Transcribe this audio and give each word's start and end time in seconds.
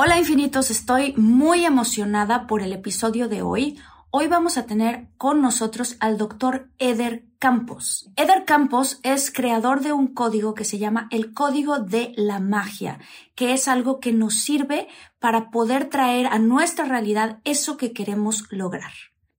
Hola 0.00 0.16
infinitos, 0.16 0.70
estoy 0.70 1.12
muy 1.16 1.64
emocionada 1.64 2.46
por 2.46 2.62
el 2.62 2.72
episodio 2.72 3.26
de 3.26 3.42
hoy. 3.42 3.80
Hoy 4.10 4.28
vamos 4.28 4.56
a 4.56 4.64
tener 4.64 5.08
con 5.18 5.42
nosotros 5.42 5.96
al 5.98 6.16
doctor 6.18 6.68
Eder 6.78 7.24
Campos. 7.40 8.08
Eder 8.14 8.44
Campos 8.44 9.00
es 9.02 9.32
creador 9.32 9.80
de 9.80 9.92
un 9.92 10.06
código 10.06 10.54
que 10.54 10.64
se 10.64 10.78
llama 10.78 11.08
el 11.10 11.34
Código 11.34 11.80
de 11.80 12.12
la 12.16 12.38
Magia, 12.38 13.00
que 13.34 13.52
es 13.52 13.66
algo 13.66 13.98
que 13.98 14.12
nos 14.12 14.34
sirve 14.34 14.86
para 15.18 15.50
poder 15.50 15.88
traer 15.88 16.28
a 16.28 16.38
nuestra 16.38 16.84
realidad 16.84 17.40
eso 17.42 17.76
que 17.76 17.92
queremos 17.92 18.44
lograr. 18.52 18.92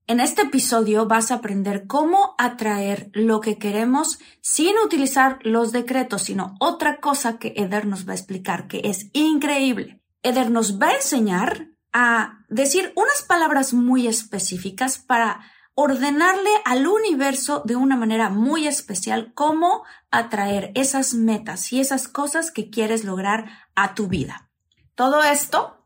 En 0.08 0.20
este 0.20 0.42
episodio 0.42 1.06
vas 1.06 1.32
a 1.32 1.36
aprender 1.36 1.88
cómo 1.88 2.36
atraer 2.38 3.12
lo 3.14 3.40
que 3.40 3.58
queremos 3.58 4.20
sin 4.42 4.78
utilizar 4.84 5.40
los 5.44 5.72
decretos, 5.72 6.24
sino 6.24 6.56
otra 6.60 6.98
cosa 6.98 7.40
que 7.40 7.54
Eder 7.56 7.86
nos 7.86 8.06
va 8.06 8.12
a 8.12 8.16
explicar, 8.16 8.68
que 8.68 8.82
es 8.84 9.10
increíble. 9.14 10.00
Eder 10.24 10.52
nos 10.52 10.80
va 10.80 10.90
a 10.90 10.96
enseñar 10.96 11.70
a 11.94 12.40
decir 12.50 12.94
unas 12.96 13.22
palabras 13.24 13.74
muy 13.74 14.08
específicas 14.08 14.98
para 14.98 15.42
ordenarle 15.74 16.52
al 16.66 16.88
universo 16.88 17.64
de 17.66 17.78
una 17.78 17.96
manera 17.96 18.30
muy 18.30 18.68
especial 18.68 19.32
cómo 19.34 19.84
atraer 20.12 20.72
esas 20.76 21.14
metas 21.14 21.72
y 21.72 21.80
esas 21.80 22.08
cosas 22.08 22.52
que 22.52 22.70
quieres 22.70 23.06
lograr 23.06 23.50
a 23.76 23.96
tu 23.96 24.08
vida. 24.08 24.50
Todo 24.96 25.24
esto 25.24 25.79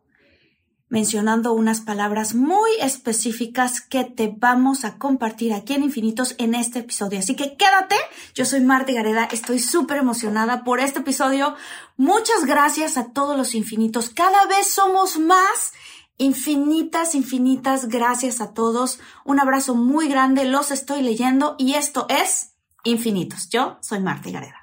mencionando 0.93 1.53
unas 1.53 1.81
palabras 1.81 2.35
muy 2.35 2.69
específicas 2.79 3.81
que 3.81 4.03
te 4.03 4.31
vamos 4.37 4.85
a 4.85 4.99
compartir 4.99 5.51
aquí 5.51 5.73
en 5.73 5.81
Infinitos 5.81 6.35
en 6.37 6.53
este 6.53 6.79
episodio. 6.79 7.17
Así 7.17 7.35
que 7.35 7.57
quédate, 7.57 7.95
yo 8.35 8.45
soy 8.45 8.61
Marta 8.61 8.93
Gareda, 8.93 9.27
estoy 9.31 9.57
súper 9.57 9.97
emocionada 9.97 10.63
por 10.63 10.79
este 10.79 10.99
episodio. 10.99 11.55
Muchas 11.97 12.45
gracias 12.45 12.97
a 12.97 13.11
todos 13.11 13.35
los 13.35 13.55
infinitos, 13.55 14.11
cada 14.11 14.45
vez 14.45 14.67
somos 14.67 15.17
más. 15.17 15.73
Infinitas, 16.19 17.15
infinitas 17.15 17.87
gracias 17.87 18.39
a 18.39 18.53
todos. 18.53 18.99
Un 19.25 19.39
abrazo 19.39 19.73
muy 19.73 20.07
grande, 20.07 20.45
los 20.45 20.69
estoy 20.69 21.01
leyendo 21.01 21.55
y 21.57 21.73
esto 21.73 22.05
es 22.07 22.51
Infinitos. 22.83 23.49
Yo 23.49 23.79
soy 23.81 23.99
Marta 23.99 24.29
Gareda. 24.29 24.62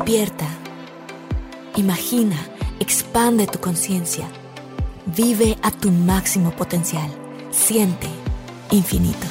Despierta. 0.00 0.46
Imagina, 1.76 2.36
expande 2.80 3.46
tu 3.46 3.60
conciencia. 3.60 4.26
Vive 5.04 5.58
a 5.62 5.70
tu 5.70 5.90
máximo 5.90 6.52
potencial. 6.52 7.10
Siente 7.50 8.08
infinitos. 8.70 9.28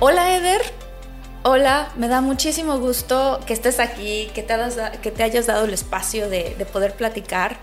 Hola 0.00 0.36
Eder. 0.36 0.62
Hola, 1.44 1.92
me 1.96 2.08
da 2.08 2.20
muchísimo 2.20 2.80
gusto 2.80 3.38
que 3.46 3.52
estés 3.52 3.78
aquí, 3.78 4.28
que 4.34 4.42
te, 4.42 5.22
hayas 5.22 5.46
dado 5.46 5.66
el 5.66 5.72
espacio 5.72 6.28
de 6.28 6.66
poder 6.72 6.94
platicar. 6.94 7.58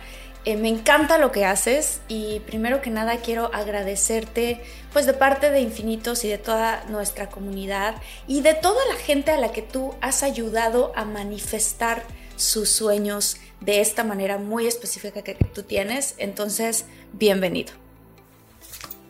Eh, 0.45 0.57
me 0.57 0.69
encanta 0.69 1.17
lo 1.17 1.31
que 1.31 1.44
haces 1.44 2.01
y 2.07 2.39
primero 2.41 2.79
que 2.79 2.91
nada 2.91 3.17
quiero 3.17 3.50
agradecerte 3.51 4.61
pues 4.94 5.07
de 5.07 5.13
parte 5.13 5.50
de 5.50 5.59
Infinitos 5.59 6.23
y 6.23 6.28
de 6.28 6.38
toda 6.38 6.85
nuestra 6.88 7.29
comunidad 7.29 7.95
y 8.28 8.41
de 8.41 8.53
toda 8.53 8.79
la 8.88 8.95
gente 8.95 9.31
a 9.31 9.38
la 9.38 9.51
que 9.51 9.63
tú 9.63 9.95
has 10.01 10.22
ayudado 10.22 10.94
a 10.95 11.03
manifestar 11.03 12.03
sus 12.35 12.69
sueños 12.69 13.38
de 13.59 13.81
esta 13.81 14.03
manera 14.03 14.38
muy 14.38 14.67
específica 14.67 15.23
que 15.23 15.33
tú 15.33 15.63
tienes. 15.63 16.13
Entonces, 16.19 16.85
bienvenido. 17.13 17.73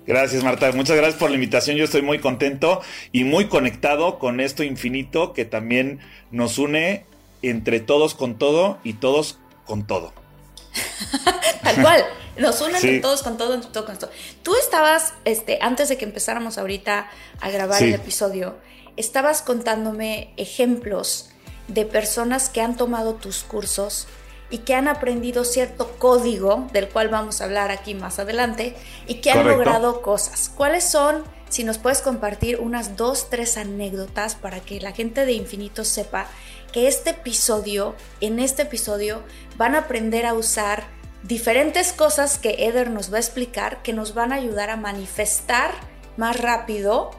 Gracias 0.07 0.41
Marta, 0.41 0.71
muchas 0.71 0.95
gracias 0.95 1.19
por 1.19 1.31
la 1.31 1.35
invitación. 1.35 1.75
Yo 1.75 1.83
estoy 1.83 2.01
muy 2.01 2.19
contento 2.19 2.79
y 3.11 3.25
muy 3.25 3.49
conectado 3.49 4.19
con 4.19 4.39
esto 4.39 4.63
infinito 4.63 5.33
que 5.33 5.43
también 5.43 5.99
nos 6.31 6.59
une 6.59 7.05
entre 7.41 7.81
todos 7.81 8.15
con 8.15 8.37
todo 8.37 8.77
y 8.85 8.93
todos 8.93 9.37
con 9.65 9.85
todo. 9.85 10.13
Tal 11.63 11.81
cual. 11.81 12.05
Nos 12.37 12.59
unen 12.59 13.01
todos 13.01 13.23
con 13.23 13.37
todo, 13.37 13.59
todo 13.61 13.85
con 13.85 13.97
todo. 13.97 14.11
Tú 14.43 14.55
estabas, 14.57 15.13
este, 15.23 15.57
antes 15.61 15.87
de 15.87 15.97
que 15.97 16.03
empezáramos 16.03 16.57
ahorita 16.57 17.09
a 17.39 17.49
grabar 17.49 17.81
el 17.81 17.93
episodio, 17.93 18.57
estabas 18.97 19.41
contándome 19.41 20.33
ejemplos 20.35 21.29
de 21.67 21.85
personas 21.85 22.49
que 22.49 22.61
han 22.61 22.75
tomado 22.75 23.15
tus 23.15 23.43
cursos 23.43 24.07
y 24.49 24.59
que 24.59 24.75
han 24.75 24.87
aprendido 24.87 25.43
cierto 25.43 25.95
código, 25.97 26.67
del 26.71 26.89
cual 26.89 27.09
vamos 27.09 27.41
a 27.41 27.45
hablar 27.45 27.71
aquí 27.71 27.95
más 27.95 28.19
adelante, 28.19 28.75
y 29.07 29.15
que 29.15 29.31
han 29.31 29.47
logrado 29.47 30.01
cosas. 30.01 30.51
¿Cuáles 30.55 30.83
son, 30.83 31.23
si 31.49 31.63
nos 31.63 31.77
puedes 31.77 32.01
compartir 32.01 32.59
unas 32.59 32.95
dos, 32.95 33.29
tres 33.29 33.57
anécdotas 33.57 34.35
para 34.35 34.59
que 34.59 34.79
la 34.79 34.91
gente 34.91 35.25
de 35.25 35.33
Infinito 35.33 35.83
sepa 35.83 36.27
que 36.75 36.89
este 36.89 37.11
episodio, 37.11 37.95
en 38.19 38.37
este 38.37 38.63
episodio, 38.63 39.23
van 39.55 39.75
a 39.75 39.79
aprender 39.79 40.25
a 40.25 40.33
usar 40.33 40.83
diferentes 41.23 41.93
cosas 41.93 42.37
que 42.37 42.67
Eder 42.67 42.91
nos 42.91 43.13
va 43.13 43.15
a 43.15 43.21
explicar 43.21 43.81
que 43.81 43.93
nos 43.93 44.13
van 44.13 44.33
a 44.33 44.35
ayudar 44.35 44.69
a 44.69 44.75
manifestar 44.75 45.71
más 46.17 46.37
rápido 46.37 47.11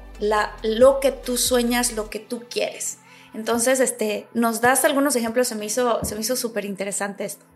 lo 0.62 1.00
que 1.00 1.11
tú 1.11 1.39
sueñas, 1.39 1.95
lo 1.95 2.11
que 2.11 2.19
tú 2.19 2.45
quieres. 2.50 2.99
Entonces, 3.33 3.81
este, 3.81 4.27
nos 4.34 4.61
das 4.61 4.84
algunos 4.84 5.16
ejemplos, 5.16 5.49
se 5.49 5.55
me 5.55 5.65
hizo, 5.65 6.05
se 6.05 6.16
me 6.16 6.21
hizo 6.21 6.37
súper 6.37 6.66
interesante 6.66 7.25
esto. 7.25 7.47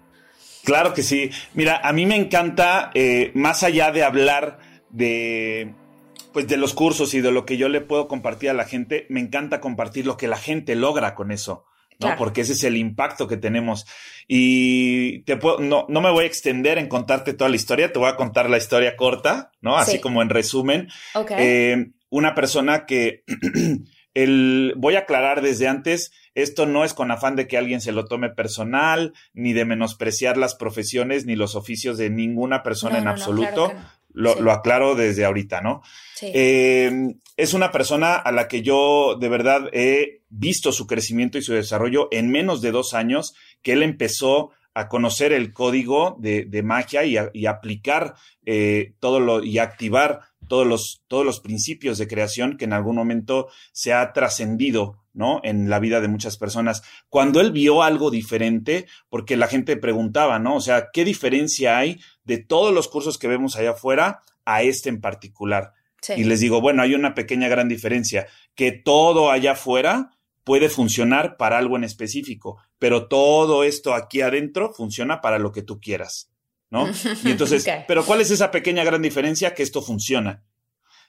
Claro 0.64 0.94
que 0.94 1.02
sí. 1.02 1.30
Mira, 1.52 1.86
a 1.86 1.92
mí 1.92 2.06
me 2.06 2.16
encanta, 2.16 2.90
eh, 2.94 3.30
más 3.34 3.62
allá 3.62 3.92
de 3.92 4.04
hablar 4.04 4.58
de, 4.88 5.74
pues 6.32 6.48
de 6.48 6.56
los 6.56 6.72
cursos 6.72 7.12
y 7.12 7.20
de 7.20 7.30
lo 7.30 7.44
que 7.44 7.58
yo 7.58 7.68
le 7.68 7.82
puedo 7.82 8.08
compartir 8.08 8.48
a 8.48 8.54
la 8.54 8.64
gente, 8.64 9.04
me 9.10 9.20
encanta 9.20 9.60
compartir 9.60 10.06
lo 10.06 10.16
que 10.16 10.28
la 10.28 10.38
gente 10.38 10.74
logra 10.76 11.14
con 11.14 11.30
eso. 11.30 11.66
¿No? 12.00 12.16
Porque 12.16 12.40
ese 12.42 12.54
es 12.54 12.64
el 12.64 12.76
impacto 12.76 13.28
que 13.28 13.36
tenemos. 13.36 13.86
Y 14.26 15.22
te 15.22 15.36
puedo, 15.36 15.58
no, 15.58 15.86
no 15.88 16.00
me 16.00 16.10
voy 16.10 16.24
a 16.24 16.26
extender 16.26 16.78
en 16.78 16.88
contarte 16.88 17.34
toda 17.34 17.50
la 17.50 17.56
historia, 17.56 17.92
te 17.92 17.98
voy 17.98 18.08
a 18.08 18.16
contar 18.16 18.48
la 18.48 18.58
historia 18.58 18.96
corta, 18.96 19.52
¿no? 19.60 19.76
Así 19.76 20.00
como 20.00 20.22
en 20.22 20.30
resumen. 20.30 20.88
Eh, 21.36 21.90
una 22.08 22.34
persona 22.34 22.86
que 22.86 23.24
el, 24.14 24.74
voy 24.76 24.96
a 24.96 25.00
aclarar 25.00 25.42
desde 25.42 25.68
antes, 25.68 26.12
esto 26.34 26.66
no 26.66 26.84
es 26.84 26.94
con 26.94 27.10
afán 27.10 27.36
de 27.36 27.46
que 27.46 27.58
alguien 27.58 27.80
se 27.80 27.92
lo 27.92 28.06
tome 28.06 28.30
personal, 28.30 29.12
ni 29.32 29.52
de 29.52 29.64
menospreciar 29.64 30.36
las 30.36 30.54
profesiones 30.54 31.26
ni 31.26 31.36
los 31.36 31.54
oficios 31.54 31.98
de 31.98 32.10
ninguna 32.10 32.62
persona 32.62 32.98
en 32.98 33.08
absoluto. 33.08 33.72
Lo, 34.12 34.50
aclaro 34.50 34.94
desde 34.94 35.24
ahorita, 35.24 35.60
¿no? 35.60 35.82
Eh, 36.22 36.90
es 37.36 37.54
una 37.54 37.72
persona 37.72 38.16
a 38.16 38.32
la 38.32 38.48
que 38.48 38.62
yo 38.62 39.16
de 39.18 39.28
verdad 39.28 39.68
he 39.72 40.22
visto 40.28 40.72
su 40.72 40.86
crecimiento 40.86 41.38
y 41.38 41.42
su 41.42 41.54
desarrollo 41.54 42.08
en 42.10 42.30
menos 42.30 42.60
de 42.60 42.70
dos 42.70 42.92
años, 42.92 43.34
que 43.62 43.72
él 43.72 43.82
empezó 43.82 44.50
a 44.74 44.88
conocer 44.88 45.32
el 45.32 45.52
código 45.52 46.16
de, 46.20 46.62
magia 46.62 47.04
y, 47.04 47.46
aplicar 47.46 48.14
eh, 48.46 48.94
todo 49.00 49.20
lo 49.20 49.42
y 49.42 49.58
activar 49.58 50.20
todos 50.48 50.66
los, 50.66 51.02
todos 51.08 51.24
los 51.24 51.40
principios 51.40 51.98
de 51.98 52.08
creación 52.08 52.56
que 52.56 52.64
en 52.64 52.72
algún 52.72 52.96
momento 52.96 53.48
se 53.72 53.92
ha 53.92 54.12
trascendido 54.12 54.99
¿no? 55.12 55.40
En 55.42 55.68
la 55.68 55.78
vida 55.78 56.00
de 56.00 56.08
muchas 56.08 56.36
personas. 56.36 56.82
Cuando 57.08 57.40
él 57.40 57.52
vio 57.52 57.82
algo 57.82 58.10
diferente, 58.10 58.86
porque 59.08 59.36
la 59.36 59.48
gente 59.48 59.76
preguntaba, 59.76 60.38
¿no? 60.38 60.56
O 60.56 60.60
sea, 60.60 60.88
¿qué 60.92 61.04
diferencia 61.04 61.78
hay 61.78 62.00
de 62.24 62.38
todos 62.38 62.72
los 62.72 62.88
cursos 62.88 63.18
que 63.18 63.28
vemos 63.28 63.56
allá 63.56 63.70
afuera 63.70 64.22
a 64.44 64.62
este 64.62 64.88
en 64.88 65.00
particular? 65.00 65.72
Y 66.16 66.24
les 66.24 66.40
digo, 66.40 66.60
bueno, 66.60 66.82
hay 66.82 66.94
una 66.94 67.14
pequeña 67.14 67.48
gran 67.48 67.68
diferencia, 67.68 68.26
que 68.54 68.72
todo 68.72 69.30
allá 69.30 69.52
afuera 69.52 70.10
puede 70.44 70.68
funcionar 70.68 71.36
para 71.36 71.58
algo 71.58 71.76
en 71.76 71.84
específico, 71.84 72.58
pero 72.78 73.06
todo 73.06 73.64
esto 73.64 73.94
aquí 73.94 74.22
adentro 74.22 74.72
funciona 74.72 75.20
para 75.20 75.38
lo 75.38 75.52
que 75.52 75.62
tú 75.62 75.78
quieras, 75.78 76.30
¿no? 76.70 76.88
Y 77.24 77.30
entonces, 77.30 77.66
pero 77.86 78.04
¿cuál 78.04 78.20
es 78.20 78.30
esa 78.30 78.50
pequeña 78.50 78.82
gran 78.82 79.02
diferencia? 79.02 79.54
Que 79.54 79.62
esto 79.62 79.82
funciona. 79.82 80.42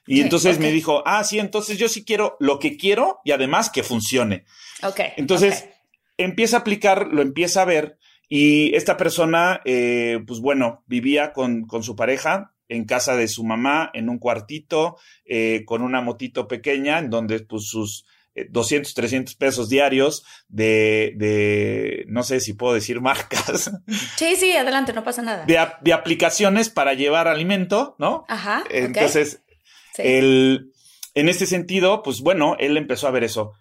Y 0.06 0.20
entonces 0.20 0.58
me 0.58 0.72
dijo, 0.72 1.02
ah, 1.06 1.22
sí, 1.24 1.38
entonces 1.38 1.78
yo 1.78 1.88
sí 1.88 2.04
quiero 2.04 2.36
lo 2.40 2.58
que 2.58 2.76
quiero 2.76 3.20
y 3.24 3.30
además 3.30 3.70
que 3.70 3.82
funcione. 3.82 4.44
Ok. 4.82 5.00
Entonces 5.16 5.68
empieza 6.16 6.56
a 6.56 6.60
aplicar, 6.60 7.08
lo 7.12 7.22
empieza 7.22 7.62
a 7.62 7.66
ver 7.66 7.98
y 8.28 8.74
esta 8.74 8.96
persona, 8.96 9.60
eh, 9.66 10.20
pues 10.26 10.40
bueno, 10.40 10.82
vivía 10.86 11.34
con, 11.34 11.66
con, 11.66 11.82
su 11.82 11.94
pareja 11.94 12.54
en 12.66 12.86
casa 12.86 13.14
de 13.14 13.28
su 13.28 13.44
mamá, 13.44 13.90
en 13.92 14.08
un 14.08 14.18
cuartito, 14.18 14.96
eh, 15.26 15.64
con 15.66 15.82
una 15.82 16.00
motito 16.00 16.48
pequeña, 16.48 16.98
en 16.98 17.10
donde 17.10 17.40
pues 17.40 17.66
sus 17.66 18.06
200, 18.34 18.90
eh, 18.90 18.94
300 18.94 19.34
pesos 19.34 19.68
diarios 19.68 20.24
de, 20.48 21.12
de, 21.16 22.04
no 22.08 22.22
sé 22.22 22.40
si 22.40 22.54
puedo 22.54 22.72
decir 22.72 23.02
marcas. 23.02 23.70
Sí, 24.16 24.36
sí, 24.36 24.52
adelante, 24.52 24.94
no 24.94 25.04
pasa 25.04 25.20
nada. 25.20 25.44
De, 25.44 25.58
de 25.82 25.92
aplicaciones 25.92 26.70
para 26.70 26.94
llevar 26.94 27.28
alimento, 27.28 27.96
¿no? 27.98 28.24
Ajá. 28.28 28.64
Entonces, 28.70 29.42
el, 29.98 30.72
en 31.14 31.28
este 31.28 31.46
sentido, 31.46 32.02
pues 32.02 32.20
bueno, 32.20 32.56
él 32.58 32.76
empezó 32.76 33.08
a 33.08 33.12
ver 33.12 33.24
eso. 33.24 33.52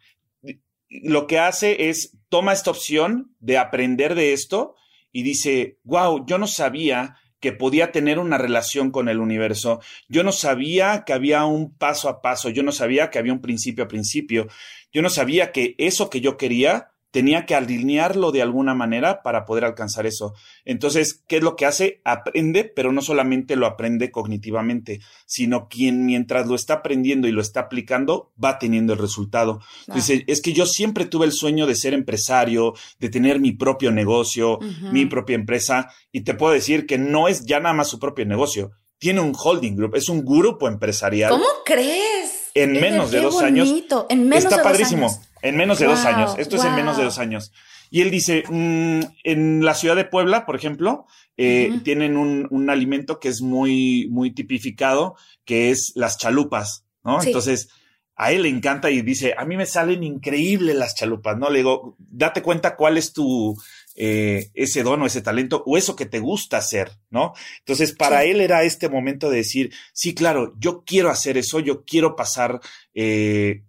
Lo 0.89 1.27
que 1.27 1.39
hace 1.39 1.89
es, 1.89 2.17
toma 2.29 2.53
esta 2.53 2.71
opción 2.71 3.35
de 3.39 3.57
aprender 3.57 4.15
de 4.15 4.33
esto 4.33 4.75
y 5.11 5.23
dice, 5.23 5.77
wow, 5.83 6.25
yo 6.25 6.37
no 6.37 6.47
sabía 6.47 7.17
que 7.39 7.51
podía 7.51 7.91
tener 7.91 8.19
una 8.19 8.37
relación 8.37 8.91
con 8.91 9.09
el 9.09 9.19
universo. 9.19 9.81
Yo 10.07 10.23
no 10.23 10.31
sabía 10.31 11.03
que 11.05 11.13
había 11.13 11.43
un 11.45 11.75
paso 11.75 12.07
a 12.07 12.21
paso, 12.21 12.49
yo 12.49 12.63
no 12.63 12.71
sabía 12.71 13.09
que 13.09 13.19
había 13.19 13.33
un 13.33 13.41
principio 13.41 13.83
a 13.83 13.87
principio, 13.87 14.47
yo 14.93 15.01
no 15.01 15.09
sabía 15.09 15.51
que 15.51 15.75
eso 15.77 16.09
que 16.09 16.21
yo 16.21 16.37
quería 16.37 16.91
tenía 17.11 17.45
que 17.45 17.55
alinearlo 17.55 18.31
de 18.31 18.41
alguna 18.41 18.73
manera 18.73 19.21
para 19.21 19.45
poder 19.45 19.65
alcanzar 19.65 20.05
eso. 20.05 20.33
Entonces, 20.65 21.21
¿qué 21.27 21.37
es 21.37 21.43
lo 21.43 21.55
que 21.55 21.65
hace? 21.65 22.01
Aprende, 22.05 22.63
pero 22.63 22.91
no 22.91 23.01
solamente 23.01 23.55
lo 23.55 23.67
aprende 23.67 24.11
cognitivamente, 24.11 25.01
sino 25.25 25.67
quien 25.67 26.05
mientras 26.05 26.47
lo 26.47 26.55
está 26.55 26.75
aprendiendo 26.75 27.27
y 27.27 27.31
lo 27.31 27.41
está 27.41 27.61
aplicando, 27.61 28.31
va 28.41 28.57
teniendo 28.59 28.93
el 28.93 28.99
resultado. 28.99 29.59
Dice, 29.93 30.23
es 30.27 30.41
que 30.41 30.53
yo 30.53 30.65
siempre 30.65 31.05
tuve 31.05 31.25
el 31.25 31.33
sueño 31.33 31.67
de 31.67 31.75
ser 31.75 31.93
empresario, 31.93 32.73
de 32.99 33.09
tener 33.09 33.39
mi 33.39 33.51
propio 33.51 33.91
negocio, 33.91 34.59
mi 34.91 35.05
propia 35.05 35.35
empresa, 35.35 35.89
y 36.11 36.21
te 36.21 36.33
puedo 36.33 36.53
decir 36.53 36.85
que 36.85 36.97
no 36.97 37.27
es 37.27 37.45
ya 37.45 37.59
nada 37.59 37.73
más 37.73 37.89
su 37.89 37.99
propio 37.99 38.25
negocio. 38.25 38.71
Tiene 38.97 39.19
un 39.19 39.33
holding 39.35 39.75
group, 39.75 39.95
es 39.95 40.09
un 40.09 40.23
grupo 40.23 40.67
empresarial. 40.67 41.31
¿Cómo 41.31 41.45
crees? 41.65 42.51
En 42.53 42.73
menos 42.73 43.11
de 43.11 43.19
dos 43.19 43.41
años. 43.41 43.69
En 44.09 44.29
menos 44.29 44.43
está 44.45 44.57
de 44.57 44.63
padrísimo. 44.63 45.07
Dos 45.07 45.17
años. 45.17 45.30
En 45.41 45.57
menos 45.57 45.79
de 45.79 45.85
dos 45.85 46.05
años. 46.05 46.35
Esto 46.37 46.55
es 46.55 46.65
en 46.65 46.75
menos 46.75 46.97
de 46.97 47.03
dos 47.03 47.19
años. 47.19 47.51
Y 47.89 48.01
él 48.01 48.11
dice, 48.11 48.43
mm, 48.49 49.01
en 49.23 49.65
la 49.65 49.75
ciudad 49.75 49.95
de 49.95 50.05
Puebla, 50.05 50.45
por 50.45 50.55
ejemplo, 50.55 51.05
eh, 51.37 51.79
tienen 51.83 52.15
un, 52.15 52.47
un, 52.49 52.69
alimento 52.69 53.19
que 53.19 53.27
es 53.27 53.41
muy, 53.41 54.07
muy 54.09 54.31
tipificado, 54.31 55.15
que 55.43 55.71
es 55.71 55.91
las 55.95 56.17
chalupas, 56.17 56.85
¿no? 57.03 57.21
Entonces, 57.21 57.69
a 58.15 58.31
él 58.31 58.43
le 58.43 58.49
encanta 58.49 58.91
y 58.91 59.01
dice, 59.01 59.33
a 59.37 59.45
mí 59.45 59.57
me 59.57 59.65
salen 59.65 60.03
increíbles 60.03 60.75
las 60.75 60.95
chalupas, 60.95 61.37
¿no? 61.37 61.49
Le 61.49 61.59
digo, 61.59 61.95
date 61.97 62.41
cuenta 62.41 62.75
cuál 62.75 62.97
es 62.97 63.13
tu, 63.13 63.57
eh, 63.95 64.51
ese 64.53 64.83
don 64.83 65.01
o 65.01 65.05
ese 65.05 65.21
talento 65.21 65.63
o 65.65 65.77
eso 65.77 65.95
que 65.95 66.05
te 66.05 66.19
gusta 66.19 66.57
hacer, 66.57 66.91
¿no? 67.09 67.33
Entonces, 67.59 67.93
para 67.93 68.23
él 68.23 68.39
era 68.39 68.63
este 68.63 68.89
momento 68.89 69.29
de 69.29 69.37
decir, 69.37 69.73
sí, 69.91 70.13
claro, 70.13 70.53
yo 70.57 70.83
quiero 70.85 71.09
hacer 71.09 71.37
eso, 71.37 71.59
yo 71.59 71.83
quiero 71.83 72.15
pasar 72.15 72.61
eh, 72.93 73.63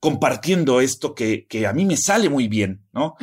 compartiendo 0.00 0.80
esto 0.80 1.14
que, 1.14 1.46
que, 1.46 1.66
a 1.66 1.72
mí 1.72 1.84
me 1.84 1.96
sale 1.96 2.28
muy 2.28 2.48
bien, 2.48 2.86
¿no? 2.92 3.16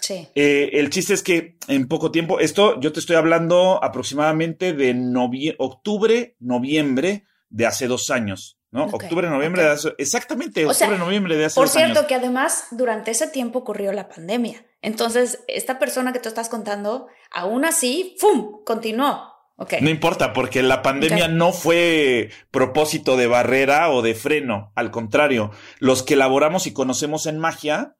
sí. 0.00 0.26
Eh, 0.34 0.70
el 0.74 0.90
chiste 0.90 1.14
es 1.14 1.22
que 1.22 1.58
en 1.68 1.86
poco 1.86 2.10
tiempo, 2.10 2.40
esto 2.40 2.80
yo 2.80 2.92
te 2.92 3.00
estoy 3.00 3.16
hablando 3.16 3.82
aproximadamente 3.82 4.72
de 4.72 5.54
octubre, 5.58 6.36
noviembre 6.40 7.24
de 7.50 7.66
hace 7.66 7.86
dos 7.86 8.10
años. 8.10 8.58
¿no? 8.70 8.86
Octubre, 8.86 9.30
noviembre 9.30 9.62
de 9.62 9.68
hace, 9.68 9.94
exactamente, 9.98 10.66
octubre, 10.66 10.98
noviembre 10.98 11.36
de 11.36 11.44
hace 11.44 11.54
Por 11.54 11.68
cierto, 11.68 12.08
que 12.08 12.16
además 12.16 12.66
durante 12.72 13.12
ese 13.12 13.28
tiempo 13.28 13.60
ocurrió 13.60 13.92
la 13.92 14.08
pandemia. 14.08 14.66
Entonces, 14.82 15.44
esta 15.46 15.78
persona 15.78 16.12
que 16.12 16.18
tú 16.18 16.28
estás 16.28 16.48
contando, 16.48 17.06
aún 17.30 17.64
así, 17.64 18.16
¡fum! 18.18 18.64
continuó. 18.64 19.33
Okay. 19.56 19.80
No 19.80 19.90
importa, 19.90 20.32
porque 20.32 20.62
la 20.62 20.82
pandemia 20.82 21.28
no 21.28 21.52
fue 21.52 22.30
propósito 22.50 23.16
de 23.16 23.28
barrera 23.28 23.90
o 23.90 24.02
de 24.02 24.14
freno. 24.14 24.72
Al 24.74 24.90
contrario, 24.90 25.52
los 25.78 26.02
que 26.02 26.14
elaboramos 26.14 26.66
y 26.66 26.72
conocemos 26.72 27.26
en 27.26 27.38
magia, 27.38 27.96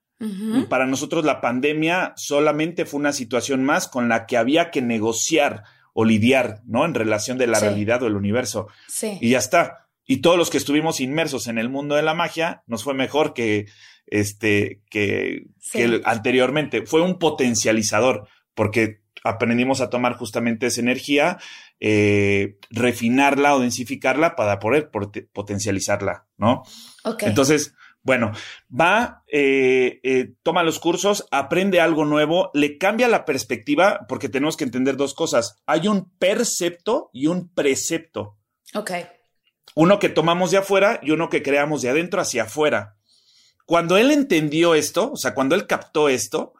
para 0.69 0.87
nosotros 0.87 1.25
la 1.25 1.41
pandemia 1.41 2.15
solamente 2.17 2.87
fue 2.87 2.99
una 2.99 3.13
situación 3.13 3.63
más 3.63 3.89
con 3.89 4.09
la 4.09 4.27
que 4.27 4.37
había 4.37 4.71
que 4.71 4.81
negociar 4.81 5.65
o 5.93 6.05
lidiar, 6.05 6.63
¿no? 6.67 6.85
En 6.85 6.95
relación 6.95 7.37
de 7.37 7.47
la 7.47 7.61
realidad 7.61 8.03
o 8.03 8.07
el 8.07 8.17
universo. 8.17 8.69
Sí. 8.89 9.19
Y 9.21 9.31
ya 9.31 9.39
está 9.39 9.85
y 10.07 10.19
todos 10.19 10.37
los 10.37 10.51
que 10.51 10.59
estuvimos 10.59 11.01
inmersos 11.01 11.47
en 11.47 11.59
el 11.59 11.69
mundo 11.69 11.95
de 11.95 12.03
la 12.03 12.15
magia 12.15 12.63
nos 12.67 12.85
fue 12.85 12.95
mejor 12.95 13.33
que 13.33 13.67
este 14.07 14.83
que, 14.91 15.47
anteriormente 16.05 16.85
fue 16.85 17.01
un 17.01 17.19
potencializador 17.19 18.29
porque 18.55 19.01
aprendimos 19.25 19.81
a 19.81 19.91
tomar 19.91 20.17
justamente 20.17 20.67
esa 20.67 20.81
energía 20.81 21.39
eh, 21.81 22.59
refinarla 22.71 23.57
o 23.57 23.61
densificarla 23.61 24.37
para 24.37 24.61
poder 24.61 24.91
potencializarla 25.33 26.27
no 26.37 26.63
entonces 27.21 27.75
bueno, 28.05 28.33
va, 28.71 29.25
eh, 29.29 29.99
eh, 30.03 30.35
toma 30.43 30.63
los 30.63 30.79
cursos, 30.79 31.27
aprende 31.31 31.81
algo 31.81 32.05
nuevo, 32.05 32.51
le 32.53 32.77
cambia 32.77 33.09
la 33.09 33.25
perspectiva, 33.25 34.05
porque 34.07 34.29
tenemos 34.29 34.59
que 34.59 34.65
entender 34.65 34.99
dos 34.99 35.15
cosas. 35.15 35.63
Hay 35.65 35.89
un 35.89 36.11
percepto 36.19 37.09
y 37.15 37.29
un 37.29 37.49
precepto. 37.49 38.37
Ok. 38.75 38.91
Uno 39.75 39.99
que 39.99 40.11
tomamos 40.11 40.51
de 40.51 40.59
afuera 40.59 41.01
y 41.03 41.13
uno 41.13 41.31
que 41.31 41.43
creamos 41.43 41.81
de 41.81 41.89
adentro 41.89 42.21
hacia 42.21 42.43
afuera. 42.43 42.97
Cuando 43.65 43.97
él 43.97 44.11
entendió 44.11 44.75
esto, 44.75 45.13
o 45.13 45.17
sea, 45.17 45.33
cuando 45.33 45.55
él 45.55 45.67
captó 45.67 46.11
esto, 46.11 46.53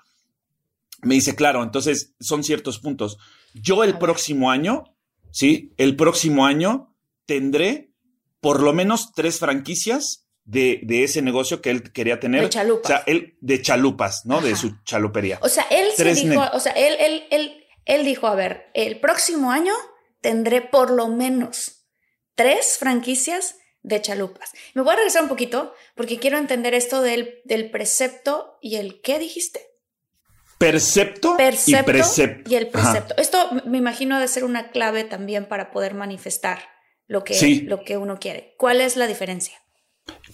me 1.05 1.15
dice, 1.15 1.35
claro, 1.35 1.63
entonces 1.63 2.15
son 2.21 2.45
ciertos 2.45 2.79
puntos. 2.79 3.19
Yo 3.55 3.85
el 3.85 3.99
próximo 3.99 4.51
año, 4.51 4.85
sí, 5.31 5.73
el 5.77 5.97
próximo 5.97 6.47
año 6.47 6.95
tendré 7.27 7.93
por 8.41 8.63
lo 8.63 8.73
menos 8.73 9.13
tres 9.13 9.39
franquicias 9.39 10.27
de, 10.45 10.81
de, 10.83 11.05
ese 11.05 11.23
negocio 11.23 11.63
que 11.63 11.71
él 11.71 11.93
quería 11.93 12.21
tener. 12.21 12.43
De 12.43 12.51
chalupas. 12.51 12.85
O 12.85 12.89
sea, 12.89 13.03
él, 13.07 13.37
de 13.41 13.63
chalupas, 13.63 14.27
¿no? 14.27 14.41
De 14.41 14.57
su 14.57 14.75
chalupería. 14.85 15.39
O 15.43 15.49
sea, 15.49 15.67
él 15.71 15.89
se 15.97 16.15
dijo, 16.15 16.43
o 16.53 16.61
sea, 16.61 16.73
él, 16.73 16.97
él, 17.01 17.25
él, 17.31 17.65
él 17.87 18.05
dijo, 18.05 18.27
a 18.27 18.35
ver, 18.35 18.71
el 18.75 19.01
próximo 19.01 19.51
año 19.51 19.73
tendré 20.21 20.61
por 20.61 20.91
lo 20.91 21.09
menos 21.09 21.87
tres 22.35 22.77
franquicias 22.79 23.57
de 23.83 24.01
chalupas. 24.01 24.51
Me 24.75 24.83
voy 24.83 24.93
a 24.93 24.97
regresar 24.97 25.23
un 25.23 25.29
poquito 25.29 25.73
porque 25.95 26.19
quiero 26.19 26.39
entender 26.39 26.75
esto 26.75 27.03
del, 27.03 27.41
del 27.45 27.71
precepto 27.71 28.59
y 28.61 28.77
el 28.77 29.01
qué 29.03 29.19
dijiste. 29.19 29.74
Percepto, 30.73 31.37
y 31.67 31.75
precepto. 31.83 32.51
Y 32.51 32.55
el 32.55 32.69
precepto. 32.69 33.15
Esto 33.17 33.39
me 33.67 33.79
imagino 33.79 34.19
de 34.21 34.29
ser 34.29 34.45
una 34.45 34.71
clave 34.71 35.05
también 35.05 35.47
para 35.47 35.71
poder 35.71 35.95
manifestar 35.95 36.59
lo 37.07 37.25
que, 37.25 37.65
lo 37.67 37.85
que 37.85 37.97
uno 37.97 38.19
quiere. 38.19 38.55
¿Cuál 38.59 38.81
es 38.81 38.97
la 38.97 39.07
diferencia? 39.07 39.59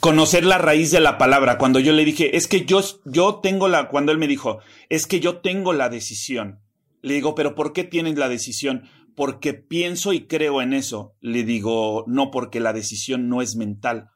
Conocer 0.01 0.45
la 0.45 0.59
raíz 0.59 0.91
de 0.91 1.01
la 1.01 1.19
palabra. 1.19 1.59
Cuando 1.59 1.79
yo 1.79 1.93
le 1.93 2.05
dije, 2.05 2.37
es 2.37 2.47
que 2.47 2.65
yo, 2.65 2.83
yo 3.05 3.41
tengo 3.41 3.69
la, 3.69 3.89
cuando 3.89 4.13
él 4.13 4.19
me 4.19 4.27
dijo, 4.27 4.61
es 4.89 5.07
que 5.07 5.21
yo 5.21 5.39
tengo 5.39 5.73
la 5.73 5.89
decisión. 5.89 6.61
Le 7.03 7.15
digo, 7.15 7.35
pero 7.35 7.55
¿por 7.55 7.73
qué 7.73 7.85
tienes 7.85 8.19
la 8.19 8.29
decisión? 8.29 8.89
porque 9.21 9.55
pienso 9.55 10.15
y 10.15 10.27
creo 10.27 10.63
en 10.63 10.73
eso. 10.73 11.15
Le 11.21 11.45
digo, 11.45 12.05
no, 12.07 12.31
porque 12.31 12.59
la 12.59 12.73
decisión 12.73 13.29
no 13.29 13.43
es 13.43 13.55
mental. 13.55 14.09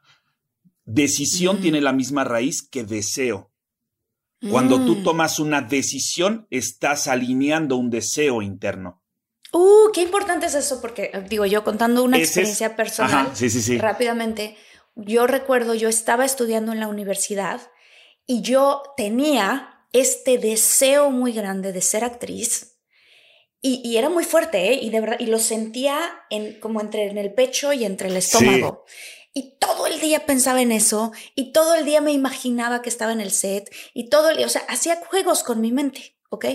Decisión 0.87 1.61
tiene 1.61 1.83
la 1.83 1.93
misma 1.93 2.25
raíz 2.25 2.63
que 2.63 2.85
deseo. 2.85 3.51
Cuando 4.51 4.85
tú 4.85 4.97
mm. 4.97 5.05
tomas 5.05 5.39
una 5.39 5.63
decisión, 5.63 6.47
estás 6.51 7.09
alineando 7.09 7.77
un 7.77 7.91
deseo 7.91 8.43
interno. 8.43 9.03
Uh, 9.53 9.93
qué 9.93 10.03
importante 10.03 10.47
es 10.47 10.55
eso, 10.55 10.81
porque 10.81 11.13
digo 11.29 11.47
yo 11.47 11.63
contando 11.63 12.03
una 12.03 12.19
experiencia 12.19 12.77
personal 12.77 13.31
rápidamente. 13.79 14.57
Yo 14.97 15.27
recuerdo, 15.27 15.75
yo 15.75 15.89
estaba 15.89 16.25
estudiando 16.25 16.73
en 16.73 16.81
la 16.81 16.89
universidad 16.89 17.61
y 18.27 18.43
yo 18.43 18.83
tenía 18.97 19.87
este 19.93 20.39
deseo 20.39 21.11
muy 21.11 21.33
grande 21.33 21.73
de 21.73 21.81
ser 21.81 22.05
actriz 22.05 22.75
y, 23.67 23.97
era 23.97 24.11
muy 24.11 24.25
fuerte, 24.25 24.73
¿eh? 24.73 24.79
Y 24.83 24.91
de 24.91 25.01
verdad, 25.01 25.17
y 25.19 25.25
lo 25.25 25.39
sentía 25.39 25.99
en, 26.29 26.61
como 26.61 26.83
entre 26.83 27.07
en 27.07 27.17
el 27.17 27.33
pecho 27.33 27.73
y 27.73 27.87
entre 27.87 28.11
el 28.11 28.17
estómago. 28.19 28.85
Y 29.35 29.57
todo 29.59 29.87
el 29.87 30.01
día 30.01 30.25
pensaba 30.25 30.63
en 30.63 30.73
eso 30.73 31.13
y 31.35 31.53
todo 31.53 31.75
el 31.75 31.85
día 31.85 32.01
me 32.01 32.13
imaginaba 32.13 32.81
que 32.81 32.89
estaba 32.89 33.13
en 33.13 33.21
el 33.21 33.31
set 33.31 33.71
y 33.93 34.09
todo 34.09 34.31
el 34.31 34.39
día, 34.39 34.47
o 34.47 34.51
sea, 34.51 34.63
hacía 34.69 35.01
juegos 35.05 35.43
con 35.43 35.61
mi 35.61 35.73
mente, 35.73 36.17
¿ok? 36.31 36.47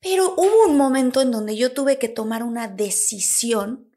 Pero 0.00 0.34
hubo 0.36 0.66
un 0.66 0.76
momento 0.76 1.20
en 1.20 1.30
donde 1.30 1.56
yo 1.56 1.72
tuve 1.72 1.98
que 1.98 2.08
tomar 2.08 2.42
una 2.42 2.68
decisión 2.68 3.90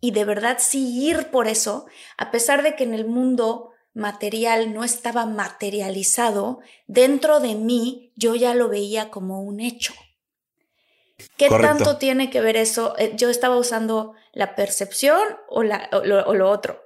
y 0.00 0.12
de 0.12 0.24
verdad 0.24 0.58
sí 0.60 1.06
ir 1.06 1.30
por 1.30 1.46
eso, 1.46 1.86
a 2.16 2.30
pesar 2.30 2.62
de 2.62 2.74
que 2.74 2.84
en 2.84 2.94
el 2.94 3.06
mundo 3.06 3.72
material 3.94 4.72
no 4.72 4.84
estaba 4.84 5.26
materializado, 5.26 6.60
dentro 6.86 7.40
de 7.40 7.54
mí 7.54 8.12
yo 8.16 8.34
ya 8.34 8.54
lo 8.54 8.68
veía 8.68 9.10
como 9.10 9.42
un 9.42 9.60
hecho. 9.60 9.92
¿Qué 11.36 11.48
tanto 11.48 11.98
tiene 11.98 12.30
que 12.30 12.40
ver 12.40 12.56
eso? 12.56 12.94
Eh, 12.96 13.12
yo 13.16 13.28
estaba 13.28 13.56
usando 13.56 14.14
la 14.32 14.54
percepción 14.54 15.20
o, 15.48 15.64
la, 15.64 15.88
lo, 16.04 16.50
otro. 16.50 16.80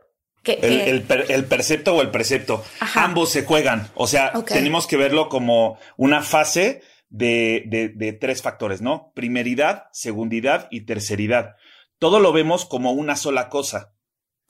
El, 0.44 1.02
percepto 1.44 1.94
o 1.94 2.02
el 2.02 2.10
precepto. 2.10 2.64
Ambos 2.94 3.30
se 3.30 3.44
juegan. 3.44 3.88
O 3.94 4.06
sea, 4.06 4.32
tenemos 4.46 4.86
que 4.86 4.96
verlo 4.96 5.28
como 5.28 5.78
una 5.96 6.22
fase 6.22 6.82
de, 7.08 7.92
de, 7.94 8.12
tres 8.12 8.42
factores, 8.42 8.80
¿no? 8.80 9.12
Primeridad, 9.14 9.84
segundidad 9.92 10.68
y 10.70 10.82
terceridad. 10.82 11.56
Todo 11.98 12.20
lo 12.20 12.32
vemos 12.32 12.64
como 12.64 12.92
una 12.92 13.16
sola 13.16 13.48
cosa. 13.48 13.92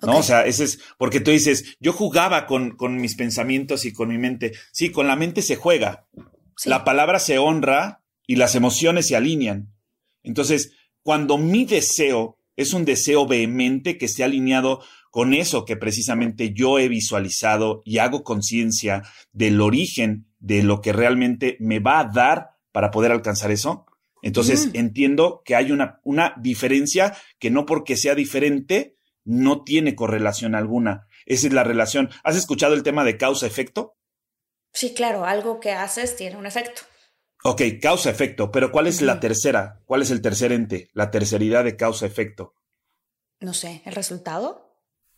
¿no? 0.00 0.18
O 0.18 0.22
sea, 0.22 0.46
ese 0.46 0.64
es 0.64 0.80
porque 0.98 1.20
tú 1.20 1.30
dices, 1.30 1.76
yo 1.78 1.92
jugaba 1.92 2.46
con, 2.46 2.76
con, 2.76 2.96
mis 2.96 3.14
pensamientos 3.14 3.84
y 3.84 3.92
con 3.92 4.08
mi 4.08 4.18
mente. 4.18 4.52
Sí, 4.72 4.90
con 4.90 5.06
la 5.06 5.16
mente 5.16 5.42
se 5.42 5.56
juega. 5.56 6.06
La 6.64 6.84
palabra 6.84 7.18
se 7.18 7.38
honra 7.38 8.02
y 8.26 8.36
las 8.36 8.54
emociones 8.54 9.06
se 9.08 9.16
alinean. 9.16 9.72
Entonces, 10.22 10.72
cuando 11.02 11.38
mi 11.38 11.64
deseo 11.64 12.38
es 12.56 12.72
un 12.74 12.84
deseo 12.84 13.26
vehemente 13.26 13.98
que 13.98 14.06
esté 14.06 14.24
alineado 14.24 14.82
con 15.12 15.34
eso 15.34 15.66
que 15.66 15.76
precisamente 15.76 16.54
yo 16.54 16.78
he 16.78 16.88
visualizado 16.88 17.82
y 17.84 17.98
hago 17.98 18.24
conciencia 18.24 19.02
del 19.30 19.60
origen 19.60 20.24
de 20.38 20.62
lo 20.62 20.80
que 20.80 20.94
realmente 20.94 21.58
me 21.60 21.80
va 21.80 22.00
a 22.00 22.04
dar 22.04 22.52
para 22.72 22.90
poder 22.90 23.12
alcanzar 23.12 23.50
eso, 23.50 23.84
entonces 24.22 24.68
mm. 24.68 24.70
entiendo 24.72 25.42
que 25.44 25.54
hay 25.54 25.70
una, 25.70 26.00
una 26.02 26.34
diferencia 26.40 27.14
que 27.38 27.50
no 27.50 27.66
porque 27.66 27.98
sea 27.98 28.14
diferente 28.14 28.96
no 29.22 29.64
tiene 29.64 29.94
correlación 29.94 30.54
alguna. 30.54 31.06
Esa 31.26 31.46
es 31.46 31.52
la 31.52 31.62
relación. 31.62 32.08
¿Has 32.24 32.36
escuchado 32.36 32.72
el 32.72 32.82
tema 32.82 33.04
de 33.04 33.18
causa-efecto? 33.18 33.98
Sí, 34.72 34.94
claro, 34.94 35.26
algo 35.26 35.60
que 35.60 35.72
haces 35.72 36.16
tiene 36.16 36.38
un 36.38 36.46
efecto. 36.46 36.80
Ok, 37.44 37.60
causa-efecto, 37.82 38.50
pero 38.50 38.72
¿cuál 38.72 38.86
es 38.86 39.02
la 39.02 39.20
tercera? 39.20 39.82
¿Cuál 39.84 40.00
es 40.00 40.10
el 40.10 40.22
tercer 40.22 40.52
ente? 40.52 40.88
La 40.94 41.10
terceridad 41.10 41.64
de 41.64 41.76
causa-efecto. 41.76 42.54
No 43.40 43.52
sé, 43.52 43.82
¿el 43.84 43.94
resultado? 43.94 44.71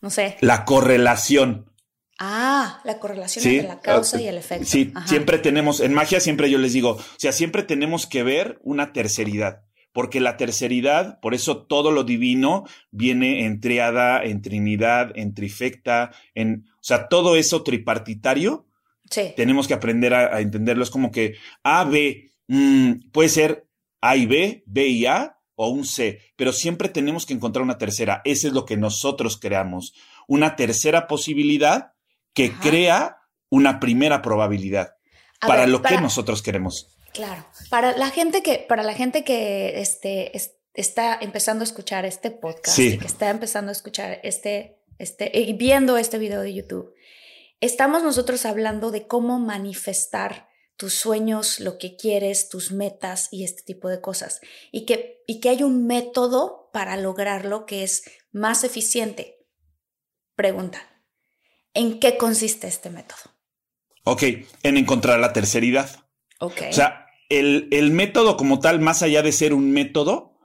No 0.04 0.10
sé. 0.10 0.36
La 0.42 0.66
correlación. 0.66 1.72
Ah, 2.18 2.82
la 2.84 3.00
correlación 3.00 3.42
entre 3.46 3.68
la 3.68 3.80
causa 3.80 4.20
y 4.20 4.28
el 4.28 4.36
efecto. 4.36 4.66
Sí, 4.66 4.92
siempre 5.06 5.38
tenemos, 5.38 5.80
en 5.80 5.94
magia 5.94 6.20
siempre 6.20 6.50
yo 6.50 6.58
les 6.58 6.74
digo, 6.74 6.90
o 6.90 7.00
sea, 7.16 7.32
siempre 7.32 7.62
tenemos 7.62 8.06
que 8.06 8.22
ver 8.22 8.60
una 8.62 8.92
terceridad 8.92 9.62
porque 9.92 10.20
la 10.20 10.36
terceridad, 10.36 11.20
por 11.20 11.34
eso 11.34 11.64
todo 11.64 11.90
lo 11.90 12.04
divino 12.04 12.64
viene 12.90 13.46
en 13.46 13.60
triada, 13.60 14.22
en 14.22 14.42
trinidad, 14.42 15.12
en 15.14 15.32
trifecta, 15.32 16.10
en, 16.34 16.66
o 16.74 16.82
sea, 16.82 17.08
todo 17.08 17.36
eso 17.36 17.62
tripartitario, 17.62 18.66
sí. 19.08 19.32
tenemos 19.36 19.66
que 19.68 19.74
aprender 19.74 20.12
a, 20.12 20.40
entenderlo. 20.40 20.84
Es 20.84 20.90
como 20.90 21.12
que 21.12 21.36
A, 21.62 21.84
B, 21.84 22.30
mm, 22.48 23.10
puede 23.10 23.30
ser 23.30 23.68
A 24.02 24.16
y 24.16 24.26
B, 24.26 24.64
B 24.66 24.86
y 24.86 25.06
A, 25.06 25.33
o 25.56 25.68
un 25.68 25.84
C, 25.84 26.20
pero 26.36 26.52
siempre 26.52 26.88
tenemos 26.88 27.26
que 27.26 27.34
encontrar 27.34 27.62
una 27.62 27.78
tercera. 27.78 28.22
Ese 28.24 28.48
es 28.48 28.52
lo 28.52 28.64
que 28.64 28.76
nosotros 28.76 29.38
creamos. 29.38 29.94
Una 30.26 30.56
tercera 30.56 31.06
posibilidad 31.06 31.92
que 32.32 32.52
crea 32.52 33.18
una 33.50 33.78
primera 33.78 34.20
probabilidad 34.20 34.94
para 35.40 35.66
lo 35.66 35.82
que 35.82 36.00
nosotros 36.00 36.42
queremos. 36.42 36.96
Claro. 37.12 37.46
Para 37.70 37.96
la 37.96 38.10
gente 38.10 38.42
que, 38.42 38.64
para 38.68 38.82
la 38.82 38.94
gente 38.94 39.22
que 39.22 39.80
este, 39.80 40.32
está 40.74 41.16
empezando 41.20 41.62
a 41.62 41.64
escuchar 41.66 42.04
este 42.04 42.30
podcast 42.30 42.78
y 42.78 42.98
que 42.98 43.06
está 43.06 43.30
empezando 43.30 43.70
a 43.70 43.72
escuchar 43.72 44.18
este, 44.24 44.80
este, 44.98 45.30
y 45.32 45.52
viendo 45.52 45.96
este 45.96 46.18
video 46.18 46.40
de 46.40 46.52
YouTube, 46.52 46.92
estamos 47.60 48.02
nosotros 48.02 48.44
hablando 48.44 48.90
de 48.90 49.06
cómo 49.06 49.38
manifestar 49.38 50.48
tus 50.76 50.94
sueños, 50.94 51.60
lo 51.60 51.78
que 51.78 51.96
quieres, 51.96 52.48
tus 52.48 52.72
metas 52.72 53.28
y 53.30 53.44
este 53.44 53.62
tipo 53.62 53.88
de 53.88 54.00
cosas. 54.00 54.40
Y 54.72 54.86
que, 54.86 55.22
y 55.26 55.40
que 55.40 55.50
hay 55.50 55.62
un 55.62 55.86
método 55.86 56.70
para 56.72 56.96
lograrlo 56.96 57.66
que 57.66 57.82
es 57.82 58.02
más 58.32 58.64
eficiente. 58.64 59.38
Pregunta, 60.34 60.80
¿en 61.72 62.00
qué 62.00 62.16
consiste 62.16 62.66
este 62.66 62.90
método? 62.90 63.20
Ok, 64.04 64.22
en 64.62 64.76
encontrar 64.76 65.20
la 65.20 65.32
terceridad. 65.32 66.04
Ok. 66.40 66.62
O 66.70 66.72
sea, 66.72 67.04
el, 67.28 67.90
método 67.90 68.36
como 68.36 68.60
tal, 68.60 68.80
más 68.80 69.02
allá 69.02 69.22
de 69.22 69.32
ser 69.32 69.54
un 69.54 69.72
método, 69.72 70.38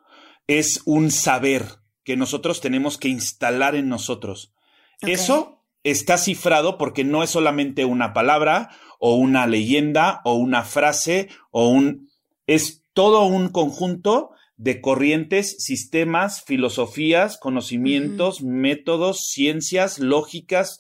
es 0.48 0.82
un 0.86 1.12
saber 1.12 1.66
que 2.04 2.18
nosotros 2.18 2.62
tenemos 2.62 2.98
que 2.98 3.10
instalar 3.10 3.76
en 3.76 3.90
nosotros. 3.90 4.54
Eso 5.02 5.66
está 5.84 6.18
cifrado 6.18 6.78
porque 6.78 7.04
no 7.04 7.24
es 7.24 7.30
solamente 7.30 7.86
una 7.86 8.14
palabra 8.14 8.70
o 9.00 9.16
una 9.16 9.48
leyenda 9.48 10.22
o 10.24 10.36
una 10.36 10.64
frase 10.64 11.30
o 11.50 11.70
un... 11.70 12.10
es 12.46 12.84
todo 12.94 13.26
un 13.26 13.50
conjunto 13.50 14.32
de 14.58 14.82
corrientes, 14.82 15.56
sistemas, 15.64 16.44
filosofías, 16.44 17.38
conocimientos, 17.38 18.44
métodos, 18.44 19.22
ciencias, 19.32 20.00
lógicas, 20.00 20.78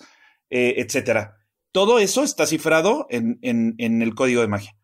eh, 0.49 0.75
etcétera. 0.77 1.37
Todo 1.71 1.97
eso 1.99 2.23
está 2.23 2.45
cifrado 2.45 3.07
en, 3.09 3.39
en 3.41 4.01
el 4.01 4.15
código 4.15 4.41
de 4.41 4.47
magia. 4.47 4.75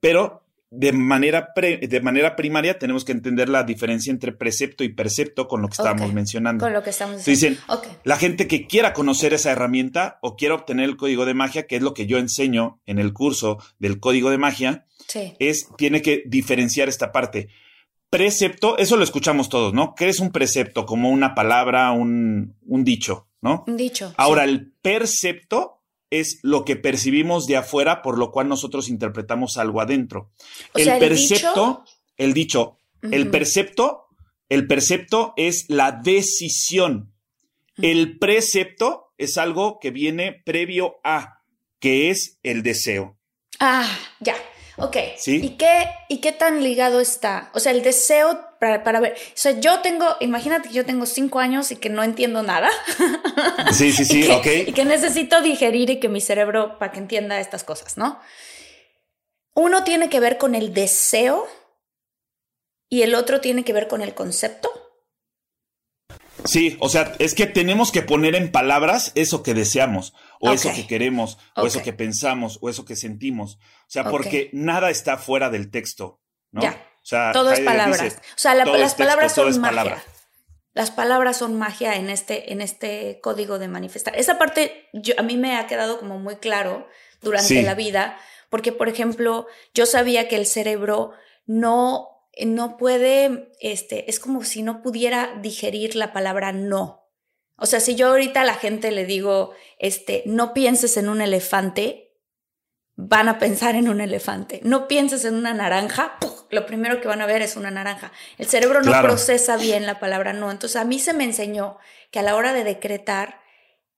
Pero 0.00 0.43
de 0.76 0.92
manera, 0.92 1.52
de 1.56 2.00
manera 2.00 2.36
primaria 2.36 2.78
tenemos 2.78 3.04
que 3.04 3.12
entender 3.12 3.48
la 3.48 3.62
diferencia 3.62 4.10
entre 4.10 4.32
precepto 4.32 4.82
y 4.82 4.88
percepto 4.88 5.46
con 5.46 5.62
lo 5.62 5.68
que 5.68 5.74
estábamos 5.74 6.12
mencionando. 6.12 6.64
Con 6.64 6.72
lo 6.72 6.82
que 6.82 6.90
estamos 6.90 7.24
diciendo. 7.24 7.60
Dicen, 7.60 7.94
la 8.02 8.16
gente 8.16 8.48
que 8.48 8.66
quiera 8.66 8.92
conocer 8.92 9.32
esa 9.34 9.52
herramienta 9.52 10.18
o 10.20 10.36
quiera 10.36 10.54
obtener 10.54 10.86
el 10.86 10.96
código 10.96 11.26
de 11.26 11.34
magia, 11.34 11.66
que 11.66 11.76
es 11.76 11.82
lo 11.82 11.94
que 11.94 12.06
yo 12.06 12.18
enseño 12.18 12.80
en 12.86 12.98
el 12.98 13.12
curso 13.12 13.58
del 13.78 14.00
código 14.00 14.30
de 14.30 14.38
magia, 14.38 14.86
es, 15.38 15.68
tiene 15.76 16.02
que 16.02 16.24
diferenciar 16.26 16.88
esta 16.88 17.12
parte. 17.12 17.48
Precepto, 18.10 18.76
eso 18.78 18.96
lo 18.96 19.04
escuchamos 19.04 19.48
todos, 19.48 19.74
¿no? 19.74 19.94
¿Qué 19.94 20.08
es 20.08 20.20
un 20.20 20.30
precepto? 20.30 20.86
Como 20.86 21.10
una 21.10 21.34
palabra, 21.34 21.92
un, 21.92 22.56
un 22.66 22.84
dicho, 22.84 23.28
¿no? 23.40 23.64
Un 23.66 23.76
dicho. 23.76 24.14
Ahora, 24.16 24.44
el 24.44 24.72
percepto 24.82 25.73
es 26.20 26.38
lo 26.42 26.64
que 26.64 26.76
percibimos 26.76 27.46
de 27.46 27.56
afuera, 27.56 28.02
por 28.02 28.18
lo 28.18 28.30
cual 28.30 28.48
nosotros 28.48 28.88
interpretamos 28.88 29.56
algo 29.56 29.80
adentro. 29.80 30.30
el 30.74 30.98
percepto, 30.98 31.84
el 32.16 32.34
dicho, 32.34 32.78
el 33.02 33.30
percepto, 33.30 34.06
el 34.48 34.66
percepto 34.66 35.34
es 35.36 35.66
la 35.68 35.92
decisión. 35.92 37.12
El 37.76 38.18
precepto 38.18 39.12
es 39.18 39.36
algo 39.38 39.78
que 39.80 39.90
viene 39.90 40.42
previo 40.44 40.96
a, 41.02 41.42
que 41.80 42.10
es 42.10 42.38
el 42.42 42.62
deseo. 42.62 43.18
Ah, 43.58 43.88
ya. 44.20 44.36
Ok. 44.76 44.96
¿Y 45.26 45.50
qué, 45.50 45.86
¿Y 46.08 46.18
qué 46.18 46.32
tan 46.32 46.62
ligado 46.62 47.00
está? 47.00 47.50
O 47.54 47.60
sea, 47.60 47.72
el 47.72 47.82
deseo 47.82 48.40
para, 48.82 49.00
ver. 49.00 49.12
O 49.12 49.32
sea, 49.34 49.52
yo 49.58 49.80
tengo, 49.80 50.06
imagínate 50.20 50.68
que 50.68 50.74
yo 50.74 50.84
tengo 50.84 51.06
cinco 51.06 51.40
años 51.40 51.70
y 51.70 51.76
que 51.76 51.90
no 51.90 52.02
entiendo 52.02 52.42
nada. 52.42 52.70
Sí, 53.72 53.92
sí, 53.92 54.04
sí, 54.04 54.28
ok. 54.30 54.46
Y 54.66 54.72
que 54.72 54.84
necesito 54.84 55.40
digerir 55.40 55.90
y 55.90 55.98
que 55.98 56.08
mi 56.08 56.20
cerebro 56.20 56.78
para 56.78 56.92
que 56.92 56.98
entienda 56.98 57.40
estas 57.40 57.64
cosas, 57.64 57.96
¿no? 57.96 58.20
Uno 59.54 59.84
tiene 59.84 60.08
que 60.08 60.20
ver 60.20 60.38
con 60.38 60.54
el 60.54 60.74
deseo 60.74 61.46
y 62.88 63.02
el 63.02 63.14
otro 63.14 63.40
tiene 63.40 63.64
que 63.64 63.72
ver 63.72 63.88
con 63.88 64.02
el 64.02 64.14
concepto. 64.14 64.70
Sí, 66.44 66.76
o 66.80 66.88
sea, 66.88 67.14
es 67.18 67.34
que 67.34 67.46
tenemos 67.46 67.90
que 67.90 68.02
poner 68.02 68.34
en 68.34 68.52
palabras 68.52 69.12
eso 69.14 69.42
que 69.42 69.54
deseamos, 69.54 70.14
o 70.40 70.52
eso 70.52 70.72
que 70.74 70.86
queremos, 70.86 71.38
o 71.56 71.66
eso 71.66 71.82
que 71.82 71.92
pensamos, 71.92 72.58
o 72.60 72.68
eso 72.68 72.84
que 72.84 72.96
sentimos. 72.96 73.56
O 73.56 73.88
sea, 73.88 74.10
porque 74.10 74.50
nada 74.52 74.90
está 74.90 75.16
fuera 75.16 75.48
del 75.48 75.70
texto, 75.70 76.20
¿no? 76.50 76.62
Ya. 76.62 76.86
Sea, 77.04 77.32
todo 77.32 77.52
es 77.52 77.60
palabras. 77.60 78.16
o 78.16 78.38
sea, 78.38 78.54
las 78.54 78.94
palabras 78.94 79.34
son 79.34 79.60
magia. 79.60 80.02
Las 80.72 80.90
palabras 80.90 81.36
son 81.36 81.56
magia 81.56 81.94
en 81.94 82.10
este, 82.10 82.52
en 82.52 82.60
este 82.60 83.20
código 83.22 83.60
de 83.60 83.68
manifestar. 83.68 84.16
Esa 84.16 84.38
parte 84.38 84.88
yo, 84.92 85.14
a 85.18 85.22
mí 85.22 85.36
me 85.36 85.56
ha 85.56 85.68
quedado 85.68 86.00
como 86.00 86.18
muy 86.18 86.36
claro 86.36 86.88
durante 87.22 87.62
la 87.62 87.74
vida, 87.74 88.18
porque, 88.50 88.72
por 88.72 88.88
ejemplo, 88.88 89.46
yo 89.72 89.86
sabía 89.86 90.26
que 90.26 90.34
el 90.34 90.46
cerebro 90.46 91.12
no 91.46 92.10
no 92.44 92.76
puede, 92.76 93.52
este, 93.60 94.10
es 94.10 94.18
como 94.18 94.42
si 94.42 94.62
no 94.62 94.82
pudiera 94.82 95.38
digerir 95.40 95.94
la 95.94 96.12
palabra 96.12 96.52
no. 96.52 97.04
O 97.56 97.66
sea, 97.66 97.78
si 97.78 97.94
yo 97.94 98.08
ahorita 98.08 98.42
a 98.42 98.44
la 98.44 98.54
gente 98.54 98.90
le 98.90 99.06
digo, 99.06 99.52
este, 99.78 100.24
no 100.26 100.52
pienses 100.54 100.96
en 100.96 101.08
un 101.08 101.20
elefante, 101.20 102.03
van 102.96 103.28
a 103.28 103.38
pensar 103.38 103.74
en 103.74 103.88
un 103.88 104.00
elefante. 104.00 104.60
No 104.62 104.86
pienses 104.86 105.24
en 105.24 105.34
una 105.34 105.52
naranja, 105.52 106.16
lo 106.50 106.66
primero 106.66 107.00
que 107.00 107.08
van 107.08 107.20
a 107.20 107.26
ver 107.26 107.42
es 107.42 107.56
una 107.56 107.70
naranja. 107.70 108.12
El 108.38 108.46
cerebro 108.46 108.82
no 108.82 109.02
procesa 109.02 109.56
bien 109.56 109.86
la 109.86 109.98
palabra 109.98 110.32
no. 110.32 110.50
Entonces 110.50 110.76
a 110.76 110.84
mí 110.84 110.98
se 110.98 111.12
me 111.12 111.24
enseñó 111.24 111.78
que 112.10 112.20
a 112.20 112.22
la 112.22 112.36
hora 112.36 112.52
de 112.52 112.64
decretar, 112.64 113.40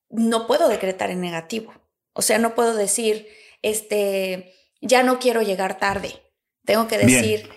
no 0.09 0.47
puedo 0.47 0.69
decretar 0.69 1.11
en 1.11 1.21
negativo. 1.21 1.75
O 2.13 2.23
sea, 2.23 2.39
no 2.39 2.55
puedo 2.55 2.75
decir, 2.75 3.29
este, 3.63 4.55
ya 4.81 5.03
no 5.03 5.19
quiero 5.19 5.43
llegar 5.43 5.79
tarde. 5.79 6.23
Tengo 6.65 6.89
que 6.89 6.99
decir, 6.99 7.51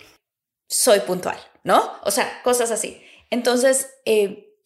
soy 0.67 1.00
puntual, 1.00 1.39
¿no? 1.63 1.93
O 2.03 2.12
sea, 2.12 2.41
cosas 2.43 2.72
así. 2.72 3.01
Entonces, 3.29 3.89
eh, 4.05 4.58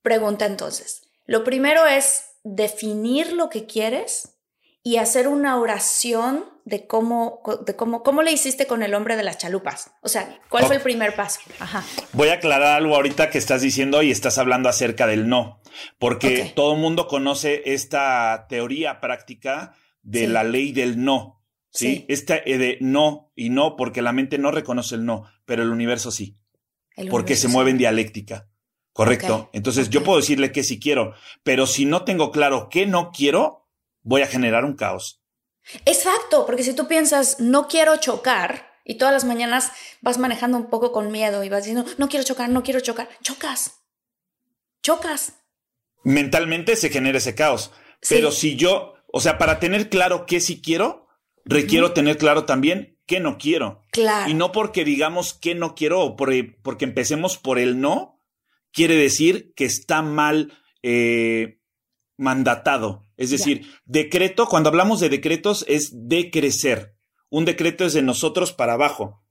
pregunta 0.00 0.46
entonces, 0.46 1.02
lo 1.26 1.44
primero 1.44 1.86
es 1.86 2.24
definir 2.42 3.32
lo 3.32 3.50
que 3.50 3.66
quieres 3.66 4.38
y 4.82 4.96
hacer 4.96 5.28
una 5.28 5.56
oración 5.58 6.44
de 6.64 6.86
cómo, 6.86 7.40
de 7.66 7.76
cómo, 7.76 8.02
cómo 8.02 8.22
le 8.22 8.32
hiciste 8.32 8.66
con 8.66 8.82
el 8.82 8.94
hombre 8.94 9.16
de 9.16 9.22
las 9.22 9.38
chalupas. 9.38 9.92
O 10.00 10.08
sea, 10.08 10.40
¿cuál 10.48 10.66
fue 10.66 10.76
el 10.76 10.82
primer 10.82 11.14
paso? 11.14 11.40
Ajá. 11.58 11.84
Voy 12.12 12.28
a 12.28 12.34
aclarar 12.34 12.76
algo 12.76 12.94
ahorita 12.94 13.30
que 13.30 13.38
estás 13.38 13.62
diciendo 13.62 14.02
y 14.02 14.10
estás 14.10 14.38
hablando 14.38 14.68
acerca 14.68 15.06
del 15.06 15.28
no, 15.28 15.60
porque 15.98 16.52
todo 16.54 16.74
el 16.74 16.80
mundo 16.80 17.06
conoce 17.06 17.62
esta 17.66 18.46
teoría 18.48 19.00
práctica 19.00 19.74
de 20.02 20.26
la 20.26 20.44
ley 20.44 20.72
del 20.72 21.02
no. 21.02 21.42
¿sí? 21.70 22.04
Esta 22.08 22.36
eh, 22.36 22.58
de 22.58 22.78
no 22.80 23.32
y 23.34 23.50
no, 23.50 23.76
porque 23.76 24.02
la 24.02 24.12
mente 24.12 24.38
no 24.38 24.50
reconoce 24.50 24.96
el 24.96 25.04
no, 25.04 25.24
pero 25.44 25.62
el 25.62 25.70
universo 25.70 26.10
sí. 26.10 26.36
porque 27.10 27.36
se 27.36 27.48
mueve 27.48 27.70
en 27.70 27.78
dialéctica. 27.78 28.48
Correcto. 28.92 29.48
Entonces 29.54 29.88
yo 29.88 30.04
puedo 30.04 30.18
decirle 30.18 30.52
que 30.52 30.62
sí 30.62 30.78
quiero, 30.78 31.14
pero 31.42 31.66
si 31.66 31.86
no 31.86 32.04
tengo 32.04 32.30
claro 32.30 32.68
qué 32.68 32.86
no 32.86 33.10
quiero, 33.10 33.61
voy 34.02 34.22
a 34.22 34.26
generar 34.26 34.64
un 34.64 34.74
caos. 34.74 35.22
Exacto, 35.84 36.44
porque 36.46 36.64
si 36.64 36.74
tú 36.74 36.88
piensas, 36.88 37.38
no 37.40 37.68
quiero 37.68 37.96
chocar, 37.96 38.72
y 38.84 38.96
todas 38.96 39.14
las 39.14 39.24
mañanas 39.24 39.72
vas 40.00 40.18
manejando 40.18 40.58
un 40.58 40.68
poco 40.68 40.92
con 40.92 41.12
miedo 41.12 41.44
y 41.44 41.48
vas 41.48 41.64
diciendo, 41.64 41.88
no 41.98 42.08
quiero 42.08 42.24
chocar, 42.24 42.48
no 42.48 42.62
quiero 42.62 42.80
chocar, 42.80 43.08
chocas. 43.22 43.82
Chocas. 44.82 45.34
Mentalmente 46.04 46.74
se 46.76 46.90
genera 46.90 47.18
ese 47.18 47.34
caos. 47.34 47.70
Pero 48.08 48.32
si 48.32 48.56
yo, 48.56 48.94
o 49.12 49.20
sea, 49.20 49.38
para 49.38 49.60
tener 49.60 49.88
claro 49.88 50.26
qué 50.26 50.40
sí 50.40 50.60
quiero, 50.60 51.06
requiero 51.44 51.92
tener 51.92 52.18
claro 52.18 52.44
también 52.44 52.98
qué 53.06 53.20
no 53.20 53.38
quiero. 53.38 53.82
Claro. 53.92 54.28
Y 54.28 54.34
no 54.34 54.50
porque 54.50 54.84
digamos 54.84 55.34
qué 55.34 55.54
no 55.54 55.76
quiero 55.76 56.00
o 56.00 56.16
porque 56.16 56.84
empecemos 56.84 57.38
por 57.38 57.60
el 57.60 57.80
no, 57.80 58.20
quiere 58.72 58.96
decir 58.96 59.52
que 59.54 59.64
está 59.64 60.02
mal 60.02 60.58
eh, 60.82 61.60
mandatado. 62.16 63.01
Es 63.16 63.30
decir, 63.30 63.66
decreto, 63.84 64.46
cuando 64.46 64.68
hablamos 64.68 65.00
de 65.00 65.08
decretos, 65.08 65.64
es 65.68 65.90
decrecer. 65.92 66.94
Un 67.30 67.44
decreto 67.44 67.84
es 67.84 67.92
de 67.92 68.02
nosotros 68.02 68.52
para 68.52 68.74
abajo. 68.74 69.24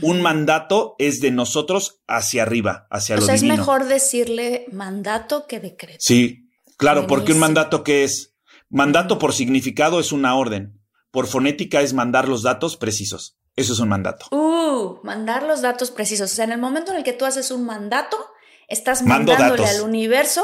Un 0.00 0.22
mandato 0.22 0.94
es 0.98 1.20
de 1.20 1.30
nosotros 1.30 2.02
hacia 2.06 2.42
arriba, 2.42 2.86
hacia 2.90 3.16
o 3.16 3.20
sea, 3.20 3.34
es 3.34 3.42
mejor 3.42 3.84
decirle 3.84 4.64
mandato 4.72 5.46
que 5.46 5.60
decreto. 5.60 5.98
Sí, 6.00 6.48
claro, 6.78 7.06
porque 7.06 7.32
un 7.32 7.38
mandato 7.38 7.84
que 7.84 8.02
es 8.02 8.34
mandato 8.70 9.18
por 9.18 9.34
significado 9.34 10.00
es 10.00 10.10
una 10.10 10.36
orden. 10.36 10.80
Por 11.10 11.26
fonética 11.26 11.82
es 11.82 11.92
mandar 11.92 12.28
los 12.28 12.42
datos 12.42 12.78
precisos. 12.78 13.38
Eso 13.56 13.74
es 13.74 13.78
un 13.78 13.90
mandato. 13.90 14.26
Uh, 14.34 15.04
mandar 15.04 15.42
los 15.42 15.60
datos 15.60 15.90
precisos. 15.90 16.32
O 16.32 16.34
sea, 16.34 16.46
en 16.46 16.52
el 16.52 16.60
momento 16.60 16.92
en 16.92 16.98
el 16.98 17.04
que 17.04 17.12
tú 17.12 17.26
haces 17.26 17.50
un 17.50 17.66
mandato, 17.66 18.16
Estás 18.68 19.02
mandándole 19.02 19.66
al 19.66 19.82
universo 19.82 20.42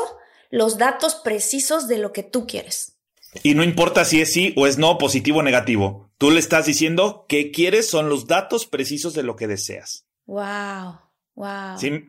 los 0.51 0.79
datos 0.79 1.15
precisos 1.15 1.89
de 1.89 1.99
lo 1.99 2.13
que 2.13 2.23
tú 2.23 2.47
quieres. 2.47 2.97
Y 3.43 3.55
no 3.55 3.63
importa 3.63 4.05
si 4.05 4.21
es 4.21 4.33
sí 4.33 4.53
o 4.57 4.67
es 4.67 4.77
no, 4.77 4.99
positivo 4.99 5.39
o 5.39 5.43
negativo. 5.43 6.11
Tú 6.19 6.31
le 6.31 6.41
estás 6.41 6.67
diciendo 6.67 7.25
que 7.29 7.51
quieres 7.53 7.89
son 7.89 8.09
los 8.09 8.27
datos 8.27 8.67
precisos 8.67 9.15
de 9.15 9.23
lo 9.23 9.37
que 9.37 9.47
deseas. 9.47 10.05
Wow, 10.27 10.99
wow. 11.35 11.79
Sí, 11.79 12.07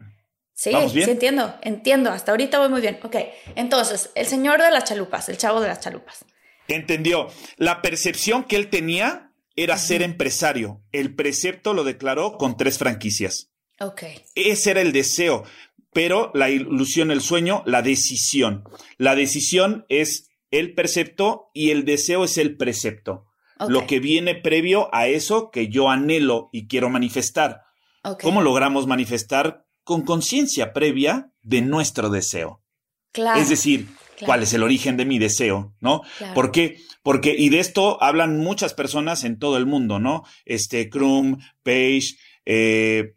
sí, 0.54 0.72
sí 0.92 1.02
entiendo, 1.02 1.56
entiendo. 1.62 2.10
Hasta 2.10 2.32
ahorita 2.32 2.60
voy 2.60 2.70
muy 2.70 2.82
bien. 2.82 3.00
Ok, 3.04 3.16
entonces, 3.56 4.10
el 4.16 4.26
señor 4.26 4.62
de 4.62 4.72
las 4.72 4.86
chalupas, 4.86 5.30
el 5.30 5.38
chavo 5.38 5.62
de 5.62 5.68
las 5.68 5.80
chalupas. 5.80 6.26
Entendió. 6.68 7.28
La 7.58 7.82
percepción 7.82 8.44
que 8.44 8.56
él 8.56 8.70
tenía 8.70 9.32
era 9.56 9.78
ser 9.78 10.02
empresario. 10.02 10.82
El 10.92 11.16
precepto 11.16 11.74
lo 11.74 11.84
declaró 11.84 12.38
con 12.38 12.58
tres 12.58 12.78
franquicias. 12.78 13.50
Ok. 13.80 14.04
Ese 14.36 14.72
era 14.72 14.82
el 14.82 14.92
deseo 14.92 15.44
pero 15.94 16.32
la 16.34 16.50
ilusión, 16.50 17.12
el 17.12 17.22
sueño, 17.22 17.64
la 17.66 17.82
decisión. 17.82 18.64
La 18.98 19.16
decisión 19.16 19.86
es 19.90 20.30
el 20.52 20.74
precepto 20.74 21.50
y 21.54 21.72
el 21.72 21.86
deseo 21.86 22.24
es 22.24 22.38
el 22.38 22.58
precepto. 22.58 23.26
Lo 23.68 23.86
que 23.86 24.00
viene 24.00 24.34
previo 24.34 24.90
a 24.92 25.08
eso 25.08 25.52
que 25.52 25.68
yo 25.68 25.90
anhelo 25.90 26.50
y 26.52 26.68
quiero 26.68 26.90
manifestar. 26.90 27.62
¿Cómo 28.22 28.42
logramos 28.42 28.88
manifestar 28.88 29.66
con 29.84 30.02
conciencia 30.02 30.74
previa 30.74 31.32
de 31.44 31.62
nuestro 31.62 32.10
deseo? 32.10 32.64
Claro. 33.12 33.40
Es 33.40 33.50
decir, 33.50 33.88
cuál 34.26 34.44
es 34.44 34.54
el 34.54 34.64
origen 34.64 34.98
de 34.98 35.06
mi 35.06 35.20
deseo, 35.20 35.76
¿no? 35.80 36.02
¿Por 36.34 36.52
qué? 36.52 36.80
Porque, 37.04 37.36
y 37.38 37.50
de 37.50 37.60
esto 37.60 38.02
hablan 38.02 38.38
muchas 38.38 38.74
personas 38.74 39.24
en 39.24 39.38
todo 39.38 39.58
el 39.58 39.66
mundo, 39.66 40.00
¿no? 40.00 40.24
Este, 40.46 40.90
Krum, 40.90 41.40
Page, 41.64 42.16
eh, 42.46 43.16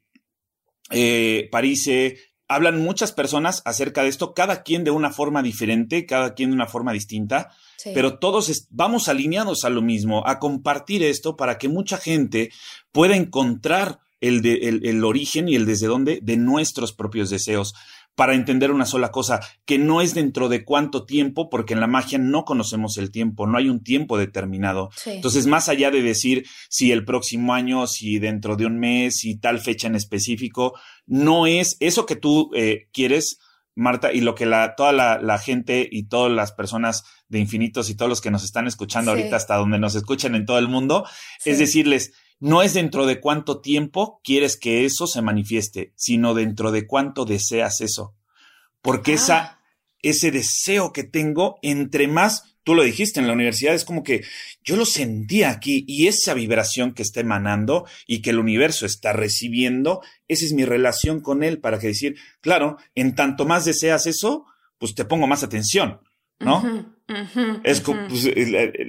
eh, 0.91 1.49
Parise, 1.51 2.19
hablan 2.49 2.83
muchas 2.83 3.13
personas 3.13 3.63
acerca 3.65 4.03
de 4.03 4.09
esto, 4.09 4.35
cada 4.35 4.63
quien 4.63 4.85
de 4.85 4.91
una 4.91 5.11
forma 5.11 5.43
diferente, 5.43 6.07
cada 6.07 6.35
quien 6.35 6.51
de 6.51 6.57
una 6.57 6.67
forma 6.67 6.93
distinta, 6.93 7.51
pero 7.95 8.19
todos 8.19 8.67
vamos 8.71 9.09
alineados 9.09 9.65
a 9.65 9.71
lo 9.71 9.83
mismo, 9.83 10.27
a 10.27 10.39
compartir 10.39 11.03
esto 11.03 11.37
para 11.37 11.59
que 11.59 11.69
mucha 11.69 11.99
gente 11.99 12.51
pueda 12.93 13.17
encontrar 13.17 14.01
el, 14.21 14.45
el 14.47 15.05
origen 15.05 15.49
y 15.49 15.55
el 15.55 15.67
desde 15.67 15.87
dónde 15.87 16.21
de 16.23 16.37
nuestros 16.37 16.93
propios 16.93 17.29
deseos 17.29 17.75
para 18.15 18.35
entender 18.35 18.71
una 18.71 18.87
sola 18.87 19.11
cosa, 19.11 19.41
que 19.65 19.79
no 19.79 20.01
es 20.01 20.15
dentro 20.15 20.49
de 20.49 20.65
cuánto 20.65 21.05
tiempo, 21.05 21.51
porque 21.51 21.75
en 21.75 21.81
la 21.81 21.87
magia 21.87 22.19
no 22.19 22.45
conocemos 22.45 22.97
el 22.97 23.11
tiempo, 23.11 23.47
no 23.47 23.59
hay 23.59 23.69
un 23.69 23.83
tiempo 23.83 24.17
determinado. 24.19 24.91
Entonces, 25.07 25.47
más 25.47 25.69
allá 25.69 25.91
de 25.91 26.03
decir 26.03 26.47
si 26.69 26.93
el 26.93 27.05
próximo 27.05 27.55
año, 27.55 27.87
si 27.87 28.19
dentro 28.19 28.57
de 28.57 28.67
un 28.67 28.79
mes, 28.79 29.17
si 29.17 29.37
tal 29.37 29.61
fecha 29.61 29.89
en 29.89 29.97
específico, 29.97 30.79
no 31.07 31.47
es 31.47 31.77
eso 31.81 32.07
que 32.07 32.17
tú 32.17 32.51
eh, 32.55 32.89
quieres, 32.93 33.39
Marta, 33.77 34.13
y 34.13 34.21
lo 34.21 34.37
que 34.37 34.47
la, 34.47 34.77
toda 34.77 34.93
la, 34.93 35.39
gente 35.39 35.89
y 35.91 36.05
todas 36.05 36.31
las 36.31 36.53
personas 36.53 37.03
de 37.29 37.41
infinitos 37.41 37.91
y 37.91 37.97
todos 37.97 38.09
los 38.09 38.21
que 38.21 38.31
nos 38.31 38.45
están 38.45 38.69
escuchando 38.69 39.11
ahorita 39.11 39.35
hasta 39.35 39.57
donde 39.57 39.81
nos 39.81 39.97
escuchan 39.97 40.37
en 40.37 40.47
todo 40.47 40.59
el 40.61 40.69
mundo, 40.69 41.05
es 41.45 41.59
decirles, 41.59 42.13
no 42.41 42.63
es 42.63 42.75
dentro 42.75 43.07
de 43.07 43.21
cuánto 43.21 43.61
tiempo 43.61 44.21
quieres 44.23 44.57
que 44.57 44.85
eso 44.85 45.07
se 45.07 45.23
manifieste, 45.23 45.93
sino 45.97 46.35
dentro 46.35 46.73
de 46.73 46.87
cuánto 46.87 47.25
deseas 47.25 47.81
eso. 47.81 48.15
Porque 48.83 49.15
esa, 49.15 49.39
ah. 49.39 49.61
ese 50.03 50.31
deseo 50.31 50.93
que 50.93 51.05
tengo, 51.05 51.59
entre 51.63 52.07
más, 52.09 52.55
tú 52.65 52.75
lo 52.75 52.83
dijiste 52.83 53.21
en 53.21 53.27
la 53.27 53.33
universidad, 53.33 53.75
es 53.75 53.85
como 53.85 54.03
que 54.03 54.25
yo 54.63 54.77
lo 54.77 54.87
sentía 54.87 55.51
aquí 55.51 55.85
y 55.87 56.09
esa 56.09 56.35
vibración 56.35 56.95
que 56.95 57.03
está 57.03 57.21
emanando 57.21 57.87
y 58.07 58.21
que 58.21 58.31
el 58.31 58.39
universo 58.39 58.87
está 58.87 59.13
recibiendo, 59.13 60.03
esa 60.29 60.45
es 60.45 60.53
mi 60.53 60.65
relación 60.65 61.21
con 61.21 61.45
él 61.45 61.61
para 61.61 61.79
que 61.79 61.89
decir, 61.89 62.17
claro, 62.41 62.79
en 62.95 63.15
tanto 63.15 63.45
más 63.45 63.65
deseas 63.65 64.07
eso, 64.07 64.47
pues 64.79 64.95
te 64.95 65.05
pongo 65.05 65.27
más 65.27 65.43
atención, 65.43 66.01
¿no? 66.41 66.95
es 67.65 67.81
pues, 67.81 68.31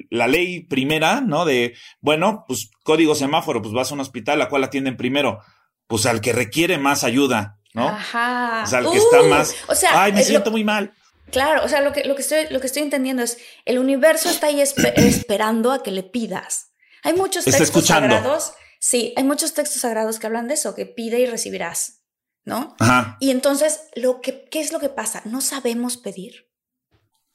la, 0.09 0.27
ley 0.27 0.61
primera, 0.61 1.21
¿no? 1.21 1.45
De, 1.45 1.75
bueno, 1.99 2.45
pues 2.47 2.69
código 2.83 3.15
semáforo, 3.15 3.61
pues 3.61 3.73
vas 3.73 3.91
a 3.91 3.93
un 3.93 3.99
hospital, 3.99 4.41
¿a 4.41 4.49
cual 4.49 4.63
atienden 4.63 4.97
primero? 4.97 5.39
Pues 5.87 6.05
al 6.05 6.21
que 6.21 6.33
requiere 6.33 6.77
más 6.77 7.03
ayuda, 7.03 7.59
¿no? 7.73 7.89
Ajá. 7.89 8.63
O 8.63 8.67
sea, 8.67 8.79
al 8.79 8.91
que 8.91 8.97
está 8.97 9.21
uh, 9.21 9.27
más. 9.27 9.55
O 9.67 9.75
sea, 9.75 10.03
ay, 10.03 10.13
me 10.13 10.23
siento 10.23 10.51
muy 10.51 10.63
mal. 10.63 10.93
Claro, 11.31 11.65
o 11.65 11.67
sea, 11.67 11.81
lo 11.81 11.91
que, 11.91 12.03
lo, 12.05 12.15
que 12.15 12.21
estoy, 12.21 12.47
lo 12.49 12.59
que 12.59 12.67
estoy 12.67 12.83
entendiendo 12.83 13.23
es, 13.23 13.37
el 13.65 13.79
universo 13.79 14.29
está 14.29 14.47
ahí 14.47 14.61
esperando 14.95 15.71
a 15.71 15.83
que 15.83 15.91
le 15.91 16.03
pidas. 16.03 16.71
Hay 17.03 17.13
muchos 17.13 17.45
textos 17.45 17.85
sagrados. 17.85 18.53
Sí, 18.79 19.13
hay 19.15 19.23
muchos 19.23 19.53
textos 19.53 19.81
sagrados 19.81 20.19
que 20.19 20.27
hablan 20.27 20.47
de 20.47 20.53
eso, 20.53 20.75
que 20.75 20.85
pide 20.85 21.19
y 21.19 21.25
recibirás, 21.25 22.03
¿no? 22.43 22.75
Ajá. 22.79 23.17
Y 23.19 23.31
entonces, 23.31 23.81
lo 23.95 24.21
que, 24.21 24.45
¿qué 24.45 24.59
es 24.59 24.71
lo 24.71 24.79
que 24.79 24.89
pasa? 24.89 25.21
No 25.25 25.41
sabemos 25.41 25.97
pedir. 25.97 26.44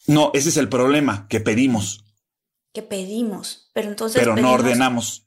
No, 0.06 0.30
ese 0.34 0.48
es 0.48 0.56
el 0.56 0.68
problema, 0.68 1.26
que 1.28 1.40
pedimos. 1.40 2.04
Que 2.72 2.82
pedimos, 2.82 3.70
pero 3.74 3.88
entonces. 3.88 4.20
Pero 4.20 4.36
no 4.36 4.52
ordenamos. 4.52 5.26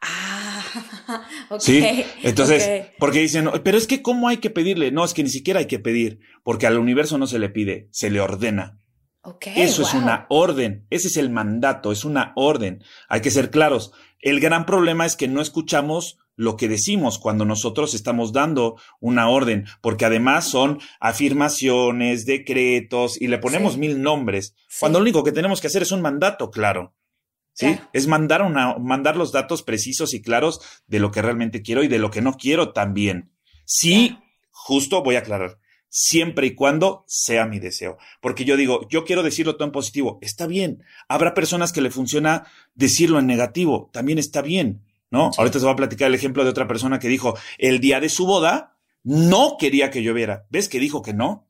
Ah, 0.00 0.62
ok. 1.50 1.60
Sí, 1.60 2.04
entonces, 2.22 2.88
porque 2.98 3.20
dicen, 3.20 3.50
pero 3.62 3.78
es 3.78 3.86
que 3.86 4.02
¿cómo 4.02 4.28
hay 4.28 4.38
que 4.38 4.50
pedirle? 4.50 4.90
No, 4.90 5.04
es 5.04 5.14
que 5.14 5.22
ni 5.22 5.30
siquiera 5.30 5.60
hay 5.60 5.66
que 5.66 5.78
pedir, 5.78 6.20
porque 6.42 6.66
al 6.66 6.78
universo 6.78 7.18
no 7.18 7.26
se 7.26 7.38
le 7.38 7.48
pide, 7.50 7.88
se 7.90 8.10
le 8.10 8.20
ordena. 8.20 8.80
Okay, 9.26 9.54
Eso 9.62 9.82
es 9.82 9.94
una 9.94 10.26
orden, 10.28 10.86
ese 10.90 11.08
es 11.08 11.16
el 11.16 11.30
mandato, 11.30 11.92
es 11.92 12.04
una 12.04 12.34
orden. 12.36 12.84
Hay 13.08 13.22
que 13.22 13.30
ser 13.30 13.50
claros. 13.50 13.92
El 14.20 14.38
gran 14.38 14.66
problema 14.66 15.06
es 15.06 15.16
que 15.16 15.28
no 15.28 15.40
escuchamos 15.40 16.18
lo 16.36 16.56
que 16.56 16.68
decimos 16.68 17.18
cuando 17.18 17.44
nosotros 17.44 17.94
estamos 17.94 18.32
dando 18.32 18.76
una 19.00 19.28
orden, 19.28 19.66
porque 19.80 20.04
además 20.04 20.48
son 20.48 20.80
afirmaciones, 21.00 22.26
decretos 22.26 23.20
y 23.20 23.28
le 23.28 23.38
ponemos 23.38 23.76
mil 23.76 24.02
nombres, 24.02 24.54
cuando 24.80 24.98
lo 24.98 25.04
único 25.04 25.24
que 25.24 25.32
tenemos 25.32 25.60
que 25.60 25.68
hacer 25.68 25.82
es 25.82 25.92
un 25.92 26.02
mandato 26.02 26.50
claro. 26.50 26.94
¿Sí? 27.56 27.78
Es 27.92 28.08
mandar 28.08 28.42
una, 28.42 28.76
mandar 28.78 29.16
los 29.16 29.30
datos 29.30 29.62
precisos 29.62 30.12
y 30.12 30.20
claros 30.20 30.60
de 30.88 30.98
lo 30.98 31.12
que 31.12 31.22
realmente 31.22 31.62
quiero 31.62 31.84
y 31.84 31.88
de 31.88 32.00
lo 32.00 32.10
que 32.10 32.20
no 32.20 32.34
quiero 32.36 32.72
también. 32.72 33.30
Sí, 33.64 34.18
justo 34.50 35.04
voy 35.04 35.14
a 35.14 35.20
aclarar. 35.20 35.58
siempre 35.96 36.48
y 36.48 36.54
cuando 36.56 37.04
sea 37.06 37.46
mi 37.46 37.60
deseo. 37.60 37.98
Porque 38.20 38.44
yo 38.44 38.56
digo, 38.56 38.88
yo 38.88 39.04
quiero 39.04 39.22
decirlo 39.22 39.54
todo 39.54 39.66
en 39.66 39.70
positivo, 39.70 40.18
está 40.22 40.48
bien. 40.48 40.82
Habrá 41.08 41.34
personas 41.34 41.72
que 41.72 41.80
le 41.80 41.92
funciona 41.92 42.48
decirlo 42.74 43.20
en 43.20 43.28
negativo, 43.28 43.90
también 43.92 44.18
está 44.18 44.42
bien, 44.42 44.82
¿no? 45.14 45.30
Ahorita 45.38 45.60
se 45.60 45.64
va 45.64 45.72
a 45.72 45.76
platicar 45.76 46.08
el 46.08 46.14
ejemplo 46.14 46.44
de 46.44 46.50
otra 46.50 46.66
persona 46.66 46.98
que 46.98 47.08
dijo, 47.08 47.38
el 47.58 47.80
día 47.80 48.00
de 48.00 48.08
su 48.08 48.26
boda 48.26 48.76
no 49.04 49.56
quería 49.58 49.90
que 49.90 50.02
lloviera. 50.02 50.46
¿Ves 50.50 50.68
que 50.68 50.80
dijo 50.80 51.00
que 51.02 51.14
no? 51.14 51.48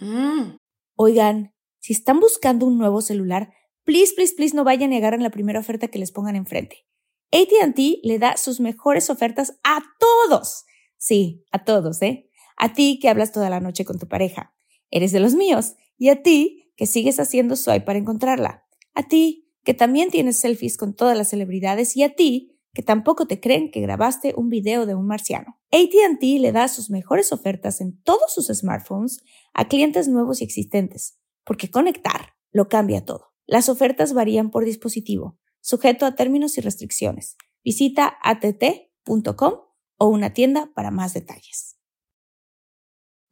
Mm. 0.00 0.56
Oigan, 0.96 1.54
si 1.78 1.92
están 1.92 2.20
buscando 2.20 2.66
un 2.66 2.78
nuevo 2.78 3.02
celular, 3.02 3.52
please, 3.84 4.14
please, 4.14 4.34
please 4.34 4.56
no 4.56 4.64
vayan 4.64 4.90
a 4.90 4.94
negar 4.94 5.14
en 5.14 5.22
la 5.22 5.30
primera 5.30 5.60
oferta 5.60 5.88
que 5.88 5.98
les 5.98 6.10
pongan 6.10 6.36
enfrente. 6.36 6.86
ATT 7.32 7.78
le 8.02 8.18
da 8.18 8.36
sus 8.36 8.60
mejores 8.60 9.10
ofertas 9.10 9.58
a 9.64 9.82
todos. 9.98 10.64
Sí, 10.96 11.44
a 11.50 11.64
todos, 11.64 12.00
¿eh? 12.02 12.28
A 12.56 12.72
ti 12.72 12.98
que 13.00 13.08
hablas 13.08 13.32
toda 13.32 13.50
la 13.50 13.60
noche 13.60 13.84
con 13.84 13.98
tu 13.98 14.06
pareja. 14.06 14.54
Eres 14.90 15.12
de 15.12 15.20
los 15.20 15.34
míos. 15.34 15.74
Y 15.98 16.10
a 16.10 16.22
ti 16.22 16.72
que 16.76 16.86
sigues 16.86 17.18
haciendo 17.18 17.56
swipe 17.56 17.84
para 17.84 17.98
encontrarla. 17.98 18.64
A 18.94 19.02
ti 19.08 19.50
que 19.64 19.74
también 19.74 20.10
tienes 20.10 20.38
selfies 20.38 20.76
con 20.76 20.94
todas 20.94 21.16
las 21.16 21.30
celebridades. 21.30 21.96
Y 21.96 22.02
a 22.02 22.14
ti 22.14 22.51
que 22.74 22.82
tampoco 22.82 23.26
te 23.26 23.40
creen 23.40 23.70
que 23.70 23.80
grabaste 23.80 24.34
un 24.36 24.48
video 24.48 24.86
de 24.86 24.94
un 24.94 25.06
marciano. 25.06 25.58
ATT 25.70 26.22
le 26.40 26.52
da 26.52 26.68
sus 26.68 26.90
mejores 26.90 27.32
ofertas 27.32 27.80
en 27.80 28.00
todos 28.02 28.32
sus 28.32 28.46
smartphones 28.46 29.22
a 29.52 29.68
clientes 29.68 30.08
nuevos 30.08 30.40
y 30.40 30.44
existentes, 30.44 31.18
porque 31.44 31.70
conectar 31.70 32.34
lo 32.50 32.68
cambia 32.68 33.04
todo. 33.04 33.32
Las 33.46 33.68
ofertas 33.68 34.14
varían 34.14 34.50
por 34.50 34.64
dispositivo, 34.64 35.38
sujeto 35.60 36.06
a 36.06 36.14
términos 36.14 36.56
y 36.56 36.60
restricciones. 36.60 37.36
Visita 37.64 38.16
att.com 38.22 39.54
o 39.98 40.06
una 40.06 40.32
tienda 40.32 40.70
para 40.74 40.90
más 40.90 41.14
detalles. 41.14 41.76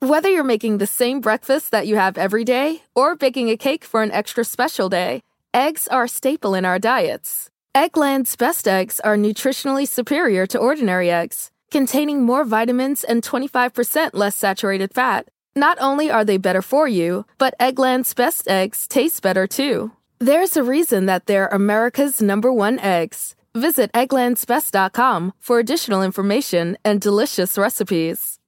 Whether 0.03 0.31
you're 0.31 0.44
making 0.44 0.79
the 0.79 0.87
same 0.87 1.20
breakfast 1.20 1.72
that 1.72 1.87
you 1.87 1.96
have 1.96 2.16
every 2.16 2.42
day 2.42 2.83
or 2.94 3.16
baking 3.16 3.50
a 3.50 3.57
cake 3.59 3.85
for 3.85 4.03
an 4.03 4.11
extra 4.11 4.44
special 4.44 4.88
day, 4.88 5.22
eggs 5.53 5.87
are 5.88 6.05
a 6.05 6.09
staple 6.09 6.55
in 6.55 6.64
our 6.64 6.79
diets. 6.79 7.50
Eggland's 7.74 8.35
best 8.35 8.66
eggs 8.66 8.98
are 9.04 9.16
nutritionally 9.16 9.87
superior 9.87 10.44
to 10.44 10.59
ordinary 10.59 11.09
eggs, 11.09 11.52
containing 11.70 12.20
more 12.20 12.44
vitamins 12.44 13.04
and 13.04 13.22
25% 13.22 14.11
less 14.14 14.37
saturated 14.37 14.92
fat. 14.92 15.28
Not 15.54 15.78
only 15.80 16.11
are 16.11 16.24
they 16.24 16.37
better 16.37 16.62
for 16.62 16.88
you, 16.88 17.26
but 17.38 17.54
Eggland's 17.61 18.12
best 18.12 18.48
eggs 18.48 18.88
taste 18.88 19.22
better 19.22 19.46
too. 19.46 19.92
There's 20.18 20.56
a 20.56 20.64
reason 20.64 21.06
that 21.06 21.26
they're 21.26 21.46
America's 21.46 22.20
number 22.20 22.52
one 22.52 22.80
eggs. 22.80 23.37
Visit 23.54 23.92
egglandsbest.com 23.92 25.33
for 25.38 25.61
additional 25.61 26.02
information 26.02 26.76
and 26.85 27.00
delicious 27.00 27.56
recipes. 27.56 28.40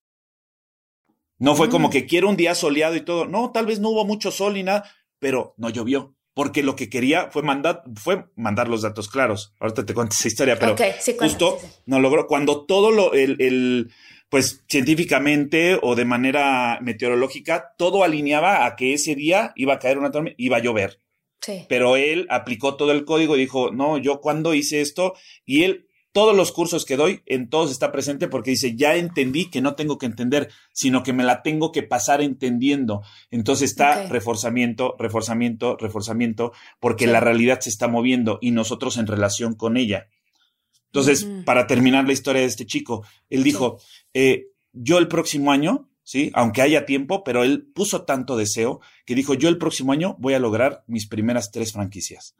No 1.39 1.55
fue 1.55 1.69
como 1.69 1.89
mm. 1.89 1.93
que 1.93 2.07
quiero 2.07 2.29
un 2.29 2.37
día 2.37 2.57
soleado 2.57 2.97
y 2.97 3.01
todo. 3.05 3.27
No, 3.27 3.51
tal 3.51 3.67
vez 3.67 3.79
no 3.79 3.91
hubo 3.91 4.05
mucho 4.05 4.33
sol 4.33 4.55
ni 4.55 4.65
nada, 4.65 4.85
pero 5.21 5.55
no 5.59 5.71
llovió. 5.71 6.13
Porque 6.35 6.63
lo 6.63 6.77
que 6.77 6.89
quería 6.89 7.31
fue 7.31 7.43
mandar, 7.43 7.83
fue 7.95 8.25
mandar 8.37 8.69
los 8.69 8.83
datos 8.83 9.09
claros. 9.09 9.55
Ahorita 9.61 9.85
te 9.85 9.93
cuento 9.93 10.15
esa 10.19 10.29
historia, 10.29 10.59
pero 10.59 10.77
justo 11.19 11.59
no 11.85 12.01
logró. 12.01 12.27
Cuando 12.27 12.65
todo 12.65 12.91
lo, 12.91 13.13
el, 13.13 13.37
el, 13.41 13.93
pues 14.31 14.65
científicamente 14.67 15.79
o 15.83 15.95
de 15.95 16.07
manera 16.07 16.79
meteorológica, 16.81 17.75
todo 17.77 18.03
alineaba 18.03 18.65
a 18.65 18.77
que 18.77 18.95
ese 18.95 19.15
día 19.15 19.53
iba 19.57 19.75
a 19.75 19.79
caer 19.79 19.99
una 19.99 20.11
tormenta, 20.11 20.37
iba 20.39 20.57
a 20.57 20.61
llover. 20.61 21.01
Sí. 21.43 21.67
Pero 21.69 21.97
él 21.97 22.27
aplicó 22.31 22.77
todo 22.77 22.93
el 22.93 23.05
código 23.05 23.37
y 23.37 23.41
dijo, 23.41 23.71
no, 23.71 23.99
yo 23.99 24.21
cuando 24.21 24.55
hice 24.55 24.81
esto, 24.81 25.15
y 25.45 25.65
él 25.65 25.87
todos 26.13 26.37
los 26.37 26.53
cursos 26.53 26.85
que 26.85 26.97
doy, 26.97 27.23
en 27.27 27.49
todos 27.49 27.71
está 27.71 27.91
presente 27.91 28.29
porque 28.29 28.51
dice, 28.51 28.77
ya 28.77 28.97
entendí 28.97 29.51
que 29.51 29.63
no 29.63 29.75
tengo 29.75 29.99
que 29.99 30.07
entender, 30.07 30.51
sino 30.73 31.03
que 31.03 31.15
me 31.15 31.25
la 31.25 31.43
tengo 31.43 31.73
que 31.73 31.83
pasar 31.83 32.21
entendiendo. 32.21 33.03
Entonces 33.31 33.71
está 33.71 34.07
reforzamiento, 34.07 34.95
reforzamiento, 34.99 35.77
reforzamiento, 35.77 36.53
porque 36.81 37.07
la 37.07 37.21
realidad 37.21 37.61
se 37.61 37.71
está 37.71 37.89
moviendo 37.89 38.39
y 38.43 38.51
nosotros 38.51 38.99
en 38.99 39.07
relación 39.07 39.55
con 39.55 39.77
ella. 39.77 40.09
Entonces, 40.87 41.27
para 41.47 41.67
terminar 41.67 42.07
la 42.07 42.13
historia 42.13 42.43
de 42.43 42.49
este 42.49 42.67
chico, 42.67 43.03
él 43.31 43.43
dijo, 43.43 43.81
eh, 44.13 44.49
yo 44.75 44.99
el 44.99 45.09
próximo 45.09 45.51
año, 45.51 45.89
sí, 46.03 46.31
aunque 46.35 46.61
haya 46.61 46.85
tiempo, 46.85 47.25
pero 47.25 47.45
él 47.45 47.63
puso 47.75 48.03
tanto 48.03 48.37
deseo 48.37 48.83
que 49.07 49.15
dijo, 49.15 49.33
yo 49.33 49.49
el 49.49 49.57
próximo 49.57 49.93
año 49.93 50.17
voy 50.19 50.35
a 50.35 50.39
lograr 50.39 50.85
mis 50.87 51.09
primeras 51.09 51.51
tres 51.51 51.73
franquicias. 51.73 52.35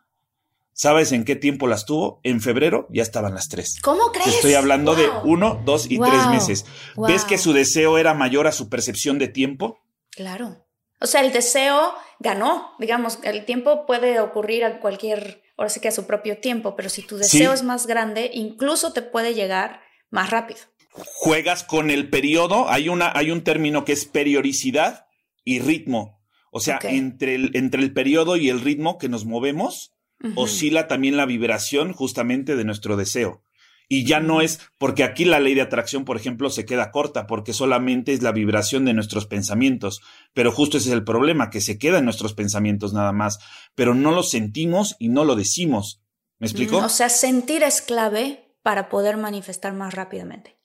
¿Sabes 0.75 1.13
en 1.13 1.25
qué 1.25 1.37
tiempo 1.37 1.67
las 1.67 1.85
tuvo? 1.85 2.21
En 2.23 2.41
febrero 2.41 2.89
ya 2.91 3.03
estaban 3.03 3.35
las 3.35 3.49
tres. 3.49 3.79
¿Cómo 3.83 4.11
crees? 4.11 4.29
estoy 4.29 4.55
hablando 4.55 4.95
de 4.95 5.09
uno, 5.25 5.61
dos 5.65 5.87
y 5.91 5.99
tres 5.99 6.27
meses. 6.29 6.65
¿Ves 6.97 7.25
que 7.25 7.39
su 7.39 7.53
deseo 7.53 7.99
era 7.99 8.15
mayor 8.15 8.47
a 8.47 8.53
su 8.53 8.69
percepción 8.69 9.19
de 9.19 9.29
tiempo? 9.29 9.79
Claro. 10.11 10.65
O 11.01 11.07
sea, 11.07 11.21
el 11.21 11.33
deseo 11.33 11.93
ganó, 12.21 12.71
digamos, 12.79 13.19
el 13.25 13.45
tiempo 13.45 13.87
puede 13.87 14.21
ocurrir 14.21 14.65
a 14.65 14.81
cualquier, 14.81 15.43
ahora 15.57 15.69
sí 15.69 15.81
que 15.81 15.89
a 15.89 15.93
su 15.93 16.07
propio 16.07 16.39
tiempo, 16.39 16.77
pero 16.77 16.89
si 16.89 17.03
tu 17.03 17.17
deseo 17.17 17.53
es 17.53 17.65
más 17.65 17.87
grande, 17.87 18.31
incluso 18.33 18.93
te 18.93 19.03
puede 19.03 19.35
llegar 19.35 19.81
más 20.11 20.31
rápido. 20.31 20.61
Juegas 20.91 21.65
con 21.65 21.91
el 21.91 22.09
periodo, 22.09 22.69
hay, 22.69 22.89
una, 22.89 23.11
hay 23.15 23.31
un 23.31 23.43
término 23.43 23.85
que 23.85 23.93
es 23.93 24.05
periodicidad 24.05 25.07
y 25.45 25.59
ritmo. 25.59 26.23
O 26.53 26.61
sea, 26.61 26.79
entre, 26.83 27.35
el, 27.35 27.51
entre 27.55 27.83
el 27.83 27.93
periodo 27.93 28.37
y 28.37 28.49
el 28.49 28.61
ritmo 28.61 28.99
que 28.99 29.09
nos 29.09 29.25
movemos, 29.25 29.93
oscila 30.37 30.89
también 30.89 31.17
la 31.17 31.27
vibración 31.27 31.93
justamente 31.93 32.57
de 32.57 32.65
nuestro 32.65 32.97
deseo. 32.97 33.43
Y 33.89 34.07
ya 34.07 34.21
no 34.21 34.41
es, 34.41 34.59
porque 34.79 35.05
aquí 35.05 35.27
la 35.27 35.39
ley 35.39 35.55
de 35.55 35.61
atracción, 35.61 36.07
por 36.07 36.17
ejemplo, 36.17 36.49
se 36.49 36.65
queda 36.65 36.91
corta, 36.91 37.27
porque 37.27 37.53
solamente 37.53 38.15
es 38.15 38.23
la 38.23 38.33
vibración 38.33 38.87
de 38.87 38.95
nuestros 38.95 39.27
pensamientos. 39.27 40.01
Pero 40.33 40.51
justo 40.51 40.79
ese 40.79 40.89
es 40.89 40.95
el 40.95 41.05
problema, 41.05 41.51
que 41.51 41.61
se 41.61 41.79
queda 41.79 41.99
en 41.99 42.07
nuestros 42.07 42.33
pensamientos 42.33 42.95
nada 42.95 43.13
más, 43.13 43.39
pero 43.75 43.95
no 43.95 44.13
lo 44.13 44.23
sentimos 44.23 44.97
y 44.99 45.09
no 45.09 45.25
lo 45.25 45.37
decimos. 45.37 46.03
¿Me 46.39 46.47
explico? 46.47 46.79
o 46.79 46.89
sea, 46.89 47.09
sentir 47.09 47.63
es 47.63 47.83
clave 47.83 48.57
para 48.63 48.89
poder 48.89 49.17
manifestar 49.17 49.75
más 49.75 49.95
rápidamente. 49.95 50.57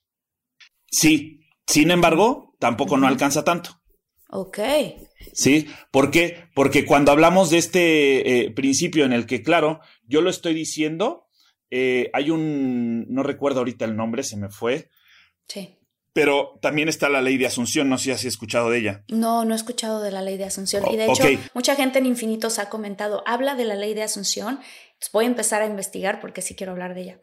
Sí, 0.89 1.41
sin 1.67 1.91
embargo, 1.91 2.55
tampoco 2.59 2.97
no 2.97 3.07
alcanza 3.07 3.43
tanto. 3.43 3.81
Ok. 4.29 4.59
Sí, 5.33 5.67
¿por 5.91 6.11
qué? 6.11 6.49
Porque 6.53 6.85
cuando 6.85 7.11
hablamos 7.11 7.49
de 7.49 7.57
este 7.57 8.45
eh, 8.45 8.51
principio 8.51 9.05
en 9.05 9.13
el 9.13 9.25
que, 9.25 9.41
claro, 9.41 9.81
yo 10.07 10.21
lo 10.21 10.29
estoy 10.29 10.53
diciendo, 10.53 11.27
eh, 11.69 12.09
hay 12.13 12.31
un, 12.31 13.05
no 13.09 13.23
recuerdo 13.23 13.59
ahorita 13.59 13.85
el 13.85 13.95
nombre, 13.95 14.23
se 14.23 14.37
me 14.37 14.49
fue. 14.49 14.89
Sí. 15.47 15.75
Pero 16.13 16.57
también 16.61 16.89
está 16.89 17.09
la 17.09 17.21
ley 17.21 17.37
de 17.37 17.45
Asunción, 17.45 17.89
no 17.89 17.99
sé 17.99 18.05
si 18.05 18.11
has 18.11 18.25
escuchado 18.25 18.71
de 18.71 18.79
ella. 18.79 19.03
No, 19.09 19.45
no 19.45 19.53
he 19.53 19.55
escuchado 19.55 20.01
de 20.01 20.09
la 20.09 20.23
ley 20.23 20.37
de 20.37 20.45
Asunción. 20.45 20.83
y 20.91 20.97
de 20.97 21.05
hecho, 21.05 21.23
mucha 21.53 21.75
gente 21.75 21.99
en 21.99 22.07
Infinitos 22.07 22.57
ha 22.57 22.69
comentado, 22.69 23.21
habla 23.27 23.53
de 23.53 23.65
la 23.65 23.75
ley 23.75 23.93
de 23.93 24.01
Asunción 24.01 24.59
voy 25.13 25.25
a 25.25 25.27
empezar 25.27 25.61
a 25.61 25.65
investigar 25.65 26.19
porque 26.19 26.41
sí 26.41 26.55
quiero 26.55 26.71
hablar 26.71 26.93
de 26.93 27.01
ella. 27.01 27.19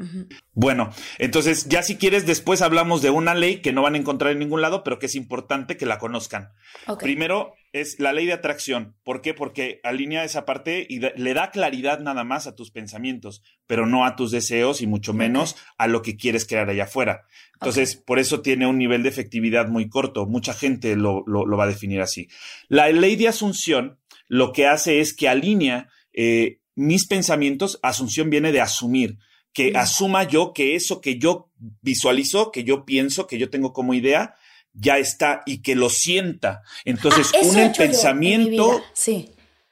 Bueno, 0.53 0.91
entonces 1.19 1.69
ya 1.69 1.83
si 1.83 1.97
quieres, 1.97 2.27
después 2.27 2.63
hablamos 2.63 3.03
de 3.03 3.11
una 3.11 3.35
ley 3.35 3.61
que 3.61 3.73
no 3.73 3.83
van 3.83 3.95
a 3.95 3.99
encontrar 3.99 4.33
en 4.33 4.39
ningún 4.39 4.63
lado, 4.63 4.85
pero 4.85 4.99
que 4.99 5.07
es 5.07 5.15
importante 5.15 5.77
que 5.77 5.87
la 5.87 5.99
conozcan. 5.99 6.53
Primero 7.01 7.55
es 7.73 7.99
la 7.99 8.13
ley 8.13 8.27
de 8.27 8.33
atracción. 8.33 8.97
¿Por 9.03 9.21
qué? 9.21 9.35
Porque 9.35 9.81
alinea 9.83 10.25
esa 10.25 10.45
parte 10.47 10.87
y 10.89 11.01
le 11.01 11.35
da 11.35 11.51
claridad 11.51 11.99
nada 11.99 12.23
más 12.23 12.47
a 12.47 12.55
tus 12.55 12.71
pensamientos, 12.71 13.43
pero 13.67 13.87
no 13.87 14.05
a 14.05 14.15
tus 14.15 14.31
deseos 14.31 14.81
y 14.81 14.87
mucho 14.87 15.13
menos 15.13 15.57
a 15.77 15.89
lo 15.89 16.01
que 16.03 16.17
quieres 16.17 16.47
crear 16.47 16.71
allá 16.71 16.85
afuera. 16.85 17.25
Entonces, 17.55 17.97
por 17.97 18.19
eso 18.19 18.41
tiene 18.41 18.67
un 18.67 18.79
nivel 18.79 19.03
de 19.03 19.09
efectividad 19.09 19.69
muy 19.69 19.89
corto. 19.89 20.27
Mucha 20.27 20.55
gente 20.55 20.95
lo, 20.97 21.25
va 21.27 21.65
a 21.65 21.69
definir 21.69 22.01
así. 22.01 22.29
La 22.69 22.89
ley 22.89 23.17
de 23.17 23.29
asunción 23.29 23.99
lo 24.29 24.53
que 24.53 24.67
hace 24.67 25.01
es 25.01 25.13
que 25.13 25.29
alinea 25.29 25.89
eh, 26.13 26.61
mis 26.75 27.07
pensamientos, 27.07 27.79
asunción 27.83 28.31
viene 28.31 28.53
de 28.53 28.61
asumir, 28.61 29.19
que 29.53 29.73
asuma 29.77 30.25
yo 30.25 30.53
que 30.53 30.75
eso 30.75 31.01
que 31.01 31.19
yo 31.19 31.51
visualizo, 31.81 32.51
que 32.51 32.65
yo 32.65 32.85
pienso, 32.85 33.27
que 33.27 33.39
yo 33.39 33.51
tengo 33.51 33.73
como 33.73 33.95
idea, 33.95 34.35
ya 34.73 34.99
está 34.99 35.43
y 35.47 35.63
que 35.63 35.77
lo 35.77 35.89
sienta. 35.89 36.63
Entonces, 36.85 37.31
ah, 37.35 37.47
un 37.47 37.73
pensamiento 37.73 38.83
sí. 38.93 39.31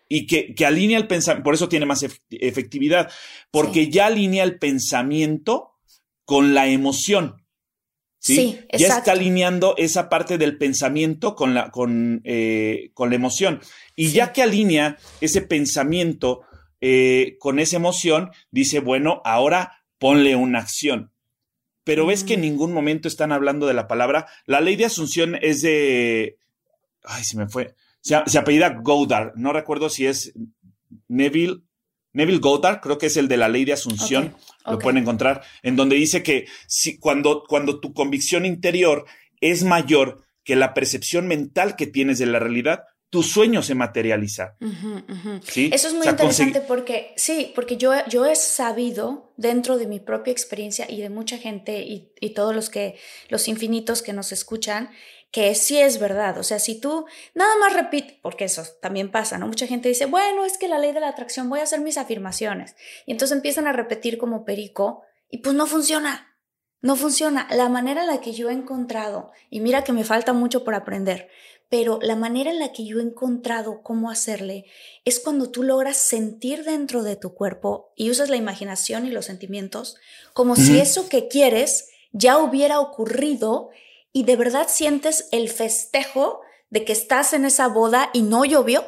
y 0.08 0.26
que, 0.26 0.54
que, 0.54 0.64
alinea 0.64 0.98
el 0.98 1.08
pensamiento, 1.08 1.44
por 1.44 1.54
eso 1.54 1.68
tiene 1.68 1.86
más 1.86 2.04
efectividad, 2.30 3.10
porque 3.50 3.90
ya 3.90 4.06
alinea 4.06 4.44
el 4.44 4.58
pensamiento 4.58 5.72
con 6.24 6.54
la 6.54 6.68
emoción. 6.68 7.42
¿sí? 8.22 8.60
ya 8.72 8.98
está 8.98 9.12
alineando 9.12 9.74
esa 9.76 10.08
parte 10.08 10.38
del 10.38 10.56
pensamiento 10.56 11.34
con 11.34 11.54
la, 11.54 11.70
con, 11.70 12.20
eh, 12.24 12.90
con 12.94 13.10
la 13.10 13.16
emoción. 13.16 13.60
Y 13.96 14.12
ya 14.12 14.32
que 14.32 14.42
alinea 14.42 14.96
ese 15.20 15.42
pensamiento 15.42 16.42
eh, 16.84 17.36
con 17.38 17.60
esa 17.60 17.76
emoción, 17.76 18.32
dice, 18.50 18.80
bueno, 18.80 19.22
ahora 19.24 19.84
ponle 19.98 20.34
una 20.34 20.58
acción. 20.58 21.12
Pero 21.84 22.06
ves 22.06 22.24
que 22.24 22.34
en 22.34 22.40
mm. 22.40 22.42
ningún 22.42 22.72
momento 22.72 23.06
están 23.06 23.30
hablando 23.30 23.68
de 23.68 23.74
la 23.74 23.86
palabra. 23.86 24.26
La 24.46 24.60
ley 24.60 24.74
de 24.74 24.86
asunción 24.86 25.38
es 25.40 25.62
de... 25.62 26.38
Ay, 27.04 27.22
se 27.22 27.36
me 27.36 27.48
fue. 27.48 27.76
Se, 28.00 28.16
apellida 28.16 28.80
Goddard. 28.82 29.32
No 29.36 29.52
recuerdo 29.52 29.88
si 29.90 30.06
es 30.06 30.32
Neville. 31.06 31.62
Neville 32.12 32.40
Goddard, 32.40 32.80
creo 32.80 32.98
que 32.98 33.06
es 33.06 33.16
el 33.16 33.28
de 33.28 33.36
la 33.36 33.48
ley 33.48 33.64
de 33.64 33.74
asunción. 33.74 34.34
Lo 34.66 34.80
pueden 34.80 34.98
encontrar. 34.98 35.42
En 35.62 35.76
donde 35.76 35.94
dice 35.94 36.24
que 36.24 36.46
si, 36.66 36.98
cuando, 36.98 37.44
cuando 37.48 37.78
tu 37.78 37.94
convicción 37.94 38.44
interior 38.44 39.06
es 39.40 39.62
mayor 39.62 40.24
que 40.42 40.56
la 40.56 40.74
percepción 40.74 41.28
mental 41.28 41.76
que 41.76 41.86
tienes 41.86 42.18
de 42.18 42.26
la 42.26 42.40
realidad, 42.40 42.86
tu 43.12 43.22
sueño 43.22 43.62
se 43.62 43.74
materializa. 43.74 44.56
¿Sí? 45.42 45.68
Eso 45.70 45.88
es 45.88 45.92
muy 45.92 46.08
interesante 46.08 46.62
porque, 46.62 47.12
sí, 47.14 47.52
porque 47.54 47.76
yo, 47.76 47.92
yo 48.08 48.24
he 48.24 48.34
sabido 48.34 49.34
dentro 49.36 49.76
de 49.76 49.86
mi 49.86 50.00
propia 50.00 50.32
experiencia 50.32 50.86
y 50.88 51.02
de 51.02 51.10
mucha 51.10 51.36
gente 51.36 51.82
y, 51.82 52.14
y 52.20 52.30
todos 52.30 52.54
los 52.54 52.70
que, 52.70 52.96
los 53.28 53.48
infinitos 53.48 54.00
que 54.00 54.14
nos 54.14 54.32
escuchan, 54.32 54.88
que 55.30 55.54
sí 55.54 55.78
es 55.78 56.00
verdad. 56.00 56.38
O 56.38 56.42
sea, 56.42 56.58
si 56.58 56.80
tú 56.80 57.04
nada 57.34 57.54
más 57.60 57.74
repites, 57.74 58.16
porque 58.22 58.44
eso 58.44 58.62
también 58.80 59.10
pasa, 59.10 59.36
¿no? 59.36 59.46
Mucha 59.46 59.66
gente 59.66 59.90
dice, 59.90 60.06
bueno, 60.06 60.46
es 60.46 60.56
que 60.56 60.68
la 60.68 60.78
ley 60.78 60.92
de 60.92 61.00
la 61.00 61.08
atracción, 61.08 61.50
voy 61.50 61.60
a 61.60 61.64
hacer 61.64 61.82
mis 61.82 61.98
afirmaciones. 61.98 62.76
Y 63.04 63.12
entonces 63.12 63.36
empiezan 63.36 63.66
a 63.66 63.74
repetir 63.74 64.16
como 64.16 64.46
perico 64.46 65.02
y 65.28 65.38
pues 65.38 65.54
no 65.54 65.66
funciona. 65.66 66.38
No 66.80 66.96
funciona. 66.96 67.46
La 67.50 67.68
manera 67.68 68.04
en 68.04 68.06
la 68.06 68.22
que 68.22 68.32
yo 68.32 68.48
he 68.48 68.54
encontrado, 68.54 69.32
y 69.50 69.60
mira 69.60 69.84
que 69.84 69.92
me 69.92 70.02
falta 70.02 70.32
mucho 70.32 70.64
por 70.64 70.74
aprender, 70.74 71.28
pero 71.72 71.98
la 72.02 72.16
manera 72.16 72.50
en 72.50 72.58
la 72.58 72.70
que 72.70 72.84
yo 72.84 72.98
he 72.98 73.02
encontrado 73.02 73.80
cómo 73.82 74.10
hacerle 74.10 74.66
es 75.06 75.18
cuando 75.20 75.50
tú 75.50 75.62
logras 75.62 75.96
sentir 75.96 76.64
dentro 76.64 77.02
de 77.02 77.16
tu 77.16 77.32
cuerpo 77.32 77.94
y 77.96 78.10
usas 78.10 78.28
la 78.28 78.36
imaginación 78.36 79.06
y 79.06 79.10
los 79.10 79.24
sentimientos 79.24 79.96
como 80.34 80.54
si 80.54 80.78
eso 80.78 81.08
que 81.08 81.28
quieres 81.28 81.88
ya 82.12 82.36
hubiera 82.36 82.78
ocurrido 82.78 83.70
y 84.12 84.24
de 84.24 84.36
verdad 84.36 84.66
sientes 84.68 85.28
el 85.32 85.48
festejo 85.48 86.42
de 86.68 86.84
que 86.84 86.92
estás 86.92 87.32
en 87.32 87.46
esa 87.46 87.68
boda 87.68 88.10
y 88.12 88.20
no 88.20 88.44
llovió. 88.44 88.84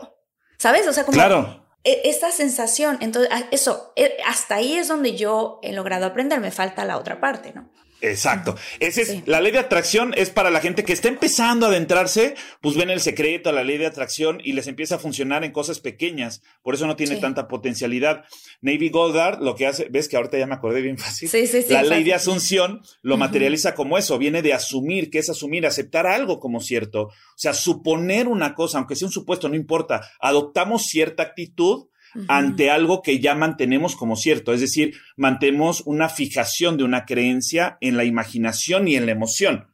¿Sabes? 0.59 0.87
O 0.87 0.93
sea, 0.93 1.07
como 1.07 1.17
claro. 1.17 1.65
E, 1.85 2.03
esta 2.05 2.33
sensación. 2.33 2.99
Entonces, 3.01 3.33
eso, 3.51 3.95
e, 3.97 4.19
hasta 4.27 4.57
ahí 4.57 4.75
es 4.75 4.89
donde 4.89 5.17
yo 5.17 5.59
he 5.63 5.73
logrado 5.73 6.05
aprender. 6.05 6.39
Me 6.39 6.51
falta 6.51 6.85
la 6.85 6.99
otra 6.99 7.19
parte, 7.19 7.55
¿no? 7.55 7.71
Exacto. 8.11 8.57
Esa 8.81 9.03
es 9.03 9.27
la 9.27 9.41
ley 9.41 9.53
de 9.53 9.59
atracción 9.59 10.13
es 10.17 10.31
para 10.31 10.51
la 10.51 10.61
gente 10.61 10.85
que 10.85 10.93
está 10.93 11.09
empezando 11.09 11.67
a 11.67 11.69
adentrarse, 11.71 12.35
pues 12.61 12.77
ven 12.77 12.91
el 12.91 13.01
secreto, 13.01 13.51
la 13.53 13.65
ley 13.65 13.79
de 13.79 13.87
atracción 13.87 14.41
y 14.43 14.53
les 14.53 14.67
empieza 14.67 14.97
a 14.97 14.99
funcionar 14.99 15.45
en 15.45 15.53
cosas 15.53 15.81
pequeñas. 15.81 16.43
Por 16.63 16.75
eso 16.75 16.87
no 16.87 16.97
tiene 16.97 17.17
tanta 17.17 17.49
potencialidad. 17.49 18.25
Navy 18.61 18.91
Goddard 18.91 19.41
lo 19.41 19.55
que 19.55 19.67
hace, 19.67 19.89
ves 19.91 20.09
que 20.09 20.17
ahorita 20.17 20.39
ya 20.39 20.47
me 20.47 20.55
acordé 20.55 20.83
bien 20.83 20.99
fácil. 20.99 21.29
Sí, 21.29 21.47
sí, 21.47 21.65
la 21.69 21.83
ley 21.83 22.05
de 22.05 22.15
asunción 22.15 22.83
lo 23.03 23.17
materializa 23.17 23.75
como 23.75 23.99
eso, 23.99 24.19
viene 24.19 24.43
de 24.43 24.55
asumir, 24.55 25.11
que 25.11 25.19
es 25.19 25.31
asumir, 25.31 25.67
aceptar 25.67 26.07
algo 26.07 26.39
como 26.39 26.61
cierto. 26.61 27.05
O 27.05 27.37
sea, 27.37 27.55
suponer 27.55 28.29
una 28.29 28.55
cosa, 28.55 28.79
aunque 28.79 28.97
sea 28.97 29.09
un 29.09 29.13
supuesto, 29.13 29.49
no 29.49 29.57
importa. 29.57 30.09
Adoptamos 30.21 30.87
cierta 30.87 31.23
actitud 31.23 31.87
ante 32.29 32.71
algo 32.71 33.03
que 33.03 33.19
ya 33.19 33.35
mantenemos 33.35 33.97
como 33.97 34.17
cierto, 34.17 34.53
es 34.53 34.61
decir, 34.61 34.95
mantenemos 35.17 35.83
una 35.87 36.09
fijación 36.09 36.77
de 36.77 36.85
una 36.85 37.05
creencia 37.05 37.79
en 37.81 37.97
la 37.97 38.05
imaginación 38.05 38.89
y 38.89 38.97
en 38.97 39.07
la 39.07 39.13
emoción. 39.13 39.67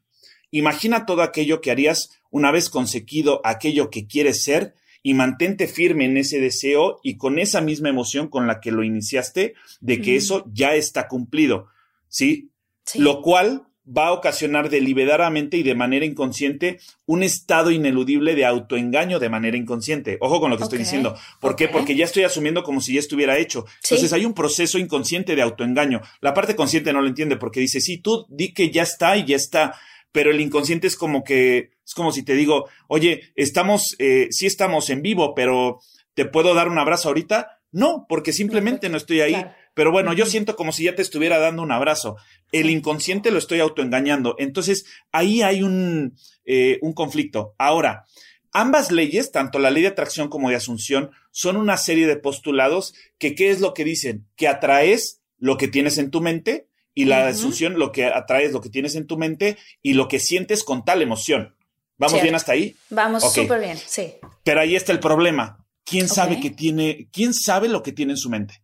Imagina 0.51 1.07
todo 1.07 1.23
aquello 1.23 1.61
que 1.61 1.71
harías 1.71 2.21
una 2.31 2.51
vez 2.51 2.71
conseguido 2.71 3.41
aquello 3.45 3.91
que 3.91 4.07
quieres 4.07 4.43
ser 4.43 4.75
y 5.03 5.15
mantente 5.15 5.67
firme 5.67 6.05
en 6.05 6.17
ese 6.17 6.41
deseo 6.41 7.01
y 7.03 7.17
con 7.17 7.39
esa 7.39 7.61
misma 7.61 7.89
emoción 7.89 8.29
con 8.29 8.47
la 8.47 8.61
que 8.61 8.73
lo 8.73 8.83
iniciaste 8.83 9.55
de 9.81 10.01
que 10.01 10.17
eso 10.17 10.45
ya 10.53 10.75
está 10.75 11.09
cumplido, 11.09 11.69
¿sí? 12.09 12.51
¿sí? 12.85 12.99
Lo 12.99 13.23
cual 13.23 13.67
va 13.97 14.09
a 14.09 14.13
ocasionar 14.13 14.71
deliberadamente 14.71 15.57
y 15.57 15.63
de 15.63 15.75
manera 15.75 16.05
inconsciente 16.05 16.79
un 17.07 17.23
estado 17.23 17.71
ineludible 17.71 18.35
de 18.35 18.45
autoengaño 18.45 19.19
de 19.19 19.29
manera 19.29 19.57
inconsciente. 19.57 20.17
Ojo 20.21 20.41
con 20.41 20.51
lo 20.51 20.57
que 20.57 20.65
estoy 20.65 20.79
diciendo. 20.79 21.17
¿Por 21.41 21.57
qué? 21.57 21.69
Porque 21.69 21.97
ya 21.97 22.05
estoy 22.05 22.25
asumiendo 22.25 22.63
como 22.63 22.81
si 22.81 22.95
ya 22.95 23.01
estuviera 23.01 23.39
hecho. 23.39 23.67
Entonces 23.83 24.13
hay 24.13 24.25
un 24.25 24.35
proceso 24.35 24.79
inconsciente 24.79 25.35
de 25.35 25.43
autoengaño. 25.43 26.01
La 26.21 26.35
parte 26.35 26.55
consciente 26.55 26.93
no 26.93 27.01
lo 27.01 27.09
entiende 27.09 27.37
porque 27.37 27.61
dice, 27.61 27.81
sí, 27.81 27.99
tú 27.99 28.27
di 28.29 28.53
que 28.55 28.71
ya 28.71 28.83
está 28.83 29.17
y 29.17 29.25
ya 29.25 29.37
está. 29.37 29.75
Pero 30.13 30.31
el 30.31 30.41
inconsciente 30.41 30.87
es 30.87 30.97
como 30.97 31.25
que, 31.25 31.71
es 31.85 31.95
como 31.95 32.13
si 32.13 32.25
te 32.25 32.35
digo, 32.35 32.69
oye, 32.89 33.33
estamos, 33.35 33.97
eh, 33.99 34.29
sí 34.31 34.47
estamos 34.47 34.91
en 34.91 35.03
vivo, 35.03 35.35
pero 35.35 35.81
¿te 36.15 36.25
puedo 36.25 36.55
dar 36.55 36.69
un 36.69 36.79
abrazo 36.79 37.09
ahorita? 37.09 37.61
No, 37.73 38.07
porque 38.09 38.33
simplemente 38.33 38.89
no 38.89 38.97
estoy 38.97 39.21
ahí. 39.21 39.47
Pero 39.75 39.93
bueno, 39.93 40.13
yo 40.13 40.27
siento 40.27 40.57
como 40.57 40.73
si 40.73 40.85
ya 40.85 40.95
te 40.95 41.03
estuviera 41.03 41.39
dando 41.39 41.63
un 41.63 41.73
abrazo. 41.73 42.17
El 42.53 42.71
inconsciente 42.71 43.31
lo 43.31 43.39
estoy 43.39 43.61
autoengañando. 43.61 44.35
Entonces, 44.39 44.85
ahí 45.13 45.43
hay 45.43 45.63
un, 45.63 46.17
eh, 46.45 46.79
un 46.83 46.93
conflicto. 46.93 47.55
Ahora, 47.59 48.05
ambas 48.53 48.91
leyes, 48.91 49.31
tanto 49.33 49.59
la 49.59 49.71
ley 49.71 49.83
de 49.83 49.89
atracción 49.89 50.29
como 50.29 50.51
de 50.51 50.57
asunción, 50.57 51.11
son 51.31 51.57
una 51.57 51.77
serie 51.77 52.07
de 52.07 52.17
postulados 52.17 52.95
que, 53.19 53.35
¿qué 53.35 53.51
es 53.51 53.61
lo 53.61 53.75
que 53.75 53.85
dicen? 53.85 54.27
Que 54.37 54.49
atraes 54.49 55.21
lo 55.39 55.57
que 55.57 55.69
tienes 55.69 55.99
en 55.99 56.11
tu 56.11 56.21
mente 56.21 56.69
y 56.95 57.05
la 57.05 57.29
asunción 57.29 57.79
lo 57.79 57.93
que 57.93 58.05
atraes 58.07 58.53
lo 58.53 58.61
que 58.61 58.69
tienes 58.69 58.95
en 58.95 59.07
tu 59.07 59.17
mente 59.17 59.57
y 59.81 59.95
lo 59.95 60.09
que 60.09 60.19
sientes 60.19 60.65
con 60.65 60.85
tal 60.85 61.03
emoción. 61.03 61.57
¿Vamos 61.97 62.23
bien 62.23 62.35
hasta 62.35 62.53
ahí? 62.53 62.77
Vamos 62.89 63.33
súper 63.33 63.61
bien, 63.61 63.77
sí. 63.77 64.15
Pero 64.43 64.61
ahí 64.61 64.75
está 64.75 64.93
el 64.93 65.01
problema. 65.01 65.67
¿Quién 65.85 66.09
sabe 66.09 66.41
que 66.41 66.51
tiene, 66.51 67.09
quién 67.13 67.35
sabe 67.35 67.69
lo 67.69 67.83
que 67.83 67.93
tiene 67.93 68.13
en 68.13 68.17
su 68.17 68.31
mente? 68.31 68.63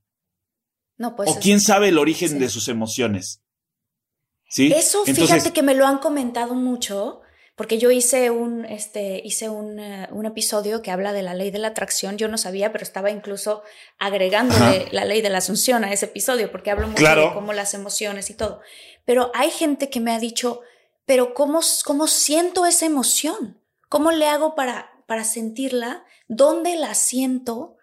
No, 0.96 1.14
pues. 1.14 1.29
O 1.29 1.38
quién 1.38 1.61
sabe 1.61 1.88
el 1.88 1.99
origen 1.99 2.38
de 2.38 2.49
sus 2.49 2.68
emociones. 2.68 3.42
¿Sí? 4.49 4.73
Eso, 4.73 5.05
fíjate 5.05 5.53
que 5.53 5.63
me 5.63 5.75
lo 5.75 5.87
han 5.87 5.99
comentado 5.99 6.55
mucho, 6.55 7.21
porque 7.57 7.79
yo 7.79 7.91
hice 7.91 8.31
un, 8.31 8.65
este, 8.65 9.21
hice 9.25 9.49
un, 9.49 9.79
eh, 9.79 10.09
un, 10.13 10.27
episodio 10.27 10.83
que 10.83 10.91
habla 10.91 11.13
de 11.13 11.23
la 11.23 11.35
ley 11.35 11.51
de 11.51 11.59
la 11.59 11.69
atracción. 11.69 12.17
Yo 12.17 12.29
no 12.29 12.39
sabía, 12.39 12.73
pero 12.73 12.85
estaba 12.85 13.11
incluso 13.11 13.63
agregándole 13.99 14.89
la 14.93 15.05
ley 15.05 15.23
de 15.23 15.31
la 15.31 15.39
asunción 15.39 15.85
a 15.85 15.93
ese 15.93 16.07
episodio, 16.07 16.53
porque 16.53 16.71
hablo 16.71 16.89
mucho 16.89 17.03
de 17.03 17.31
cómo 17.35 17.53
las 17.53 17.75
emociones 17.75 18.31
y 18.31 18.35
todo. 18.35 18.61
Pero 19.05 19.31
hay 19.35 19.51
gente 19.51 19.91
que 19.91 20.01
me 20.01 20.13
ha 20.13 20.19
dicho, 20.19 20.61
pero 21.07 21.35
¿cómo, 21.35 21.61
cómo 21.85 22.07
siento 22.07 22.67
esa 22.67 22.87
emoción? 22.87 23.61
¿Cómo 23.89 24.13
le 24.13 24.27
hago 24.27 24.55
para, 24.55 24.91
para 25.07 25.25
sentirla? 25.25 26.05
¿Dónde 26.29 26.77
la 26.77 26.95
siento? 26.95 27.77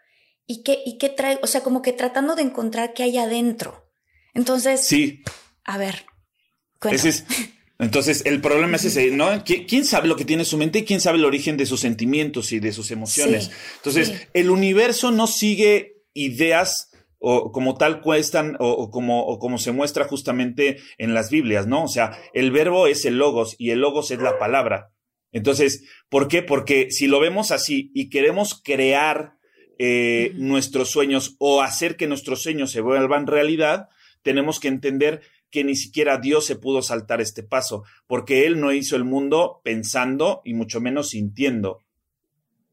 y 0.45 0.63
qué, 0.63 0.81
y 0.85 0.97
qué 0.97 1.09
trae, 1.09 1.39
o 1.41 1.47
sea, 1.47 1.61
como 1.61 1.81
que 1.81 1.93
tratando 1.93 2.35
de 2.35 2.43
encontrar 2.43 2.93
qué 2.93 3.03
hay 3.03 3.17
adentro. 3.17 3.89
Entonces, 4.33 4.85
sí. 4.85 5.23
A 5.63 5.77
ver, 5.77 6.05
es, 6.91 7.25
entonces, 7.79 8.23
el 8.25 8.39
problema 8.41 8.77
es 8.77 8.85
ese, 8.85 9.11
¿no? 9.11 9.43
¿Quién 9.43 9.85
sabe 9.85 10.07
lo 10.07 10.15
que 10.15 10.25
tiene 10.25 10.45
su 10.45 10.57
mente 10.57 10.79
y 10.79 10.83
quién 10.85 11.01
sabe 11.01 11.17
el 11.17 11.25
origen 11.25 11.57
de 11.57 11.65
sus 11.65 11.79
sentimientos 11.79 12.51
y 12.51 12.59
de 12.59 12.71
sus 12.71 12.91
emociones? 12.91 13.51
entonces, 13.77 14.27
el 14.33 14.49
universo 14.49 15.11
no 15.11 15.27
sigue 15.27 16.03
ideas 16.13 16.91
o 17.25 17.51
como 17.51 17.75
tal 17.77 18.01
cuestan 18.01 18.57
o, 18.59 18.91
como, 18.91 19.25
o 19.25 19.39
como 19.39 19.57
se 19.57 19.71
muestra 19.71 20.05
justamente 20.05 20.77
en 20.97 21.13
las 21.13 21.29
Biblias, 21.29 21.67
¿no? 21.67 21.85
O 21.85 21.87
sea, 21.87 22.19
el 22.33 22.51
verbo 22.51 22.87
es 22.87 23.05
el 23.05 23.17
logos 23.17 23.55
y 23.57 23.69
el 23.71 23.79
logos 23.79 24.11
es 24.11 24.19
la 24.19 24.37
palabra. 24.37 24.91
Entonces, 25.31 25.85
¿por 26.09 26.27
qué? 26.27 26.43
Porque 26.43 26.91
si 26.91 27.07
lo 27.07 27.19
vemos 27.19 27.51
así 27.51 27.91
y 27.95 28.09
queremos 28.09 28.61
crear 28.61 29.37
eh, 29.79 30.33
nuestros 30.35 30.89
sueños 30.89 31.35
o 31.39 31.61
hacer 31.61 31.95
que 31.95 32.07
nuestros 32.07 32.43
sueños 32.43 32.71
se 32.71 32.81
vuelvan 32.81 33.25
realidad, 33.25 33.87
tenemos 34.21 34.59
que 34.59 34.67
entender 34.67 35.21
que 35.53 35.63
ni 35.63 35.75
siquiera 35.75 36.17
Dios 36.17 36.45
se 36.47 36.55
pudo 36.55 36.81
saltar 36.81 37.21
este 37.21 37.43
paso, 37.43 37.83
porque 38.07 38.47
Él 38.47 38.59
no 38.59 38.73
hizo 38.73 38.95
el 38.95 39.03
mundo 39.03 39.61
pensando 39.63 40.41
y 40.43 40.55
mucho 40.55 40.81
menos 40.81 41.09
sintiendo. 41.09 41.79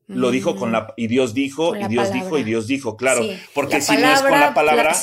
Lo 0.07 0.33
dijo 0.33 0.57
con 0.57 0.73
la 0.73 0.93
y 0.97 1.07
Dios 1.07 1.35
dijo 1.35 1.77
y 1.77 1.87
Dios 1.87 2.13
dijo 2.13 2.37
y 2.37 2.43
Dios 2.43 2.67
dijo, 2.67 2.97
claro, 2.97 3.23
porque 3.55 3.81
si 3.81 3.97
no 3.97 4.11
es 4.13 4.23
con 4.23 4.41
la 4.41 4.55
palabra 4.55 4.97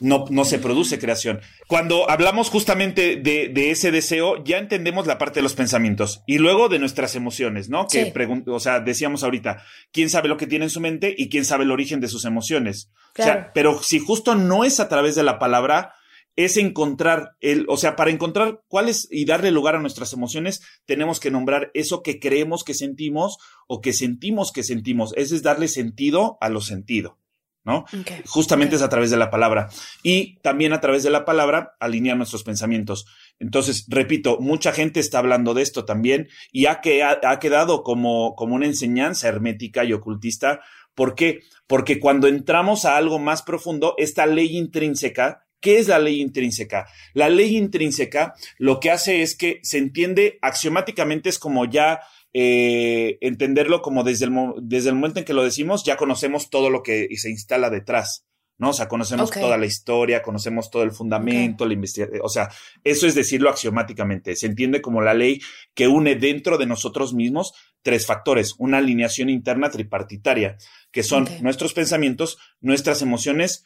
no, 0.00 0.24
no 0.30 0.44
se 0.46 0.58
produce 0.58 0.98
creación. 0.98 1.40
Cuando 1.66 2.08
hablamos 2.08 2.48
justamente 2.48 3.16
de, 3.16 3.50
de, 3.52 3.70
ese 3.70 3.90
deseo, 3.90 4.42
ya 4.42 4.56
entendemos 4.56 5.06
la 5.06 5.18
parte 5.18 5.40
de 5.40 5.42
los 5.42 5.54
pensamientos 5.54 6.22
y 6.26 6.38
luego 6.38 6.70
de 6.70 6.78
nuestras 6.78 7.16
emociones, 7.16 7.68
¿no? 7.68 7.86
Que 7.86 8.14
o 8.46 8.60
sea, 8.60 8.80
decíamos 8.80 9.24
ahorita, 9.24 9.62
quién 9.92 10.08
sabe 10.08 10.28
lo 10.28 10.38
que 10.38 10.46
tiene 10.46 10.66
en 10.66 10.70
su 10.70 10.80
mente 10.80 11.14
y 11.18 11.28
quién 11.28 11.44
sabe 11.44 11.64
el 11.64 11.72
origen 11.72 12.00
de 12.00 12.08
sus 12.08 12.24
emociones. 12.24 12.90
O 13.18 13.22
sea, 13.22 13.52
pero 13.52 13.82
si 13.82 13.98
justo 13.98 14.36
no 14.36 14.64
es 14.64 14.80
a 14.80 14.88
través 14.88 15.16
de 15.16 15.22
la 15.22 15.38
palabra, 15.38 15.92
es 16.36 16.56
encontrar 16.56 17.36
el, 17.40 17.66
o 17.68 17.76
sea, 17.76 17.96
para 17.96 18.10
encontrar 18.10 18.62
cuáles 18.68 19.06
y 19.10 19.24
darle 19.24 19.50
lugar 19.50 19.76
a 19.76 19.80
nuestras 19.80 20.12
emociones, 20.12 20.62
tenemos 20.84 21.20
que 21.20 21.30
nombrar 21.30 21.70
eso 21.74 22.02
que 22.02 22.18
creemos 22.18 22.64
que 22.64 22.74
sentimos 22.74 23.38
o 23.68 23.80
que 23.80 23.92
sentimos 23.92 24.52
que 24.52 24.64
sentimos. 24.64 25.12
Ese 25.16 25.36
es 25.36 25.42
darle 25.42 25.68
sentido 25.68 26.36
a 26.40 26.48
lo 26.48 26.60
sentido, 26.60 27.18
¿no? 27.62 27.84
Justamente 28.26 28.76
es 28.76 28.82
a 28.82 28.88
través 28.88 29.10
de 29.10 29.16
la 29.16 29.30
palabra. 29.30 29.68
Y 30.02 30.40
también 30.40 30.72
a 30.72 30.80
través 30.80 31.04
de 31.04 31.10
la 31.10 31.24
palabra 31.24 31.76
alinear 31.78 32.16
nuestros 32.16 32.42
pensamientos. 32.42 33.06
Entonces, 33.38 33.86
repito, 33.88 34.38
mucha 34.40 34.72
gente 34.72 34.98
está 34.98 35.20
hablando 35.20 35.54
de 35.54 35.62
esto 35.62 35.84
también 35.84 36.28
y 36.50 36.66
ha, 36.66 36.80
que, 36.80 37.04
ha, 37.04 37.38
quedado 37.38 37.84
como, 37.84 38.34
como 38.34 38.56
una 38.56 38.66
enseñanza 38.66 39.28
hermética 39.28 39.84
y 39.84 39.92
ocultista. 39.92 40.60
¿Por 40.96 41.14
qué? 41.14 41.40
Porque 41.68 42.00
cuando 42.00 42.26
entramos 42.26 42.84
a 42.84 42.96
algo 42.96 43.20
más 43.20 43.42
profundo, 43.42 43.94
esta 43.98 44.26
ley 44.26 44.56
intrínseca 44.56 45.43
¿Qué 45.64 45.78
es 45.78 45.88
la 45.88 45.98
ley 45.98 46.20
intrínseca? 46.20 46.86
La 47.14 47.30
ley 47.30 47.56
intrínseca 47.56 48.34
lo 48.58 48.80
que 48.80 48.90
hace 48.90 49.22
es 49.22 49.34
que 49.34 49.60
se 49.62 49.78
entiende 49.78 50.38
axiomáticamente, 50.42 51.30
es 51.30 51.38
como 51.38 51.64
ya 51.64 52.00
eh, 52.34 53.16
entenderlo 53.22 53.80
como 53.80 54.04
desde 54.04 54.26
el, 54.26 54.32
desde 54.60 54.90
el 54.90 54.96
momento 54.96 55.20
en 55.20 55.24
que 55.24 55.32
lo 55.32 55.42
decimos, 55.42 55.82
ya 55.82 55.96
conocemos 55.96 56.50
todo 56.50 56.68
lo 56.68 56.82
que 56.82 57.08
se 57.16 57.30
instala 57.30 57.70
detrás. 57.70 58.26
¿no? 58.58 58.68
O 58.68 58.72
sea, 58.74 58.88
conocemos 58.88 59.30
toda 59.30 59.56
la 59.56 59.64
historia, 59.64 60.20
conocemos 60.20 60.70
todo 60.70 60.82
el 60.82 60.92
fundamento, 60.92 61.64
la 61.66 61.72
investigación, 61.72 62.20
o 62.22 62.28
sea, 62.28 62.50
eso 62.84 63.06
es 63.06 63.14
decirlo 63.14 63.48
axiomáticamente. 63.48 64.36
Se 64.36 64.46
entiende 64.46 64.82
como 64.82 65.00
la 65.00 65.14
ley 65.14 65.40
que 65.72 65.88
une 65.88 66.14
dentro 66.14 66.58
de 66.58 66.66
nosotros 66.66 67.14
mismos 67.14 67.54
tres 67.80 68.04
factores, 68.04 68.54
una 68.58 68.78
alineación 68.78 69.30
interna 69.30 69.70
tripartitaria, 69.70 70.58
que 70.92 71.02
son 71.02 71.26
nuestros 71.40 71.72
pensamientos, 71.72 72.36
nuestras 72.60 73.00
emociones, 73.00 73.64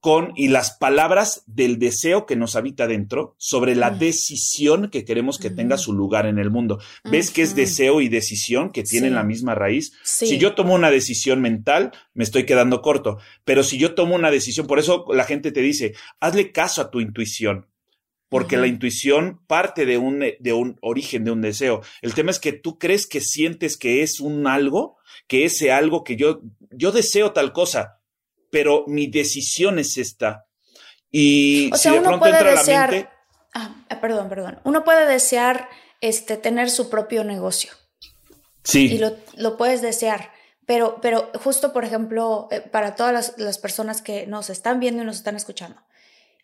con 0.00 0.32
y 0.36 0.48
las 0.48 0.76
palabras 0.76 1.42
del 1.46 1.78
deseo 1.78 2.26
que 2.26 2.36
nos 2.36 2.54
habita 2.54 2.86
dentro 2.86 3.34
sobre 3.38 3.74
la 3.74 3.90
decisión 3.90 4.88
que 4.90 5.04
queremos 5.04 5.38
que 5.38 5.50
tenga 5.50 5.78
su 5.78 5.92
lugar 5.92 6.26
en 6.26 6.38
el 6.38 6.50
mundo. 6.50 6.78
¿Ves 7.04 7.30
que 7.30 7.42
es 7.42 7.56
deseo 7.56 8.00
y 8.00 8.08
decisión 8.08 8.70
que 8.70 8.84
tienen 8.84 9.14
la 9.14 9.24
misma 9.24 9.54
raíz? 9.54 9.92
Si 10.04 10.38
yo 10.38 10.54
tomo 10.54 10.74
una 10.74 10.90
decisión 10.90 11.40
mental, 11.40 11.92
me 12.14 12.24
estoy 12.24 12.44
quedando 12.44 12.82
corto, 12.82 13.18
pero 13.44 13.62
si 13.62 13.78
yo 13.78 13.94
tomo 13.94 14.14
una 14.14 14.30
decisión, 14.30 14.66
por 14.66 14.78
eso 14.78 15.06
la 15.12 15.24
gente 15.24 15.50
te 15.50 15.60
dice, 15.60 15.94
hazle 16.20 16.52
caso 16.52 16.82
a 16.82 16.90
tu 16.90 17.00
intuición. 17.00 17.66
Porque 18.28 18.56
la 18.56 18.66
intuición 18.66 19.40
parte 19.46 19.86
de 19.86 19.98
un, 19.98 20.24
de 20.40 20.52
un 20.52 20.78
origen, 20.82 21.24
de 21.24 21.30
un 21.30 21.42
deseo. 21.42 21.82
El 22.02 22.14
tema 22.14 22.32
es 22.32 22.40
que 22.40 22.52
tú 22.52 22.76
crees 22.76 23.06
que 23.06 23.20
sientes 23.20 23.76
que 23.76 24.02
es 24.02 24.18
un 24.18 24.48
algo, 24.48 24.96
que 25.28 25.44
ese 25.44 25.70
algo 25.70 26.02
que 26.02 26.16
yo, 26.16 26.40
yo 26.72 26.90
deseo 26.90 27.30
tal 27.32 27.52
cosa, 27.52 27.95
pero 28.56 28.84
mi 28.86 29.06
decisión 29.06 29.78
es 29.78 29.98
esta. 29.98 30.46
Y 31.10 31.70
si 31.74 31.90
de 31.90 32.00
pronto 32.00 32.24
entra 32.24 32.52
desear, 32.52 32.90
la 32.90 32.96
mente. 32.96 33.10
Ah, 33.52 33.84
ah, 33.90 34.00
perdón, 34.00 34.30
perdón. 34.30 34.60
Uno 34.64 34.82
puede 34.82 35.04
desear 35.04 35.68
este, 36.00 36.38
tener 36.38 36.70
su 36.70 36.88
propio 36.88 37.22
negocio. 37.22 37.72
Sí. 38.64 38.94
Y 38.94 38.98
lo, 39.36 39.58
puedes 39.58 39.82
desear. 39.82 40.30
Pero, 40.64 41.02
pero 41.02 41.30
justo, 41.44 41.74
por 41.74 41.84
ejemplo, 41.84 42.48
eh, 42.50 42.62
para 42.62 42.94
todas 42.94 43.34
las, 43.36 43.58
personas 43.58 44.00
que 44.00 44.26
nos 44.26 44.48
están 44.48 44.80
viendo 44.80 45.02
y 45.02 45.04
nos 45.04 45.16
están 45.16 45.36
escuchando, 45.36 45.78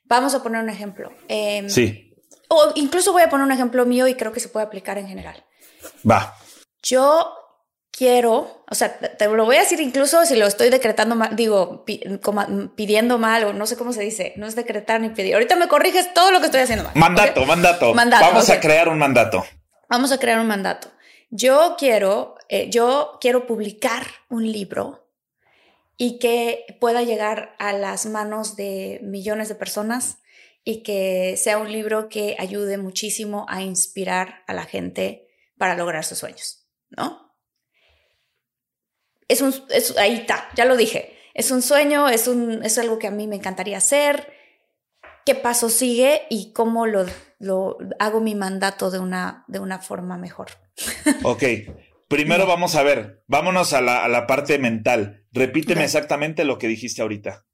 vamos 0.04 0.34
a 0.34 0.42
poner 0.42 0.62
un 0.62 0.68
ejemplo. 0.68 1.14
Em, 1.28 1.70
sí. 1.70 2.14
O 2.48 2.72
incluso 2.74 3.12
voy 3.12 3.22
a 3.22 3.30
poner 3.30 3.46
un 3.46 3.52
ejemplo 3.52 3.86
mío 3.86 4.06
y 4.06 4.16
creo 4.16 4.32
que 4.32 4.40
se 4.40 4.50
puede 4.50 4.66
aplicar 4.66 4.98
en 4.98 5.08
general. 5.08 5.46
Va. 6.04 6.36
Yo 6.82 7.41
quiero, 7.92 8.64
o 8.68 8.74
sea, 8.74 8.98
te 8.98 9.28
lo 9.28 9.44
voy 9.44 9.56
a 9.56 9.60
decir 9.60 9.80
incluso 9.80 10.24
si 10.24 10.34
lo 10.34 10.46
estoy 10.46 10.70
decretando 10.70 11.14
mal, 11.14 11.36
digo, 11.36 11.84
pidiendo 12.74 13.18
mal 13.18 13.44
o 13.44 13.52
no 13.52 13.66
sé 13.66 13.76
cómo 13.76 13.92
se 13.92 14.02
dice, 14.02 14.32
no 14.36 14.46
es 14.46 14.56
decretar 14.56 15.00
ni 15.00 15.10
pedir. 15.10 15.34
Ahorita 15.34 15.54
me 15.54 15.68
corriges 15.68 16.12
todo 16.14 16.32
lo 16.32 16.40
que 16.40 16.46
estoy 16.46 16.62
haciendo 16.62 16.84
mal. 16.84 16.92
Mandato, 16.96 17.44
mandato. 17.44 17.92
Vamos 17.92 18.50
a 18.50 18.58
crear 18.58 18.88
un 18.88 18.98
mandato. 18.98 19.44
Vamos 19.88 20.10
a 20.10 20.18
crear 20.18 20.40
un 20.40 20.48
mandato. 20.48 20.88
Yo 21.30 21.76
quiero, 21.78 22.34
eh, 22.48 22.68
yo 22.70 23.18
quiero 23.20 23.46
publicar 23.46 24.06
un 24.28 24.50
libro 24.50 25.06
y 25.96 26.18
que 26.18 26.64
pueda 26.80 27.02
llegar 27.02 27.54
a 27.58 27.72
las 27.72 28.06
manos 28.06 28.56
de 28.56 29.00
millones 29.02 29.48
de 29.48 29.54
personas 29.54 30.18
y 30.64 30.82
que 30.82 31.36
sea 31.36 31.58
un 31.58 31.70
libro 31.70 32.08
que 32.08 32.36
ayude 32.38 32.78
muchísimo 32.78 33.46
a 33.48 33.62
inspirar 33.62 34.42
a 34.46 34.54
la 34.54 34.64
gente 34.64 35.28
para 35.58 35.76
lograr 35.76 36.04
sus 36.04 36.18
sueños, 36.18 36.66
¿no? 36.90 37.31
Es 39.32 39.40
un, 39.40 39.54
ahí 39.98 40.14
está, 40.14 40.48
ya 40.54 40.64
lo 40.64 40.76
dije. 40.76 41.16
Es 41.34 41.50
un 41.50 41.62
sueño, 41.62 42.08
es, 42.08 42.28
un, 42.28 42.62
es 42.62 42.76
algo 42.78 42.98
que 42.98 43.06
a 43.06 43.10
mí 43.10 43.26
me 43.26 43.36
encantaría 43.36 43.78
hacer. 43.78 44.32
¿Qué 45.24 45.34
paso 45.34 45.70
sigue 45.70 46.22
y 46.28 46.52
cómo 46.52 46.86
lo, 46.86 47.06
lo 47.38 47.78
hago 47.98 48.20
mi 48.20 48.34
mandato 48.34 48.90
de 48.90 48.98
una, 48.98 49.44
de 49.48 49.58
una 49.58 49.78
forma 49.78 50.18
mejor? 50.18 50.48
Ok, 51.22 51.44
primero 52.08 52.46
vamos 52.46 52.74
a 52.74 52.82
ver, 52.82 53.22
vámonos 53.26 53.72
a 53.72 53.80
la, 53.80 54.04
a 54.04 54.08
la 54.08 54.26
parte 54.26 54.58
mental. 54.58 55.24
Repíteme 55.32 55.84
exactamente 55.84 56.44
lo 56.44 56.58
que 56.58 56.68
dijiste 56.68 57.02
ahorita. 57.02 57.46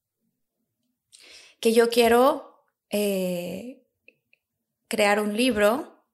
Que 1.61 1.73
yo 1.73 1.91
quiero 1.91 2.65
eh, 2.91 3.85
crear 4.89 5.21
un 5.21 5.37
libro 5.37 6.05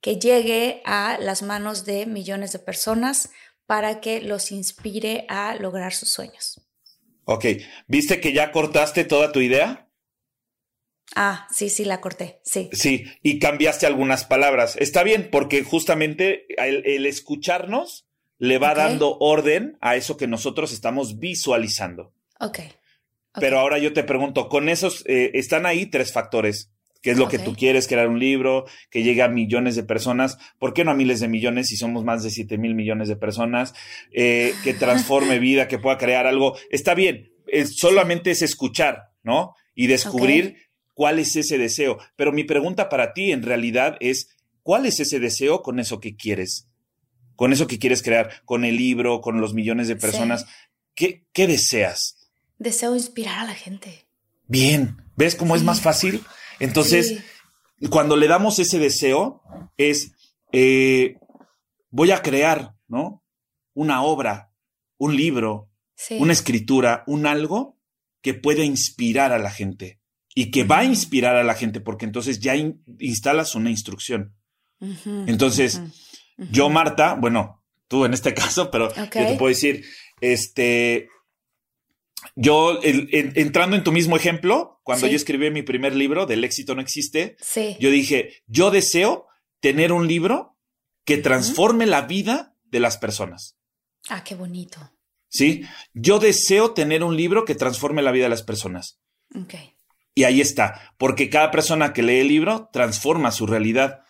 que 0.00 0.18
llegue 0.18 0.82
a 0.84 1.18
las 1.20 1.42
manos 1.42 1.84
de 1.84 2.06
millones 2.06 2.52
de 2.52 2.58
personas 2.58 3.30
para 3.68 4.00
que 4.00 4.22
los 4.22 4.50
inspire 4.50 5.26
a 5.28 5.54
lograr 5.56 5.92
sus 5.92 6.08
sueños. 6.08 6.58
Ok, 7.24 7.44
¿viste 7.86 8.18
que 8.18 8.32
ya 8.32 8.50
cortaste 8.50 9.04
toda 9.04 9.30
tu 9.30 9.42
idea? 9.42 9.90
Ah, 11.14 11.46
sí, 11.50 11.68
sí, 11.68 11.84
la 11.84 12.00
corté, 12.00 12.40
sí. 12.42 12.70
Sí, 12.72 13.04
y 13.22 13.38
cambiaste 13.38 13.84
algunas 13.84 14.24
palabras. 14.24 14.74
Está 14.78 15.02
bien, 15.02 15.28
porque 15.30 15.64
justamente 15.64 16.46
el, 16.56 17.04
escucharnos 17.04 18.06
le 18.38 18.56
va 18.56 18.74
dando 18.74 19.18
orden 19.18 19.76
a 19.82 19.96
eso 19.96 20.16
que 20.16 20.26
nosotros 20.26 20.72
estamos 20.72 21.18
visualizando. 21.18 22.14
Ok. 22.40 22.60
Pero 23.34 23.58
ahora 23.58 23.78
yo 23.78 23.92
te 23.92 24.02
pregunto, 24.02 24.48
con 24.48 24.70
esos, 24.70 25.04
eh, 25.06 25.32
están 25.34 25.66
ahí 25.66 25.84
tres 25.84 26.10
factores 26.10 26.72
que 27.00 27.12
es 27.12 27.18
lo 27.18 27.28
que 27.28 27.38
tú 27.38 27.54
quieres, 27.54 27.86
crear 27.86 28.08
un 28.08 28.18
libro 28.18 28.64
que 28.90 29.02
llegue 29.02 29.22
a 29.22 29.28
millones 29.28 29.76
de 29.76 29.84
personas, 29.84 30.38
¿por 30.58 30.74
qué 30.74 30.84
no 30.84 30.90
a 30.90 30.94
miles 30.94 31.20
de 31.20 31.28
millones 31.28 31.68
si 31.68 31.76
somos 31.76 32.04
más 32.04 32.22
de 32.22 32.30
7 32.30 32.58
mil 32.58 32.74
millones 32.74 33.08
de 33.08 33.16
personas? 33.16 33.74
Eh, 34.12 34.52
que 34.64 34.74
transforme 34.74 35.38
vida, 35.38 35.68
que 35.68 35.78
pueda 35.78 35.98
crear 35.98 36.26
algo. 36.26 36.56
Está 36.70 36.94
bien, 36.94 37.32
solamente 37.64 38.30
es 38.30 38.42
escuchar, 38.42 39.12
¿no? 39.22 39.54
Y 39.74 39.86
descubrir 39.86 40.56
cuál 40.94 41.20
es 41.20 41.36
ese 41.36 41.58
deseo. 41.58 41.98
Pero 42.16 42.32
mi 42.32 42.44
pregunta 42.44 42.88
para 42.88 43.12
ti 43.12 43.30
en 43.30 43.44
realidad 43.44 43.96
es, 44.00 44.30
¿cuál 44.62 44.84
es 44.84 44.98
ese 44.98 45.20
deseo 45.20 45.62
con 45.62 45.78
eso 45.78 46.00
que 46.00 46.16
quieres? 46.16 46.68
Con 47.36 47.52
eso 47.52 47.68
que 47.68 47.78
quieres 47.78 48.02
crear, 48.02 48.42
con 48.44 48.64
el 48.64 48.76
libro, 48.76 49.20
con 49.20 49.40
los 49.40 49.54
millones 49.54 49.86
de 49.86 49.94
personas. 49.94 50.46
¿Qué, 50.96 51.24
¿Qué 51.32 51.46
deseas? 51.46 52.28
Deseo 52.58 52.96
inspirar 52.96 53.38
a 53.38 53.44
la 53.44 53.54
gente. 53.54 54.08
Bien, 54.48 54.96
¿ves 55.14 55.36
cómo 55.36 55.54
es 55.54 55.62
más 55.62 55.80
fácil? 55.80 56.24
Entonces, 56.60 57.22
cuando 57.90 58.16
le 58.16 58.28
damos 58.28 58.58
ese 58.58 58.78
deseo, 58.78 59.42
es, 59.76 60.12
eh, 60.52 61.16
voy 61.90 62.10
a 62.10 62.22
crear, 62.22 62.74
¿no? 62.88 63.22
Una 63.74 64.02
obra, 64.02 64.52
un 64.96 65.16
libro, 65.16 65.70
una 66.10 66.32
escritura, 66.32 67.04
un 67.06 67.26
algo 67.26 67.78
que 68.22 68.34
pueda 68.34 68.64
inspirar 68.64 69.32
a 69.32 69.38
la 69.38 69.50
gente 69.50 70.00
y 70.34 70.50
que 70.50 70.64
va 70.64 70.78
a 70.78 70.84
inspirar 70.84 71.36
a 71.36 71.44
la 71.44 71.54
gente 71.54 71.80
porque 71.80 72.04
entonces 72.04 72.40
ya 72.40 72.54
instalas 72.98 73.54
una 73.54 73.70
instrucción. 73.70 74.34
entonces, 74.80 75.80
yo, 76.36 76.68
Marta, 76.70 77.14
bueno, 77.14 77.64
tú 77.88 78.04
en 78.04 78.14
este 78.14 78.34
caso, 78.42 78.70
pero 78.70 78.94
yo 78.94 79.08
te 79.08 79.36
puedo 79.36 79.48
decir, 79.48 79.84
este, 80.20 81.08
yo, 82.34 82.80
entrando 82.82 83.76
en 83.76 83.84
tu 83.84 83.92
mismo 83.92 84.16
ejemplo, 84.16 84.80
cuando 84.82 85.06
yo 85.06 85.16
escribí 85.16 85.50
mi 85.50 85.62
primer 85.62 85.94
libro, 85.94 86.26
Del 86.26 86.44
éxito 86.44 86.74
no 86.74 86.80
existe, 86.80 87.36
yo 87.78 87.90
dije, 87.90 88.42
yo 88.46 88.70
deseo 88.70 89.26
tener 89.60 89.92
un 89.92 90.06
libro 90.06 90.56
que 91.04 91.18
transforme 91.18 91.86
la 91.86 92.02
vida 92.02 92.54
de 92.64 92.80
las 92.80 92.98
personas. 92.98 93.56
Ah, 94.08 94.24
qué 94.24 94.34
bonito. 94.34 94.78
Sí, 95.28 95.62
yo 95.92 96.18
deseo 96.18 96.72
tener 96.72 97.04
un 97.04 97.16
libro 97.16 97.44
que 97.44 97.54
transforme 97.54 98.02
la 98.02 98.12
vida 98.12 98.24
de 98.24 98.30
las 98.30 98.42
personas. 98.42 99.00
Y 100.14 100.24
ahí 100.24 100.40
está, 100.40 100.94
porque 100.98 101.30
cada 101.30 101.50
persona 101.50 101.92
que 101.92 102.02
lee 102.02 102.20
el 102.20 102.28
libro 102.28 102.70
transforma 102.72 103.30
su 103.30 103.46
realidad. 103.46 104.00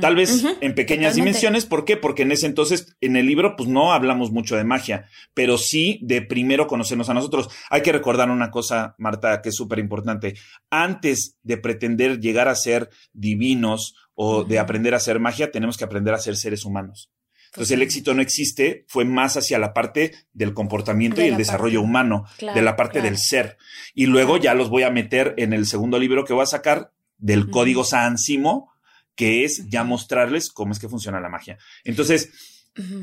Tal 0.00 0.16
vez 0.16 0.46
en 0.62 0.74
pequeñas 0.74 1.14
dimensiones, 1.14 1.66
¿por 1.66 1.84
qué? 1.84 1.98
Porque 1.98 2.22
en 2.22 2.32
ese 2.32 2.46
entonces, 2.46 2.96
en 3.02 3.16
el 3.16 3.26
libro, 3.26 3.54
pues 3.54 3.68
no 3.68 3.92
hablamos 3.92 4.30
mucho 4.30 4.56
de 4.56 4.64
magia, 4.64 5.06
pero 5.34 5.58
sí 5.58 5.98
de 6.02 6.22
primero 6.22 6.66
conocernos 6.66 7.10
a 7.10 7.14
nosotros. 7.14 7.50
Hay 7.68 7.82
que 7.82 7.92
recordar 7.92 8.30
una 8.30 8.50
cosa, 8.50 8.94
Marta, 8.96 9.42
que 9.42 9.50
es 9.50 9.56
súper 9.56 9.78
importante. 9.78 10.36
Antes 10.70 11.36
de 11.42 11.58
pretender 11.58 12.18
llegar 12.18 12.48
a 12.48 12.54
ser 12.54 12.88
divinos 13.12 13.94
o 14.14 14.44
de 14.44 14.58
aprender 14.58 14.94
a 14.94 14.98
hacer 14.98 15.20
magia, 15.20 15.50
tenemos 15.50 15.76
que 15.76 15.84
aprender 15.84 16.14
a 16.14 16.18
ser 16.18 16.36
seres 16.36 16.64
humanos. 16.64 17.10
Entonces 17.48 17.72
el 17.72 17.82
éxito 17.82 18.14
no 18.14 18.22
existe, 18.22 18.84
fue 18.88 19.04
más 19.04 19.36
hacia 19.36 19.58
la 19.58 19.74
parte 19.74 20.12
del 20.32 20.54
comportamiento 20.54 21.22
y 21.22 21.28
el 21.28 21.36
desarrollo 21.36 21.82
humano, 21.82 22.24
de 22.38 22.62
la 22.62 22.76
parte 22.76 23.02
del 23.02 23.18
ser. 23.18 23.58
Y 23.94 24.06
luego 24.06 24.38
ya 24.38 24.54
los 24.54 24.70
voy 24.70 24.82
a 24.82 24.90
meter 24.90 25.34
en 25.38 25.52
el 25.52 25.66
segundo 25.66 25.98
libro 25.98 26.24
que 26.24 26.34
voy 26.34 26.42
a 26.42 26.46
sacar 26.46 26.92
del 27.16 27.50
código 27.50 27.84
Sansimo, 27.84 28.72
que 29.18 29.44
es 29.44 29.68
ya 29.68 29.82
mostrarles 29.82 30.48
cómo 30.48 30.70
es 30.70 30.78
que 30.78 30.88
funciona 30.88 31.20
la 31.20 31.28
magia. 31.28 31.58
Entonces, 31.82 32.30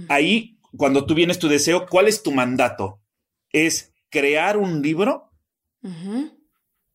ahí, 0.08 0.58
cuando 0.78 1.06
tú 1.06 1.14
vienes 1.14 1.40
tu 1.40 1.50
deseo, 1.50 1.88
¿cuál 1.88 2.08
es 2.08 2.24
tu 2.24 2.32
mandato? 2.32 3.02
¿Es 3.52 3.92
crear 4.10 4.56
un 4.56 4.82
libro 4.82 5.30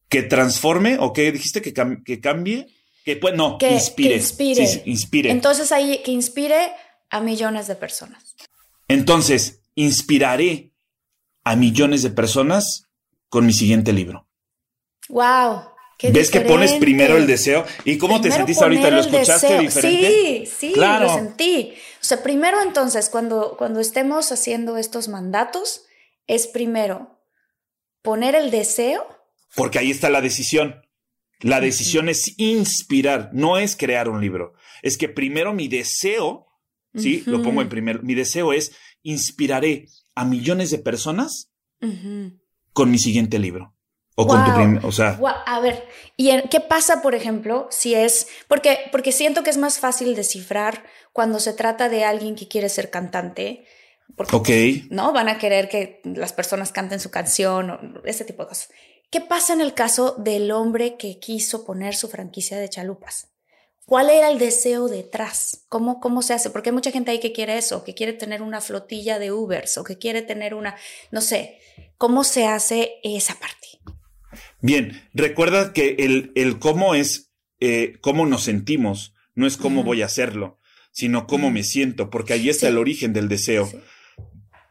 que 0.09 0.22
transforme 0.22 0.96
o 0.98 1.12
que 1.12 1.30
dijiste 1.33 1.61
que, 1.61 1.74
cambie? 1.74 2.66
Que 3.05 3.16
pues 3.16 3.34
no, 3.34 3.59
que 3.59 3.72
inspire. 3.72 4.16
inspire. 4.16 4.82
inspire. 4.86 5.30
Entonces 5.30 5.70
ahí 5.70 6.01
que 6.03 6.12
inspire 6.12 6.72
a 7.11 7.20
millones 7.20 7.66
de 7.66 7.74
personas. 7.74 8.36
Entonces, 8.88 9.61
inspiraré 9.74 10.72
a 11.45 11.57
millones 11.57 12.03
de 12.03 12.11
personas 12.11 12.84
con 13.28 13.45
mi 13.45 13.53
siguiente 13.53 13.92
libro. 13.92 14.26
Wow. 15.11 15.70
¿Ves 16.03 16.30
que 16.30 16.40
pones 16.40 16.72
primero 16.74 17.16
el 17.16 17.26
deseo? 17.26 17.64
¿Y 17.84 17.98
cómo 17.98 18.20
te 18.20 18.30
sentiste 18.30 18.64
ahorita? 18.64 18.90
¿Lo 18.90 19.01
escuchaste 19.01 19.59
diferente? 19.59 20.46
Sí, 20.46 20.72
sí, 20.72 20.74
lo 20.76 21.14
sentí. 21.14 21.74
O 22.01 22.05
sea, 22.05 22.22
primero 22.22 22.62
entonces, 22.62 23.11
cuando, 23.11 23.57
cuando 23.59 23.80
estemos 23.80 24.32
haciendo 24.32 24.76
estos 24.76 25.09
mandatos, 25.09 25.84
es 26.26 26.46
primero 26.46 27.20
poner 28.03 28.34
el 28.34 28.51
deseo. 28.51 29.07
Porque 29.55 29.78
ahí 29.78 29.90
está 29.90 30.11
la 30.11 30.20
decisión. 30.20 30.82
La 31.40 31.61
decisión 31.61 32.09
es 32.09 32.34
inspirar, 32.38 33.30
no 33.32 33.59
es 33.59 33.74
crear 33.74 34.09
un 34.09 34.20
libro. 34.20 34.53
Es 34.82 34.98
que 34.98 35.09
primero 35.09 35.55
mi 35.55 35.68
deseo, 35.68 36.46
¿sí? 36.94 37.22
Lo 37.26 37.42
pongo 37.42 37.62
en 37.62 37.68
primer, 37.68 38.03
mi 38.03 38.14
deseo 38.14 38.53
es 38.53 38.72
inspiraré 39.03 39.86
a 40.14 40.24
millones 40.24 40.70
de 40.70 40.78
personas 40.78 41.51
con 42.72 42.90
mi 42.90 42.98
siguiente 42.98 43.38
libro. 43.38 43.74
O 44.16 44.26
con 44.26 44.44
tu 44.44 44.54
primer, 44.54 44.84
o 44.84 44.92
sea. 44.92 45.18
A 45.46 45.61
ver, 45.61 45.86
¿y 46.16 46.30
qué 46.48 46.61
pasa, 46.61 47.00
por 47.00 47.14
ejemplo, 47.14 47.68
si 47.70 47.94
es, 47.94 48.28
porque, 48.48 48.78
porque 48.92 49.12
siento 49.12 49.42
que 49.42 49.50
es 49.50 49.56
más 49.56 49.78
fácil 49.78 50.14
descifrar 50.14 50.84
cuando 51.12 51.40
se 51.40 51.52
trata 51.52 51.88
de 51.88 52.04
alguien 52.04 52.36
que 52.36 52.48
quiere 52.48 52.68
ser 52.68 52.90
cantante, 52.90 53.64
porque, 54.16 54.36
ok. 54.36 54.90
¿no? 54.90 55.12
Van 55.12 55.28
a 55.28 55.38
querer 55.38 55.68
que 55.68 56.00
las 56.04 56.32
personas 56.32 56.72
canten 56.72 57.00
su 57.00 57.11
canción 57.11 57.70
o 57.70 58.04
ese 58.04 58.24
tipo 58.24 58.42
de 58.42 58.48
cosas. 58.48 58.70
¿Qué 59.11 59.20
pasa 59.20 59.52
en 59.52 59.61
el 59.61 59.74
caso 59.74 60.14
del 60.18 60.52
hombre 60.52 60.96
que 60.96 61.18
quiso 61.18 61.64
poner 61.64 61.96
su 61.96 62.08
franquicia 62.08 62.58
de 62.58 62.68
chalupas? 62.68 63.28
¿Cuál 63.84 64.08
era 64.08 64.30
el 64.30 64.38
deseo 64.38 64.86
detrás? 64.86 65.64
¿Cómo, 65.68 65.98
¿Cómo 65.98 66.22
se 66.22 66.32
hace? 66.32 66.50
Porque 66.50 66.68
hay 66.68 66.74
mucha 66.74 66.92
gente 66.92 67.11
ahí 67.11 67.18
que 67.18 67.32
quiere 67.32 67.58
eso, 67.58 67.82
que 67.82 67.92
quiere 67.92 68.12
tener 68.12 68.40
una 68.40 68.61
flotilla 68.61 69.18
de 69.18 69.32
Ubers 69.32 69.78
o 69.78 69.84
que 69.84 69.98
quiere 69.98 70.22
tener 70.22 70.54
una, 70.54 70.76
no 71.11 71.20
sé, 71.20 71.58
¿cómo 71.98 72.22
se 72.22 72.46
hace 72.46 73.00
esa 73.02 73.34
parte? 73.40 73.80
Bien, 74.62 75.02
recuerda 75.14 75.72
que 75.72 75.96
el, 76.00 76.32
el 76.34 76.58
cómo 76.58 76.94
es, 76.94 77.32
eh, 77.61 77.98
cómo 78.00 78.26
nos 78.26 78.42
sentimos, 78.42 79.14
no 79.34 79.46
es 79.46 79.56
cómo 79.56 79.84
voy 79.84 80.02
a 80.02 80.06
hacerlo, 80.06 80.58
sino 80.92 81.26
cómo 81.26 81.50
me 81.50 81.64
siento, 81.64 82.11
porque 82.11 82.34
ahí 82.34 82.48
está 82.48 82.68
el 82.68 82.78
origen 82.78 83.12
del 83.12 83.28
deseo. 83.28 83.70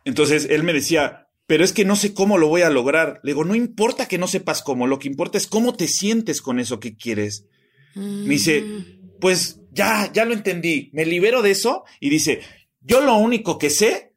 Entonces 0.06 0.48
él 0.50 0.64
me 0.64 0.74
decía, 0.74 1.28
pero 1.48 1.64
es 1.64 1.74
que 1.74 1.86
no 1.86 1.96
sé 1.96 2.14
cómo 2.14 2.38
lo 2.38 2.48
voy 2.48 2.62
a 2.62 2.70
lograr. 2.70 3.20
Le 3.24 3.32
digo, 3.32 3.44
no 3.44 3.56
importa 3.56 4.08
que 4.08 4.20
no 4.20 4.28
sepas 4.28 4.62
cómo, 4.62 4.86
lo 4.86 5.00
que 5.00 5.08
importa 5.08 5.38
es 5.38 5.48
cómo 5.48 5.76
te 5.76 5.88
sientes 5.88 6.42
con 6.42 6.60
eso 6.60 6.80
que 6.80 6.96
quieres. 6.96 7.48
Me 7.96 8.30
dice, 8.30 8.62
mm. 8.62 9.18
pues 9.20 9.60
ya, 9.72 10.12
ya 10.14 10.26
lo 10.26 10.34
entendí, 10.34 10.92
me 10.94 11.06
libero 11.06 11.42
de 11.42 11.52
eso 11.52 11.84
y 12.00 12.10
dice, 12.10 12.42
yo 12.82 13.02
lo 13.02 13.16
único 13.16 13.58
que 13.58 13.70
sé 13.70 14.14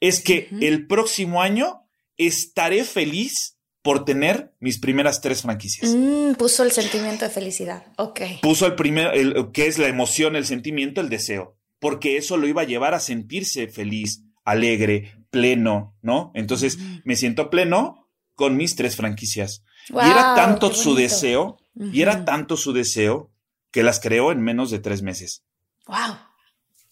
es 0.00 0.20
que 0.20 0.48
el 0.60 0.86
próximo 0.86 1.42
año 1.42 1.88
estaré 2.16 2.84
feliz 2.84 3.57
por 3.82 4.04
tener 4.04 4.52
mis 4.60 4.78
primeras 4.78 5.20
tres 5.20 5.42
franquicias. 5.42 5.94
Mm, 5.94 6.34
puso 6.34 6.62
el 6.62 6.72
sentimiento 6.72 7.24
de 7.24 7.30
felicidad, 7.30 7.86
ok. 7.96 8.20
Puso 8.42 8.66
el 8.66 8.74
primer, 8.74 9.14
el, 9.14 9.50
que 9.52 9.66
es 9.66 9.78
la 9.78 9.88
emoción, 9.88 10.36
el 10.36 10.46
sentimiento, 10.46 11.00
el 11.00 11.08
deseo, 11.08 11.56
porque 11.78 12.16
eso 12.16 12.36
lo 12.36 12.46
iba 12.46 12.62
a 12.62 12.66
llevar 12.66 12.94
a 12.94 13.00
sentirse 13.00 13.68
feliz, 13.68 14.22
alegre, 14.44 15.14
pleno, 15.30 15.96
¿no? 16.02 16.32
Entonces 16.34 16.78
me 17.04 17.16
siento 17.16 17.50
pleno 17.50 18.08
con 18.34 18.56
mis 18.56 18.76
tres 18.76 18.96
franquicias. 18.96 19.62
y 19.88 20.10
era 20.10 20.34
tanto 20.34 20.72
su 20.72 20.94
deseo, 20.94 21.58
y 21.74 22.02
era 22.02 22.24
tanto 22.24 22.56
su 22.56 22.72
deseo 22.72 23.30
que 23.70 23.82
las 23.82 24.00
creó 24.00 24.32
en 24.32 24.42
menos 24.42 24.70
de 24.70 24.80
tres 24.80 25.02
meses. 25.02 25.44
Wow. 25.86 26.16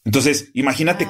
Entonces, 0.05 0.51
imagínate 0.55 1.09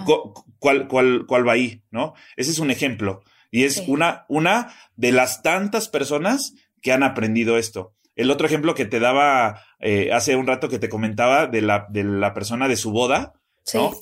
cuál, 0.58 0.88
cuál, 0.88 1.26
cuál 1.26 1.46
va 1.46 1.52
ahí, 1.52 1.82
¿no? 1.90 2.14
Ese 2.36 2.50
es 2.50 2.58
un 2.58 2.70
ejemplo. 2.70 3.22
Y 3.56 3.64
es 3.64 3.84
una, 3.86 4.26
una 4.28 4.74
de 4.96 5.12
las 5.12 5.40
tantas 5.40 5.88
personas 5.88 6.52
que 6.82 6.92
han 6.92 7.02
aprendido 7.02 7.56
esto. 7.56 7.94
El 8.14 8.30
otro 8.30 8.46
ejemplo 8.46 8.74
que 8.74 8.84
te 8.84 9.00
daba 9.00 9.62
eh, 9.80 10.10
hace 10.12 10.36
un 10.36 10.46
rato 10.46 10.68
que 10.68 10.78
te 10.78 10.90
comentaba 10.90 11.46
de 11.46 11.62
la, 11.62 11.86
de 11.88 12.04
la 12.04 12.34
persona 12.34 12.68
de 12.68 12.76
su 12.76 12.90
boda, 12.90 13.32
¿no? 13.72 13.94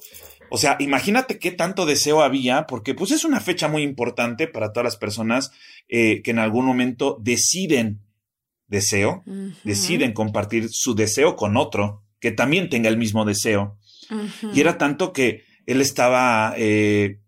O 0.51 0.59
sea, 0.59 0.77
imagínate 0.81 1.39
qué 1.39 1.53
tanto 1.53 1.87
deseo 1.87 2.25
había, 2.25 2.67
porque 2.67 2.95
pues 2.95 3.13
es 3.13 3.25
una 3.25 3.39
fecha 3.39 3.69
muy 3.69 3.83
importante 3.83 4.49
para 4.49 4.73
todas 4.73 4.85
las 4.87 4.97
personas 4.97 5.53
eh, 5.89 6.21
que 6.23 6.33
en 6.33 6.41
algún 6.41 6.67
momento 6.67 7.17
deciden 7.23 8.01
deseo, 8.67 9.23
deciden 9.63 10.15
compartir 10.15 10.67
su 10.69 10.97
deseo 10.97 11.37
con 11.37 11.57
otro 11.57 12.03
que 12.19 12.33
también 12.33 12.69
tenga 12.71 12.89
el 12.89 12.97
mismo 12.97 13.25
deseo. 13.25 13.79
Y 14.53 14.61
era 14.61 14.79
tanto 14.79 15.13
que 15.13 15.45
él 15.67 15.81
estaba, 15.81 16.55
eh, 16.57 17.21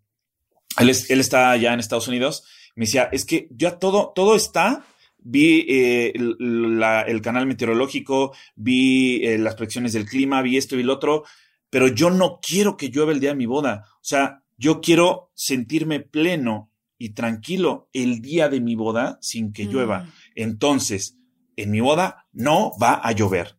él, 0.79 0.89
él 0.89 1.19
estaba 1.19 1.51
allá 1.51 1.73
en 1.73 1.79
Estados 1.79 2.07
Unidos, 2.07 2.43
me 2.75 2.85
decía, 2.85 3.09
es 3.11 3.25
que 3.25 3.47
ya 3.51 3.79
todo, 3.79 4.11
todo 4.15 4.35
está, 4.35 4.85
vi 5.17 5.65
eh, 5.67 6.13
el 6.15 7.21
canal 7.21 7.47
meteorológico, 7.47 8.35
vi 8.55 9.37
las 9.37 9.55
predicciones 9.55 9.93
del 9.93 10.05
clima, 10.05 10.41
vi 10.41 10.57
esto 10.57 10.77
y 10.77 10.83
lo 10.83 10.93
otro, 10.93 11.23
pero 11.69 11.87
yo 11.87 12.09
no 12.09 12.39
quiero 12.41 12.77
que 12.77 12.89
llueva 12.89 13.11
el 13.11 13.19
día 13.19 13.31
de 13.31 13.35
mi 13.35 13.45
boda. 13.45 13.85
O 13.95 14.03
sea, 14.03 14.43
yo 14.57 14.79
quiero 14.81 15.31
sentirme 15.33 15.99
pleno 15.99 16.71
y 16.97 17.09
tranquilo 17.09 17.89
el 17.93 18.21
día 18.21 18.49
de 18.49 18.61
mi 18.61 18.75
boda 18.75 19.17
sin 19.21 19.53
que 19.53 19.65
llueva. 19.65 20.03
Mm. 20.03 20.11
Entonces, 20.35 21.17
en 21.55 21.71
mi 21.71 21.79
boda 21.79 22.27
no 22.31 22.71
va 22.81 22.93
a 22.93 23.11
llover. 23.11 23.56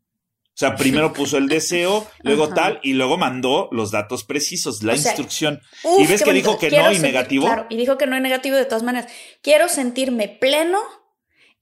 O 0.59 0.61
sea, 0.61 0.74
primero 0.74 1.12
puso 1.14 1.38
el 1.38 1.46
deseo, 1.46 2.04
luego 2.24 2.48
tal, 2.48 2.80
y 2.82 2.94
luego 2.94 3.16
mandó 3.16 3.68
los 3.70 3.92
datos 3.92 4.24
precisos, 4.24 4.82
la 4.82 4.96
instrucción. 4.96 5.61
y 6.00 6.04
ves 6.09 6.24
que 6.24 6.32
dijo 6.32 6.59
que 6.59 6.68
no 6.68 6.90
y 6.90 6.98
negativo. 6.98 7.44
Claro, 7.46 7.66
y 7.70 7.76
dijo 7.76 7.96
que 7.96 8.09
no 8.09 8.16
y 8.16 8.20
negativo 8.20 8.56
de 8.56 8.64
todas 8.64 8.82
maneras. 8.82 9.09
Quiero 9.40 9.68
sentirme 9.68 10.26
pleno 10.26 10.80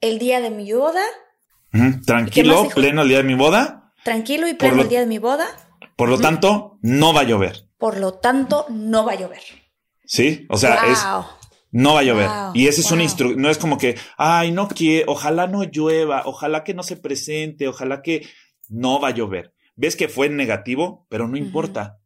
el 0.00 0.18
día 0.18 0.40
de 0.40 0.48
mi 0.48 0.72
boda. 0.72 1.02
Tranquilo, 2.06 2.70
pleno 2.74 3.02
el 3.02 3.08
día 3.08 3.18
de 3.18 3.24
mi 3.24 3.34
boda. 3.34 3.92
Tranquilo 4.02 4.48
y 4.48 4.54
pleno 4.54 4.80
el 4.80 4.88
día 4.88 5.00
de 5.00 5.06
mi 5.06 5.18
boda. 5.18 5.46
Por 5.94 6.08
lo 6.08 6.18
tanto, 6.18 6.78
no 6.80 7.12
va 7.12 7.20
a 7.20 7.24
llover. 7.24 7.68
Por 7.76 7.98
lo 7.98 8.14
tanto, 8.14 8.64
no 8.70 9.04
va 9.04 9.12
a 9.12 9.16
llover. 9.16 9.42
Sí, 10.06 10.46
o 10.48 10.56
sea, 10.56 10.86
es 10.90 11.04
no 11.70 11.92
va 11.92 12.00
a 12.00 12.04
llover. 12.04 12.30
y 12.54 12.68
ese 12.68 12.80
es 12.80 12.90
un 12.90 13.02
instru 13.02 13.36
no 13.36 13.50
es 13.50 13.58
como 13.58 13.76
que, 13.76 13.98
ay, 14.16 14.50
no 14.50 14.68
quiero, 14.68 15.12
ojalá 15.12 15.46
no 15.46 15.64
llueva, 15.64 16.22
ojalá 16.24 16.64
que 16.64 16.72
no 16.72 16.82
se 16.82 16.96
presente, 16.96 17.68
ojalá 17.68 18.00
que 18.00 18.26
no 18.68 19.00
va 19.00 19.08
a 19.08 19.14
llover. 19.14 19.52
Ves 19.74 19.96
que 19.96 20.08
fue 20.08 20.28
negativo, 20.28 21.06
pero 21.08 21.28
no 21.28 21.36
importa. 21.36 21.98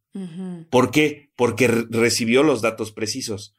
¿Por 0.71 0.91
qué? 0.91 1.31
Porque 1.37 1.69
recibió 1.69 2.43
los 2.43 2.63
datos 2.63 2.93
precisos. 2.93 3.55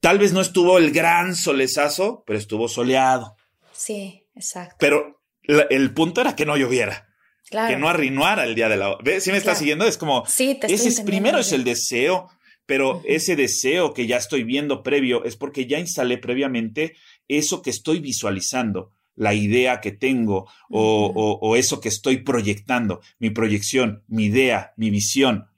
Tal 0.00 0.18
vez 0.18 0.32
no 0.32 0.40
estuvo 0.40 0.78
el 0.78 0.92
gran 0.92 1.34
solezazo, 1.34 2.22
pero 2.26 2.38
estuvo 2.38 2.68
soleado. 2.68 3.36
Sí, 3.72 4.24
exacto. 4.34 4.76
Pero 4.78 5.20
el 5.42 5.92
punto 5.92 6.20
era 6.20 6.36
que 6.36 6.46
no 6.46 6.56
lloviera. 6.56 7.08
Que 7.50 7.76
no 7.76 7.88
arruinara 7.88 8.44
el 8.44 8.54
día 8.54 8.68
de 8.68 8.76
la... 8.76 8.96
¿Ves? 9.02 9.24
Si 9.24 9.32
me 9.32 9.38
estás 9.38 9.58
siguiendo? 9.58 9.86
Es 9.86 9.96
como... 9.96 10.24
Sí, 10.26 10.56
te 10.60 10.72
Ese 10.72 10.90
es, 10.90 11.00
primero 11.00 11.38
es 11.38 11.52
el 11.52 11.64
deseo, 11.64 12.28
pero 12.66 13.00
ese 13.06 13.36
deseo 13.36 13.94
que 13.94 14.06
ya 14.06 14.18
estoy 14.18 14.44
viendo 14.44 14.82
previo 14.82 15.24
es 15.24 15.36
porque 15.36 15.66
ya 15.66 15.78
instalé 15.78 16.18
previamente 16.18 16.94
eso 17.26 17.62
que 17.62 17.70
estoy 17.70 18.00
visualizando, 18.00 18.92
la 19.18 19.34
idea 19.34 19.80
que 19.80 19.90
tengo 19.90 20.48
o, 20.70 21.38
o, 21.40 21.56
eso 21.56 21.80
que 21.80 21.88
estoy 21.88 22.18
proyectando, 22.18 23.00
mi 23.18 23.30
proyección, 23.30 24.04
mi 24.06 24.26
idea, 24.26 24.72
mi 24.76 24.90
visión. 24.90 25.48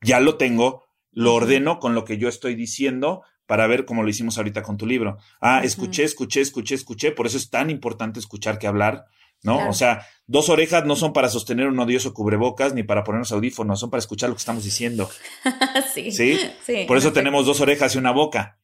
Ya 0.00 0.20
lo 0.20 0.36
tengo, 0.36 0.84
lo 1.10 1.34
ordeno 1.34 1.80
con 1.80 1.94
lo 1.94 2.04
que 2.04 2.18
yo 2.18 2.28
estoy 2.28 2.54
diciendo 2.54 3.22
para 3.46 3.66
ver 3.66 3.84
cómo 3.84 4.04
lo 4.04 4.08
hicimos 4.08 4.38
ahorita 4.38 4.62
con 4.62 4.76
tu 4.76 4.86
libro. 4.86 5.18
Ah, 5.40 5.62
escuché, 5.64 6.04
escuché, 6.04 6.40
escuché, 6.40 6.76
escuché. 6.76 7.10
Por 7.10 7.26
eso 7.26 7.36
es 7.36 7.50
tan 7.50 7.68
importante 7.68 8.20
escuchar 8.20 8.58
que 8.58 8.68
hablar. 8.68 9.06
¿no? 9.42 9.68
O 9.68 9.72
sea, 9.72 10.06
dos 10.26 10.48
orejas 10.48 10.86
no 10.86 10.94
son 10.94 11.12
para 11.12 11.28
sostener 11.28 11.66
un 11.66 11.78
odioso 11.78 12.14
cubrebocas 12.14 12.74
ni 12.74 12.84
para 12.84 13.04
ponernos 13.04 13.32
audífonos, 13.32 13.80
son 13.80 13.90
para 13.90 13.98
escuchar 13.98 14.30
lo 14.30 14.36
que 14.36 14.40
estamos 14.40 14.64
diciendo. 14.64 15.10
sí, 15.94 16.12
sí. 16.12 16.38
Por 16.86 16.96
eso 16.96 17.12
tenemos 17.12 17.44
dos 17.44 17.60
orejas 17.60 17.94
y 17.94 17.98
una 17.98 18.12
boca. 18.12 18.58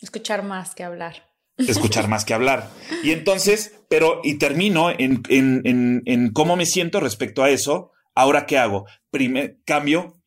Escuchar 0.00 0.42
más 0.42 0.74
que 0.74 0.84
hablar. 0.84 1.29
Escuchar 1.68 2.08
más 2.08 2.24
que 2.24 2.34
hablar. 2.34 2.70
Y 3.02 3.10
entonces, 3.10 3.80
pero, 3.88 4.20
y 4.24 4.34
termino 4.34 4.90
en, 4.90 5.22
en, 5.28 5.62
en, 5.64 6.02
en 6.06 6.32
cómo 6.32 6.56
me 6.56 6.66
siento 6.66 7.00
respecto 7.00 7.42
a 7.42 7.50
eso. 7.50 7.92
Ahora, 8.14 8.46
¿qué 8.46 8.58
hago? 8.58 8.86
Primer, 9.10 9.58
cambio, 9.64 10.20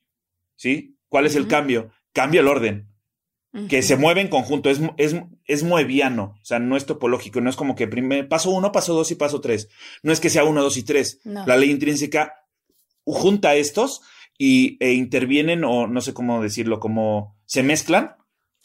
¿sí? 0.55 0.97
¿Cuál 1.09 1.25
es 1.25 1.35
el 1.35 1.47
cambio? 1.47 1.91
Cambio 2.13 2.41
el 2.41 2.47
orden 2.47 2.93
que 3.69 3.83
se 3.83 3.97
mueve 3.97 4.21
en 4.21 4.29
conjunto, 4.29 4.69
es, 4.71 4.79
es, 4.97 5.15
es 5.45 5.63
mueviano, 5.63 6.35
o 6.41 6.45
sea, 6.45 6.57
no 6.57 6.75
es 6.75 6.87
topológico, 6.87 7.39
no 7.39 7.51
es 7.51 7.55
como 7.55 7.75
que 7.75 7.87
primer, 7.87 8.27
paso 8.27 8.49
uno, 8.49 8.71
paso 8.71 8.95
dos 8.95 9.11
y 9.11 9.15
paso 9.15 9.41
tres. 9.41 9.69
No 10.01 10.11
es 10.11 10.19
que 10.19 10.31
sea 10.31 10.43
uno, 10.43 10.63
dos 10.63 10.75
y 10.77 10.83
tres. 10.83 11.19
La 11.23 11.55
ley 11.55 11.69
intrínseca 11.69 12.33
junta 13.05 13.53
estos 13.53 14.01
y, 14.39 14.77
e 14.83 14.93
intervienen, 14.93 15.63
o 15.63 15.85
no 15.85 16.01
sé 16.01 16.15
cómo 16.15 16.41
decirlo, 16.41 16.79
como 16.79 17.37
se 17.45 17.61
mezclan 17.61 18.15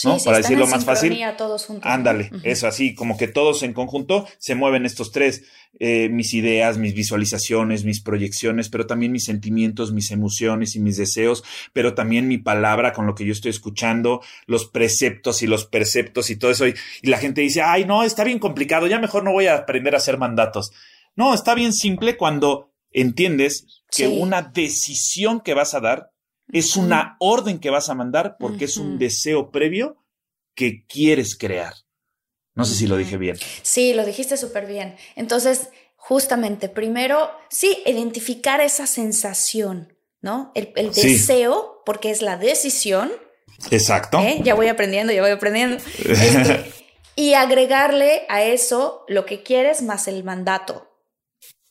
¿no? 0.05 0.19
Para 0.19 0.39
decirlo 0.39 0.67
más 0.67 0.85
fácil. 0.85 1.19
Todos 1.37 1.67
juntos, 1.67 1.91
Ándale, 1.91 2.31
eso 2.43 2.67
así, 2.67 2.95
como 2.95 3.17
que 3.17 3.29
todos 3.29 3.63
en 3.63 3.73
conjunto 3.73 4.27
se 4.39 4.55
mueven 4.55 4.87
estos 4.87 5.13
tres, 5.13 5.45
eh, 5.81 6.09
mis 6.09 6.35
ideas, 6.35 6.79
mis 6.79 6.95
visualizaciones, 6.95 7.85
mis 7.85 8.03
proyecciones, 8.03 8.69
pero 8.69 8.87
también 8.87 9.13
mis 9.13 9.25
sentimientos, 9.25 9.93
mis 9.93 10.11
emociones 10.11 10.77
y 10.77 10.81
mis 10.81 10.97
deseos, 10.97 11.45
pero 11.73 11.95
también 11.95 12.29
mi 12.29 12.39
palabra 12.39 12.93
con 12.93 13.07
lo 13.07 13.15
que 13.15 13.25
yo 13.25 13.33
estoy 13.33 13.51
escuchando, 13.51 14.21
los 14.47 14.67
preceptos 14.67 15.43
y 15.43 15.47
los 15.47 15.67
perceptos 15.67 16.31
y 16.31 16.37
todo 16.37 16.51
eso. 16.51 16.67
Y, 16.67 16.75
la 17.03 17.19
gente 17.19 17.41
dice, 17.41 17.63
ay, 17.63 17.85
no, 17.85 18.05
está 18.05 18.25
bien 18.25 18.39
complicado, 18.39 18.87
ya 18.87 18.99
mejor 18.99 19.25
no 19.25 19.33
voy 19.33 19.47
a 19.47 19.57
aprender 19.57 19.95
a 19.95 19.99
hacer 19.99 20.19
mandatos. 20.19 20.73
No, 21.17 21.35
está 21.35 21.55
bien 21.55 21.73
simple 21.73 22.17
cuando 22.17 22.73
entiendes 22.93 23.83
que 23.91 24.07
una 24.09 24.43
decisión 24.43 25.41
que 25.41 25.55
vas 25.55 25.75
a 25.75 25.81
dar 25.81 26.11
es 26.53 26.77
una 26.77 27.17
orden 27.21 27.59
que 27.59 27.71
vas 27.71 27.89
a 27.89 27.95
mandar 27.95 28.37
porque 28.39 28.65
es 28.65 28.77
un 28.77 28.99
deseo 28.99 29.51
previo 29.51 29.97
que 30.55 30.87
quieres 30.87 31.37
crear. 31.37 31.75
No 32.55 32.65
sé 32.65 32.75
si 32.75 32.87
lo 32.87 32.97
dije 32.97 33.17
bien. 33.17 33.37
Sí, 33.63 33.95
lo 33.95 34.05
dijiste 34.05 34.37
súper 34.37 34.67
bien. 34.67 34.97
Entonces, 35.15 35.69
justamente, 35.95 36.69
primero, 36.69 37.31
sí, 37.49 37.83
identificar 37.87 38.61
esa 38.61 38.87
sensación, 38.87 39.97
¿no? 40.21 40.51
El, 40.55 40.93
deseo, 40.93 41.83
porque 41.87 42.11
es 42.11 42.23
la 42.23 42.37
decisión. 42.37 43.13
Exacto. 43.71 44.19
¿eh? 44.19 44.41
Ya 44.43 44.55
voy 44.55 44.67
aprendiendo, 44.67 45.13
ya 45.13 45.21
voy 45.21 45.31
aprendiendo. 45.31 45.77
Este, 46.05 46.73
y 47.15 47.35
agregarle 47.35 48.23
a 48.29 48.43
eso 48.43 49.05
lo 49.07 49.25
que 49.25 49.45
quieres 49.45 49.83
más 49.83 50.09
el 50.09 50.25
mandato. 50.25 50.89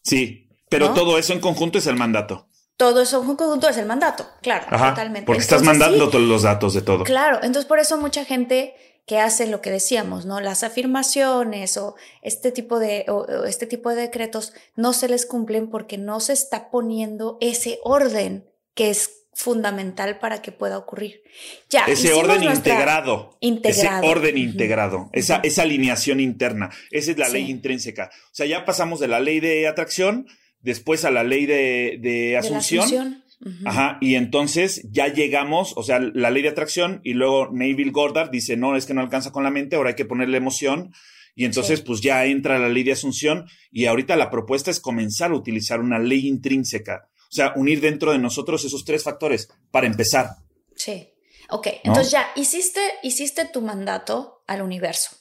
Sí, 0.03 0.47
pero 0.69 0.93
todo 0.93 1.17
eso 1.17 1.33
en 1.33 1.41
conjunto 1.41 1.79
es 1.79 1.87
el 1.87 1.95
mandato. 1.95 2.46
Todo 2.77 3.01
eso 3.01 3.23
conjunto 3.25 3.67
es 3.67 3.77
el 3.77 3.87
mandato, 3.87 4.29
claro, 4.41 4.65
totalmente. 4.69 5.25
Porque 5.25 5.41
estás 5.41 5.63
mandando 5.63 6.09
todos 6.09 6.23
los 6.23 6.43
datos 6.43 6.75
de 6.75 6.81
todo. 6.81 7.03
Claro, 7.03 7.37
entonces 7.37 7.65
por 7.65 7.79
eso 7.79 7.97
mucha 7.97 8.23
gente 8.23 8.75
que 9.07 9.19
hace 9.19 9.47
lo 9.47 9.61
que 9.61 9.71
decíamos, 9.71 10.25
¿no? 10.25 10.41
Las 10.41 10.63
afirmaciones 10.63 11.77
o 11.77 11.95
este 12.21 12.51
tipo 12.51 12.77
de, 12.77 13.05
este 13.47 13.65
tipo 13.65 13.89
de 13.89 14.01
decretos 14.01 14.53
no 14.75 14.93
se 14.93 15.07
les 15.07 15.25
cumplen 15.25 15.69
porque 15.69 15.97
no 15.97 16.19
se 16.19 16.33
está 16.33 16.69
poniendo 16.69 17.37
ese 17.41 17.79
orden 17.83 18.45
que 18.75 18.91
es 18.91 19.23
fundamental 19.33 20.19
para 20.19 20.41
que 20.41 20.51
pueda 20.51 20.77
ocurrir. 20.77 21.23
Ya, 21.69 21.85
ese 21.85 22.11
orden 22.11 22.43
integrado, 22.43 23.37
Ese 23.39 23.87
orden 23.87 24.37
integrado, 24.37 25.09
esa, 25.13 25.37
esa 25.37 25.61
alineación 25.61 26.19
interna. 26.19 26.69
Esa 26.91 27.11
es 27.11 27.17
la 27.17 27.29
ley 27.29 27.49
intrínseca. 27.49 28.09
O 28.25 28.35
sea, 28.35 28.45
ya 28.45 28.65
pasamos 28.65 28.99
de 28.99 29.07
la 29.07 29.19
ley 29.19 29.39
de 29.39 29.67
atracción, 29.67 30.27
después 30.67 31.05
a 31.05 31.11
la 31.11 31.23
ley 31.23 31.45
de, 31.45 31.97
de 32.01 32.37
asunción. 32.37 33.23
Ajá, 33.65 33.97
y 34.01 34.15
entonces 34.15 34.81
ya 34.91 35.07
llegamos, 35.07 35.73
o 35.77 35.83
sea, 35.83 35.99
la 35.99 36.29
ley 36.29 36.43
de 36.43 36.49
atracción, 36.49 36.99
y 37.03 37.13
luego 37.13 37.49
Neville 37.53 37.91
Goddard 37.91 38.31
dice, 38.31 38.57
no, 38.57 38.75
es 38.75 38.85
que 38.85 38.93
no 38.93 39.01
alcanza 39.01 39.31
con 39.31 39.43
la 39.43 39.51
mente, 39.51 39.75
ahora 39.75 39.89
hay 39.89 39.95
que 39.95 40.05
ponerle 40.05 40.37
emoción, 40.37 40.91
y 41.35 41.45
entonces 41.45 41.81
pues 41.81 42.01
ya 42.01 42.25
entra 42.25 42.59
la 42.59 42.67
ley 42.67 42.83
de 42.83 42.91
asunción, 42.91 43.45
y 43.71 43.85
ahorita 43.85 44.15
la 44.15 44.29
propuesta 44.29 44.71
es 44.71 44.79
comenzar 44.79 45.31
a 45.31 45.35
utilizar 45.35 45.79
una 45.79 45.99
ley 45.99 46.27
intrínseca, 46.27 47.09
o 47.15 47.31
sea, 47.31 47.53
unir 47.55 47.79
dentro 47.79 48.11
de 48.11 48.17
nosotros 48.17 48.65
esos 48.65 48.83
tres 48.83 49.03
factores 49.03 49.47
para 49.71 49.87
empezar. 49.87 50.29
Sí, 50.75 51.13
ok, 51.49 51.67
entonces 51.83 52.11
ya 52.11 52.27
hiciste, 52.35 52.81
hiciste 53.03 53.45
tu 53.45 53.61
mandato 53.61 54.43
al 54.47 54.61
universo. 54.63 55.15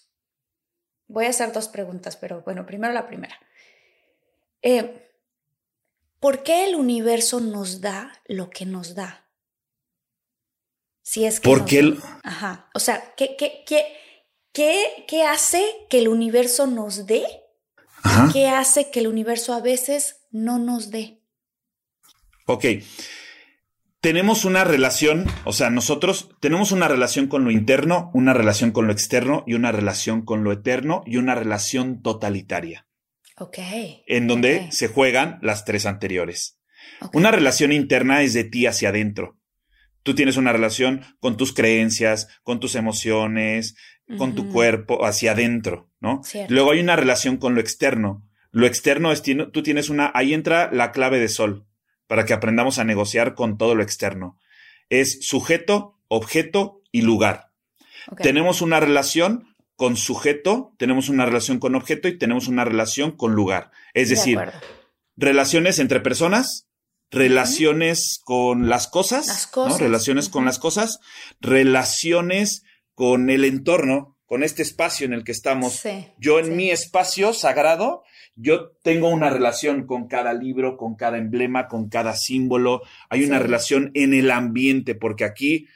Voy 1.07 1.27
a 1.27 1.31
hacer 1.31 1.53
dos 1.53 1.69
preguntas, 1.69 2.17
pero 2.17 2.43
bueno, 2.43 2.67
primero 2.67 2.93
la 2.93 3.07
primera. 3.07 3.39
Eh, 4.63 5.06
¿Por 6.21 6.43
qué 6.43 6.65
el 6.65 6.75
universo 6.75 7.41
nos 7.41 7.81
da 7.81 8.13
lo 8.27 8.51
que 8.51 8.67
nos 8.67 8.95
da? 8.95 9.27
Si 11.03 11.25
es 11.25 11.41
que. 11.41 11.49
¿Por 11.49 11.65
qué? 11.65 11.95
Ajá. 12.23 12.69
O 12.75 12.81
sea, 12.81 13.15
¿qué, 13.17 13.37
qué, 13.37 13.65
qué, 13.67 15.05
qué, 15.07 15.23
hace 15.25 15.63
que 15.89 15.99
el 15.99 16.09
universo 16.09 16.67
nos 16.67 17.07
dé? 17.07 17.25
¿Qué 18.33 18.49
hace 18.49 18.91
que 18.91 19.01
el 19.01 19.09
universo 19.09 19.53
a 19.53 19.61
veces 19.61 20.27
no 20.31 20.59
nos 20.59 20.91
dé? 20.91 21.23
Ok. 22.47 22.65
Tenemos 24.01 24.45
una 24.45 24.63
relación, 24.63 25.27
o 25.45 25.53
sea, 25.53 25.71
nosotros 25.71 26.31
tenemos 26.41 26.71
una 26.71 26.87
relación 26.87 27.27
con 27.27 27.45
lo 27.45 27.51
interno, 27.51 28.11
una 28.15 28.33
relación 28.33 28.71
con 28.71 28.87
lo 28.87 28.93
externo 28.93 29.43
y 29.47 29.55
una 29.55 29.73
relación 29.73 30.23
con 30.23 30.45
lo 30.45 30.53
eterno 30.53 31.03
y 31.07 31.17
una 31.17 31.35
relación 31.35 32.03
totalitaria. 32.03 32.86
Ok. 33.39 33.59
En 34.07 34.27
donde 34.27 34.71
se 34.73 34.89
juegan 34.89 35.39
las 35.43 35.65
tres 35.65 35.87
anteriores. 35.87 36.59
Una 37.13 37.31
relación 37.31 37.73
interna 37.73 38.23
es 38.23 38.33
de 38.33 38.45
ti 38.45 38.67
hacia 38.67 38.89
adentro. 38.89 39.39
Tú 40.03 40.15
tienes 40.15 40.37
una 40.37 40.53
relación 40.53 41.03
con 41.21 41.37
tus 41.37 41.53
creencias, 41.53 42.29
con 42.43 42.61
tus 42.61 42.77
emociones, 42.77 43.75
con 44.19 44.35
tu 44.37 44.53
cuerpo 44.53 45.05
hacia 45.05 45.33
adentro, 45.33 45.91
¿no? 46.01 46.23
Luego 46.49 46.71
hay 46.71 46.81
una 46.81 46.95
relación 46.97 47.39
con 47.39 47.55
lo 47.55 47.61
externo. 47.61 48.23
Lo 48.53 48.67
externo 48.67 49.11
es, 49.11 49.23
tú 49.23 49.63
tienes 49.63 49.91
una, 49.91 50.13
ahí 50.15 50.33
entra 50.33 50.71
la 50.73 50.93
clave 50.93 51.19
de 51.19 51.29
sol, 51.29 51.67
para 52.07 52.25
que 52.25 52.33
aprendamos 52.33 52.79
a 52.79 52.85
negociar 52.85 53.35
con 53.35 53.59
todo 53.59 53.75
lo 53.75 53.83
externo. 53.83 54.39
Es 54.89 55.27
sujeto, 55.27 55.99
objeto 56.09 56.83
y 56.93 57.03
lugar. 57.03 57.51
Tenemos 58.23 58.63
una 58.63 58.79
relación 58.79 59.56
con 59.77 59.97
sujeto, 59.97 60.73
tenemos 60.79 61.09
una 61.09 61.27
relación 61.27 61.59
con 61.59 61.75
objeto 61.75 62.09
y 62.09 62.19
tenemos 62.19 62.49
una 62.49 62.65
relación 62.65 63.13
con 63.13 63.35
lugar. 63.35 63.71
Es 63.93 64.09
decir, 64.09 64.41
relaciones 65.17 65.79
entre 65.79 66.01
personas, 66.01 66.67
relaciones 67.11 68.21
con 68.25 68.69
las 68.69 68.89
cosas, 68.89 69.51
relaciones 69.79 70.31
con 70.31 70.47
las 70.47 70.59
cosas, 70.59 70.99
relaciones 71.41 72.65
con 72.95 73.29
el 73.29 73.45
entorno, 73.45 74.17
con 74.25 74.43
este 74.43 74.63
espacio 74.63 75.07
en 75.07 75.13
el 75.13 75.25
que 75.25 75.33
estamos. 75.33 75.83
yo 76.19 76.39
en 76.41 76.57
mi 76.57 76.71
espacio 76.71 77.35
sagrado, 77.35 78.03
yo 78.35 78.71
tengo 78.83 79.09
una 79.11 79.31
relación 79.31 79.87
con 79.87 80.09
cada 80.09 80.33
libro, 80.33 80.77
con 80.79 80.97
cada 80.97 81.19
emblema, 81.19 81.69
con 81.69 81.89
cada 81.89 82.17
símbolo. 82.17 82.83
Hay 83.11 83.25
una 83.25 83.39
relación 83.39 83.91
en 83.95 84.15
el 84.15 84.31
ambiente, 84.31 84.95
porque 84.95 85.25
aquí, 85.25 85.69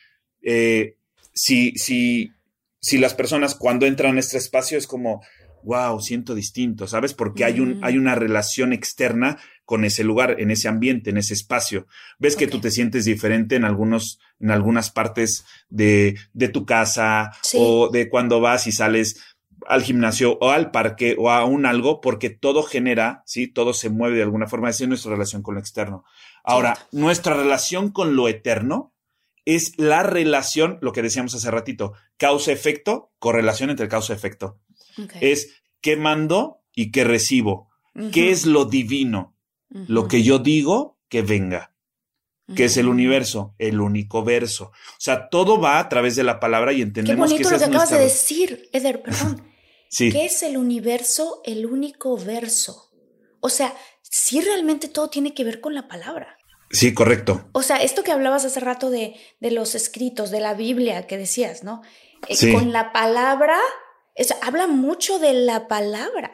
eh, 0.43 0.97
si, 1.33 1.73
si 1.73 2.33
si 2.81 2.99
las 2.99 3.15
personas 3.15 3.55
cuando 3.55 3.87
entran 3.87 4.17
a 4.17 4.21
este 4.21 4.39
espacio 4.39 4.79
es 4.79 4.87
como, 4.87 5.23
wow, 5.63 6.01
siento 6.01 6.35
distinto, 6.35 6.87
¿sabes? 6.87 7.15
Porque 7.15 7.45
hay, 7.45 7.61
un, 7.61 7.79
hay 7.83 7.99
una 7.99 8.15
relación 8.15 8.73
externa 8.73 9.39
con 9.65 9.85
ese 9.85 10.05
lugar, 10.05 10.37
en 10.41 10.51
ese 10.51 10.69
ambiente, 10.69 11.11
en 11.11 11.19
ese 11.19 11.35
espacio. 11.35 11.87
Ves 12.19 12.37
que 12.37 12.47
tú 12.47 12.61
te 12.61 12.71
sientes 12.71 13.05
diferente 13.05 13.57
en 13.57 13.65
algunos, 13.65 14.19
en 14.41 14.51
algunas 14.51 14.91
partes 14.91 15.45
de, 15.69 16.17
de 16.33 16.49
tu 16.49 16.65
casa 16.65 17.33
o 17.55 17.89
de 17.89 18.09
cuando 18.09 18.41
vas 18.41 18.67
y 18.67 18.73
sales 18.73 19.21
al 19.67 19.83
gimnasio 19.83 20.39
o 20.41 20.51
al 20.51 20.71
parque 20.71 21.15
o 21.19 21.31
a 21.31 21.45
un 21.45 21.67
algo, 21.67 22.01
porque 22.01 22.31
todo 22.31 22.63
genera, 22.63 23.23
¿sí? 23.27 23.47
Todo 23.47 23.75
se 23.75 23.91
mueve 23.91 24.17
de 24.17 24.23
alguna 24.23 24.47
forma. 24.47 24.71
Esa 24.71 24.85
es 24.85 24.89
nuestra 24.89 25.13
relación 25.13 25.43
con 25.43 25.55
lo 25.55 25.61
externo. 25.61 26.05
Ahora, 26.43 26.77
nuestra 26.91 27.35
relación 27.35 27.91
con 27.91 28.17
lo 28.17 28.29
eterno 28.29 28.90
es 29.45 29.73
la 29.79 30.03
relación, 30.03 30.79
lo 30.81 30.93
que 30.93 31.03
decíamos 31.03 31.35
hace 31.35 31.51
ratito, 31.51 31.93
causa-efecto, 32.17 33.13
correlación 33.19 33.71
entre 33.71 33.89
causa-efecto. 33.89 34.59
Es 35.21 35.63
qué 35.81 35.97
mando 35.97 36.63
y 36.75 36.91
qué 36.91 37.05
recibo. 37.05 37.69
¿Qué 38.13 38.31
es 38.31 38.47
lo 38.47 38.65
divino? 38.65 39.37
Lo 39.69 40.09
que 40.09 40.23
yo 40.23 40.39
digo 40.39 40.99
que 41.09 41.23
venga. 41.23 41.75
¿Qué 42.55 42.65
es 42.65 42.77
el 42.77 42.89
universo? 42.89 43.55
El 43.59 43.81
único 43.81 44.25
verso. 44.25 44.65
O 44.65 45.01
sea, 45.01 45.29
todo 45.29 45.61
va 45.61 45.79
a 45.79 45.89
través 45.89 46.17
de 46.17 46.25
la 46.25 46.41
palabra 46.41 46.73
y 46.73 46.83
entendemos 46.83 47.29
qué 47.29 47.35
bonito 47.35 47.49
que 47.49 47.55
lo 47.55 47.59
que 47.61 47.65
acabas 47.65 47.91
de 47.91 47.99
decir, 48.01 48.69
Eder, 48.73 49.03
perdón. 49.03 49.45
sí. 49.89 50.11
¿Qué 50.11 50.25
es 50.25 50.43
el 50.43 50.57
universo? 50.57 51.43
El 51.45 51.67
único 51.67 52.17
verso. 52.17 52.91
O 53.39 53.49
sea, 53.49 53.75
sí 54.03 54.41
realmente 54.41 54.89
todo 54.89 55.09
tiene 55.09 55.33
que 55.33 55.45
ver 55.45 55.61
con 55.61 55.75
la 55.75 55.87
palabra. 55.87 56.39
Sí, 56.71 56.95
correcto. 56.95 57.49
O 57.53 57.63
sea, 57.63 57.79
esto 57.79 58.05
que 58.05 58.13
hablabas 58.13 58.45
hace 58.45 58.61
rato 58.61 58.91
de, 58.91 59.17
de 59.41 59.51
los 59.51 59.75
escritos, 59.75 60.31
de 60.31 60.41
la 60.41 60.55
Biblia 60.55 61.07
que 61.07 61.19
decías, 61.19 61.65
¿no? 61.65 61.83
Eh, 62.29 62.53
con 62.53 62.73
la 62.73 62.93
palabra, 62.93 63.59
habla 64.43 64.69
mucho 64.69 65.19
de 65.19 65.33
la 65.33 65.67
palabra. 65.67 66.33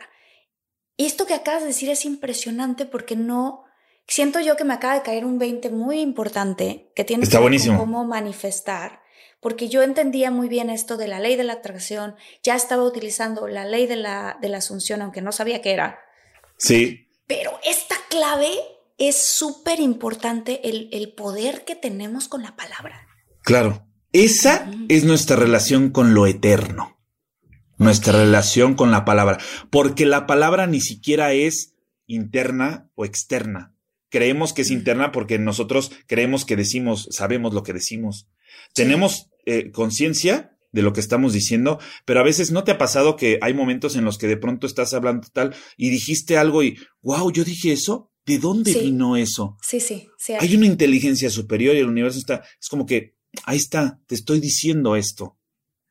Y 0.97 1.07
esto 1.07 1.27
que 1.27 1.35
acabas 1.35 1.63
de 1.63 1.69
decir 1.69 1.89
es 1.89 2.05
impresionante 2.05 2.85
porque 2.85 3.17
no, 3.17 3.65
siento 4.07 4.41
yo 4.41 4.57
que 4.57 4.65
me 4.65 4.75
acaba 4.75 4.95
de 4.95 5.03
caer 5.03 5.25
un 5.25 5.39
20 5.39 5.71
muy 5.71 6.01
importante 6.01 6.93
que 6.95 7.05
tiene 7.05 7.27
que 7.27 7.37
con 7.37 7.77
cómo 7.77 8.05
manifestar. 8.05 9.01
Porque 9.41 9.69
yo 9.69 9.83
entendía 9.83 10.31
muy 10.31 10.49
bien 10.49 10.71
esto 10.71 10.97
de 10.97 11.09
la 11.09 11.21
ley 11.21 11.37
de 11.37 11.45
la 11.45 11.55
atracción, 11.55 12.17
ya 12.43 12.57
estaba 12.57 12.83
utilizando 12.83 13.47
la 13.47 13.65
ley 13.65 13.87
de 13.87 13.97
la, 13.97 14.39
de 14.41 14.49
la 14.49 14.59
asunción, 14.59 15.03
aunque 15.03 15.21
no 15.21 15.31
sabía 15.31 15.63
qué 15.63 15.73
era. 15.73 16.01
Sí. 16.57 17.09
Pero 17.27 17.59
esta 17.63 17.97
clave 18.09 18.51
es 18.99 19.17
súper 19.17 19.81
importante 19.81 20.69
el, 20.69 20.89
el, 20.93 21.13
poder 21.13 21.65
que 21.65 21.77
tenemos 21.77 22.29
con 22.29 22.43
la 22.43 22.57
palabra. 22.57 23.07
Claro, 23.43 23.87
esa 24.13 24.71
es 24.89 25.05
nuestra 25.05 25.37
relación 25.37 25.91
con 25.91 26.15
lo 26.15 26.27
eterno, 26.27 26.99
nuestra 27.77 28.13
relación 28.15 28.75
con 28.75 28.91
la 28.91 29.05
palabra, 29.05 29.39
porque 29.71 30.07
la 30.07 30.27
palabra 30.27 30.67
ni 30.67 30.81
siquiera 30.81 31.33
es 31.33 31.75
interna 32.07 32.91
o 32.95 33.05
externa. 33.05 33.75
Creemos 34.09 34.53
que 34.53 34.63
es 34.63 34.71
interna 34.71 35.13
porque 35.13 35.39
nosotros 35.39 35.93
creemos 36.07 36.45
que 36.45 36.57
decimos, 36.57 37.09
sabemos 37.11 37.53
lo 37.53 37.63
que 37.63 37.73
decimos. 37.73 38.29
Tenemos 38.73 39.31
eh, 39.45 39.71
conciencia 39.73 40.57
de 40.73 40.83
lo 40.83 40.93
que 40.93 41.01
estamos 41.01 41.33
diciendo, 41.33 41.79
pero 42.05 42.21
a 42.21 42.25
veces 42.25 42.51
no 42.51 42.65
te 42.65 42.71
ha 42.71 42.79
pasado 42.79 43.17
que 43.17 43.39
hay 43.43 43.55
momentos 43.55 43.97
en 43.97 44.05
los 44.05 44.19
que 44.19 44.27
de 44.27 44.37
pronto 44.37 44.67
estás 44.67 44.95
hablando 44.95 45.29
tal 45.33 45.55
y 45.77 45.91
dijiste 45.91 46.37
algo 46.37 46.63
y, 46.63 46.79
wow, 47.03 47.33
yo 47.33 47.45
dije 47.45 47.73
eso, 47.73 48.13
¿De 48.27 48.39
dónde 48.39 48.75
vino 48.75 49.17
eso? 49.17 49.57
Sí, 49.63 49.79
sí, 49.81 50.09
sí. 50.19 50.35
Hay 50.39 50.57
una 50.57 50.67
inteligencia 50.67 51.31
superior 51.31 51.77
y 51.77 51.79
el 51.79 51.89
universo 51.89 52.19
está, 52.19 52.43
es 52.61 52.69
como 52.69 52.85
que, 52.85 53.15
ahí 53.45 53.57
está, 53.57 54.01
te 54.07 54.17
estoy 54.17 54.41
diciendo 54.41 54.97
esto. 54.97 55.39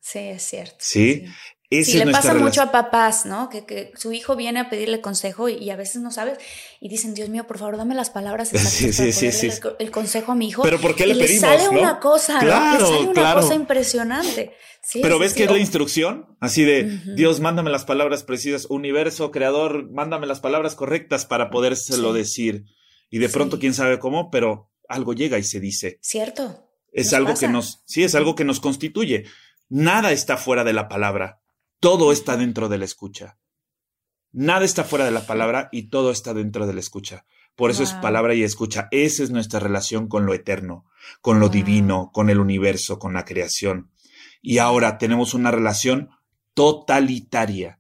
Sí, 0.02 0.20
es 0.20 0.44
cierto. 0.44 0.76
¿Sí? 0.80 1.24
Esa 1.70 1.92
sí, 1.92 1.98
le 1.98 2.12
pasa 2.12 2.34
mucho 2.36 2.62
a 2.62 2.72
papás, 2.72 3.26
¿no? 3.26 3.50
Que, 3.50 3.66
que 3.66 3.92
su 3.96 4.14
hijo 4.14 4.36
viene 4.36 4.60
a 4.60 4.70
pedirle 4.70 5.02
consejo 5.02 5.50
y, 5.50 5.56
y 5.56 5.72
a 5.72 5.76
veces 5.76 6.02
no 6.02 6.12
sabes 6.12 6.38
y 6.80 6.90
dicen, 6.90 7.14
Dios 7.16 7.30
mío, 7.30 7.48
por 7.48 7.58
favor, 7.58 7.76
dame 7.78 7.96
las 7.96 8.12
palabras 8.12 8.54
exactas 8.54 8.74
Sí, 8.74 8.94
sí, 8.94 9.26
para 9.26 9.32
sí, 9.32 9.48
el 9.48 9.60
co- 9.60 9.76
el, 9.80 9.92
consejo 9.92 10.32
a 10.32 10.36
mi 10.36 10.48
hijo. 10.48 10.62
Pero 10.62 10.80
¿por 10.80 10.96
qué 10.96 11.06
y 11.08 11.14
le 11.14 11.26
pedimos, 11.26 11.42
sale 11.42 11.64
no? 11.66 11.72
una 11.82 12.00
cosa, 12.00 12.34
¿no? 12.36 12.40
Claro, 12.42 12.80
Le 12.80 12.86
sale 12.86 13.00
una 13.08 13.14
claro. 13.14 13.42
cosa 13.42 13.56
impresionante. 13.56 14.54
Pero 15.02 15.18
ves 15.18 15.34
que 15.34 15.46
es 15.46 15.52
la 15.52 15.58
instrucción, 15.58 16.38
así 16.40 16.64
de. 16.64 16.84
Dios, 17.16 17.40
mándame 17.40 17.72
las 17.72 17.86
palabras 17.86 18.24
precisas, 18.24 18.68
universo, 18.70 19.32
creador, 19.32 19.90
mándame 19.92 20.28
las 20.28 20.40
palabras 20.42 20.76
correctas 20.76 21.26
para 21.26 21.50
podérselo 21.50 22.14
decir. 22.14 22.66
Y 23.10 23.18
de 23.18 23.30
pronto 23.30 23.58
quién 23.58 23.74
sabe 23.74 23.98
cómo, 23.98 24.30
pero 24.30 24.72
algo 24.88 25.14
llega 25.14 25.40
y 25.40 25.44
se 25.44 25.60
dice. 25.60 25.98
Cierto. 26.04 26.70
Es 26.92 27.08
Nos 27.08 27.14
algo 27.16 27.30
pasa. 27.32 27.48
que 27.48 27.52
nos, 27.54 27.82
sí, 27.88 28.04
es 28.04 28.14
algo 28.14 28.36
que 28.36 28.44
nos 28.46 28.60
constituye. 28.60 29.26
Nada 29.70 30.12
está 30.12 30.38
fuera 30.38 30.64
de 30.64 30.74
la 30.74 30.88
palabra. 30.88 31.42
Todo 31.80 32.12
está 32.12 32.38
dentro 32.38 32.70
de 32.70 32.78
la 32.78 32.86
escucha. 32.86 33.38
Nada 34.32 34.66
está 34.66 34.84
fuera 34.84 35.06
de 35.06 35.12
la 35.12 35.26
palabra 35.26 35.70
y 35.72 35.84
todo 35.90 36.12
está 36.12 36.34
dentro 36.34 36.68
de 36.68 36.74
la 36.74 36.80
escucha. 36.82 37.26
Por 37.56 37.72
eso 37.72 37.84
es 37.84 37.94
palabra 37.94 38.34
y 38.34 38.44
escucha. 38.44 38.90
Esa 38.92 39.24
es 39.24 39.32
nuestra 39.32 39.62
relación 39.62 40.08
con 40.10 40.26
lo 40.26 40.34
eterno, 40.34 40.86
con 41.22 41.40
lo 41.40 41.48
Wow. 41.48 41.54
divino, 41.54 42.12
con 42.14 42.30
el 42.30 42.40
universo, 42.40 43.00
con 43.00 43.14
la 43.14 43.24
creación. 43.24 43.92
Y 44.42 44.58
ahora 44.58 44.98
tenemos 44.98 45.34
una 45.34 45.52
relación 45.52 46.10
totalitaria, 46.54 47.80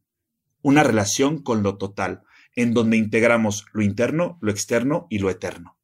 una 0.61 0.83
relación 0.83 1.43
con 1.43 1.61
lo 1.61 1.77
total, 1.77 2.23
en 2.55 2.73
donde 2.73 2.97
integramos 2.97 3.65
lo 3.73 3.81
interno, 3.83 4.37
lo 4.41 4.51
externo 4.51 5.07
y 5.09 5.19
lo 5.19 5.29
eterno. 5.29 5.77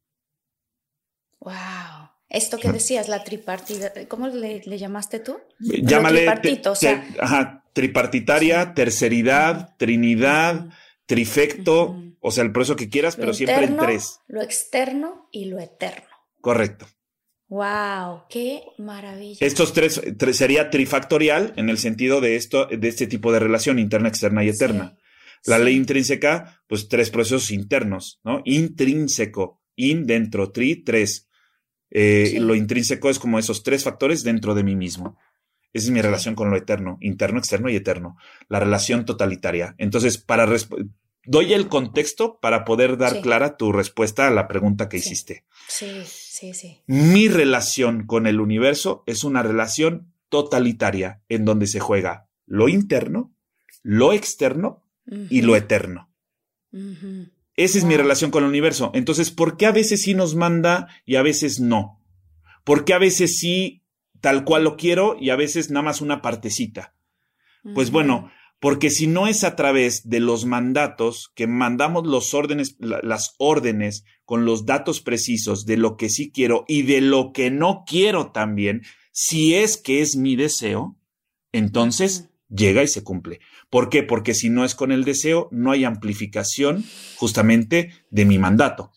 Wow. 1.40 1.91
Esto 2.34 2.58
que 2.58 2.72
decías, 2.72 3.10
la 3.10 3.24
tripartida, 3.26 3.92
¿cómo 4.08 4.28
le, 4.30 4.62
le 4.66 4.78
llamaste 4.78 5.20
tú? 5.20 5.38
Llámale 5.60 6.20
tripartito, 6.22 6.62
te- 6.64 6.70
o 6.70 6.76
sea- 6.76 7.04
te- 7.14 7.22
ajá, 7.22 7.66
tripartitaria, 7.74 8.74
terceridad, 8.74 9.76
trinidad, 9.78 10.70
trifecto, 11.06 12.02
o 12.22 12.32
sea, 12.32 12.44
el 12.46 12.52
proceso 12.54 12.76
que 12.78 12.90
quieras, 12.90 13.18
Lo 13.18 13.22
pero 13.22 13.34
siempre 13.34 13.66
en 13.66 13.78
tres. 13.78 14.20
Lo 14.28 14.42
externo 14.42 15.28
y 15.32 15.46
lo 15.46 15.60
eterno. 15.60 16.08
Correcto. 16.40 16.88
Wow, 17.50 18.24
qué 18.30 18.64
maravilla. 18.78 19.46
Estos 19.46 19.74
tres, 19.74 20.02
tres 20.18 20.38
sería 20.38 20.70
trifactorial 20.70 21.52
en 21.58 21.70
el 21.70 21.78
sentido 21.78 22.22
de 22.22 22.38
esto, 22.38 22.66
de 22.68 22.88
este 22.88 23.08
tipo 23.08 23.34
de 23.34 23.40
relación 23.40 23.78
interna, 23.78 24.08
externa 24.08 24.42
y 24.46 24.50
eterna. 24.50 24.96
Sí, 25.44 25.52
La 25.52 25.58
sí. 25.58 25.64
ley 25.66 25.76
intrínseca, 25.76 26.62
pues 26.68 26.88
tres 26.88 27.10
procesos 27.10 27.52
internos, 27.52 28.22
¿no? 28.24 28.42
Intrínseco, 28.46 29.62
in 29.76 30.06
dentro, 30.08 30.52
tri, 30.52 30.78
tres. 30.84 31.28
Eh, 31.92 32.28
Sí. 32.32 32.40
Lo 32.40 32.56
intrínseco 32.56 33.10
es 33.10 33.20
como 33.20 33.38
esos 33.38 33.64
tres 33.64 33.84
factores 33.84 34.24
dentro 34.24 34.56
de 34.56 34.64
mí 34.64 34.76
mismo. 34.76 35.18
Esa 35.74 35.86
es 35.86 35.92
mi 35.92 36.02
relación 36.02 36.36
con 36.36 36.50
lo 36.50 36.58
eterno, 36.58 36.98
interno, 37.02 37.38
externo 37.40 37.70
y 37.70 37.76
eterno. 37.76 38.18
La 38.50 38.60
relación 38.60 39.06
totalitaria. 39.06 39.76
Entonces, 39.78 40.18
para 40.18 40.46
doy 41.24 41.54
el 41.54 41.68
contexto 41.70 42.40
para 42.42 42.66
poder 42.66 42.98
dar 42.98 43.14
Sí. 43.16 43.22
clara 43.22 43.56
tu 43.58 43.72
respuesta 43.72 44.28
a 44.28 44.32
la 44.32 44.48
pregunta 44.48 44.90
que 44.90 45.00
Sí. 45.00 45.10
hiciste. 45.10 45.44
Sí, 45.68 46.02
sí, 46.06 46.54
sí. 46.54 46.80
Mi 46.88 47.28
relación 47.28 48.06
con 48.08 48.26
el 48.28 48.42
universo 48.42 49.04
es 49.06 49.24
una 49.24 49.44
relación 49.44 50.12
totalitaria 50.30 51.22
en 51.30 51.46
donde 51.46 51.68
se 51.68 51.80
juega 51.80 52.28
lo 52.48 52.68
interno, 52.70 53.34
lo 53.84 54.12
externo 54.14 54.84
y 55.30 55.42
lo 55.42 55.56
eterno. 55.56 56.10
Esa 57.64 57.78
es 57.78 57.84
mi 57.84 57.96
relación 57.98 58.32
con 58.32 58.44
el 58.44 58.50
universo. 58.50 58.92
Entonces, 58.94 59.30
¿por 59.32 59.56
qué 59.58 59.66
a 59.68 59.72
veces 59.72 60.02
sí 60.02 60.14
nos 60.14 60.36
manda 60.36 60.88
y 61.06 61.16
a 61.16 61.22
veces 61.22 61.60
no? 61.60 62.00
¿Por 62.64 62.86
qué 62.86 62.94
a 62.94 62.98
veces 63.00 63.38
sí 63.38 63.84
tal 64.20 64.44
cual 64.46 64.64
lo 64.64 64.78
quiero 64.78 65.16
y 65.20 65.30
a 65.30 65.36
veces 65.36 65.70
nada 65.70 65.84
más 65.84 66.02
una 66.02 66.22
partecita? 66.22 66.96
Pues 67.76 67.92
bueno, 67.92 68.32
porque 68.60 68.90
si 68.90 69.06
no 69.08 69.28
es 69.28 69.44
a 69.44 69.56
través 69.56 70.10
de 70.10 70.20
los 70.20 70.46
mandatos 70.46 71.32
que 71.36 71.46
mandamos 71.46 72.08
los 72.08 72.34
órdenes, 72.34 72.76
la- 72.80 73.00
las 73.04 73.36
órdenes 73.38 74.04
con 74.26 74.46
los 74.46 74.66
datos 74.66 75.02
precisos 75.02 75.66
de 75.66 75.78
lo 75.78 75.98
que 75.98 76.10
sí 76.10 76.32
quiero 76.32 76.66
y 76.68 76.82
de 76.84 77.02
lo 77.02 77.32
que 77.34 77.52
no 77.52 77.84
quiero 77.88 78.32
también, 78.32 78.82
si 79.12 79.54
es 79.56 79.78
que 79.78 80.02
es 80.02 80.16
mi 80.16 80.36
deseo, 80.36 80.96
entonces 81.52 82.30
llega 82.52 82.84
y 82.84 82.88
se 82.88 83.04
cumple. 83.04 83.40
¿Por 83.70 83.90
qué? 83.90 84.04
Porque 84.04 84.34
si 84.34 84.50
no 84.50 84.66
es 84.66 84.76
con 84.76 84.92
el 84.92 85.04
deseo, 85.04 85.48
no 85.52 85.72
hay 85.72 85.86
amplificación 85.86 86.84
justamente 87.16 87.94
de 88.10 88.26
mi 88.26 88.38
mandato. 88.38 88.92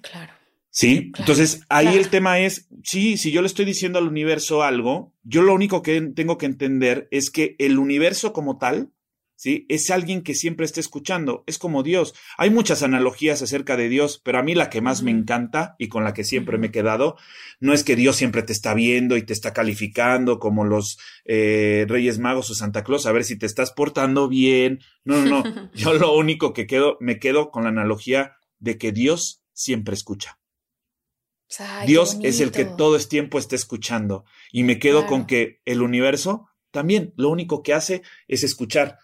Claro. 0.00 0.32
¿Sí? 0.70 1.10
Claro, 1.10 1.22
Entonces, 1.22 1.62
ahí 1.68 1.86
claro. 1.86 2.00
el 2.00 2.08
tema 2.08 2.38
es, 2.38 2.68
sí, 2.84 3.16
si 3.16 3.32
yo 3.32 3.40
le 3.40 3.48
estoy 3.48 3.64
diciendo 3.64 3.98
al 3.98 4.06
universo 4.06 4.62
algo, 4.62 5.12
yo 5.24 5.42
lo 5.42 5.54
único 5.54 5.82
que 5.82 6.00
tengo 6.14 6.38
que 6.38 6.46
entender 6.46 7.08
es 7.10 7.30
que 7.30 7.56
el 7.58 7.78
universo 7.78 8.32
como 8.32 8.58
tal, 8.58 8.92
¿sí? 9.38 9.66
Es 9.68 9.88
alguien 9.90 10.22
que 10.22 10.34
siempre 10.34 10.66
está 10.66 10.80
escuchando, 10.80 11.44
es 11.46 11.58
como 11.58 11.84
Dios. 11.84 12.12
Hay 12.36 12.50
muchas 12.50 12.82
analogías 12.82 13.40
acerca 13.40 13.76
de 13.76 13.88
Dios, 13.88 14.20
pero 14.22 14.38
a 14.38 14.42
mí 14.42 14.54
la 14.56 14.68
que 14.68 14.80
más 14.80 15.02
me 15.02 15.12
encanta 15.12 15.76
y 15.78 15.86
con 15.86 16.02
la 16.02 16.12
que 16.12 16.24
siempre 16.24 16.58
me 16.58 16.66
he 16.66 16.70
quedado, 16.72 17.16
no 17.60 17.72
es 17.72 17.84
que 17.84 17.94
Dios 17.94 18.16
siempre 18.16 18.42
te 18.42 18.52
está 18.52 18.74
viendo 18.74 19.16
y 19.16 19.22
te 19.22 19.32
está 19.32 19.52
calificando 19.52 20.40
como 20.40 20.64
los 20.64 20.98
eh, 21.24 21.86
Reyes 21.88 22.18
Magos 22.18 22.50
o 22.50 22.54
Santa 22.54 22.82
Claus, 22.82 23.06
a 23.06 23.12
ver 23.12 23.22
si 23.22 23.38
te 23.38 23.46
estás 23.46 23.70
portando 23.70 24.28
bien. 24.28 24.80
No, 25.04 25.24
no, 25.24 25.42
no. 25.44 25.70
Yo 25.72 25.94
lo 25.94 26.16
único 26.16 26.52
que 26.52 26.66
quedo, 26.66 26.96
me 27.00 27.20
quedo 27.20 27.52
con 27.52 27.62
la 27.62 27.68
analogía 27.70 28.36
de 28.58 28.76
que 28.76 28.90
Dios 28.90 29.44
siempre 29.52 29.94
escucha. 29.94 30.40
Ay, 31.60 31.86
qué 31.86 31.92
Dios 31.92 32.18
es 32.24 32.40
el 32.40 32.50
que 32.50 32.64
todo 32.64 32.96
el 32.96 33.06
tiempo 33.06 33.38
está 33.38 33.54
escuchando. 33.54 34.24
Y 34.50 34.64
me 34.64 34.80
quedo 34.80 35.02
Claro. 35.02 35.10
con 35.10 35.26
que 35.26 35.60
el 35.64 35.80
universo 35.80 36.48
también 36.72 37.14
lo 37.16 37.30
único 37.30 37.62
que 37.62 37.72
hace 37.72 38.02
es 38.26 38.42
escuchar 38.42 38.98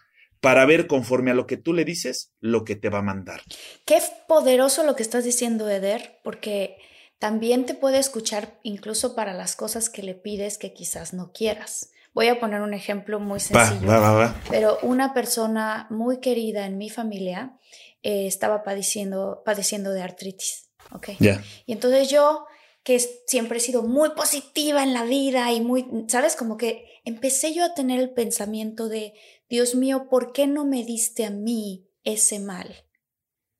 para 0.45 0.67
ver 0.67 0.85
conforme 0.85 1.31
a 1.31 1.33
lo 1.33 1.47
que 1.47 1.57
tú 1.57 1.73
le 1.73 1.85
dices 1.85 2.31
lo 2.39 2.65
que 2.65 2.75
te 2.75 2.89
va 2.89 2.99
a 2.99 3.01
mandar. 3.01 3.41
Qué 3.83 3.99
poderoso 4.27 4.83
lo 4.83 4.95
que 4.95 5.01
estás 5.01 5.23
diciendo, 5.23 5.67
Eder, 5.67 6.19
porque 6.23 6.77
también 7.17 7.65
te 7.65 7.73
puede 7.73 7.97
escuchar 7.97 8.59
incluso 8.61 9.15
para 9.15 9.33
las 9.33 9.55
cosas 9.55 9.89
que 9.89 10.03
le 10.03 10.13
pides 10.13 10.59
que 10.59 10.71
quizás 10.71 11.15
no 11.15 11.31
quieras. 11.31 11.89
Voy 12.13 12.27
a 12.27 12.39
poner 12.39 12.61
un 12.61 12.75
ejemplo 12.75 13.19
muy 13.19 13.39
sencillo. 13.39 13.87
va, 13.89 13.97
va, 13.97 14.11
va. 14.11 14.35
Pero 14.51 14.77
una 14.83 15.15
persona 15.15 15.87
muy 15.89 16.19
querida 16.19 16.67
en 16.67 16.77
mi 16.77 16.91
familia 16.91 17.57
eh, 18.03 18.27
estaba 18.27 18.61
padeciendo, 18.61 19.41
padeciendo 19.43 19.93
de 19.93 20.03
artritis. 20.03 20.69
¿ok? 20.91 21.09
Ya. 21.19 21.43
Y 21.65 21.73
entonces 21.73 22.07
yo, 22.11 22.45
que 22.83 22.99
siempre 23.25 23.57
he 23.57 23.61
sido 23.61 23.81
muy 23.81 24.11
positiva 24.11 24.83
en 24.83 24.93
la 24.93 25.05
vida 25.05 25.51
y 25.51 25.59
muy, 25.59 25.87
¿sabes? 26.07 26.35
Como 26.35 26.55
que 26.55 26.85
empecé 27.03 27.51
yo 27.51 27.65
a 27.65 27.73
tener 27.73 27.99
el 27.99 28.11
pensamiento 28.11 28.89
de, 28.89 29.15
Dios 29.49 29.75
mío, 29.75 30.07
¿por 30.09 30.31
qué 30.33 30.47
no 30.47 30.65
me 30.65 30.83
diste 30.83 31.25
a 31.25 31.29
mí 31.29 31.87
ese 32.03 32.39
mal 32.39 32.85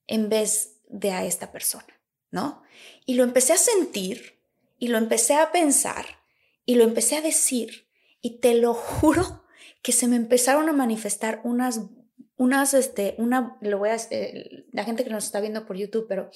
en 0.08 0.30
vez 0.30 0.78
de 0.88 1.12
a 1.12 1.26
esta 1.26 1.52
persona? 1.52 2.02
¿No? 2.32 2.64
Y 3.06 3.16
lo 3.16 3.24
empecé 3.24 3.54
a 3.54 3.58
sentir 3.58 4.40
y 4.78 4.90
lo 4.90 4.98
empecé 4.98 5.36
a 5.36 5.52
pensar 5.52 6.06
y 6.66 6.76
lo 6.76 6.84
empecé 6.84 7.18
a 7.18 7.22
decir 7.22 7.88
y 8.22 8.40
te 8.40 8.56
lo 8.56 8.74
juro 8.74 9.46
que 9.82 9.92
se 9.92 10.08
me 10.08 10.16
empezaron 10.16 10.68
a 10.70 10.74
manifestar 10.74 11.42
unas 11.44 11.82
unas, 12.38 12.74
este, 12.74 13.16
una, 13.18 13.58
lo 13.62 13.78
voy 13.78 13.90
a, 13.90 13.98
eh, 14.10 14.66
la 14.72 14.84
gente 14.84 15.04
que 15.04 15.10
nos 15.10 15.26
está 15.26 15.40
viendo 15.40 15.66
por 15.66 15.78
YouTube, 15.78 16.06
pero 16.08 16.32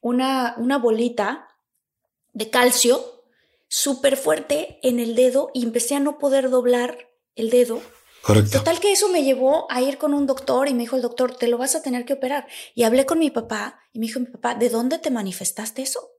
una, 0.00 0.54
una 0.58 0.78
bolita 0.78 1.48
de 2.32 2.50
calcio 2.50 3.24
súper 3.68 4.16
fuerte 4.16 4.78
en 4.82 4.98
el 4.98 5.14
dedo 5.14 5.50
y 5.54 5.64
empecé 5.64 5.94
a 5.94 6.00
no 6.00 6.18
poder 6.18 6.50
doblar 6.50 7.08
el 7.34 7.50
dedo. 7.50 7.80
Correcto. 8.28 8.58
Total 8.58 8.78
que 8.78 8.92
eso 8.92 9.08
me 9.08 9.24
llevó 9.24 9.66
a 9.70 9.80
ir 9.80 9.96
con 9.96 10.12
un 10.12 10.26
doctor 10.26 10.68
y 10.68 10.74
me 10.74 10.80
dijo 10.80 10.96
el 10.96 11.00
doctor, 11.00 11.34
te 11.34 11.48
lo 11.48 11.56
vas 11.56 11.74
a 11.74 11.80
tener 11.80 12.04
que 12.04 12.12
operar. 12.12 12.46
Y 12.74 12.82
hablé 12.82 13.06
con 13.06 13.18
mi 13.18 13.30
papá 13.30 13.80
y 13.94 14.00
me 14.00 14.06
dijo 14.06 14.20
mi 14.20 14.26
papá, 14.26 14.54
¿de 14.54 14.68
dónde 14.68 14.98
te 14.98 15.10
manifestaste 15.10 15.80
eso? 15.80 16.10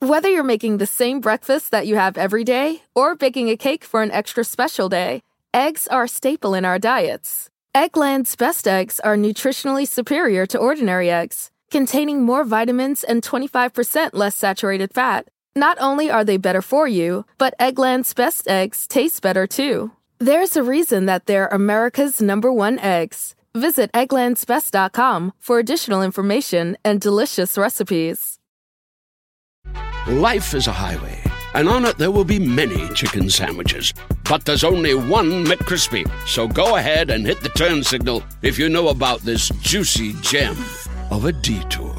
Whether 0.00 0.28
you're 0.28 0.42
making 0.42 0.78
the 0.78 0.86
same 0.86 1.20
breakfast 1.20 1.70
that 1.70 1.86
you 1.86 1.94
have 1.94 2.18
every 2.18 2.42
day 2.42 2.82
or 2.92 3.14
baking 3.14 3.50
a 3.50 3.56
cake 3.56 3.84
for 3.84 4.02
an 4.02 4.10
extra 4.10 4.42
special 4.42 4.88
day, 4.88 5.22
eggs 5.52 5.86
are 5.86 6.06
a 6.06 6.08
staple 6.08 6.54
in 6.54 6.64
our 6.64 6.80
diets. 6.80 7.48
Eggland's 7.72 8.34
best 8.34 8.66
eggs 8.66 8.98
are 8.98 9.16
nutritionally 9.16 9.86
superior 9.86 10.46
to 10.46 10.58
ordinary 10.58 11.08
eggs, 11.08 11.52
containing 11.70 12.20
more 12.24 12.42
vitamins 12.42 13.04
and 13.04 13.22
25% 13.22 14.10
less 14.12 14.34
saturated 14.34 14.92
fat. 14.92 15.28
Not 15.54 15.78
only 15.80 16.10
are 16.10 16.24
they 16.24 16.36
better 16.36 16.62
for 16.62 16.88
you, 16.88 17.26
but 17.38 17.54
Eggland's 17.60 18.12
best 18.12 18.48
eggs 18.48 18.88
taste 18.88 19.22
better 19.22 19.46
too. 19.46 19.92
There's 20.24 20.56
a 20.56 20.62
reason 20.62 21.04
that 21.04 21.26
they're 21.26 21.48
America's 21.52 22.22
number 22.22 22.50
one 22.50 22.78
eggs. 22.78 23.34
Visit 23.54 23.92
egglandsbest.com 23.92 25.32
for 25.38 25.58
additional 25.58 26.00
information 26.02 26.78
and 26.82 26.98
delicious 26.98 27.58
recipes. 27.58 28.38
Life 30.08 30.54
is 30.54 30.66
a 30.66 30.72
highway, 30.72 31.20
and 31.52 31.68
on 31.68 31.84
it 31.84 31.98
there 31.98 32.10
will 32.10 32.24
be 32.24 32.38
many 32.38 32.88
chicken 32.94 33.28
sandwiches. 33.28 33.92
But 34.24 34.46
there's 34.46 34.64
only 34.64 34.94
one 34.94 35.44
McCrispy. 35.44 36.08
So 36.26 36.48
go 36.48 36.76
ahead 36.76 37.10
and 37.10 37.26
hit 37.26 37.42
the 37.42 37.50
turn 37.50 37.84
signal 37.84 38.22
if 38.40 38.58
you 38.58 38.70
know 38.70 38.88
about 38.88 39.20
this 39.20 39.50
juicy 39.60 40.14
gem 40.22 40.56
of 41.10 41.26
a 41.26 41.32
detour. 41.32 41.92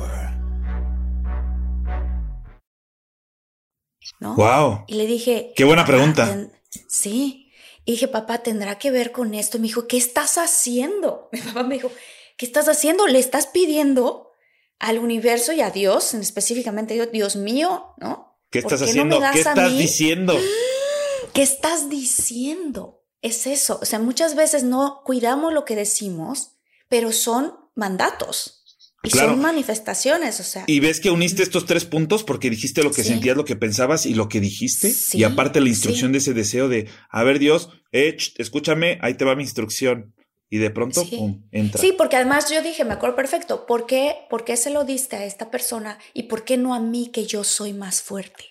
¿no? 4.20 4.34
Wow. 4.34 4.86
Y 4.90 4.96
le 4.96 5.06
dije... 5.06 5.54
Qué 5.56 5.64
buena 5.66 5.86
pregunta. 5.86 6.24
"Ah, 6.24 6.32
ten- 6.34 6.52
sí. 6.90 7.45
Y 7.86 7.92
dije, 7.92 8.08
papá, 8.08 8.40
¿tendrá 8.40 8.80
que 8.80 8.90
ver 8.92 9.12
con 9.12 9.34
esto? 9.36 9.60
Me 9.60 9.68
dijo, 9.68 9.88
¿qué 9.88 9.98
estás 9.98 10.38
haciendo? 10.38 11.30
Mi 11.32 11.40
papá 11.40 11.64
me 11.64 11.76
dijo, 11.76 11.92
¿qué 12.36 12.46
estás 12.46 12.68
haciendo? 12.68 13.08
Le 13.08 13.20
estás 13.20 13.48
pidiendo 13.48 14.32
al 14.80 15.00
universo 15.00 15.54
y 15.54 15.62
a 15.62 15.70
Dios, 15.70 16.14
específicamente 16.16 16.98
yo, 16.98 17.06
Dios 17.06 17.36
mío, 17.36 17.94
¿no? 17.98 18.40
¿Qué 18.50 18.60
estás 18.60 18.82
haciendo? 18.82 19.20
¿Qué 19.32 19.40
estás 19.40 19.78
diciendo? 19.78 20.38
¿Qué 21.34 21.42
estás 21.42 21.90
diciendo? 21.90 23.04
Es 23.22 23.48
eso. 23.48 23.80
O 23.82 23.86
sea, 23.86 24.00
muchas 24.00 24.36
veces 24.36 24.64
no 24.64 25.02
cuidamos 25.04 25.54
lo 25.54 25.66
que 25.66 25.76
decimos, 25.76 26.58
pero 26.90 27.12
son 27.12 27.56
mandatos. 27.76 28.65
Y 29.06 29.10
son 29.12 29.42
manifestaciones, 29.42 30.40
o 30.40 30.44
sea. 30.44 30.64
Y 30.68 30.80
ves 30.80 31.00
que 31.00 31.10
uniste 31.10 31.44
estos 31.44 31.66
tres 31.66 31.86
puntos 31.86 32.24
porque 32.24 32.50
dijiste 32.50 32.84
lo 32.84 32.92
que 32.92 33.04
sentías, 33.04 33.38
lo 33.38 33.46
que 33.46 33.56
pensabas 33.56 34.06
y 34.06 34.14
lo 34.14 34.30
que 34.30 34.40
dijiste. 34.40 34.94
y 35.14 35.24
aparte 35.24 35.62
la 35.62 35.70
instrucción 35.70 36.12
de 36.12 36.20
ese 36.20 36.34
deseo 36.34 36.70
de, 36.70 36.90
a 37.10 37.24
ver 37.24 37.40
Dios, 37.40 37.70
eh, 37.92 38.18
escúchame, 38.38 38.98
ahí 39.02 39.16
te 39.16 39.26
va 39.26 39.36
mi 39.36 39.44
instrucción. 39.44 40.14
Y 40.50 40.58
de 40.58 40.70
pronto, 40.70 41.04
pum, 41.10 41.48
entra. 41.52 41.82
Sí, 41.82 41.92
porque 41.98 42.18
además 42.18 42.52
yo 42.52 42.62
dije, 42.62 42.86
me 42.86 42.94
acuerdo 42.94 43.16
perfecto, 43.16 43.66
¿por 43.66 43.88
qué, 43.88 44.16
¿por 44.30 44.46
qué 44.46 44.58
se 44.58 44.70
lo 44.70 44.84
diste 44.84 45.16
a 45.16 45.26
esta 45.26 45.50
persona 45.50 45.98
y 46.14 46.24
por 46.24 46.46
qué 46.46 46.56
no 46.58 46.76
a 46.76 46.80
mí 46.80 47.10
que 47.12 47.26
yo 47.26 47.44
soy 47.44 47.74
más 47.74 48.02
fuerte? 48.04 48.46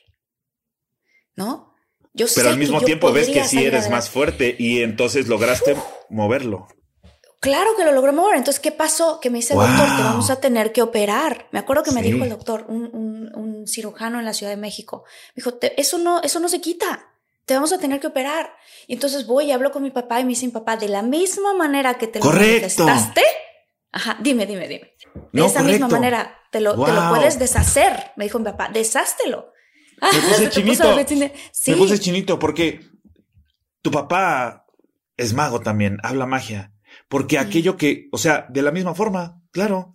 ¿No? 1.37 1.75
Yo 2.13 2.27
Pero 2.35 2.51
al 2.51 2.59
mismo 2.59 2.81
tiempo 2.81 3.13
ves 3.13 3.29
que 3.29 3.45
sí 3.45 3.65
eres 3.65 3.91
más 3.91 4.09
fuerte 4.09 4.55
y 4.59 4.83
entonces 4.83 5.29
lograste 5.29 5.77
moverlo. 6.11 6.69
Claro 7.45 7.77
que 7.77 7.85
lo 7.85 7.93
logró 7.93 8.11
mover. 8.15 8.37
Entonces, 8.37 8.59
¿qué 8.59 8.73
pasó? 8.73 9.21
Que 9.21 9.29
me 9.29 9.37
dice 9.37 9.53
el 9.53 9.61
doctor, 9.61 9.97
te 9.97 10.03
vamos 10.03 10.31
a 10.31 10.41
tener 10.41 10.73
que 10.73 10.81
operar. 10.81 11.47
Me 11.53 11.59
acuerdo 11.59 11.83
que 11.83 11.93
me 11.93 12.01
dijo 12.01 12.25
el 12.25 12.31
doctor, 12.31 12.65
un, 12.69 13.65
cirujano 13.67 14.19
en 14.19 14.25
la 14.25 14.33
Ciudad 14.33 14.51
de 14.51 14.57
México. 14.57 15.05
Me 15.35 15.43
dijo, 15.43 15.59
eso 15.77 15.99
no, 15.99 16.23
eso 16.23 16.41
no 16.41 16.49
se 16.49 16.63
quita. 16.63 17.11
Te 17.45 17.53
vamos 17.53 17.73
a 17.75 17.79
tener 17.79 18.01
que 18.01 18.07
operar. 18.07 18.51
Y 18.87 18.95
entonces 18.95 19.27
voy 19.27 19.47
y 19.47 19.53
hablo 19.53 19.73
con 19.73 19.83
mi 19.83 19.91
papá 19.91 20.21
y 20.21 20.25
me 20.25 20.31
dice, 20.31 20.49
papá, 20.49 20.79
de 20.79 20.89
la 20.89 21.03
misma 21.03 21.53
manera 21.53 21.95
que 21.99 22.07
te 22.07 22.19
lo 22.19 22.25
manifestaste. 22.25 23.23
Ajá, 23.93 24.17
dime, 24.21 24.47
dime, 24.47 24.67
dime. 24.67 24.95
De 25.33 25.45
esa 25.45 25.63
misma 25.63 25.89
manera 25.89 26.39
te 26.51 26.61
lo, 26.61 26.83
te 26.83 26.93
lo 26.93 27.11
puedes 27.11 27.39
deshacer. 27.39 28.13
Me 28.17 28.25
dijo 28.25 28.39
mi 28.39 28.47
papá, 28.47 28.71
deshástelo. 28.73 29.53
Me 30.01 30.19
puse 30.21 30.49
chinito. 30.51 30.97
Me 30.97 31.77
puse 31.77 31.99
chinito 32.01 32.39
porque 32.39 32.81
tu 33.83 33.91
papá 33.91 34.65
es 35.17 35.35
mago 35.35 35.61
también, 35.61 35.99
habla 36.03 36.27
magia. 36.27 36.74
Porque 37.09 37.39
aquello 37.39 37.77
que, 37.77 38.09
o 38.13 38.19
sea, 38.19 38.47
de 38.51 38.63
la 38.63 38.71
misma 38.71 38.95
forma, 38.95 39.43
claro. 39.51 39.95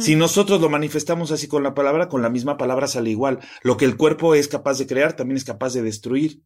Si 0.00 0.16
nosotros 0.16 0.60
lo 0.60 0.70
manifestamos 0.70 1.32
así 1.32 1.48
con 1.48 1.62
la 1.62 1.74
palabra, 1.74 2.08
con 2.08 2.22
la 2.22 2.30
misma 2.30 2.56
palabra 2.56 2.88
sale 2.88 3.10
igual. 3.10 3.40
Lo 3.62 3.76
que 3.76 3.84
el 3.84 3.96
cuerpo 3.96 4.34
es 4.34 4.48
capaz 4.48 4.78
de 4.78 4.86
crear, 4.86 5.14
también 5.14 5.36
es 5.36 5.44
capaz 5.44 5.74
de 5.74 5.82
destruir. 5.82 6.42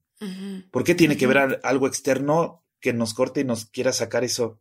¿Por 0.70 0.84
qué 0.84 0.94
tiene 0.94 1.16
que 1.16 1.26
ver 1.26 1.60
algo 1.62 1.86
externo 1.86 2.64
que 2.80 2.92
nos 2.92 3.14
corte 3.14 3.40
y 3.40 3.44
nos 3.44 3.66
quiera 3.66 3.92
sacar 3.92 4.24
eso? 4.24 4.60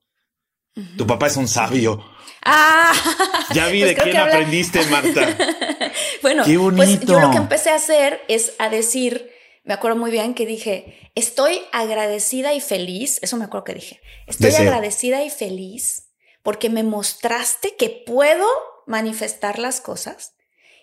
Tu 0.98 1.06
papá 1.08 1.28
es 1.28 1.38
un 1.38 1.48
sabio. 1.48 2.04
Ah, 2.46 2.94
ya 3.54 3.68
vi 3.68 3.82
pues 3.82 3.96
de 3.96 4.04
quién 4.04 4.18
aprendiste, 4.18 4.86
Marta. 4.86 5.38
bueno, 6.22 6.44
pues 6.76 7.00
yo 7.02 7.20
lo 7.20 7.32
que 7.32 7.38
empecé 7.38 7.72
a 7.72 7.76
hacer 7.76 8.22
es 8.28 8.54
a 8.60 8.70
decir, 8.70 9.30
me 9.70 9.76
acuerdo 9.76 9.98
muy 9.98 10.10
bien 10.10 10.34
que 10.34 10.48
dije, 10.48 11.12
estoy 11.14 11.62
agradecida 11.72 12.56
y 12.56 12.60
feliz, 12.60 13.20
eso 13.22 13.38
me 13.38 13.46
acuerdo 13.46 13.66
que 13.66 13.76
dije, 13.76 14.02
estoy 14.26 14.50
agradecida 14.56 15.24
y 15.24 15.30
feliz 15.30 16.10
porque 16.42 16.72
me 16.72 16.82
mostraste 16.82 17.76
que 17.76 18.04
puedo 18.04 18.48
manifestar 18.88 19.60
las 19.60 19.80
cosas 19.80 20.34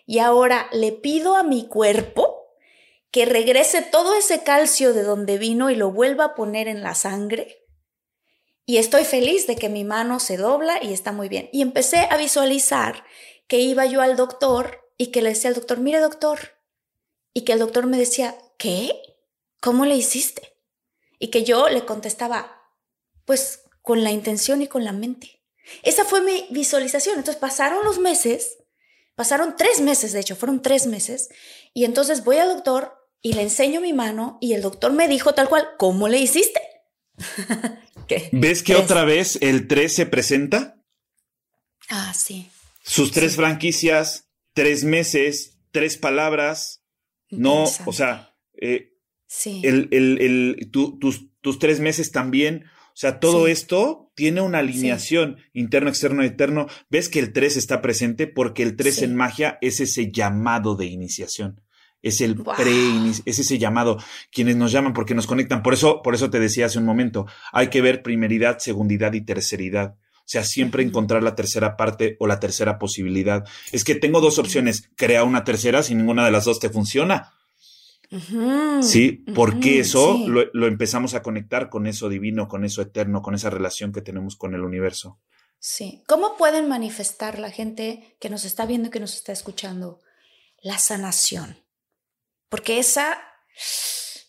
y 0.07 0.21
ahora 0.21 0.69
le 0.71 0.93
pido 0.93 1.35
a 1.35 1.43
mi 1.43 1.67
cuerpo 1.67 2.47
que 3.11 3.25
regrese 3.25 3.83
todo 3.83 4.15
ese 4.15 4.45
calcio 4.45 4.93
de 4.93 5.03
donde 5.03 5.37
vino 5.37 5.69
y 5.71 5.75
lo 5.75 5.91
vuelva 5.91 6.27
a 6.27 6.35
poner 6.37 6.69
en 6.69 6.85
la 6.85 6.95
sangre. 6.95 7.67
Y 8.67 8.77
estoy 8.77 9.03
feliz 9.03 9.49
de 9.49 9.57
que 9.57 9.69
mi 9.69 9.83
mano 9.83 10.21
se 10.21 10.37
dobla 10.37 10.79
y 10.81 10.93
está 10.93 11.11
muy 11.11 11.29
bien. 11.29 11.49
Y 11.53 11.61
empecé 11.61 12.07
a 12.09 12.17
visualizar 12.17 13.03
que 13.49 13.59
iba 13.59 13.85
yo 13.85 14.01
al 14.01 14.15
doctor 14.15 14.89
y 14.97 15.09
que 15.09 15.23
le 15.23 15.31
decía 15.31 15.49
al 15.49 15.57
doctor, 15.57 15.79
mire 15.81 15.99
doctor, 15.99 16.39
y 17.35 17.41
que 17.41 17.53
el 17.53 17.59
doctor 17.59 17.87
me 17.87 17.99
decía, 17.99 18.37
¿qué? 18.59 18.93
¿Cómo 19.61 19.85
le 19.85 19.97
hiciste? 19.97 20.57
Y 21.19 21.29
que 21.29 21.45
yo 21.45 21.69
le 21.69 21.85
contestaba, 21.85 22.63
pues 23.25 23.63
con 23.83 24.05
la 24.05 24.11
intención 24.11 24.63
y 24.63 24.69
con 24.69 24.85
la 24.85 24.93
mente. 24.93 25.43
Esa 25.83 26.05
fue 26.05 26.21
mi 26.21 26.47
visualización. 26.51 27.19
Entonces 27.19 27.41
pasaron 27.41 27.85
los 27.85 27.99
meses, 27.99 28.59
pasaron 29.15 29.57
tres 29.57 29.81
meses, 29.81 30.13
de 30.13 30.21
hecho, 30.21 30.37
fueron 30.37 30.63
tres 30.63 30.87
meses, 30.87 31.29
y 31.73 31.85
entonces 31.85 32.25
voy 32.25 32.39
al 32.39 32.49
doctor 32.49 32.95
y 33.23 33.33
le 33.33 33.43
enseño 33.43 33.81
mi 33.81 33.93
mano 33.93 34.39
y 34.41 34.53
el 34.53 34.63
doctor 34.63 34.93
me 34.93 35.09
dijo 35.09 35.35
tal 35.35 35.49
cual, 35.49 35.69
¿cómo 35.79 36.09
le 36.09 36.19
hiciste? 36.19 36.61
¿Ves 38.33 38.63
que 38.63 38.77
otra 38.77 39.05
vez 39.05 39.39
el 39.41 39.67
3 39.67 39.93
se 39.93 40.07
presenta? 40.07 40.77
Ah, 41.89 42.15
sí. 42.15 42.51
Sus 42.83 43.11
tres 43.11 43.35
franquicias, 43.35 44.29
tres 44.53 44.85
meses, 44.85 45.59
tres 45.73 45.97
palabras, 45.97 46.85
no, 47.31 47.65
o 47.85 47.93
sea, 47.93 48.36
eh, 48.61 48.93
sí. 49.27 49.61
el, 49.65 49.89
el, 49.93 50.71
tus, 50.71 51.29
tus, 51.41 51.59
tres 51.59 51.81
meses 51.81 52.13
también. 52.13 52.65
O 52.67 52.99
sea, 52.99 53.21
todo 53.21 53.47
esto 53.47 54.11
tiene 54.15 54.41
una 54.41 54.59
alineación 54.59 55.37
interno, 55.53 55.91
externo, 55.91 56.23
eterno. 56.23 56.67
Ves 56.89 57.11
que 57.11 57.19
el 57.19 57.33
3 57.33 57.59
está 57.59 57.83
presente 57.83 58.27
porque 58.27 58.63
el 58.63 58.75
3 58.75 59.03
en 59.03 59.17
magia 59.17 59.59
es 59.61 59.81
ese 59.81 60.11
llamado 60.11 60.77
de 60.77 60.87
iniciación. 60.87 61.61
Es 62.03 62.21
el 62.21 62.37
pre 62.37 62.73
es 63.25 63.39
ese 63.39 63.59
llamado. 63.59 63.99
Quienes 64.31 64.57
nos 64.57 64.73
llaman 64.73 64.93
porque 64.93 65.15
nos 65.15 65.27
conectan. 65.27 65.63
Por 65.63 65.75
eso, 65.75 66.03
por 66.03 66.15
eso 66.15 66.31
te 66.31 66.39
decía 66.39 66.67
hace 66.67 66.79
un 66.79 66.85
momento, 66.85 67.27
hay 67.53 67.69
que 67.69 67.83
ver 67.83 68.03
primeridad, 68.03 68.59
segundidad 68.59 69.13
y 69.13 69.23
terceridad. 69.23 69.97
O 70.27 70.29
sea, 70.29 70.43
siempre 70.43 70.83
encontrar 70.83 71.23
la 71.23 71.35
tercera 71.35 71.77
parte 71.77 72.17
o 72.19 72.27
la 72.27 72.41
tercera 72.41 72.79
posibilidad. 72.79 73.45
Es 73.71 73.85
que 73.85 73.95
tengo 73.95 74.21
dos 74.21 74.39
opciones, 74.39 74.91
crea 74.97 75.25
una 75.25 75.45
tercera 75.45 75.83
si 75.83 75.95
ninguna 75.95 76.25
de 76.25 76.33
las 76.33 76.45
dos 76.45 76.59
te 76.59 76.71
funciona. 76.71 77.33
Sí, 78.83 79.25
porque 79.35 79.81
eso 79.81 80.19
Lo, 80.27 80.67
empezamos 80.67 81.15
a 81.15 81.23
conectar 81.23 81.69
con 81.71 81.87
eso 81.87 82.09
divino, 82.09 82.49
con 82.49 82.65
eso 82.65 82.83
eterno, 82.83 83.23
con 83.23 83.35
esa 83.35 83.51
relación 83.51 83.93
que 83.93 84.03
tenemos 84.03 84.37
con 84.37 84.55
el 84.55 84.63
universo. 84.63 85.21
Sí. 85.59 86.03
¿Cómo 86.07 86.37
pueden 86.37 86.69
manifestar 86.69 87.39
la 87.39 87.51
gente 87.51 88.17
que 88.21 88.31
nos 88.31 88.45
está 88.45 88.67
viendo 88.67 88.89
y 88.89 88.91
que 88.91 89.01
nos 89.01 89.15
está 89.15 89.33
escuchando 89.33 90.01
la 90.63 90.79
sanación? 90.79 91.57
Porque 92.49 92.79
esa 92.79 93.19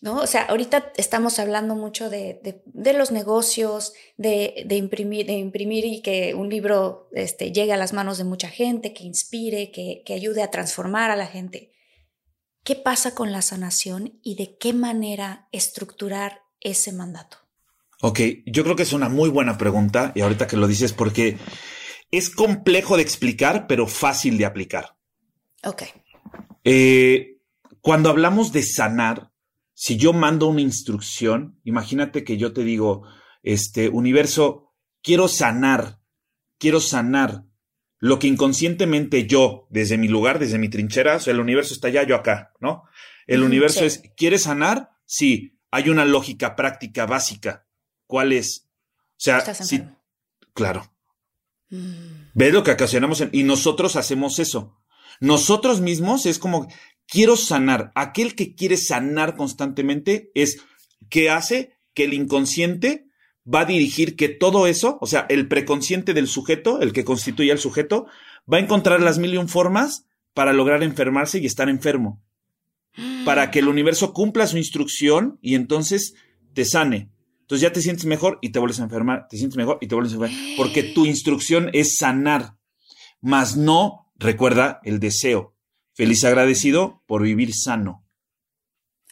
¿no? 0.00 0.18
O 0.18 0.26
sea, 0.26 0.42
ahorita 0.42 0.92
estamos 0.96 1.38
hablando 1.38 1.74
mucho 1.74 2.08
de, 2.08 2.62
los 2.74 3.10
negocios, 3.10 3.92
de, 4.16 4.66
imprimir, 4.70 5.26
de 5.26 5.34
imprimir 5.34 5.84
y 5.84 6.02
que 6.02 6.34
un 6.34 6.48
libro 6.48 7.08
este, 7.12 7.52
llegue 7.52 7.72
a 7.72 7.76
las 7.76 7.92
manos 7.92 8.18
de 8.18 8.24
mucha 8.24 8.48
gente, 8.48 8.92
que 8.92 9.04
inspire, 9.04 9.70
que, 9.70 10.02
que 10.04 10.14
ayude 10.14 10.42
a 10.42 10.50
transformar 10.50 11.10
a 11.10 11.16
la 11.16 11.26
gente. 11.26 11.72
¿Qué 12.68 12.76
pasa 12.76 13.14
con 13.14 13.32
la 13.32 13.40
sanación 13.40 14.20
y 14.22 14.34
de 14.34 14.58
qué 14.58 14.74
manera 14.74 15.48
estructurar 15.52 16.42
ese 16.60 16.92
mandato? 16.92 17.38
Ok, 18.02 18.20
yo 18.44 18.62
creo 18.62 18.76
que 18.76 18.82
es 18.82 18.92
una 18.92 19.08
muy 19.08 19.30
buena 19.30 19.56
pregunta 19.56 20.12
y 20.14 20.20
ahorita 20.20 20.46
que 20.46 20.58
lo 20.58 20.66
dices 20.66 20.92
porque 20.92 21.38
es 22.10 22.28
complejo 22.28 22.98
de 22.98 23.04
explicar, 23.04 23.66
pero 23.68 23.86
fácil 23.86 24.36
de 24.36 24.44
aplicar. 24.44 24.98
Ok. 25.64 25.84
Eh, 26.62 27.38
cuando 27.80 28.10
hablamos 28.10 28.52
de 28.52 28.62
sanar, 28.62 29.32
si 29.72 29.96
yo 29.96 30.12
mando 30.12 30.46
una 30.46 30.60
instrucción, 30.60 31.58
imagínate 31.64 32.22
que 32.22 32.36
yo 32.36 32.52
te 32.52 32.64
digo, 32.64 33.04
este 33.42 33.88
universo, 33.88 34.74
quiero 35.00 35.28
sanar, 35.28 36.02
quiero 36.58 36.80
sanar 36.80 37.46
lo 37.98 38.18
que 38.18 38.28
inconscientemente 38.28 39.26
yo, 39.26 39.66
desde 39.70 39.98
mi 39.98 40.08
lugar, 40.08 40.38
desde 40.38 40.58
mi 40.58 40.68
trinchera, 40.68 41.16
o 41.16 41.20
sea, 41.20 41.32
el 41.32 41.40
universo 41.40 41.74
está 41.74 41.88
allá, 41.88 42.04
yo 42.04 42.14
acá, 42.14 42.52
¿no? 42.60 42.84
El 43.26 43.42
universo 43.42 43.84
es, 43.84 44.02
¿quieres 44.16 44.44
sanar? 44.44 44.90
Sí, 45.04 45.58
hay 45.70 45.90
una 45.90 46.04
lógica 46.04 46.56
práctica 46.56 47.06
básica. 47.06 47.66
¿Cuál 48.06 48.32
es? 48.32 48.68
O 49.12 49.20
sea, 49.20 49.40
sí, 49.54 49.82
claro. 50.54 50.90
Mm. 51.68 52.30
¿Ves 52.34 52.52
lo 52.52 52.62
que 52.62 52.70
ocasionamos? 52.70 53.22
y 53.32 53.42
nosotros 53.42 53.96
hacemos 53.96 54.38
eso. 54.38 54.78
Nosotros 55.20 55.80
mismos 55.80 56.24
es 56.26 56.38
como, 56.38 56.68
quiero 57.06 57.36
sanar. 57.36 57.90
Aquel 57.94 58.34
que 58.34 58.54
quiere 58.54 58.76
sanar 58.76 59.36
constantemente 59.36 60.30
es 60.34 60.62
que 61.10 61.30
hace 61.30 61.76
que 61.94 62.04
el 62.04 62.14
inconsciente 62.14 63.07
va 63.52 63.60
a 63.60 63.64
dirigir 63.64 64.16
que 64.16 64.28
todo 64.28 64.66
eso, 64.66 64.98
o 65.00 65.06
sea, 65.06 65.26
el 65.28 65.48
preconsciente 65.48 66.14
del 66.14 66.28
sujeto, 66.28 66.80
el 66.80 66.92
que 66.92 67.04
constituye 67.04 67.50
al 67.50 67.58
sujeto, 67.58 68.06
va 68.50 68.58
a 68.58 68.60
encontrar 68.60 69.00
las 69.00 69.18
mil 69.18 69.34
y 69.34 69.36
un 69.36 69.48
formas 69.48 70.06
para 70.34 70.52
lograr 70.52 70.82
enfermarse 70.82 71.38
y 71.38 71.46
estar 71.46 71.68
enfermo. 71.68 72.22
Para 73.24 73.50
que 73.50 73.60
el 73.60 73.68
universo 73.68 74.12
cumpla 74.12 74.46
su 74.46 74.58
instrucción 74.58 75.38
y 75.40 75.54
entonces 75.54 76.14
te 76.54 76.64
sane. 76.64 77.10
Entonces 77.42 77.62
ya 77.62 77.72
te 77.72 77.80
sientes 77.80 78.04
mejor 78.04 78.38
y 78.42 78.50
te 78.50 78.58
vuelves 78.58 78.80
a 78.80 78.84
enfermar, 78.84 79.26
te 79.28 79.38
sientes 79.38 79.56
mejor 79.56 79.78
y 79.80 79.86
te 79.86 79.94
vuelves 79.94 80.12
a 80.12 80.16
enfermar. 80.16 80.38
Porque 80.56 80.82
tu 80.82 81.06
instrucción 81.06 81.70
es 81.72 81.96
sanar, 81.96 82.56
mas 83.20 83.56
no, 83.56 84.12
recuerda, 84.16 84.80
el 84.84 85.00
deseo. 85.00 85.54
Feliz 85.94 86.24
agradecido 86.24 87.02
por 87.06 87.22
vivir 87.22 87.54
sano. 87.54 88.04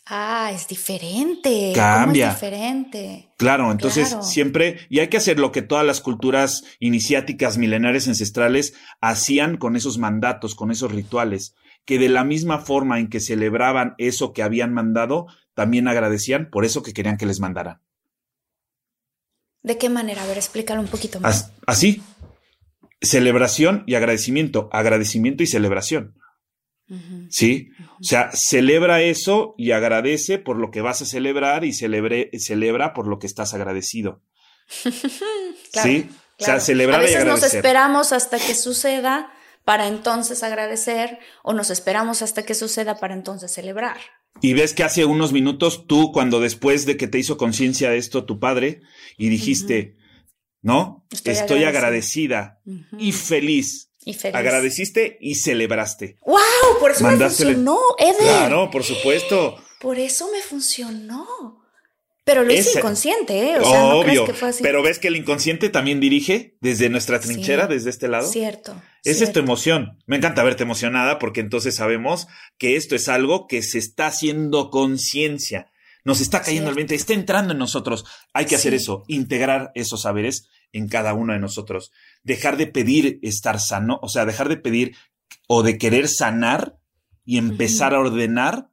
Ah, 0.08 0.52
es 0.54 0.68
diferente. 0.68 1.72
Cambia. 1.74 2.28
es 2.28 2.34
diferente. 2.34 3.28
Claro, 3.36 3.72
entonces 3.72 4.16
siempre, 4.22 4.78
y 4.88 5.00
hay 5.00 5.08
que 5.08 5.16
hacer 5.16 5.40
lo 5.40 5.50
que 5.50 5.62
todas 5.62 5.84
las 5.84 6.00
culturas 6.00 6.62
iniciáticas, 6.78 7.58
milenarias, 7.58 8.06
ancestrales 8.06 8.74
hacían 9.00 9.56
con 9.56 9.74
esos 9.74 9.98
mandatos, 9.98 10.54
con 10.54 10.70
esos 10.70 10.92
rituales, 10.92 11.56
que 11.84 11.98
de 11.98 12.08
la 12.08 12.22
misma 12.22 12.58
forma 12.58 13.00
en 13.00 13.08
que 13.08 13.18
celebraban 13.18 13.94
eso 13.98 14.32
que 14.32 14.44
habían 14.44 14.72
mandado, 14.72 15.26
también 15.54 15.88
agradecían 15.88 16.50
por 16.50 16.64
eso 16.64 16.84
que 16.84 16.92
querían 16.92 17.16
que 17.16 17.26
les 17.26 17.40
mandaran. 17.40 17.80
¿De 19.64 19.76
qué 19.76 19.88
manera? 19.88 20.22
A 20.22 20.26
ver, 20.26 20.36
explícalo 20.36 20.80
un 20.80 20.86
poquito 20.86 21.18
más. 21.18 21.50
Así, 21.66 22.00
celebración 23.00 23.82
y 23.88 23.96
agradecimiento, 23.96 24.68
agradecimiento 24.70 25.42
y 25.42 25.48
celebración. 25.48 26.14
¿Sí? 27.30 27.70
O 28.00 28.04
sea, 28.04 28.30
celebra 28.32 29.02
eso 29.02 29.54
y 29.58 29.72
agradece 29.72 30.38
por 30.38 30.56
lo 30.56 30.70
que 30.70 30.80
vas 30.80 31.02
a 31.02 31.06
celebrar 31.06 31.64
y 31.64 31.72
celebre, 31.72 32.30
celebra 32.38 32.94
por 32.94 33.08
lo 33.08 33.18
que 33.18 33.26
estás 33.26 33.54
agradecido. 33.54 34.22
¿Sí? 35.72 36.08
O 36.38 36.44
sea, 36.44 36.60
celebrar 36.60 37.00
a 37.00 37.02
veces 37.02 37.24
nos 37.24 37.42
esperamos 37.42 38.12
hasta 38.12 38.38
que 38.38 38.54
suceda 38.54 39.32
para 39.64 39.88
entonces 39.88 40.42
agradecer 40.44 41.18
o 41.42 41.54
nos 41.54 41.70
esperamos 41.70 42.22
hasta 42.22 42.44
que 42.44 42.54
suceda 42.54 42.98
para 43.00 43.14
entonces 43.14 43.52
celebrar. 43.52 43.96
Y 44.40 44.52
ves 44.52 44.74
que 44.74 44.84
hace 44.84 45.04
unos 45.04 45.32
minutos 45.32 45.86
tú, 45.86 46.12
cuando 46.12 46.40
después 46.40 46.86
de 46.86 46.96
que 46.96 47.08
te 47.08 47.18
hizo 47.18 47.36
conciencia 47.36 47.90
de 47.90 47.96
esto 47.96 48.26
tu 48.26 48.38
padre 48.38 48.82
y 49.16 49.28
dijiste, 49.28 49.96
¿no? 50.62 51.06
Estoy, 51.24 51.64
agradecida, 51.64 52.60
y 52.98 53.12
feliz 53.12 53.85
Agradeciste 54.32 55.18
y 55.20 55.34
celebraste. 55.34 56.18
¡Wow! 56.24 56.36
Por 56.78 56.92
eso 56.92 57.04
me 57.04 57.16
funcionó, 57.16 57.78
Eder. 57.98 58.16
Claro, 58.16 58.70
por 58.70 58.84
supuesto. 58.84 59.56
Por 59.80 59.98
eso 59.98 60.28
me 60.32 60.40
funcionó. 60.42 61.26
Pero 62.24 62.42
lo 62.42 62.52
hice 62.52 62.78
inconsciente, 62.78 63.52
¿eh? 63.52 63.58
O 63.60 63.64
sea, 63.64 63.80
no 63.82 64.02
crees 64.02 64.20
que 64.22 64.34
fue 64.34 64.48
así. 64.48 64.62
Pero 64.62 64.82
ves 64.82 64.98
que 64.98 65.06
el 65.06 65.16
inconsciente 65.16 65.68
también 65.68 66.00
dirige 66.00 66.56
desde 66.60 66.88
nuestra 66.88 67.20
trinchera, 67.20 67.68
desde 67.68 67.90
este 67.90 68.08
lado. 68.08 68.26
Cierto. 68.26 68.74
Esa 69.04 69.22
es 69.22 69.32
tu 69.32 69.38
emoción. 69.38 70.02
Me 70.06 70.16
encanta 70.16 70.42
verte 70.42 70.64
emocionada 70.64 71.20
porque 71.20 71.38
entonces 71.38 71.76
sabemos 71.76 72.26
que 72.58 72.74
esto 72.74 72.96
es 72.96 73.08
algo 73.08 73.46
que 73.46 73.62
se 73.62 73.78
está 73.78 74.08
haciendo 74.08 74.70
conciencia. 74.70 75.70
Nos 76.02 76.20
está 76.20 76.42
cayendo 76.42 76.70
el 76.70 76.74
20, 76.74 76.96
está 76.96 77.14
entrando 77.14 77.52
en 77.52 77.58
nosotros. 77.58 78.04
Hay 78.32 78.46
que 78.46 78.56
hacer 78.56 78.74
eso, 78.74 79.04
integrar 79.06 79.70
esos 79.76 80.02
saberes 80.02 80.48
en 80.76 80.88
cada 80.88 81.14
uno 81.14 81.32
de 81.32 81.38
nosotros. 81.38 81.90
Dejar 82.22 82.56
de 82.56 82.66
pedir 82.66 83.18
estar 83.22 83.60
sano, 83.60 83.98
o 84.02 84.08
sea, 84.08 84.26
dejar 84.26 84.48
de 84.48 84.58
pedir 84.58 84.96
o 85.48 85.62
de 85.62 85.78
querer 85.78 86.08
sanar 86.08 86.78
y 87.24 87.38
empezar 87.38 87.94
a 87.94 87.98
ordenar 87.98 88.68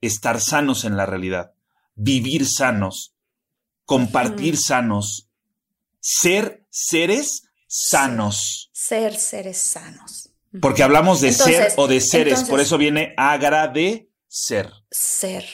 estar 0.00 0.40
sanos 0.40 0.84
en 0.84 0.96
la 0.96 1.04
realidad, 1.04 1.52
vivir 1.96 2.46
sanos, 2.46 3.16
compartir 3.84 4.56
sanos, 4.56 5.28
ser 5.98 6.64
seres 6.70 7.48
sanos. 7.66 8.70
Ser 8.72 9.16
seres 9.16 9.58
sanos. 9.58 10.30
Porque 10.60 10.82
hablamos 10.82 11.20
de 11.20 11.32
ser 11.32 11.72
o 11.76 11.88
de 11.88 12.00
seres, 12.00 12.44
por 12.44 12.60
eso 12.60 12.78
viene 12.78 13.14
agradecer. 13.16 14.72
Ser. 14.90 15.44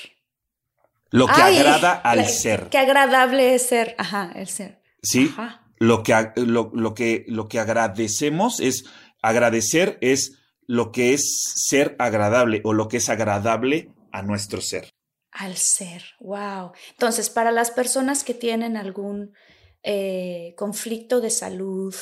Lo 1.11 1.27
que 1.27 1.41
agrada 1.41 1.93
al 2.05 2.29
ser. 2.29 2.69
Qué 2.69 2.79
agradable 2.79 3.55
es 3.55 3.67
ser, 3.67 3.95
ajá, 3.99 4.33
el 4.35 4.49
ser. 4.49 4.83
Sí. 5.03 5.33
Ajá 5.33 5.64
lo 5.79 6.03
que, 6.03 6.33
lo, 6.37 6.95
que, 6.95 7.25
lo 7.29 7.49
que 7.49 7.59
agradecemos 7.59 8.61
es, 8.61 8.85
agradecer 9.22 9.99
es 10.01 10.39
lo 10.66 10.93
que 10.93 11.14
es 11.14 11.43
ser 11.57 11.97
agradable 11.99 12.61
o 12.64 12.72
lo 12.72 12.89
que 12.89 12.99
es 12.99 13.09
agradable 13.09 13.91
a 14.12 14.22
nuestro 14.22 14.61
ser. 14.61 14.91
Al 15.31 15.57
ser, 15.57 16.05
wow. 16.20 16.72
Entonces, 16.91 17.29
para 17.29 17.51
las 17.51 17.70
personas 17.70 18.22
que 18.22 18.35
tienen 18.35 18.77
algún 18.77 19.35
eh, 19.83 20.55
conflicto 20.57 21.20
de 21.20 21.31
salud, 21.31 21.95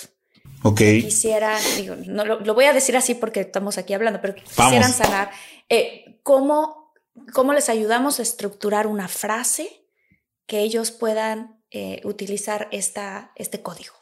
okay. 0.62 1.02
quisieran, 1.02 1.60
digo, 1.76 1.96
no, 2.06 2.24
lo, 2.24 2.54
voy 2.54 2.66
a 2.66 2.74
decir 2.74 2.96
así 2.96 3.14
porque 3.14 3.40
estamos 3.40 3.78
aquí 3.78 3.94
hablando, 3.94 4.20
pero 4.20 4.34
quisieran 4.34 4.92
sanar, 4.92 5.30
eh, 5.68 6.18
¿cómo, 6.22 6.92
¿cómo 7.32 7.54
les 7.54 7.70
ayudamos 7.70 8.18
a 8.20 8.22
estructurar 8.22 8.86
una 8.86 9.08
frase 9.08 9.86
que 10.46 10.60
ellos 10.60 10.90
puedan 10.90 11.51
eh, 11.72 12.00
utilizar 12.04 12.68
esta, 12.72 13.32
este 13.36 13.62
código. 13.62 13.94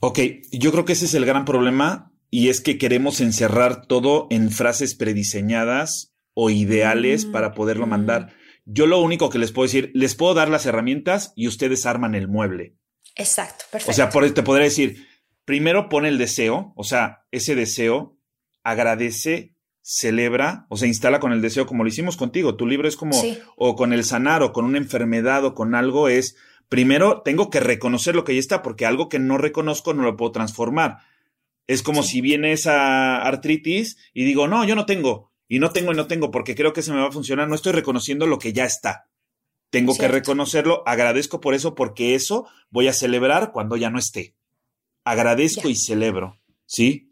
Ok, 0.00 0.18
yo 0.52 0.72
creo 0.72 0.84
que 0.84 0.94
ese 0.94 1.06
es 1.06 1.14
el 1.14 1.24
gran 1.24 1.44
problema 1.44 2.12
y 2.30 2.48
es 2.48 2.60
que 2.60 2.78
queremos 2.78 3.20
encerrar 3.20 3.86
todo 3.86 4.26
en 4.30 4.50
frases 4.50 4.94
prediseñadas 4.94 6.14
o 6.34 6.50
ideales 6.50 7.26
mm, 7.26 7.32
para 7.32 7.54
poderlo 7.54 7.86
mandar. 7.86 8.26
Mm. 8.26 8.30
Yo 8.66 8.86
lo 8.86 9.00
único 9.00 9.30
que 9.30 9.38
les 9.38 9.52
puedo 9.52 9.66
decir, 9.66 9.90
les 9.94 10.14
puedo 10.14 10.34
dar 10.34 10.48
las 10.48 10.66
herramientas 10.66 11.32
y 11.36 11.48
ustedes 11.48 11.86
arman 11.86 12.14
el 12.14 12.28
mueble. 12.28 12.76
Exacto, 13.14 13.64
perfecto. 13.70 13.92
O 13.92 13.94
sea, 13.94 14.10
por, 14.10 14.28
te 14.30 14.42
podría 14.42 14.64
decir, 14.64 15.06
primero 15.44 15.88
pone 15.88 16.08
el 16.08 16.18
deseo, 16.18 16.72
o 16.76 16.84
sea, 16.84 17.26
ese 17.30 17.54
deseo, 17.54 18.18
agradece, 18.62 19.54
celebra, 19.82 20.66
o 20.70 20.76
se 20.76 20.88
instala 20.88 21.20
con 21.20 21.32
el 21.32 21.42
deseo 21.42 21.66
como 21.66 21.84
lo 21.84 21.88
hicimos 21.88 22.16
contigo. 22.16 22.56
Tu 22.56 22.66
libro 22.66 22.88
es 22.88 22.96
como, 22.96 23.16
o 23.56 23.76
con 23.76 23.92
el 23.92 24.02
sanar, 24.02 24.42
o 24.42 24.52
con 24.52 24.64
una 24.64 24.78
enfermedad, 24.78 25.44
o 25.44 25.54
con 25.54 25.74
algo, 25.74 26.08
es 26.08 26.36
primero 26.74 27.22
tengo 27.22 27.50
que 27.50 27.60
reconocer 27.60 28.16
lo 28.16 28.24
que 28.24 28.34
ya 28.34 28.40
está, 28.40 28.60
porque 28.60 28.84
algo 28.84 29.08
que 29.08 29.20
no 29.20 29.38
reconozco 29.38 29.94
no 29.94 30.02
lo 30.02 30.16
puedo 30.16 30.32
transformar. 30.32 30.98
Es 31.68 31.84
como 31.84 32.02
si 32.02 32.20
viene 32.20 32.50
esa 32.50 33.22
artritis 33.22 33.96
y 34.12 34.24
digo, 34.24 34.48
no, 34.48 34.64
yo 34.64 34.74
no 34.74 34.84
tengo, 34.84 35.30
y 35.46 35.60
no 35.60 35.70
tengo 35.70 35.92
y 35.92 35.94
no 35.94 36.08
tengo, 36.08 36.32
porque 36.32 36.56
creo 36.56 36.72
que 36.72 36.82
se 36.82 36.92
me 36.92 36.98
va 36.98 37.06
a 37.06 37.12
funcionar, 37.12 37.46
no 37.46 37.54
estoy 37.54 37.70
reconociendo 37.70 38.26
lo 38.26 38.40
que 38.40 38.52
ya 38.52 38.64
está. 38.64 39.08
Tengo 39.70 39.96
que 39.96 40.08
reconocerlo, 40.08 40.82
agradezco 40.84 41.40
por 41.40 41.54
eso, 41.54 41.76
porque 41.76 42.16
eso 42.16 42.48
voy 42.70 42.88
a 42.88 42.92
celebrar 42.92 43.52
cuando 43.52 43.76
ya 43.76 43.90
no 43.90 44.00
esté. 44.00 44.34
Agradezco 45.04 45.68
y 45.68 45.76
celebro, 45.76 46.40
¿sí? 46.66 47.08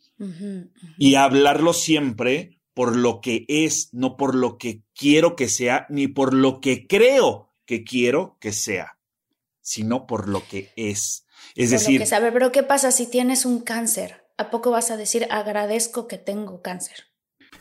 Y 0.98 1.14
hablarlo 1.14 1.72
siempre 1.72 2.58
por 2.74 2.96
lo 2.96 3.20
que 3.20 3.44
es, 3.46 3.90
no 3.92 4.16
por 4.16 4.34
lo 4.34 4.58
que 4.58 4.82
quiero 4.92 5.36
que 5.36 5.48
sea, 5.48 5.86
ni 5.88 6.08
por 6.08 6.34
lo 6.34 6.60
que 6.60 6.88
creo 6.88 7.52
que 7.64 7.84
quiero 7.84 8.38
que 8.40 8.52
sea 8.52 8.98
sino 9.62 10.06
por 10.06 10.28
lo 10.28 10.46
que 10.46 10.72
es. 10.76 11.26
Es 11.54 11.70
decir... 11.70 12.00
Lo 12.00 12.04
que 12.04 12.10
sabe, 12.10 12.32
pero 12.32 12.52
¿qué 12.52 12.62
pasa 12.62 12.92
si 12.92 13.06
tienes 13.06 13.46
un 13.46 13.60
cáncer? 13.60 14.24
¿A 14.36 14.50
poco 14.50 14.70
vas 14.70 14.90
a 14.90 14.96
decir 14.96 15.26
agradezco 15.30 16.08
que 16.08 16.18
tengo 16.18 16.60
cáncer? 16.62 17.12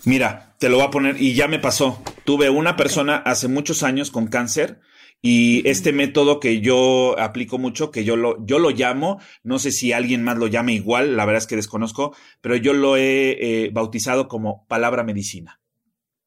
Mira, 0.04 0.56
te 0.60 0.70
lo 0.70 0.78
voy 0.78 0.88
a 0.88 0.92
poner 0.92 1.22
y 1.22 1.34
ya 1.36 1.48
me 1.48 1.60
pasó. 1.60 2.02
Tuve 2.26 2.50
una 2.50 2.76
persona 2.76 3.18
hace 3.18 3.48
muchos 3.48 3.84
años 3.84 4.10
con 4.10 4.28
cáncer 4.28 4.80
y 5.22 5.68
este 5.70 5.94
método 5.94 6.40
que 6.40 6.62
yo 6.62 7.16
aplico 7.20 7.60
mucho, 7.60 7.92
que 7.92 8.04
yo 8.04 8.16
lo, 8.16 8.44
yo 8.46 8.58
lo 8.58 8.72
llamo, 8.72 9.22
no 9.44 9.60
sé 9.60 9.72
si 9.72 9.94
alguien 9.94 10.24
más 10.24 10.38
lo 10.38 10.48
llame 10.48 10.74
igual, 10.74 11.16
la 11.16 11.26
verdad 11.26 11.44
es 11.44 11.48
que 11.48 11.56
desconozco, 11.56 12.16
pero 12.42 12.56
yo 12.56 12.74
lo 12.74 12.98
he 12.98 13.66
eh, 13.66 13.70
bautizado 13.72 14.28
como 14.28 14.66
palabra 14.68 15.04
medicina. 15.04 15.62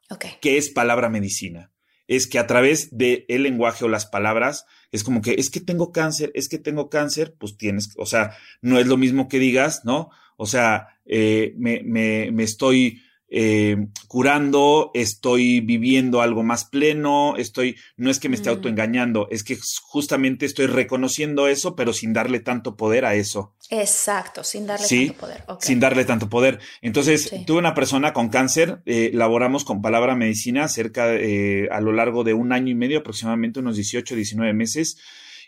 Okay. 0.08 0.32
¿Qué 0.40 0.58
es 0.58 0.70
palabra 0.70 1.08
medicina? 1.08 1.72
Es 2.07 2.26
que 2.26 2.38
a 2.38 2.46
través 2.46 2.96
del 2.96 3.24
lenguaje 3.28 3.84
o 3.84 3.88
las 3.88 4.07
palabras 4.07 4.66
es 4.92 5.05
como 5.05 5.22
que 5.22 5.34
es 5.38 5.50
que 5.50 5.61
tengo 5.61 5.92
cáncer, 5.92 6.30
es 6.34 6.48
que 6.48 6.59
tengo 6.59 6.90
cáncer, 6.90 7.34
pues 7.38 7.57
tienes, 7.57 7.90
o 7.96 8.07
sea, 8.07 8.36
no 8.61 8.78
es 8.78 8.86
lo 8.86 8.96
mismo 8.96 9.28
que 9.28 9.38
digas, 9.38 9.82
¿no? 9.84 10.11
O 10.36 10.46
sea, 10.46 10.88
eh, 11.07 11.55
me, 11.57 11.82
me, 11.84 12.30
me, 12.32 12.42
estoy 12.42 13.02
eh, 13.37 13.89
curando, 14.07 14.93
estoy 14.95 15.61
viviendo 15.61 16.22
algo 16.22 16.45
más 16.45 16.66
pleno, 16.66 17.35
estoy, 17.37 17.76
no 17.97 18.09
es 18.09 18.20
que 18.20 18.28
me 18.28 18.37
esté 18.37 18.49
mm. 18.49 18.53
autoengañando, 18.53 19.26
es 19.28 19.43
que 19.43 19.59
justamente 19.82 20.47
estoy 20.47 20.66
reconociendo 20.66 21.49
eso, 21.49 21.74
pero 21.74 21.93
sin 21.93 22.12
darle 22.12 22.39
tanto 22.39 22.76
poder 22.76 23.05
a 23.05 23.16
eso. 23.16 23.57
Exacto, 23.70 24.45
sin 24.45 24.68
darle 24.68 24.87
tanto 24.87 25.14
poder. 25.14 25.45
Sin 25.59 25.80
darle 25.80 26.05
tanto 26.05 26.28
poder. 26.28 26.61
Entonces, 26.80 27.35
tuve 27.45 27.59
una 27.59 27.74
persona 27.74 28.12
con 28.12 28.28
cáncer, 28.28 28.82
eh, 28.87 29.11
laboramos 29.12 29.64
con 29.64 29.82
palabra 29.82 30.14
medicina 30.14 30.68
cerca, 30.68 31.12
eh, 31.12 31.66
a 31.72 31.80
lo 31.80 31.91
largo 31.91 32.22
de 32.22 32.35
un 32.35 32.53
año 32.53 32.70
y 32.70 32.76
medio, 32.76 33.01
aproximadamente 33.01 33.59
unos 33.59 33.74
18, 33.74 34.14
19 34.14 34.53
meses. 34.53 34.97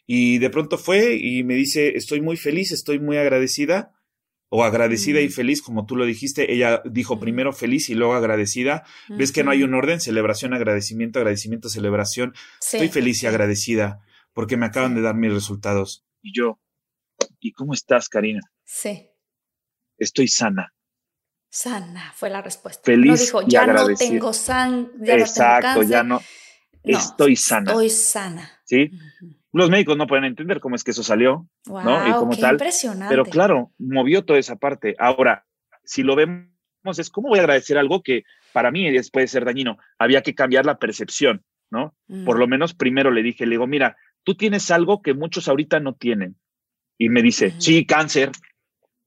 Y 0.09 0.39
de 0.39 0.51
pronto 0.51 0.77
fue 0.77 1.15
y 1.15 1.45
me 1.45 1.55
dice, 1.55 1.97
estoy 1.97 2.21
muy 2.21 2.37
feliz, 2.37 2.73
estoy 2.73 2.99
muy 2.99 3.17
agradecida 3.17 3.93
o 4.57 4.65
agradecida 4.65 5.21
y 5.21 5.29
feliz, 5.29 5.61
como 5.61 5.85
tú 5.85 5.97
lo 5.97 6.07
dijiste. 6.07 6.51
Ella 6.51 6.81
dijo 6.87 7.21
primero 7.21 7.53
feliz 7.53 7.91
y 7.91 7.95
luego 7.95 8.15
agradecida. 8.15 8.85
Ves 9.11 9.31
que 9.31 9.45
no 9.45 9.51
hay 9.51 9.63
un 9.63 9.75
orden, 9.75 10.01
celebración, 10.01 10.55
agradecimiento, 10.55 11.19
agradecimiento, 11.19 11.69
celebración. 11.69 12.33
Estoy 12.59 12.89
feliz 12.89 13.23
y 13.23 13.27
agradecida 13.27 14.01
porque 14.33 14.57
me 14.57 14.65
acaban 14.65 14.95
de 14.95 15.03
dar 15.03 15.15
mis 15.15 15.31
resultados. 15.31 16.07
Y 16.23 16.35
yo, 16.35 16.59
¿y 17.39 17.53
cómo 17.53 17.75
estás, 17.75 18.09
Karina? 18.09 18.41
Sí. 18.65 19.11
Estoy 19.99 20.29
sana. 20.29 20.73
Sana 21.51 22.15
fue 22.17 22.31
la 22.31 22.41
respuesta. 22.41 22.83
Feliz 22.83 23.11
no 23.11 23.17
dijo, 23.41 23.43
ya 23.47 23.67
no 23.67 23.87
tengo 23.95 24.33
sangre, 24.33 25.21
Exacto, 25.21 25.83
ya 25.83 26.03
no. 26.03 26.23
estoy 26.83 27.37
sana. 27.37 27.73
Estoy 27.73 27.91
sana. 27.91 28.51
¿Sí? 28.65 28.91
Los 29.57 29.71
médicos 29.71 29.97
no 29.97 30.07
pueden 30.07 30.25
entender 30.25 30.61
cómo 30.61 30.77
es 30.77 30.85
que 30.85 30.91
eso 30.91 31.03
salió, 31.03 31.49
¿no? 31.67 32.09
Y 32.09 32.13
como 32.13 32.33
qué 32.33 32.41
tal. 32.41 32.55
Impresionante. 32.55 33.09
Pero 33.09 33.25
claro, 33.25 33.73
movió 33.79 34.25
toda 34.25 34.39
esa 34.39 34.57
parte. 34.57 34.95
Ahora, 34.99 35.47
si 35.85 36.03
lo 36.03 36.15
vemos, 36.15 36.99
es 36.99 37.11
cómo 37.11 37.29
voy 37.29 37.39
a 37.39 37.43
agradecer 37.43 37.79
algo 37.79 38.03
que 38.03 38.25
para 38.53 38.71
mí 38.71 38.87
puede 39.13 39.29
ser 39.29 39.45
dañino. 39.45 39.79
Había 39.99 40.23
que 40.23 40.35
cambiar 40.35 40.67
la 40.67 40.79
percepción. 40.79 41.43
¿no? 41.71 41.95
Por 42.25 42.39
lo 42.39 42.47
menos 42.47 42.75
primero 42.75 43.11
le 43.11 43.23
dije, 43.23 43.47
le 43.47 43.53
digo, 43.53 43.67
mira, 43.67 43.97
tú 44.23 44.35
tienes 44.35 44.71
algo 44.71 45.03
que 45.03 45.15
muchos 45.15 45.49
ahorita 45.49 45.81
no 45.81 45.95
tienen. 45.95 46.37
Y 46.99 47.09
me 47.09 47.23
dice, 47.23 47.55
sí, 47.59 47.85
cáncer. 47.87 48.31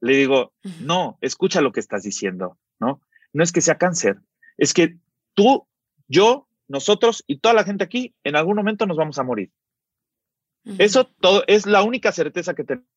Le 0.02 0.16
digo, 0.16 0.54
no, 0.82 1.18
escucha 1.22 1.62
lo 1.62 1.72
que 1.72 1.80
estás 1.80 2.04
diciendo, 2.04 2.58
¿no? 2.80 3.02
No 3.34 3.44
es 3.44 3.52
que 3.52 3.62
sea 3.62 3.78
cáncer, 3.78 4.18
es 4.58 4.74
que 4.74 4.98
tú, 5.34 5.68
yo, 6.08 6.48
nosotros 6.68 7.24
y 7.28 7.40
toda 7.40 7.54
la 7.54 7.64
gente 7.64 7.84
aquí, 7.84 8.16
en 8.24 8.36
algún 8.36 8.56
momento 8.56 8.86
nos 8.86 8.98
vamos 8.98 9.20
a 9.20 9.24
morir. 9.24 9.52
Eso 10.78 11.06
todo 11.06 11.44
es 11.48 11.66
la 11.66 11.84
única 11.84 12.12
certeza 12.12 12.54
que 12.54 12.64
tenemos. 12.64 12.88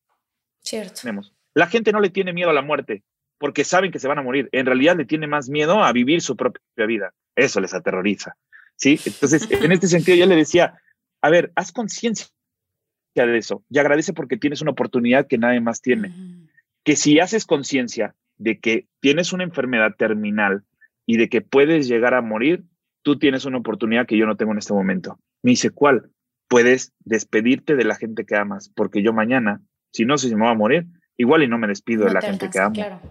La 1.53 1.67
gente 1.67 1.91
no 1.91 1.99
le 1.99 2.09
tiene 2.09 2.33
miedo 2.33 2.49
a 2.49 2.53
la 2.53 2.61
muerte 2.61 3.03
porque 3.37 3.63
saben 3.63 3.91
que 3.91 3.99
se 3.99 4.07
van 4.07 4.19
a 4.19 4.23
morir. 4.23 4.49
En 4.51 4.65
realidad 4.65 4.95
le 4.95 5.05
tiene 5.05 5.27
más 5.27 5.49
miedo 5.49 5.83
a 5.83 5.91
vivir 5.91 6.21
su 6.21 6.35
propia 6.35 6.85
vida. 6.85 7.13
Eso 7.35 7.59
les 7.59 7.73
aterroriza. 7.73 8.37
¿sí? 8.75 8.99
Entonces, 9.05 9.49
en 9.51 9.71
este 9.71 9.87
sentido, 9.87 10.17
yo 10.17 10.25
le 10.25 10.35
decía, 10.35 10.79
a 11.21 11.29
ver, 11.29 11.51
haz 11.55 11.71
conciencia 11.71 12.27
de 13.15 13.37
eso 13.37 13.63
y 13.69 13.77
agradece 13.77 14.13
porque 14.13 14.37
tienes 14.37 14.61
una 14.61 14.71
oportunidad 14.71 15.27
que 15.27 15.37
nadie 15.37 15.61
más 15.61 15.81
tiene. 15.81 16.13
Que 16.83 16.95
si 16.95 17.19
haces 17.19 17.45
conciencia 17.45 18.15
de 18.37 18.59
que 18.59 18.87
tienes 18.99 19.33
una 19.33 19.43
enfermedad 19.43 19.95
terminal 19.97 20.63
y 21.05 21.17
de 21.17 21.29
que 21.29 21.41
puedes 21.41 21.87
llegar 21.87 22.13
a 22.13 22.21
morir, 22.21 22.63
tú 23.03 23.19
tienes 23.19 23.45
una 23.45 23.59
oportunidad 23.59 24.07
que 24.07 24.17
yo 24.17 24.25
no 24.25 24.35
tengo 24.35 24.51
en 24.51 24.57
este 24.57 24.73
momento. 24.73 25.19
Me 25.43 25.51
dice, 25.51 25.69
¿cuál? 25.69 26.09
Puedes 26.53 26.93
despedirte 26.99 27.75
de 27.75 27.83
la 27.83 27.95
gente 27.95 28.25
que 28.25 28.35
amas, 28.35 28.69
porque 28.69 29.01
yo 29.01 29.11
mañana, 29.11 29.59
si 29.91 30.05
no 30.05 30.19
sé 30.19 30.29
si 30.29 30.35
me 30.35 30.43
voy 30.43 30.51
a 30.51 30.55
morir, 30.55 30.85
igual 31.17 31.41
y 31.41 31.47
no 31.47 31.57
me 31.57 31.67
despido 31.67 32.05
de 32.05 32.13
la 32.13 32.21
gente 32.21 32.49
que 32.51 32.59
amo. 32.59 33.01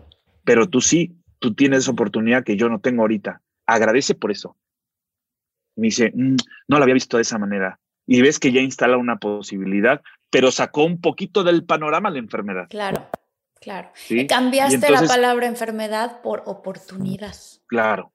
Pero 0.45 0.69
tú 0.69 0.81
sí, 0.81 1.17
tú 1.41 1.53
tienes 1.55 1.81
esa 1.81 1.91
oportunidad 1.91 2.45
que 2.45 2.57
yo 2.57 2.69
no 2.69 2.81
tengo 2.81 3.03
ahorita. 3.03 3.43
Agradece 3.67 4.15
por 4.15 4.31
eso. 4.31 4.57
Me 5.77 5.89
dice, 5.89 6.13
mm, 6.15 6.37
no 6.69 6.79
lo 6.79 6.85
había 6.85 6.95
visto 6.95 7.17
de 7.17 7.23
esa 7.23 7.37
manera. 7.39 7.81
Y 8.07 8.23
ves 8.23 8.39
que 8.39 8.53
ya 8.53 8.61
instala 8.61 8.97
una 8.97 9.17
posibilidad, 9.17 10.03
pero 10.31 10.53
sacó 10.53 10.85
un 10.85 11.01
poquito 11.01 11.43
del 11.43 11.65
panorama 11.65 12.11
la 12.11 12.19
enfermedad. 12.21 12.67
Claro, 12.71 13.09
claro. 13.61 13.91
Cambiaste 14.29 14.91
la 14.91 15.03
palabra 15.03 15.47
enfermedad 15.47 16.21
por 16.23 16.43
oportunidad. 16.47 17.35
Claro. 17.67 18.13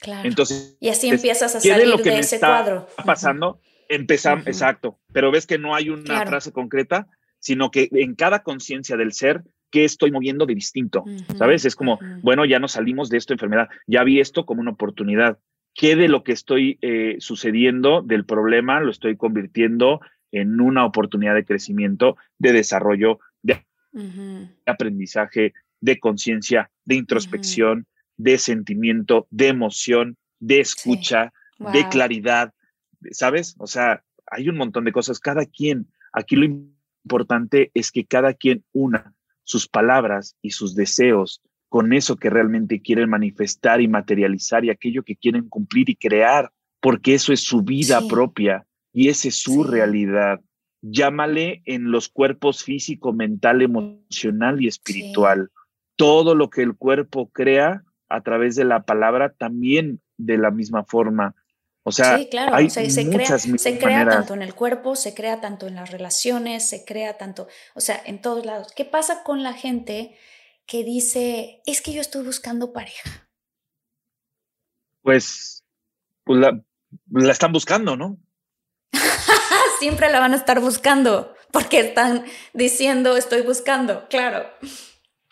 Claro. 0.00 0.28
Entonces, 0.28 0.76
y 0.80 0.88
así 0.88 1.10
empiezas 1.10 1.54
a 1.54 1.60
salir 1.60 1.86
lo 1.86 1.98
que 1.98 2.10
de 2.10 2.16
me 2.16 2.20
ese 2.20 2.36
está 2.36 2.48
cuadro. 2.48 2.88
pasando, 3.04 3.60
empezamos, 3.94 4.46
exacto. 4.46 4.98
Pero 5.12 5.30
ves 5.30 5.46
que 5.46 5.58
no 5.58 5.74
hay 5.74 5.90
una 5.90 6.26
frase 6.26 6.52
concreta, 6.52 7.08
sino 7.38 7.70
que 7.70 7.88
en 7.92 8.14
cada 8.14 8.42
conciencia 8.42 8.96
del 8.96 9.12
ser, 9.12 9.42
¿qué 9.70 9.84
estoy 9.84 10.10
moviendo 10.10 10.46
de 10.46 10.54
distinto? 10.54 11.04
¿Sabes? 11.36 11.64
Es 11.64 11.76
como, 11.76 11.98
bueno, 12.22 12.44
ya 12.44 12.58
no 12.58 12.68
salimos 12.68 13.08
de 13.08 13.18
esta 13.18 13.34
enfermedad, 13.34 13.68
ya 13.86 14.04
vi 14.04 14.20
esto 14.20 14.46
como 14.46 14.60
una 14.60 14.72
oportunidad. 14.72 15.38
Qué 15.74 15.96
de 15.96 16.08
lo 16.08 16.22
que 16.22 16.32
estoy 16.32 16.78
eh, 16.82 17.16
sucediendo 17.18 18.02
del 18.02 18.24
problema 18.24 18.80
lo 18.80 18.90
estoy 18.90 19.16
convirtiendo 19.16 20.00
en 20.30 20.60
una 20.60 20.84
oportunidad 20.84 21.34
de 21.34 21.44
crecimiento, 21.44 22.16
de 22.38 22.52
desarrollo, 22.52 23.20
de 23.42 23.64
aprendizaje, 24.66 25.52
de 25.80 25.98
conciencia, 25.98 26.70
de 26.84 26.94
introspección, 26.94 27.86
de 28.16 28.38
sentimiento, 28.38 29.26
de 29.30 29.48
emoción, 29.48 30.16
de 30.38 30.60
escucha, 30.60 31.32
de 31.58 31.88
claridad, 31.88 32.52
¿sabes? 33.10 33.54
O 33.58 33.66
sea, 33.66 34.04
hay 34.26 34.48
un 34.48 34.56
montón 34.56 34.84
de 34.84 34.92
cosas. 34.92 35.20
Cada 35.20 35.46
quien, 35.46 35.88
aquí 36.12 36.36
lo 36.36 36.44
importante 36.44 37.70
es 37.74 37.90
que 37.90 38.04
cada 38.04 38.34
quien 38.34 38.64
una 38.72 39.14
sus 39.44 39.68
palabras 39.68 40.36
y 40.40 40.50
sus 40.50 40.74
deseos 40.74 41.42
con 41.68 41.94
eso 41.94 42.16
que 42.16 42.28
realmente 42.28 42.82
quieren 42.82 43.08
manifestar 43.08 43.80
y 43.80 43.88
materializar 43.88 44.64
y 44.64 44.70
aquello 44.70 45.04
que 45.04 45.16
quieren 45.16 45.48
cumplir 45.48 45.88
y 45.88 45.96
crear, 45.96 46.52
porque 46.80 47.14
eso 47.14 47.32
es 47.32 47.40
su 47.40 47.62
vida 47.62 48.06
propia 48.08 48.66
y 48.92 49.08
esa 49.08 49.28
es 49.28 49.36
su 49.36 49.64
realidad. 49.64 50.40
Llámale 50.82 51.62
en 51.64 51.90
los 51.90 52.10
cuerpos 52.10 52.62
físico, 52.62 53.14
mental, 53.14 53.62
emocional 53.62 54.60
y 54.60 54.66
espiritual. 54.66 55.50
Todo 55.96 56.34
lo 56.34 56.50
que 56.50 56.62
el 56.62 56.76
cuerpo 56.76 57.30
crea 57.32 57.84
a 58.10 58.20
través 58.20 58.54
de 58.56 58.64
la 58.64 58.82
palabra 58.82 59.32
también 59.32 60.02
de 60.18 60.36
la 60.36 60.50
misma 60.50 60.84
forma. 60.84 61.34
O 61.84 61.90
sea, 61.90 62.16
sí, 62.16 62.28
claro. 62.30 62.54
hay 62.54 62.70
se, 62.70 62.82
muchas 63.04 63.44
crea, 63.44 63.58
se 63.58 63.78
crea 63.78 64.08
tanto 64.08 64.34
en 64.34 64.42
el 64.42 64.54
cuerpo, 64.54 64.94
se 64.94 65.14
crea 65.14 65.40
tanto 65.40 65.66
en 65.66 65.74
las 65.74 65.90
relaciones, 65.90 66.68
se 66.68 66.84
crea 66.84 67.18
tanto, 67.18 67.48
o 67.74 67.80
sea, 67.80 68.00
en 68.04 68.20
todos 68.20 68.46
lados. 68.46 68.72
¿Qué 68.72 68.84
pasa 68.84 69.24
con 69.24 69.42
la 69.42 69.52
gente 69.52 70.16
que 70.66 70.84
dice, 70.84 71.60
es 71.66 71.82
que 71.82 71.92
yo 71.92 72.00
estoy 72.00 72.24
buscando 72.24 72.72
pareja? 72.72 73.28
Pues, 75.02 75.64
pues 76.22 76.40
la, 76.40 76.62
están 77.32 77.52
buscando, 77.52 77.96
¿no? 77.96 78.16
Siempre 79.80 80.08
la 80.08 80.20
van 80.20 80.34
a 80.34 80.36
estar 80.36 80.60
buscando, 80.60 81.34
porque 81.50 81.80
están 81.80 82.24
diciendo, 82.54 83.16
estoy 83.16 83.42
buscando, 83.42 84.06
claro. 84.08 84.46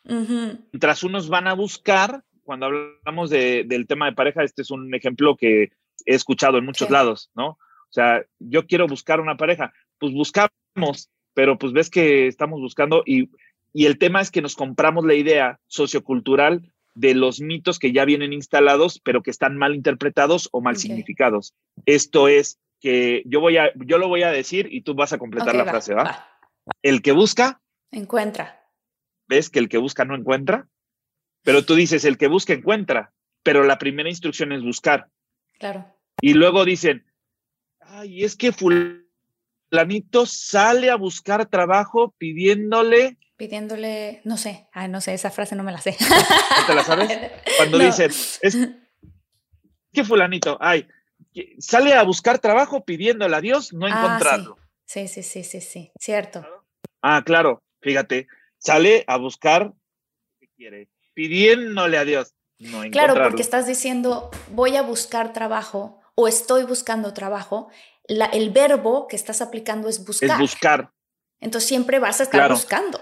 Mientras 0.03 1.05
unos 1.05 1.29
van 1.29 1.47
a 1.47 1.55
buscar, 1.55 2.25
cuando 2.43 2.67
hablamos 2.67 3.31
del 3.31 3.87
tema 3.87 4.07
de 4.07 4.17
pareja, 4.17 4.43
este 4.43 4.63
es 4.63 4.73
un 4.73 4.93
ejemplo 4.93 5.37
que 5.37 5.71
he 6.07 6.15
escuchado 6.15 6.59
en 6.59 6.65
muchos 6.65 6.91
lados, 6.91 7.31
¿no? 7.35 7.51
O 7.51 7.93
sea, 7.93 8.23
yo 8.39 8.67
quiero 8.67 8.87
buscar 8.87 9.21
una 9.21 9.37
pareja, 9.37 9.73
pues 9.99 10.13
buscamos, 10.13 11.11
pero 11.35 11.59
pues 11.59 11.73
ves 11.73 11.91
que 11.91 12.27
estamos 12.27 12.61
buscando 12.61 13.03
y 13.05 13.31
y 13.73 13.87
el 13.87 13.99
tema 13.99 14.21
es 14.21 14.31
que 14.31 14.43
nos 14.43 14.57
compramos 14.57 15.05
la 15.05 15.15
idea 15.15 15.61
sociocultural 15.69 16.73
de 16.95 17.15
los 17.15 17.41
mitos 17.41 17.79
que 17.79 17.93
ya 17.93 18.05
vienen 18.05 18.33
instalados, 18.33 19.01
pero 19.03 19.23
que 19.23 19.31
están 19.31 19.57
mal 19.57 19.75
interpretados 19.75 20.49
o 20.53 20.61
mal 20.61 20.77
significados. 20.77 21.55
Esto 21.87 22.29
es 22.29 22.59
que 22.81 23.23
yo 23.27 23.41
voy 23.41 23.59
a, 23.59 23.73
yo 23.77 23.99
lo 23.99 24.09
voy 24.09 24.23
a 24.23 24.33
decir 24.33 24.69
y 24.71 24.83
tú 24.83 24.95
vas 24.95 25.13
a 25.13 25.19
completar 25.19 25.55
la 25.55 25.65
frase, 25.65 25.95
¿va? 25.95 26.27
El 26.83 27.03
que 27.03 27.13
busca. 27.13 27.61
Encuentra. 27.93 28.61
¿Ves 29.29 29.51
que 29.51 29.61
el 29.61 29.69
que 29.69 29.79
busca 29.79 30.05
no 30.05 30.17
encuentra? 30.17 30.67
Pero 31.43 31.65
tú 31.65 31.75
dices, 31.75 32.05
el 32.05 32.19
que 32.19 32.27
busca 32.27 32.53
encuentra, 32.53 33.13
pero 33.43 33.63
la 33.63 33.79
primera 33.79 34.09
instrucción 34.09 34.53
es 34.53 34.63
buscar. 34.63 35.07
Claro. 35.61 35.95
Y 36.23 36.33
luego 36.33 36.65
dicen, 36.65 37.07
ay, 37.81 38.25
es 38.25 38.35
que 38.35 38.51
fulanito 38.51 40.25
sale 40.25 40.91
a 40.91 40.97
buscar 40.97 41.47
trabajo 41.47 42.15
pidiéndole 42.19 43.19
pidiéndole, 43.37 44.21
no 44.25 44.37
sé, 44.37 44.69
ay, 44.71 44.89
no 44.89 45.01
sé, 45.01 45.15
esa 45.15 45.31
frase 45.31 45.57
no 45.57 45.63
me 45.63 45.73
la 45.73 45.81
sé. 45.81 45.97
¿No 45.99 46.67
te 46.67 46.75
la 46.75 46.85
sabes? 46.85 47.09
Cuando 47.57 47.79
dicen, 47.79 48.11
es 48.43 48.59
que 49.95 50.05
fulanito, 50.05 50.59
ay, 50.61 50.87
sale 51.59 51.95
a 51.95 52.03
buscar 52.03 52.39
trabajo 52.39 52.85
pidiéndole 52.85 53.35
a 53.35 53.41
Dios 53.41 53.73
no 53.73 53.87
ah, 53.87 53.89
encontrarlo. 53.89 54.59
Sí. 54.85 55.09
sí, 55.09 55.23
sí, 55.23 55.43
sí, 55.43 55.61
sí, 55.63 55.93
cierto. 55.99 56.45
Ah, 57.01 57.23
claro, 57.25 57.63
fíjate, 57.81 58.29
sale 58.59 59.05
a 59.07 59.17
buscar 59.17 59.73
¿qué 60.39 60.49
quiere? 60.55 60.89
Pidiéndole 61.15 61.97
a 61.97 62.05
Dios 62.05 62.35
no. 62.61 62.83
Claro, 62.91 63.15
porque 63.15 63.43
estás 63.43 63.67
diciendo, 63.67 64.31
voy 64.51 64.77
a 64.77 64.83
buscar 64.83 65.33
trabajo 65.33 66.01
o 66.15 66.29
estoy 66.29 66.65
buscando 66.65 67.13
trabajo, 67.15 67.69
la, 68.07 68.27
el 68.27 68.51
verbo 68.51 69.09
que 69.09 69.17
estás 69.17 69.41
aplicando 69.41 69.89
es 69.89 70.05
buscar. 70.05 70.31
Es 70.31 70.39
buscar. 70.39 70.93
Entonces 71.41 71.69
siempre 71.69 71.99
vas 71.99 72.21
a 72.21 72.25
estar 72.25 72.51
buscando. 72.51 73.01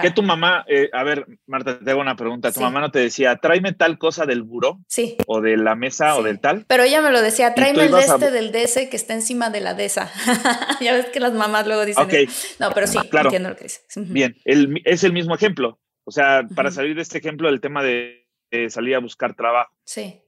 Que 0.00 0.10
tu 0.10 0.22
mamá, 0.22 0.64
eh, 0.68 0.88
a 0.92 1.02
ver, 1.02 1.26
Marta, 1.46 1.78
te 1.78 1.90
hago 1.90 2.00
una 2.00 2.16
pregunta. 2.16 2.52
¿Tu 2.52 2.60
mamá 2.60 2.80
no 2.80 2.90
te 2.90 3.00
decía, 3.00 3.36
tráeme 3.36 3.72
tal 3.72 3.98
cosa 3.98 4.24
del 4.24 4.42
buró? 4.42 4.80
Sí. 4.88 5.16
O 5.26 5.40
de 5.40 5.56
la 5.56 5.74
mesa 5.74 6.16
o 6.16 6.22
del 6.22 6.40
tal. 6.40 6.64
Pero 6.66 6.84
ella 6.84 7.02
me 7.02 7.10
lo 7.10 7.20
decía, 7.20 7.54
tráeme 7.54 7.84
el 7.86 7.92
de 7.92 8.00
este 8.00 8.30
del 8.30 8.52
DS 8.52 8.88
que 8.88 8.96
está 8.96 9.12
encima 9.12 9.50
de 9.50 9.60
la 9.60 9.74
DESA. 9.74 10.10
ya 10.80 10.94
ves 10.94 11.06
que 11.06 11.20
las 11.20 11.34
mamás 11.34 11.66
luego 11.66 11.84
dicen. 11.84 12.04
Ok. 12.04 12.14
No, 12.58 12.70
pero 12.70 12.86
sí, 12.86 12.98
claro. 13.10 13.28
entiendo 13.28 13.50
lo 13.50 13.56
que 13.56 13.64
dices. 13.64 13.84
Bien, 13.96 14.36
el, 14.44 14.80
es 14.84 15.04
el 15.04 15.12
mismo 15.12 15.34
ejemplo. 15.34 15.78
O 16.04 16.10
sea, 16.10 16.42
para 16.54 16.70
salir 16.70 16.96
de 16.96 17.02
este 17.02 17.18
ejemplo, 17.18 17.48
el 17.48 17.60
tema 17.60 17.82
de 17.82 18.21
salir 18.68 18.94
a 18.94 19.00
buscar 19.00 19.34
trabajo. 19.34 19.72
Sí 19.84 20.22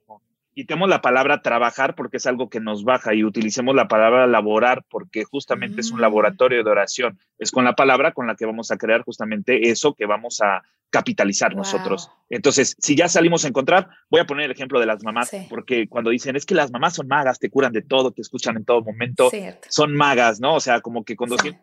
quitemos 0.55 0.89
la 0.89 1.03
palabra 1.03 1.43
trabajar 1.43 1.95
porque 1.95 2.18
es 2.18 2.27
algo 2.27 2.49
que 2.49 2.61
nos 2.61 2.85
baja 2.85 3.14
y 3.14 3.25
utilicemos 3.25 3.75
la 3.75 3.89
palabra 3.89 4.27
laborar 4.27 4.85
porque 4.89 5.25
justamente 5.25 5.81
es 5.81 5.91
un 5.91 5.99
mm. 5.99 6.03
laboratorio 6.03 6.64
de 6.64 6.70
oración. 6.70 7.18
Es 7.39 7.51
con 7.51 7.64
la 7.64 7.75
palabra 7.75 8.12
con 8.12 8.27
la 8.27 8.37
que 8.37 8.47
vamos 8.47 8.70
a 8.70 8.77
crear 8.77 9.03
justamente 9.03 9.68
eso 9.68 9.95
que 9.95 10.07
vamos 10.07 10.41
a 10.41 10.62
capitalizar 10.91 11.57
nosotros. 11.57 12.09
Entonces, 12.31 12.77
si 12.79 12.95
ya 12.95 13.09
salimos 13.09 13.45
a 13.45 13.49
encontrar, 13.49 13.89
voy 14.11 14.20
a 14.20 14.27
poner 14.27 14.45
el 14.45 14.53
ejemplo 14.53 14.79
de 14.79 14.87
las 14.87 15.03
mamás, 15.03 15.33
porque 15.51 15.89
cuando 15.89 16.11
dicen 16.11 16.37
es 16.37 16.47
que 16.47 16.55
las 16.55 16.70
mamás 16.70 16.95
son 16.95 17.09
magas, 17.09 17.41
te 17.41 17.51
curan 17.51 17.72
de 17.72 17.83
todo, 17.83 18.12
te 18.12 18.22
escuchan 18.22 18.57
en 18.57 18.64
todo 18.64 18.81
momento, 18.81 19.29
son 19.68 19.97
magas, 19.97 20.39
¿no? 20.39 20.55
O 20.55 20.61
sea, 20.61 20.81
como 20.81 21.05
que 21.05 21.16
con 21.16 21.29
200 21.31 21.61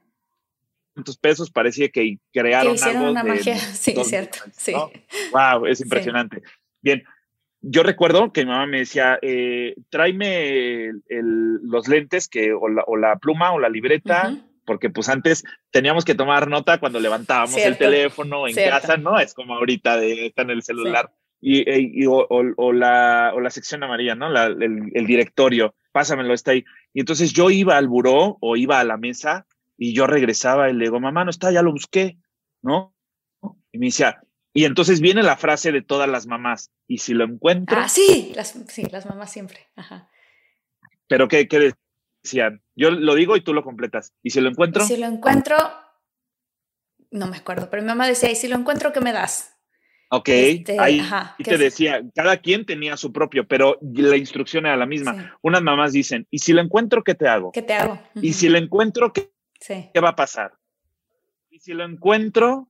pesos 1.18 1.52
parecía 1.52 1.89
que 1.89 2.18
crearon 2.34 2.76
que 2.76 2.84
algo 2.84 3.12
una 3.12 3.24
magia. 3.24 3.56
Sí, 3.74 3.96
cierto. 4.04 4.39
Sí. 4.52 4.74
Wow, 5.32 5.66
es 5.66 5.82
impresionante. 5.82 6.42
Bien, 6.82 7.04
yo 7.62 7.84
recuerdo 7.84 8.34
que 8.34 8.44
mi 8.44 8.52
mamá 8.52 8.66
me 8.66 8.80
decía, 8.80 9.20
eh, 9.22 9.76
tráeme 9.89 10.92
los 11.10 11.88
lentes 11.88 12.28
que, 12.28 12.54
o, 12.54 12.68
la, 12.98 13.16
pluma 13.18 13.52
o 13.54 13.60
la 13.60 13.70
libreta, 13.70 14.36
porque 14.66 14.89
pues 14.89 15.10
antes 15.10 15.44
teníamos 15.72 16.06
que 16.06 16.16
tomar 16.16 16.48
nota 16.48 16.80
cuando 16.80 17.00
levantábamos 17.00 17.56
el 17.58 17.78
teléfono 17.78 18.48
en 18.48 18.54
casa, 18.70 18.98
¿no? 18.98 19.20
Es 19.20 19.34
como 19.34 19.56
ahorita 19.56 19.98
de, 19.98 20.28
está 20.28 20.42
en 20.44 20.50
el 20.52 20.64
celular. 20.64 21.12
y, 21.39 22.02
y- 22.02 22.06
o, 22.06 22.14
o- 22.30 22.54
o 22.58 22.72
la, 22.74 23.32
o 23.36 23.39
la 23.42 23.50
sección 23.50 23.84
amarilla, 23.84 24.14
¿no? 24.16 24.30
La- 24.30 24.46
el, 24.46 24.92
el 24.94 25.08
directorio, 25.08 25.74
pásamelo, 25.92 26.34
está 26.34 26.52
ahí. 26.52 26.64
Y 26.94 27.00
entonces 27.00 27.34
yo 27.34 27.50
iba 27.50 27.78
al 27.78 27.88
buró 27.88 28.38
o 28.42 28.56
iba 28.56 28.80
a 28.80 28.84
la 28.84 28.98
mesa 28.98 29.46
y 29.84 29.95
yo 29.95 30.05
regresaba 30.05 30.69
y 30.69 30.73
le 30.73 30.84
digo, 30.86 30.99
mamá, 30.99 31.23
no 31.25 31.32
está, 31.32 31.51
ya 31.51 31.63
lo 31.63 31.71
busqué, 31.71 32.19
¿no? 32.61 32.95
Y 33.71 33.79
me 33.79 33.88
decía, 33.88 34.21
y 34.53 34.65
entonces 34.65 35.01
viene 35.01 35.23
la 35.23 35.38
frase 35.38 35.71
de 35.71 35.82
todas 35.82 36.07
las 36.07 36.27
mamás, 36.27 36.69
y 36.88 36.99
si 36.99 37.15
lo 37.15 37.23
encuentro, 37.23 37.79
Ah, 37.79 37.89
sí, 37.89 38.32
las, 38.36 38.55
sí, 38.67 38.84
las 38.91 39.07
mamás 39.07 39.32
siempre. 39.32 39.69
Ajá. 39.75 40.07
pero 41.07 41.27
¿qué, 41.27 41.47
qué 41.47 41.73
decían? 42.23 42.61
Yo 42.75 42.91
lo 42.91 43.15
digo 43.15 43.36
y 43.36 43.41
tú 43.41 43.55
lo 43.55 43.63
completas. 43.63 44.13
¿Y 44.21 44.29
si 44.29 44.39
lo 44.39 44.49
encuentro? 44.49 44.86
Si 44.86 44.97
lo 44.97 45.07
encuentro, 45.07 45.57
no 47.09 47.25
me 47.25 47.38
acuerdo, 47.38 47.67
pero 47.71 47.82
mi 47.82 47.88
mamá 47.88 48.07
decía, 48.07 48.29
y 48.29 48.36
si 48.36 48.47
lo 48.47 48.57
encuentro, 48.57 48.93
¿qué 48.93 49.01
me 49.01 49.11
das? 49.13 49.57
Ok, 50.11 50.29
Este, 50.29 50.79
ahí 50.79 50.99
ajá, 50.99 51.36
y 51.39 51.43
¿qué 51.43 51.49
te 51.49 51.55
es? 51.55 51.59
decía, 51.61 52.03
cada 52.13 52.38
quien 52.38 52.67
tenía 52.67 52.97
su 52.97 53.11
propio, 53.11 53.47
pero 53.47 53.79
la 53.82 54.15
instrucción 54.17 54.67
era 54.67 54.77
la 54.77 54.86
misma. 54.86 55.15
Sí. 55.15 55.27
Unas 55.41 55.63
mamás 55.63 55.91
dicen, 55.91 56.27
¿y 56.29 56.38
si 56.38 56.53
lo 56.53 56.61
encuentro, 56.61 57.03
qué 57.03 57.15
te 57.15 57.27
hago? 57.27 57.51
¿Qué 57.51 57.63
te 57.63 57.73
hago? 57.73 57.99
Y 58.21 58.34
si 58.34 58.47
lo 58.47 58.59
encuentro, 58.59 59.11
¿qué, 59.11 59.32
Sí. 59.62 59.89
qué 59.93 59.99
va 60.01 60.09
a 60.09 60.16
pasar? 60.18 60.51
Y 61.49 61.59
si 61.59 61.74
lo 61.74 61.86
encuentro, 61.86 62.68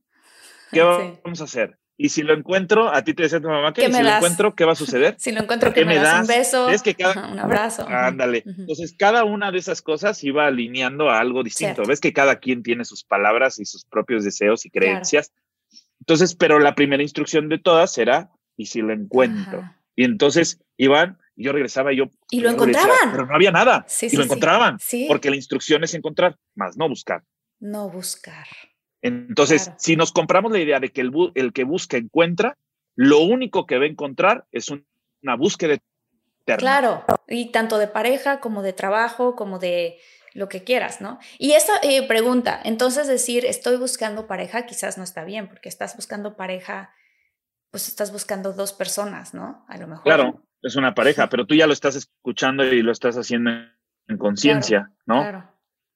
¿qué 0.72 0.80
Sí. 1.16 1.20
vamos 1.24 1.42
a 1.42 1.46
hacer? 1.46 1.78
Y 1.98 2.10
si 2.10 2.24
lo 2.24 2.34
encuentro, 2.34 2.92
a 2.92 3.04
ti 3.04 3.14
te 3.14 3.24
decía 3.24 3.39
tu 3.39 3.48
mamá, 3.48 3.74
¿qué? 3.74 3.82
¿Qué 3.84 3.88
¿Y 3.88 3.92
me 3.92 3.98
si 4.00 4.04
lo 4.04 4.10
encuentro, 4.10 4.56
qué 4.56 4.66
va 4.66 4.72
a 4.74 4.76
suceder? 4.76 5.16
Si 5.20 5.32
lo 5.32 5.42
encuentro, 5.42 5.72
¿Qué 5.74 5.82
que 5.82 5.86
me, 5.86 5.96
das, 5.98 6.22
un 6.22 6.28
beso, 6.28 6.70
Es 6.70 6.82
que 6.82 6.96
cada- 6.96 7.12
ajá, 7.12 7.28
un 7.32 7.39
abrazo. 7.39 7.86
Ándale. 7.88 8.44
ujú. 8.46 8.62
Entonces, 8.62 8.94
cada 8.98 9.24
una 9.24 9.52
de 9.52 9.60
esas 9.60 9.82
cosas 9.82 10.24
iba 10.24 10.48
alineando 10.48 11.10
a 11.10 11.20
algo 11.20 11.44
distinto. 11.44 11.76
Cierto. 11.76 11.89
Ves 11.89 12.00
que 12.02 12.12
cada 12.14 12.39
quien 12.39 12.64
tiene 12.64 12.86
sus 12.86 13.04
palabras 13.04 13.60
y 13.60 13.66
sus 13.66 13.86
propios 13.86 14.24
deseos 14.24 14.66
y 14.66 14.70
Claro. 14.72 14.88
creencias. 14.88 15.32
Entonces, 16.00 16.34
pero 16.36 16.58
la 16.60 16.74
primera 16.74 17.04
instrucción 17.04 17.48
de 17.50 17.60
todas 17.60 17.96
era, 18.00 18.32
¿y 18.58 18.66
si 18.66 18.82
lo 18.82 18.92
encuentro? 18.94 19.60
Ajá. 19.60 19.80
Y 19.96 20.04
entonces 20.04 20.60
iban, 20.78 21.20
y 21.36 21.46
yo 21.46 21.52
regresaba 21.52 21.94
y 21.94 21.98
yo... 21.98 22.06
Y 22.30 22.40
lo 22.42 22.52
yo 22.52 22.66
decía, 22.66 22.82
encontraban. 22.82 23.12
pero 23.12 23.26
no 23.26 23.36
había 23.36 23.52
nada. 23.52 23.86
Sí, 23.88 24.08
y 24.08 24.10
sí, 24.10 24.18
lo 24.18 24.24
encontraban. 24.24 24.78
Sí. 24.80 25.06
Porque 25.08 25.30
la 25.30 25.36
instrucción 25.36 25.84
es 25.84 25.94
encontrar, 25.94 26.36
más 26.56 26.78
no 26.78 26.88
buscar. 26.90 27.24
No 27.60 27.90
buscar. 27.90 28.48
Entonces, 29.02 29.64
Claro. 29.64 29.78
si 29.80 29.96
nos 29.96 30.12
compramos 30.12 30.52
la 30.52 30.60
idea 30.60 30.80
de 30.80 30.90
que 30.90 31.02
el, 31.02 31.12
el 31.36 31.54
que 31.54 31.64
busca 31.64 31.98
encuentra, 31.98 32.58
lo 32.96 33.20
único 33.20 33.66
que 33.66 33.78
va 33.78 33.86
a 33.86 33.88
encontrar 33.88 34.46
es 34.52 34.70
un- 34.70 34.86
una 35.24 35.36
búsqueda 35.36 35.74
eterna. 36.44 36.58
Claro, 36.60 37.06
y 37.28 37.52
tanto 37.52 37.78
de 37.78 37.88
pareja 37.88 38.40
como 38.40 38.62
de 38.62 38.74
trabajo, 38.74 39.36
como 39.36 39.60
de 39.60 39.98
lo 40.34 40.50
que 40.50 40.64
quieras, 40.64 41.02
¿no? 41.02 41.20
Y 41.40 41.54
esta 41.54 41.74
eh, 41.84 42.08
pregunta, 42.08 42.60
entonces 42.64 43.08
decir 43.08 43.46
estoy 43.46 43.78
buscando 43.78 44.28
pareja 44.28 44.66
quizás 44.66 44.98
no 44.98 45.04
está 45.04 45.24
bien, 45.24 45.48
porque 45.48 45.70
estás 45.70 45.96
buscando 45.96 46.36
pareja, 46.38 46.94
pues 47.70 47.88
estás 47.88 48.12
buscando 48.12 48.54
dos 48.54 48.74
personas, 48.74 49.34
¿no? 49.34 49.66
A 49.68 49.78
lo 49.78 49.88
mejor. 49.88 50.04
Claro, 50.04 50.44
es 50.62 50.76
una 50.76 50.93
pareja, 50.93 51.30
pero 51.30 51.45
tú 51.45 51.55
ya 51.55 51.68
lo 51.68 51.74
estás 51.74 51.95
escuchando 51.95 52.64
y 52.66 52.82
lo 52.82 52.91
estás 52.91 53.16
haciendo 53.18 53.51
en, 53.51 53.72
en 54.07 54.18
conciencia, 54.18 54.91
¿no? 55.05 55.22
Claro. 55.22 55.51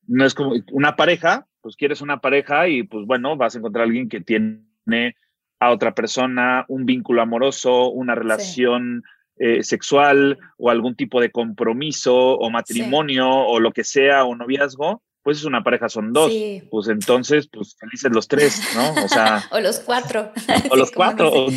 No 0.08 0.26
es 0.26 0.34
como 0.34 0.54
una 0.72 0.96
pareja, 0.96 1.48
pues 1.62 1.76
quieres 1.76 2.02
una 2.02 2.22
pareja 2.22 2.68
y 2.68 2.84
pues 2.84 3.06
bueno, 3.06 3.38
vas 3.38 3.56
a 3.56 3.58
encontrar 3.58 3.84
a 3.84 3.86
alguien 3.86 4.10
que 4.10 4.22
tiene 4.22 5.16
a 5.60 5.72
otra 5.72 5.96
persona 5.96 6.66
un 6.68 6.86
vínculo 6.86 7.22
amoroso, 7.22 7.90
una 7.90 8.14
relación 8.14 9.04
eh, 9.38 9.64
sexual 9.64 10.38
o 10.58 10.70
algún 10.70 10.96
tipo 10.96 11.20
de 11.20 11.32
compromiso 11.32 12.16
o 12.16 12.50
matrimonio 12.50 13.30
o 13.30 13.60
lo 13.60 13.72
que 13.72 13.84
sea 13.84 14.24
o 14.26 14.36
noviazgo, 14.36 15.02
pues 15.26 15.40
es 15.40 15.46
una 15.46 15.64
pareja, 15.64 15.90
son 15.90 16.14
dos. 16.14 16.32
Sí. 16.32 16.62
Pues 16.70 16.88
entonces, 16.88 17.50
pues 17.52 17.76
felices 17.80 18.12
los 18.12 18.28
tres, 18.28 18.62
¿no? 18.76 19.04
O 19.04 19.08
sea, 19.08 19.44
O 19.52 19.60
los 19.60 19.80
cuatro. 19.80 20.32
o 20.70 20.76
los 20.76 20.92
cuatro, 20.96 21.32
o 21.34 21.48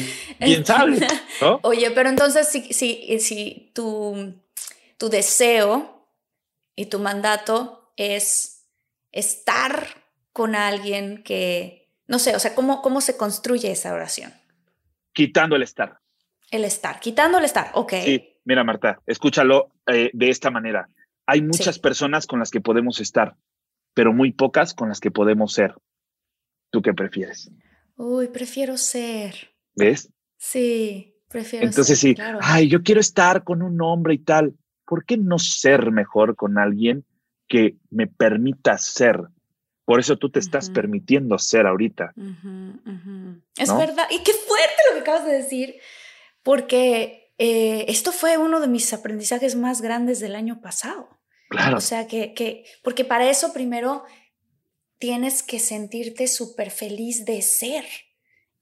quién 0.40 0.64
sabe, 0.64 1.06
¿no? 1.42 1.60
Oye, 1.64 1.90
pero 1.90 2.08
entonces 2.08 2.48
si, 2.48 2.72
si, 2.72 3.20
si 3.20 3.70
tu, 3.74 4.34
tu 4.96 5.10
deseo 5.10 6.08
y 6.74 6.86
tu 6.86 6.98
mandato 6.98 7.92
es 7.96 8.64
estar 9.12 9.86
con 10.32 10.54
alguien 10.54 11.22
que, 11.22 11.90
no 12.06 12.18
sé, 12.18 12.34
o 12.34 12.38
sea, 12.38 12.54
¿cómo, 12.54 12.80
cómo 12.80 13.02
se 13.02 13.18
construye 13.18 13.70
esa 13.70 13.92
oración? 13.92 14.32
Quitando 15.12 15.56
el 15.56 15.62
estar. 15.62 15.98
El 16.50 16.64
estar, 16.64 17.00
quitando 17.00 17.36
el 17.36 17.44
estar, 17.44 17.70
ok. 17.74 17.92
Sí, 18.02 18.36
mira 18.44 18.64
Marta, 18.64 18.98
escúchalo 19.06 19.72
eh, 19.86 20.08
de 20.14 20.30
esta 20.30 20.50
manera. 20.50 20.88
Hay 21.26 21.42
muchas 21.42 21.74
Sí. 21.74 21.80
personas 21.82 22.26
con 22.26 22.38
las 22.38 22.50
que 22.50 22.62
podemos 22.62 22.98
estar, 23.00 23.34
pero 23.94 24.12
muy 24.12 24.32
pocas 24.32 24.74
con 24.74 24.88
las 24.88 25.00
que 25.00 25.10
podemos 25.10 25.52
ser. 25.52 25.74
¿Tú 26.70 26.82
qué 26.82 26.92
prefieres? 26.94 27.50
Uy, 27.96 28.28
prefiero 28.28 28.76
ser. 28.76 29.54
¿Ves? 29.74 30.12
Sí, 30.36 31.16
prefiero 31.28 31.66
Entonces 31.66 31.98
ser. 31.98 32.10
sí, 32.10 32.14
claro. 32.14 32.38
ay, 32.42 32.68
yo 32.68 32.82
quiero 32.82 33.00
estar 33.00 33.44
con 33.44 33.62
un 33.62 33.80
hombre 33.82 34.14
y 34.14 34.18
tal. 34.18 34.54
¿Por 34.84 35.04
qué 35.04 35.16
no 35.16 35.38
ser 35.38 35.90
mejor 35.90 36.36
con 36.36 36.58
alguien 36.58 37.04
que 37.48 37.76
me 37.90 38.06
permita 38.06 38.78
ser? 38.78 39.20
Por 39.84 40.00
eso 40.00 40.16
tú 40.16 40.30
te 40.30 40.38
estás 40.38 40.68
permitiendo 40.70 41.38
ser 41.38 41.66
ahorita. 41.66 42.12
Es 43.56 43.68
¿No? 43.68 43.78
verdad. 43.78 44.06
Y 44.10 44.22
qué 44.22 44.32
fuerte 44.32 44.76
lo 44.88 44.94
que 44.94 45.00
acabas 45.00 45.24
de 45.26 45.32
decir, 45.32 45.76
porque 46.42 47.32
eh, 47.38 47.86
esto 47.88 48.12
fue 48.12 48.36
uno 48.36 48.60
de 48.60 48.68
mis 48.68 48.92
aprendizajes 48.92 49.56
más 49.56 49.80
grandes 49.80 50.20
del 50.20 50.34
año 50.34 50.60
pasado. 50.60 51.08
Claro. 51.48 51.78
O 51.78 51.80
sea, 51.80 52.06
que, 52.06 52.34
que, 52.34 52.64
porque 52.82 53.04
para 53.04 53.28
eso 53.30 53.52
primero 53.52 54.04
tienes 54.98 55.42
que 55.42 55.58
sentirte 55.58 56.26
súper 56.26 56.70
feliz 56.70 57.24
de 57.24 57.40
ser 57.42 57.84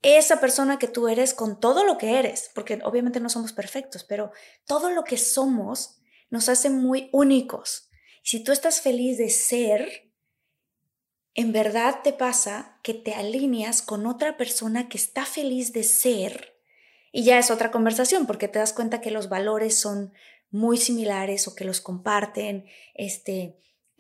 esa 0.03 0.41
persona 0.41 0.79
que 0.79 0.89
tú 0.89 1.09
eres 1.09 1.35
con 1.35 1.59
todo 1.59 1.85
lo 1.85 1.99
que 1.99 2.19
eres, 2.19 2.51
porque 2.55 2.79
obviamente 2.85 3.21
no 3.21 3.29
somos 3.29 3.53
perfectos, 3.53 4.05
pero 4.05 4.31
todo 4.67 4.91
lo 4.91 5.05
que 5.05 5.17
somos 5.17 5.99
nos 6.31 6.49
hace 6.49 6.71
muy 6.71 7.09
únicos. 7.13 7.89
Si 8.23 8.43
tú 8.43 8.53
estás 8.53 8.81
feliz 8.81 9.19
de 9.19 9.31
ser, 9.31 10.13
en 11.35 11.53
verdad 11.53 12.01
te 12.03 12.13
pasa 12.13 12.79
que 12.83 12.95
te 12.95 13.15
alineas 13.15 13.83
con 13.83 14.07
otra 14.07 14.37
persona 14.37 14.89
que 14.89 14.99
está 14.99 15.25
feliz 15.25 15.73
de 15.73 15.83
ser 15.83 16.57
y 17.13 17.25
ya 17.25 17.39
es 17.39 17.51
otra 17.51 17.71
conversación 17.71 18.27
porque 18.27 18.49
te 18.49 18.59
das 18.59 18.73
cuenta 18.73 19.01
que 19.01 19.11
los 19.11 19.29
valores 19.29 19.79
son 19.79 20.13
muy 20.51 20.77
similares 20.77 21.49
o 21.49 21.55
que 21.55 21.65
los 21.65 21.81
comparten, 21.81 22.65
este, 22.95 23.57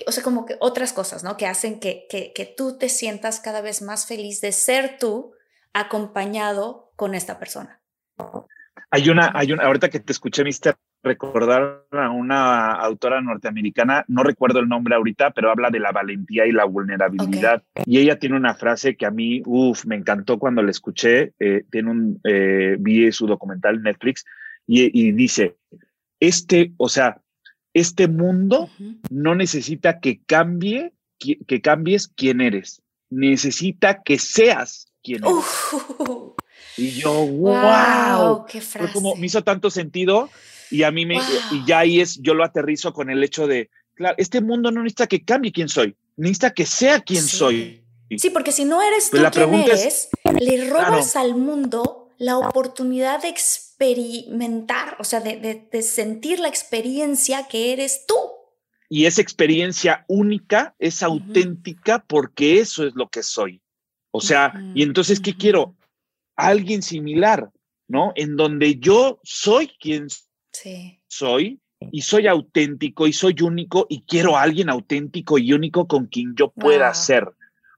o 0.06 0.12
sea, 0.12 0.22
como 0.22 0.46
que 0.46 0.56
otras 0.60 0.92
cosas, 0.92 1.24
¿no? 1.24 1.36
Que 1.36 1.46
hacen 1.46 1.80
que, 1.80 2.06
que, 2.08 2.32
que 2.34 2.46
tú 2.46 2.78
te 2.78 2.88
sientas 2.88 3.40
cada 3.40 3.60
vez 3.60 3.82
más 3.82 4.06
feliz 4.06 4.40
de 4.40 4.52
ser 4.52 4.98
tú 4.98 5.32
acompañado 5.72 6.92
con 6.96 7.14
esta 7.14 7.38
persona. 7.38 7.80
Hay 8.90 9.08
una, 9.10 9.32
hay 9.34 9.52
una, 9.52 9.64
ahorita 9.64 9.88
que 9.88 10.00
te 10.00 10.12
escuché, 10.12 10.44
Mister, 10.44 10.76
recordar 11.02 11.86
a 11.90 12.10
una 12.10 12.72
autora 12.72 13.20
norteamericana, 13.20 14.04
no 14.08 14.22
recuerdo 14.22 14.60
el 14.60 14.68
nombre 14.68 14.94
ahorita, 14.94 15.30
pero 15.32 15.50
habla 15.50 15.70
de 15.70 15.80
la 15.80 15.92
valentía 15.92 16.46
y 16.46 16.52
la 16.52 16.64
vulnerabilidad. 16.64 17.62
Y 17.84 17.98
ella 17.98 18.18
tiene 18.18 18.36
una 18.36 18.54
frase 18.54 18.96
que 18.96 19.06
a 19.06 19.10
mí, 19.10 19.42
uff, 19.44 19.84
me 19.86 19.96
encantó 19.96 20.38
cuando 20.38 20.62
la 20.62 20.70
escuché. 20.70 21.32
eh, 21.38 21.64
tiene 21.70 21.90
un, 21.90 22.20
eh, 22.24 22.76
vi 22.78 23.12
su 23.12 23.26
documental 23.26 23.76
en 23.76 23.82
Netflix 23.82 24.24
y, 24.66 24.90
y 24.98 25.12
dice, 25.12 25.56
este, 26.20 26.72
o 26.76 26.88
sea, 26.88 27.20
este 27.74 28.08
mundo 28.08 28.70
no 29.10 29.34
necesita 29.34 30.00
que 30.00 30.20
cambie, 30.24 30.92
que, 31.18 31.38
que 31.46 31.60
cambies 31.60 32.08
quién 32.08 32.40
eres. 32.40 32.82
Necesita 33.10 34.02
que 34.02 34.18
seas 34.18 34.86
quien 35.02 35.24
eres. 35.24 35.34
Uh, 35.98 36.32
Y 36.78 36.90
yo, 36.90 37.12
wow. 37.26 38.26
wow, 38.26 38.46
qué 38.46 38.60
Fue 38.60 38.80
frase. 38.80 38.92
como 38.92 39.14
me 39.16 39.26
hizo 39.26 39.42
tanto 39.42 39.70
sentido 39.70 40.28
y 40.70 40.82
a 40.82 40.90
mí 40.90 41.06
me 41.06 41.14
Wow. 41.16 41.24
y 41.52 41.64
ya 41.66 41.78
ahí 41.80 42.00
es 42.00 42.18
yo 42.20 42.34
lo 42.34 42.44
aterrizo 42.44 42.92
con 42.92 43.08
el 43.08 43.22
hecho 43.24 43.46
de 43.46 43.70
claro 43.94 44.14
este 44.18 44.40
mundo 44.42 44.70
no 44.70 44.82
necesita 44.82 45.06
que 45.06 45.24
cambie 45.24 45.52
quién 45.52 45.68
soy 45.68 45.96
necesita 46.16 46.52
que 46.52 46.66
sea 46.66 47.00
quien 47.00 47.22
Sí. 47.22 47.36
soy 47.36 47.82
Sí, 48.18 48.30
porque 48.30 48.52
si 48.52 48.64
no 48.64 48.82
eres 48.82 49.04
tú 49.06 49.10
Pues 49.12 49.22
la 49.22 49.30
quien 49.30 49.48
pregunta 49.48 49.72
eres, 49.72 49.84
es- 49.84 50.08
le 50.40 50.68
robas 50.70 51.16
al 51.16 51.34
mundo 51.36 52.10
la 52.18 52.36
oportunidad 52.38 53.22
de 53.22 53.28
experimentar, 53.28 53.65
o 54.98 55.04
sea, 55.04 55.20
de, 55.20 55.36
de- 55.38 55.68
de 55.70 55.82
sentir 55.82 56.38
la 56.40 56.48
experiencia 56.48 57.46
que 57.48 57.72
eres 57.72 58.04
tú. 58.06 58.14
y 58.88 59.06
esa 59.06 59.20
experiencia 59.20 60.04
única 60.08 60.74
es 60.78 61.02
auténtica 61.02 62.04
porque 62.06 62.60
eso 62.60 62.86
es 62.86 62.94
lo 62.94 63.08
que 63.08 63.22
soy 63.22 63.60
o 64.12 64.20
sea 64.20 64.52
y 64.74 64.82
entonces 64.82 65.20
qué 65.20 65.34
quiero 65.36 65.74
alguien 66.36 66.82
similar 66.82 67.50
no 67.88 68.12
en 68.14 68.36
donde 68.36 68.76
yo 68.78 69.20
soy 69.24 69.68
quien 69.80 70.06
Sí, 70.52 71.02
soy 71.08 71.60
y 71.92 72.00
soy 72.02 72.26
auténtico 72.28 73.06
y 73.06 73.12
soy 73.12 73.34
único 73.42 73.86
y 73.90 74.02
quiero 74.06 74.36
a 74.36 74.42
alguien 74.42 74.70
auténtico 74.70 75.36
y 75.36 75.52
único 75.52 75.86
con 75.86 76.06
quien 76.06 76.34
yo 76.34 76.50
pueda 76.50 76.86
Wow. 76.92 76.94
ser 76.94 77.24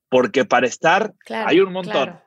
porque 0.09 0.45
para 0.45 0.67
estar 0.69 1.15
claro. 1.27 1.49
Hay 1.49 1.59
un 1.61 1.73
montón. 1.73 1.93
claro. 1.93 2.23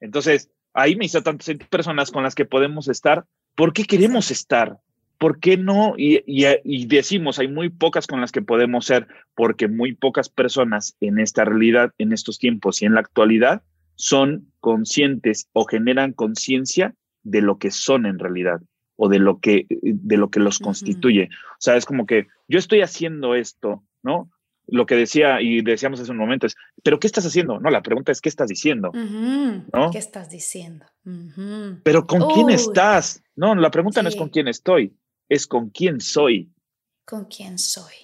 Entonces, 0.00 0.50
ahí 0.74 0.96
me 0.96 1.04
hizo 1.06 1.22
tanto 1.22 1.44
sentir 1.44 1.68
personas 1.68 2.10
con 2.10 2.22
las 2.22 2.34
que 2.34 2.44
podemos 2.44 2.88
estar. 2.88 3.24
¿Por 3.54 3.72
qué 3.72 3.84
queremos 3.84 4.30
estar? 4.30 4.78
¿Por 5.18 5.38
qué 5.38 5.56
no? 5.56 5.94
Y, 5.98 6.22
y- 6.26 6.46
y 6.64 6.86
decimos, 6.86 7.38
hay 7.38 7.48
muy 7.48 7.68
pocas 7.68 8.06
con 8.06 8.20
las 8.20 8.32
que 8.32 8.40
podemos 8.42 8.86
ser, 8.86 9.06
porque 9.34 9.68
muy 9.68 9.94
pocas 9.94 10.28
personas 10.28 10.96
en 11.00 11.18
esta 11.18 11.44
realidad, 11.44 11.92
en 11.98 12.12
estos 12.12 12.38
tiempos 12.38 12.80
y 12.80 12.86
en 12.86 12.94
la 12.94 13.00
actualidad, 13.00 13.62
son 13.96 14.50
conscientes 14.60 15.48
o 15.52 15.66
generan 15.66 16.12
conciencia 16.14 16.94
de 17.22 17.42
lo 17.42 17.58
que 17.58 17.70
son 17.70 18.06
en 18.06 18.18
realidad 18.18 18.62
o 18.96 19.08
de 19.10 19.18
lo 19.18 19.40
que, 19.40 19.66
de 19.68 20.16
lo 20.16 20.30
que 20.30 20.40
los 20.40 20.58
constituye. 20.58 21.28
O 21.52 21.56
sea, 21.60 21.76
es 21.76 21.84
como 21.84 22.06
que 22.06 22.28
yo 22.48 22.58
estoy 22.58 22.80
haciendo 22.80 23.34
esto, 23.34 23.82
¿no? 24.02 24.30
Lo 24.70 24.86
que 24.86 24.94
decía 24.94 25.40
y 25.40 25.62
decíamos 25.62 26.00
hace 26.00 26.10
un 26.10 26.16
momento 26.16 26.46
es, 26.46 26.56
¿pero 26.82 26.98
qué 26.98 27.06
estás 27.06 27.26
haciendo? 27.26 27.58
No, 27.58 27.70
la 27.70 27.82
pregunta 27.82 28.12
es, 28.12 28.20
¿qué 28.20 28.28
estás 28.28 28.48
diciendo? 28.48 28.90
¿No? 28.92 29.90
¿Qué 29.90 29.98
estás 29.98 30.30
diciendo? 30.30 30.86
Pero 31.82 32.06
¿con 32.06 32.28
quién 32.30 32.50
estás? 32.50 33.22
No, 33.36 33.54
la 33.54 33.70
pregunta 33.70 34.02
no 34.02 34.08
es 34.08 34.16
con 34.16 34.28
quién 34.28 34.48
estoy, 34.48 34.94
es 35.28 35.46
con 35.46 35.70
quién 35.70 36.00
soy. 36.00 36.50
¿Con 37.04 37.24
quién 37.24 37.58
soy? 37.58 37.94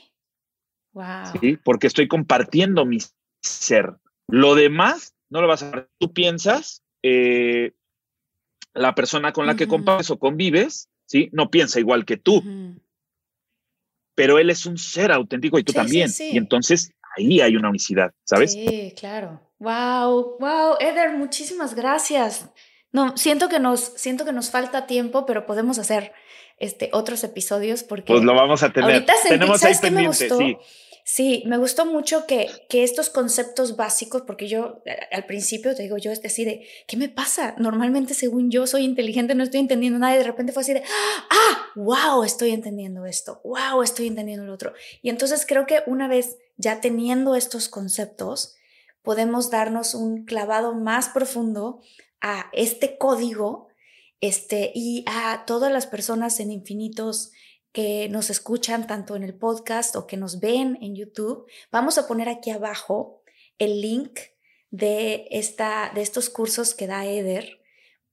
Wow. 0.93 1.39
Sí, 1.41 1.59
porque 1.63 1.87
estoy 1.87 2.09
compartiendo 2.09 2.85
mi 2.85 2.99
ser. 3.41 3.95
Lo 4.29 4.55
demás 4.55 5.15
no 5.29 5.41
lo 5.41 5.49
vas 5.49 5.63
a 5.63 5.71
ver. 5.71 5.91
Tú 5.99 6.13
piensas, 6.13 6.83
eh, 7.03 7.75
la 8.75 8.95
persona 8.95 9.33
con 9.33 9.47
la 9.47 9.57
que 9.57 9.69
compartes 9.69 10.11
o 10.11 10.19
convives, 10.19 10.89
¿sí? 11.07 11.29
No 11.33 11.51
piensa 11.51 11.81
igual 11.81 12.05
que 12.05 12.17
tú. 12.17 12.43
Pero 14.17 14.41
él 14.41 14.51
es 14.51 14.67
un 14.67 14.77
ser 14.77 15.13
auténtico 15.13 15.61
y 15.61 15.63
tú 15.63 15.73
también. 15.73 16.11
Y 16.19 16.37
entonces 16.37 16.91
ahí 17.17 17.41
hay 17.41 17.55
una 17.55 17.69
unicidad, 17.69 18.13
¿sabes? 18.25 18.53
Sí, 18.53 18.93
claro. 18.99 19.41
Wow, 19.61 20.37
wow, 20.41 20.77
Eder, 20.81 21.17
muchísimas 21.17 21.75
gracias. 21.75 22.51
No, 22.93 23.17
siento 23.17 23.49
que 23.49 23.61
nos, 23.61 23.81
siento 23.97 24.25
que 24.25 24.33
nos 24.33 24.51
falta 24.51 24.87
tiempo, 24.87 25.25
pero 25.27 25.47
podemos 25.47 25.79
hacer 25.79 26.13
este 26.59 26.91
otros 26.93 27.23
episodios 27.25 27.83
porque. 27.83 28.13
Pues 28.13 28.25
lo 28.25 28.35
vamos 28.35 28.63
a 28.63 28.73
tener. 28.73 28.91
Ahorita 28.91 29.13
Tenemos 29.29 29.63
ahí 29.63 29.75
pendiente, 29.81 30.29
sí. 30.29 30.57
Sí, 31.09 31.45
me 31.47 31.57
gustó 31.57 31.87
mucho 31.87 32.27
que, 32.27 32.51
que, 32.69 32.83
estos 32.83 33.11
conceptos 33.11 33.77
básicos, 33.77 34.23
porque 34.23 34.49
yo 34.49 34.83
al 35.13 35.25
principio 35.25 35.73
te 35.77 35.85
digo, 35.85 35.99
yo 35.99 36.11
es 36.11 36.21
así 36.25 36.45
de, 36.45 36.67
¿qué 36.89 36.97
me 36.97 37.09
pasa? 37.09 37.55
Normalmente 37.59 38.13
según 38.13 38.51
yo 38.51 38.67
soy 38.67 38.83
inteligente, 38.83 39.37
no 39.37 39.45
estoy 39.45 39.61
entendiendo 39.61 40.01
nada 40.01 40.17
y 40.17 40.19
de 40.19 40.25
repente 40.25 40.53
fue 40.53 40.63
así 40.63 40.75
de, 40.75 40.83
ah, 41.31 41.67
wow, 41.77 42.25
estoy 42.25 42.51
entendiendo 42.51 43.07
esto, 43.07 43.41
wow, 43.45 43.83
estoy 43.85 44.09
entendiendo 44.09 44.47
lo 44.47 44.53
otro. 44.53 44.73
Y 45.01 45.11
entonces 45.11 45.47
creo 45.47 45.65
que 45.65 45.85
una 45.87 46.09
vez 46.09 46.39
ya 46.57 46.81
teniendo 46.81 47.37
estos 47.37 47.69
conceptos, 47.69 48.57
podemos 49.03 49.49
darnos 49.49 49.95
un 49.95 50.25
clavado 50.25 50.75
más 50.75 51.11
profundo 51.11 51.83
a 52.21 52.51
este 52.53 52.99
código 52.99 53.69
este, 54.21 54.73
y 54.75 55.05
a 55.07 55.45
todas 55.47 55.71
las 55.71 55.87
personas 55.87 56.41
en 56.41 56.51
infinitos 56.51 57.31
que 57.77 58.09
nos 58.09 58.31
escuchan 58.31 58.87
tanto 58.87 59.17
en 59.17 59.23
el 59.23 59.35
podcast 59.35 59.97
o 59.97 60.07
que 60.07 60.17
nos 60.17 60.41
ven 60.41 60.79
en 60.81 60.97
YouTube, 60.97 61.45
vamos 61.71 61.99
a 61.99 62.09
poner 62.09 62.27
aquí 62.27 62.49
abajo 62.49 63.21
el 63.59 63.83
link 63.83 64.19
de, 64.71 65.29
esta, 65.31 65.93
de 65.95 66.01
estos 66.01 66.31
cursos 66.31 66.75
que 66.75 66.87
da 66.87 67.05
Eder, 67.05 67.61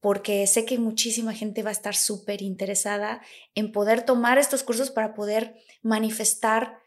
porque 0.01 0.47
sé 0.47 0.65
que 0.65 0.79
muchísima 0.79 1.33
gente 1.33 1.63
va 1.63 1.69
a 1.69 1.71
estar 1.79 1.95
súper 1.95 2.41
interesada 2.41 3.21
en 3.55 3.71
poder 3.71 4.03
tomar 4.03 4.37
estos 4.37 4.63
cursos 4.63 4.91
para 4.91 5.13
poder 5.13 5.55
manifestar 5.81 6.79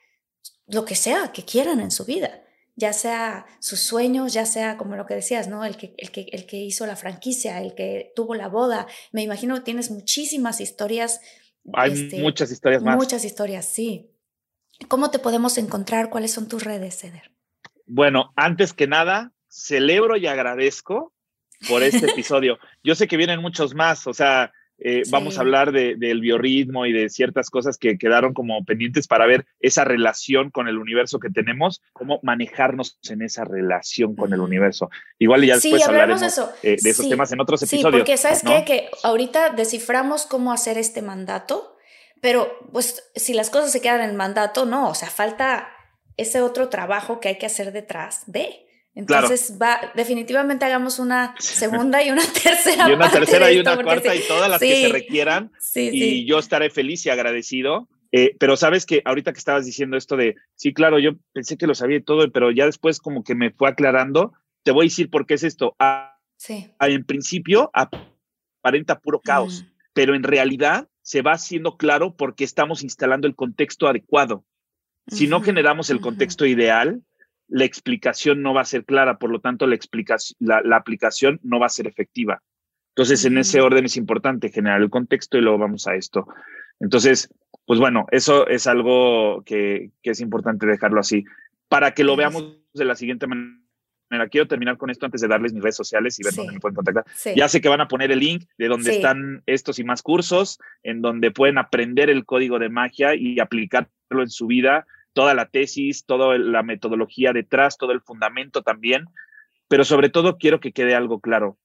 lo 0.67 0.85
que 0.85 0.97
sea 0.97 1.33
que 1.33 1.47
quieran 1.47 1.81
en 1.81 1.91
su 1.91 2.05
vida, 2.05 2.45
ya 2.75 2.93
sea 2.93 3.47
sus 3.59 3.81
sueños, 3.81 4.35
ya 4.35 4.45
sea 4.45 4.77
como 4.77 4.97
lo 4.97 5.07
que 5.07 5.15
decías, 5.15 5.49
¿no? 5.49 5.65
El 5.65 5.79
que, 5.79 5.95
el 5.97 6.11
que, 6.11 6.27
el 6.31 6.45
que 6.45 6.59
hizo 6.59 6.85
la 6.85 6.97
franquicia, 6.97 7.59
el 7.63 7.75
que 7.75 8.13
tuvo 8.15 8.35
la 8.35 8.49
boda. 8.49 8.87
Me 9.13 9.23
imagino 9.23 9.55
que 9.55 9.63
tienes 9.63 9.91
muchísimas 9.91 10.61
historias 10.61 11.23
hay 11.73 11.93
este, 11.93 12.21
muchas 12.21 12.51
historias 12.51 12.83
más. 12.83 12.97
Muchas 12.97 13.25
historias, 13.25 13.67
sí. 13.67 14.11
¿Cómo 14.89 15.11
te 15.11 15.19
podemos 15.19 15.59
encontrar? 15.59 16.11
¿Cuáles 16.11 16.33
son 16.33 16.49
tus 16.49 16.65
redes, 16.65 16.99
Ceder? 16.99 17.33
Bueno, 17.87 18.33
antes 18.37 18.73
que 18.73 18.87
nada, 18.87 19.33
celebro 19.49 20.17
y 20.17 20.27
agradezco 20.27 21.13
por 21.69 21.83
este 21.83 22.07
episodio. 22.11 22.59
Yo 22.83 22.95
sé 22.95 23.09
que 23.09 23.17
vienen 23.17 23.41
muchos 23.41 23.75
más, 23.75 24.07
o 24.07 24.15
sea, 24.15 24.53
eh, 24.79 25.03
vamos 25.11 25.39
a 25.39 25.41
hablar 25.41 25.73
del 25.73 26.21
biorritmo 26.21 26.85
y 26.85 26.93
de 26.93 27.09
ciertas 27.09 27.49
cosas 27.49 27.79
que 27.79 27.97
quedaron 27.97 28.35
como 28.35 28.63
pendientes 28.65 29.07
para 29.07 29.27
ver 29.27 29.47
esa 29.61 29.85
relación 29.85 30.51
con 30.51 30.69
el 30.69 30.77
universo 30.77 31.19
que 31.19 31.31
tenemos, 31.31 31.83
cómo 31.93 32.21
manejarnos 32.23 32.99
en 33.09 33.23
esa 33.23 33.45
relación 33.45 34.15
con 34.17 34.33
el 34.35 34.41
universo. 34.41 34.91
Igual 35.19 35.45
ya 35.47 35.55
después 35.55 35.87
hablaremos 35.87 36.39
eh, 36.63 36.77
de 36.81 36.91
esos 36.91 37.09
temas 37.09 37.33
en 37.33 37.41
otros 37.41 37.63
episodios. 37.63 37.95
Sí, 37.95 37.99
porque 37.99 38.17
sabes 38.17 38.43
qué? 38.43 38.65
que 38.67 38.91
ahorita 39.03 39.51
desciframos 39.51 40.27
cómo 40.27 40.53
hacer 40.53 40.77
este 40.77 41.01
mandato, 41.01 41.77
pero 42.21 42.59
pues 42.73 43.11
si 43.15 43.33
las 43.33 43.49
cosas 43.49 43.73
se 43.73 43.81
quedan 43.81 44.03
en 44.03 44.17
mandato, 44.17 44.67
no, 44.67 44.91
o 44.91 44.95
sea, 44.95 45.09
falta 45.09 45.69
ese 46.19 46.43
otro 46.43 46.69
trabajo 46.69 47.21
que 47.21 47.29
hay 47.29 47.39
que 47.39 47.47
hacer 47.47 47.73
detrás 47.73 48.25
de. 48.27 48.66
Entonces 48.97 49.59
va, 49.61 49.93
definitivamente 49.95 50.65
hagamos 50.65 50.99
una 50.99 51.35
segunda 51.39 52.03
y 52.03 52.11
una 52.11 52.25
tercera. 52.25 52.89
y 52.89 52.93
una 52.93 53.11
tercera 53.11 53.53
y 53.53 53.59
una 53.59 53.81
cuarta 53.83 54.17
y 54.17 54.21
todas 54.27 54.49
las 54.51 54.59
que 54.59 54.87
se 54.87 54.89
requieran. 54.89 55.53
y 55.75 56.25
yo 56.25 56.39
estaré 56.39 56.71
feliz 56.71 57.05
y 57.07 57.11
agradecido. 57.11 57.89
Eh, 58.13 58.35
pero 58.39 58.57
sabes 58.57 58.87
que 58.87 59.03
ahorita 59.05 59.33
que 59.33 59.39
estabas 59.39 59.67
diciendo 59.67 59.97
esto 59.97 60.17
de, 60.17 60.37
sí, 60.55 60.73
claro, 60.73 60.99
yo 60.99 61.13
pensé 61.35 61.59
que 61.59 61.67
lo 61.67 61.75
sabía 61.75 62.03
todo, 62.03 62.31
pero 62.33 62.51
ya 62.51 62.65
después 62.65 62.99
como 62.99 63.23
que 63.23 63.35
me 63.35 63.51
fue 63.51 63.69
aclarando, 63.69 64.33
te 64.63 64.71
voy 64.71 64.87
a 64.87 64.89
decir 64.89 65.11
por 65.11 65.27
qué 65.27 65.35
es 65.35 65.43
esto. 65.43 65.77
Ah, 65.79 66.19
sí. 66.39 66.71
Ah, 66.79 66.89
en 66.89 67.05
principio 67.05 67.71
aparenta 67.75 69.01
puro 69.01 69.21
caos, 69.21 69.67
pero 69.93 70.15
en 70.15 70.23
realidad 70.23 70.89
se 71.03 71.21
va 71.21 71.33
haciendo 71.33 71.77
claro 71.77 72.17
porque 72.17 72.45
estamos 72.45 72.83
instalando 72.83 73.27
el 73.27 73.35
contexto 73.35 73.89
adecuado. 73.89 74.45
Si 75.09 75.27
no 75.27 75.43
generamos 75.43 75.91
el 75.91 76.01
contexto 76.01 76.47
ideal, 76.47 77.03
la 77.49 77.65
explicación 77.65 78.43
no 78.43 78.55
va 78.55 78.63
a 78.63 78.67
ser 78.67 78.85
clara, 78.85 79.19
por 79.19 79.31
lo 79.31 79.41
tanto, 79.41 79.67
la, 79.67 79.75
explicación, 79.75 80.37
la, 80.41 80.77
aplicación 80.77 81.41
no 81.43 81.61
va 81.61 81.67
a 81.67 81.71
ser 81.71 81.87
efectiva. 81.87 82.43
Entonces, 82.91 83.25
en 83.25 83.39
ese 83.39 83.61
orden 83.61 83.85
es 83.85 83.97
importante 83.97 84.51
generar 84.51 84.81
el 84.81 84.91
contexto 84.91 85.39
y 85.39 85.43
luego 85.43 85.59
vamos 85.59 85.87
a 85.87 85.95
esto. 85.95 86.27
Entonces, 86.81 87.29
pues 87.67 87.79
bueno, 87.79 88.07
eso 88.11 88.47
es 88.47 88.67
algo 88.67 89.43
que, 89.45 89.91
es 90.03 90.21
importante 90.21 90.67
dejarlo 90.67 91.01
así. 91.01 91.25
Para 91.69 91.93
que 91.93 92.05
lo 92.05 92.17
veamos 92.17 92.59
de 92.73 92.85
la 92.85 92.95
siguiente 92.95 93.27
manera, 93.27 94.29
quiero 94.31 94.49
terminar 94.49 94.77
con 94.77 94.91
esto 94.91 95.05
antes 95.05 95.21
de 95.21 95.29
darles 95.29 95.53
mis 95.53 95.63
redes 95.63 95.77
sociales 95.77 96.19
y 96.19 96.25
ver 96.25 96.35
dónde 96.35 96.55
me 96.55 96.61
pueden 96.61 96.77
contactar. 96.77 97.05
Ya 97.35 97.49
sé 97.49 97.61
que 97.61 97.69
van 97.69 97.81
a 97.81 97.89
poner 97.89 98.11
el 98.13 98.21
link 98.21 98.45
de 98.57 98.69
donde 98.69 98.97
están 98.97 99.43
estos 99.47 99.79
y 99.79 99.85
más 99.85 100.03
cursos, 100.03 100.59
en 100.83 101.03
donde 101.03 101.31
pueden 101.31 101.59
aprender 101.59 102.09
el 102.09 102.25
código 102.25 102.59
de 102.59 102.71
magia 102.71 103.15
y 103.15 103.41
aplicarlo 103.41 103.89
en 104.11 104.31
su 104.31 104.47
vida 104.47 104.87
toda 105.17 105.33
la 105.33 105.47
tesis, 105.47 106.05
toda 106.05 106.37
la 106.37 106.63
metodología 106.63 107.33
detrás, 107.33 107.79
todo 107.79 107.93
el 107.93 108.03
fundamento 108.03 108.61
también, 108.61 109.07
pero 109.67 109.83
sobre 109.83 110.11
todo 110.11 110.37
quiero 110.37 110.61
que 110.61 110.73
quede 110.73 110.95
algo 110.95 111.21
claro. 111.21 111.57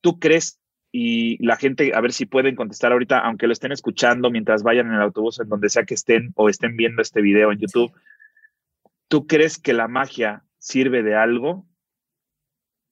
¿Tú 0.00 0.20
crees 0.20 0.60
y 0.92 1.44
la 1.44 1.56
gente, 1.56 1.90
a 1.92 2.00
ver 2.00 2.12
si 2.12 2.24
pueden 2.24 2.54
contestar 2.54 2.92
ahorita, 2.92 3.18
aunque 3.18 3.48
lo 3.48 3.52
estén 3.52 3.72
escuchando 3.72 4.30
mientras 4.30 4.62
vayan 4.62 4.86
en 4.86 4.94
el 4.94 5.02
autobús, 5.02 5.40
en 5.40 5.48
donde 5.48 5.68
sea 5.70 5.82
que 5.82 5.94
estén 5.94 6.30
o 6.36 6.48
estén 6.48 6.76
viendo 6.76 7.02
este 7.02 7.20
video 7.20 7.50
en 7.50 7.58
YouTube, 7.58 7.92
¿tú 9.08 9.26
crees 9.26 9.58
que 9.58 9.72
la 9.72 9.88
magia 9.88 10.44
sirve 10.58 11.02
de 11.02 11.16
algo? 11.16 11.66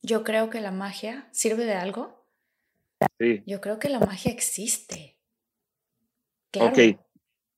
Yo 0.02 0.24
creo 0.24 0.50
que 0.50 0.60
la 0.60 0.72
magia 0.72 1.28
sirve 1.30 1.64
de 1.64 1.74
algo. 1.74 2.26
Sí. 3.20 3.44
Yo 3.46 3.60
creo 3.60 3.78
que 3.78 3.88
la 3.88 4.00
magia 4.00 4.32
existe. 4.32 5.16
Ok, 6.58 6.98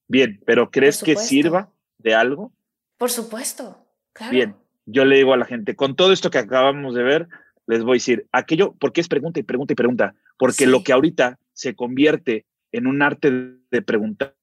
bien, 0.08 0.42
pero 0.44 0.70
¿crees 0.70 1.02
que 1.02 1.16
sirva? 1.16 1.72
De 2.02 2.14
algo? 2.14 2.52
Por 2.96 3.10
supuesto, 3.10 3.84
claro. 4.12 4.32
Bien, 4.32 4.56
yo 4.86 5.04
le 5.04 5.16
digo 5.16 5.32
a 5.32 5.36
la 5.36 5.46
gente, 5.46 5.76
con 5.76 5.96
todo 5.96 6.12
esto 6.12 6.30
que 6.30 6.38
acabamos 6.38 6.94
de 6.94 7.02
ver, 7.02 7.28
les 7.66 7.82
voy 7.82 7.92
a 7.92 7.94
decir, 7.94 8.26
aquello, 8.32 8.74
porque 8.78 9.00
es 9.00 9.08
pregunta 9.08 9.40
y 9.40 9.42
pregunta 9.42 9.72
y 9.72 9.76
pregunta, 9.76 10.14
porque 10.38 10.66
lo 10.66 10.82
que 10.82 10.92
ahorita 10.92 11.38
se 11.52 11.74
convierte 11.74 12.46
en 12.72 12.86
un 12.86 13.02
arte 13.02 13.56
de 13.70 13.82
preguntar, 13.82 14.34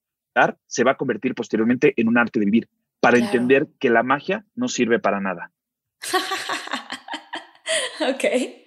se 0.68 0.84
va 0.84 0.92
a 0.92 0.98
convertir 0.98 1.36
posteriormente 1.36 1.94
en 1.98 2.08
un 2.08 2.18
arte 2.18 2.40
de 2.40 2.46
vivir, 2.46 2.70
para 3.00 3.18
entender 3.18 3.68
que 3.80 3.90
la 3.90 4.04
magia 4.04 4.46
no 4.56 4.68
sirve 4.68 5.00
para 5.00 5.20
nada. 5.20 5.52
okay, 8.14 8.66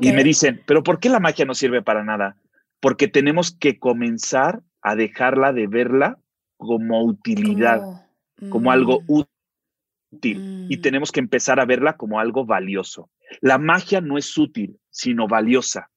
Y 0.00 0.12
me 0.12 0.24
dicen, 0.24 0.62
pero 0.66 0.82
¿por 0.82 1.00
qué 1.00 1.08
la 1.08 1.20
magia 1.20 1.44
no 1.44 1.54
sirve 1.54 1.82
para 1.82 2.04
nada? 2.04 2.36
Porque 2.80 3.08
tenemos 3.08 3.52
que 3.52 3.78
comenzar 3.78 4.62
a 4.82 4.96
dejarla 4.96 5.52
de 5.52 5.66
verla 5.66 6.18
como 6.56 7.04
utilidad 7.04 7.82
como 8.48 8.70
algo 8.70 9.00
mm. 9.00 9.04
útil 9.08 10.66
y 10.68 10.76
mm. 10.76 10.80
tenemos 10.80 11.12
que 11.12 11.20
empezar 11.20 11.60
a 11.60 11.64
verla 11.64 11.96
como 11.96 12.18
algo 12.18 12.44
valioso. 12.44 13.10
La 13.40 13.58
magia 13.58 14.00
no 14.00 14.18
es 14.18 14.36
útil, 14.36 14.78
sino 14.90 15.28
valiosa. 15.28 15.90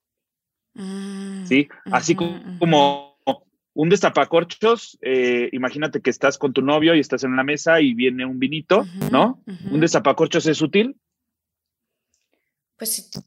Mm, 0.74 1.46
¿Sí? 1.46 1.68
Así 1.92 2.16
como 2.16 3.14
un 3.76 3.90
destapacorchos, 3.90 5.00
eh, 5.02 5.50
imagínate 5.52 6.02
que 6.02 6.12
estás 6.12 6.38
con 6.38 6.54
tu 6.54 6.62
novio 6.62 6.94
y 6.94 7.00
estás 7.00 7.24
en 7.24 7.32
una 7.32 7.44
mesa 7.44 7.82
y 7.82 7.94
viene 7.94 8.26
un 8.26 8.38
vinito, 8.38 8.86
¿no? 9.12 9.42
¿Un 9.72 9.80
destapacorchos 9.80 10.46
es 10.46 10.62
útil? 10.62 10.96
Pues, 12.78 13.10
pues, 13.14 13.26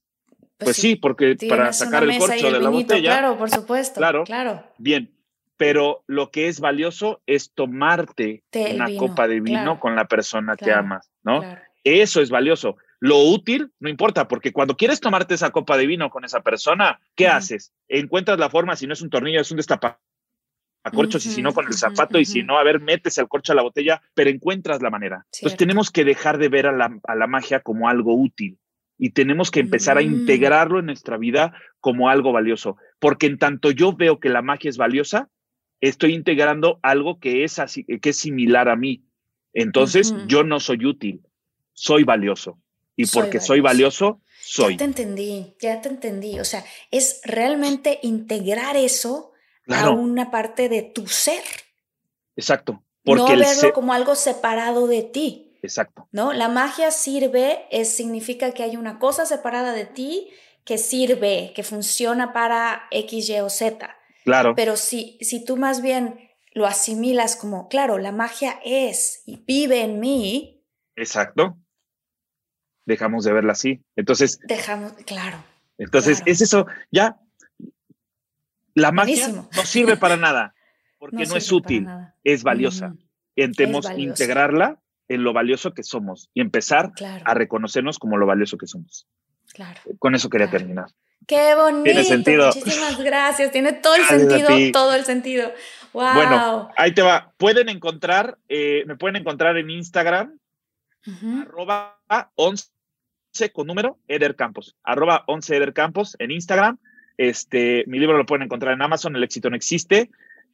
pues 0.59 0.77
sí, 0.77 0.97
porque 0.97 1.37
para 1.49 1.73
sacar 1.73 2.05
el 2.05 2.19
corcho 2.19 2.51
de 2.51 2.61
la 2.61 2.69
botella. 2.69 3.11
Claro, 3.11 3.39
por 3.39 3.51
supuesto. 3.51 3.99
Claro. 3.99 4.25
claro. 4.25 4.65
Bien, 4.79 5.11
pero 5.57 6.05
lo 6.07 6.31
que 6.31 6.49
es 6.49 6.61
valioso 6.61 7.23
es 7.27 7.53
tomarte 7.53 8.45
una 8.75 8.87
copa 8.97 9.27
de 9.29 9.41
vino 9.41 9.81
con 9.81 9.95
la 9.97 10.07
persona 10.07 10.57
que 10.57 10.73
amas, 10.73 11.11
¿no? 11.23 11.43
Eso 11.85 12.21
es 12.21 12.31
valioso. 12.31 12.77
Lo 12.99 13.19
útil 13.19 13.73
no 13.79 13.89
importa, 13.89 14.27
porque 14.27 14.53
cuando 14.53 14.77
quieres 14.77 15.01
tomarte 15.01 15.35
esa 15.35 15.51
copa 15.51 15.77
de 15.77 15.87
vino 15.87 16.11
con 16.11 16.25
esa 16.25 16.41
persona, 16.43 16.99
¿qué 17.15 17.29
haces? 17.29 17.73
Encuentras 17.89 18.39
la 18.39 18.51
forma, 18.51 18.75
si 18.75 18.87
no 18.87 18.95
es 18.95 19.03
un 19.03 19.11
tornillo, 19.11 19.41
es 19.41 19.51
un 19.51 19.59
destapacorchos, 19.59 21.27
y 21.27 21.31
si 21.31 21.43
no 21.43 21.53
con 21.53 21.67
el 21.67 21.75
zapato, 21.75 22.19
y 22.19 22.25
si 22.25 22.43
no, 22.43 22.59
a 22.59 22.65
ver, 22.65 22.81
metes 22.81 23.19
el 23.19 23.29
corcho 23.29 23.53
a 23.53 23.57
la 23.57 23.63
botella, 23.63 24.01
pero 24.15 24.31
encuentras 24.31 24.83
la 24.83 24.91
manera. 24.91 25.27
Entonces 25.33 25.59
tenemos 25.59 25.91
que 25.91 26.05
dejar 26.05 26.39
de 26.39 26.49
ver 26.49 26.67
a 26.67 26.73
la, 26.73 26.99
a 27.05 27.15
la 27.15 27.27
magia 27.27 27.61
como 27.61 27.89
algo 27.89 28.15
útil 28.15 28.59
y 28.99 29.11
tenemos 29.11 29.51
que 29.51 29.61
empezar 29.61 29.99
a 29.99 30.03
Mm. 30.03 30.07
integrarlo 30.07 30.79
en 30.79 30.87
nuestra 30.87 31.19
vida 31.19 31.53
como 31.81 32.09
algo 32.09 32.33
valioso, 32.33 32.77
porque 32.99 33.27
en 33.27 33.39
tanto 33.39 33.71
yo 33.71 33.93
veo 33.95 34.21
que 34.21 34.29
la 34.29 34.43
magia 34.43 34.71
es 34.71 34.79
valiosa, 34.79 35.29
estoy 35.81 36.15
integrando 36.15 36.79
algo 36.83 37.19
que 37.21 37.45
es 37.45 37.59
así, 37.59 37.85
que 37.85 38.11
es 38.11 38.17
similar 38.19 38.69
a 38.69 38.77
mí. 38.77 39.03
Entonces, 39.53 40.15
yo 40.27 40.45
no 40.45 40.61
soy 40.61 40.85
útil, 40.85 41.23
soy 41.73 42.05
valioso. 42.05 42.59
Y 42.97 43.05
Soy 43.07 43.23
porque 43.23 43.41
soy 43.41 43.61
valioso, 43.61 44.21
soy. 44.43 44.73
Ya 44.75 44.79
te 44.79 44.85
entendí, 44.85 45.55
ya 45.61 45.81
te 45.83 45.89
entendí. 45.91 46.41
O 46.41 46.45
sea, 46.45 46.65
es 46.91 47.21
realmente 47.25 47.99
integrar 48.03 48.77
eso 48.77 49.33
a 49.69 49.91
una 49.91 50.31
parte 50.31 50.69
de 50.69 50.83
tu 50.83 51.07
ser. 51.07 51.43
exacto. 52.37 52.83
Porque 53.05 53.23
no 53.23 53.29
verlo 53.29 53.45
ser- 53.47 53.73
como 53.73 53.93
algo 53.93 54.15
separado 54.17 54.89
de 54.89 55.03
ti, 55.03 55.53
exacto. 55.63 56.09
¿no? 56.11 56.33
La 56.33 56.49
magia 56.49 56.91
sirve, 56.91 57.67
es, 57.71 57.95
significa 57.95 58.51
que 58.53 58.65
hay 58.65 58.77
una 58.77 58.99
cosa 58.99 59.27
separada 59.27 59.73
de 59.73 59.85
ti 59.85 60.29
que 60.65 60.77
sirve, 60.77 61.53
que 61.55 61.63
funciona 61.63 62.33
para 62.33 62.89
X, 62.91 63.29
Y 63.29 63.39
o 63.41 63.49
Z. 63.49 63.96
Claro, 64.27 64.57
Pero 64.57 64.75
si, 64.75 65.19
si 65.21 65.45
tú 65.45 65.57
más 65.57 65.81
bien 65.81 66.19
lo 66.53 66.67
asimilas 66.67 67.37
como, 67.37 67.69
claro, 67.69 67.97
la 67.97 68.11
magia 68.11 68.59
es 68.65 69.23
y 69.25 69.37
vive 69.47 69.83
en 69.83 70.01
mí, 70.01 70.65
exacto. 70.97 71.57
Dejamos 72.87 73.25
de 73.25 73.33
verla 73.33 73.53
así. 73.53 73.85
Entonces, 73.95 74.41
dejamos, 74.49 74.95
claro. 75.07 75.39
entonces 75.79 76.19
Claro. 76.19 76.33
es 76.33 76.41
eso, 76.41 76.67
ya. 76.91 77.21
La 78.75 78.91
magia 78.91 79.29
no 79.29 79.63
sirve 79.65 79.97
para 79.97 80.17
nada, 80.17 80.57
porque 80.99 81.25
no, 81.25 81.37
es 81.37 81.53
útil, 81.53 81.87
es 82.25 82.43
valiosa. 82.43 82.89
Mm, 82.89 82.99
Intentemos 83.37 83.89
integrarla 83.97 84.81
en 85.07 85.23
lo 85.23 85.33
valioso 85.33 85.73
que 85.73 85.85
somos 85.85 86.31
y 86.35 86.41
empezar 86.41 86.91
claro, 86.95 87.23
a 87.25 87.35
reconocernos 87.35 88.01
como 88.01 88.17
lo 88.17 88.27
valioso 88.27 88.59
que 88.59 88.67
somos. 88.67 89.07
Claro. 89.53 89.81
Con 89.99 90.15
eso 90.15 90.29
quería 90.29 90.47
Claro. 90.49 90.59
terminar. 90.59 90.87
Qué 91.27 91.55
bonito. 91.57 92.03
sentido. 92.05 92.47
Muchísimas 92.55 92.99
gracias. 93.03 93.51
Tiene 93.51 93.73
todo 93.73 93.95
el 93.97 94.03
Gracias 94.03 94.21
sentido, 94.29 94.49
ti. 94.49 94.73
todo 94.73 94.95
el 94.95 95.05
sentido. 95.05 95.53
Wow. 95.93 96.15
Bueno, 96.15 96.69
ahí 96.77 96.93
te 96.93 97.03
va. 97.03 97.33
Pueden 97.37 97.69
encontrar, 97.69 98.39
eh, 98.49 98.85
me 98.87 98.97
pueden 98.97 99.17
encontrar 99.17 99.57
en 99.57 99.69
Instagram, 99.71 100.39
Ujú. 101.07 101.43
arroba 101.43 101.99
11 102.37 102.69
con 103.53 103.67
número, 103.67 103.99
Eder 104.09 104.37
Campos, 104.37 104.77
arroba 104.85 105.25
11 105.27 105.57
Eder 105.57 105.73
Campos 105.73 106.17
en 106.19 106.31
Instagram. 106.31 106.79
Este, 107.17 107.85
mi 107.87 107.99
libro 107.99 108.17
lo 108.19 108.27
pueden 108.27 108.45
encontrar 108.45 108.75
en 108.75 108.83
Amazon, 108.83 109.17
El 109.17 109.25
éxito 109.25 109.51
no 109.51 109.57
existe. 109.57 110.11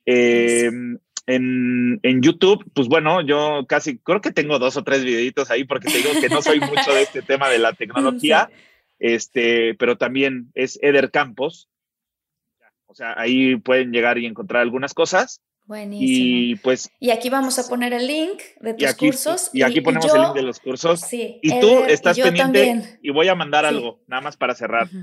Eh, 0.06 0.70
en, 1.26 2.00
en 2.02 2.22
YouTube, 2.22 2.64
pues 2.74 2.88
bueno, 2.88 3.20
yo 3.20 3.64
casi 3.68 3.98
creo 3.98 4.20
que 4.20 4.32
tengo 4.32 4.58
dos 4.58 4.76
o 4.76 4.82
tres 4.84 5.04
videitos 5.04 5.50
ahí 5.50 5.64
porque 5.64 5.88
te 5.88 5.98
digo 5.98 6.10
que 6.20 6.28
no 6.28 6.40
soy 6.42 6.58
mucho 6.60 6.92
de 6.94 7.02
este 7.02 7.22
tema 7.22 7.48
de 7.48 7.58
la 7.58 7.72
tecnología, 7.72 8.50
este, 9.02 9.74
pero 9.74 9.98
también 9.98 10.52
es 10.54 10.78
Eder 10.80 11.10
Campos. 11.10 11.68
O 12.86 12.94
sea, 12.94 13.14
ahí 13.18 13.56
pueden 13.56 13.90
llegar 13.90 14.16
y 14.18 14.26
encontrar 14.26 14.62
algunas 14.62 14.94
cosas. 14.94 15.42
Buenísimo. 15.64 16.06
Y 16.08 16.54
pues, 16.56 16.88
Y 17.00 17.10
aquí 17.10 17.28
vamos 17.30 17.58
a 17.58 17.68
poner 17.68 17.92
el 17.94 18.06
link 18.06 18.40
de 18.60 18.74
tus 18.74 18.82
y 18.82 18.86
aquí, 18.86 19.06
cursos. 19.06 19.50
y 19.52 19.62
aquí 19.62 19.80
ponemos 19.80 20.06
yo- 20.06 20.14
el 20.14 20.22
link 20.22 20.34
de 20.34 20.42
los 20.42 20.60
cursos. 20.60 21.00
Sí, 21.00 21.38
Y 21.42 21.58
tú 21.60 21.68
Eder, 21.78 21.90
estás 21.90 22.16
yo 22.16 22.24
pendiente 22.24 22.64
también. 22.66 22.98
y 23.02 23.10
voy 23.10 23.28
a 23.28 23.34
mandar 23.34 23.64
Sí. 23.64 23.74
algo, 23.74 24.00
nada 24.06 24.22
más 24.22 24.36
para 24.36 24.54
cerrar. 24.54 24.86
Ujú. 24.86 24.98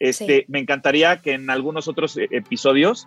Este, 0.00 0.38
Sí. 0.40 0.44
me 0.48 0.58
encantaría 0.58 1.20
que 1.22 1.32
en 1.32 1.48
algunos 1.50 1.86
otros 1.86 2.16
eh, 2.16 2.26
episodios 2.32 3.06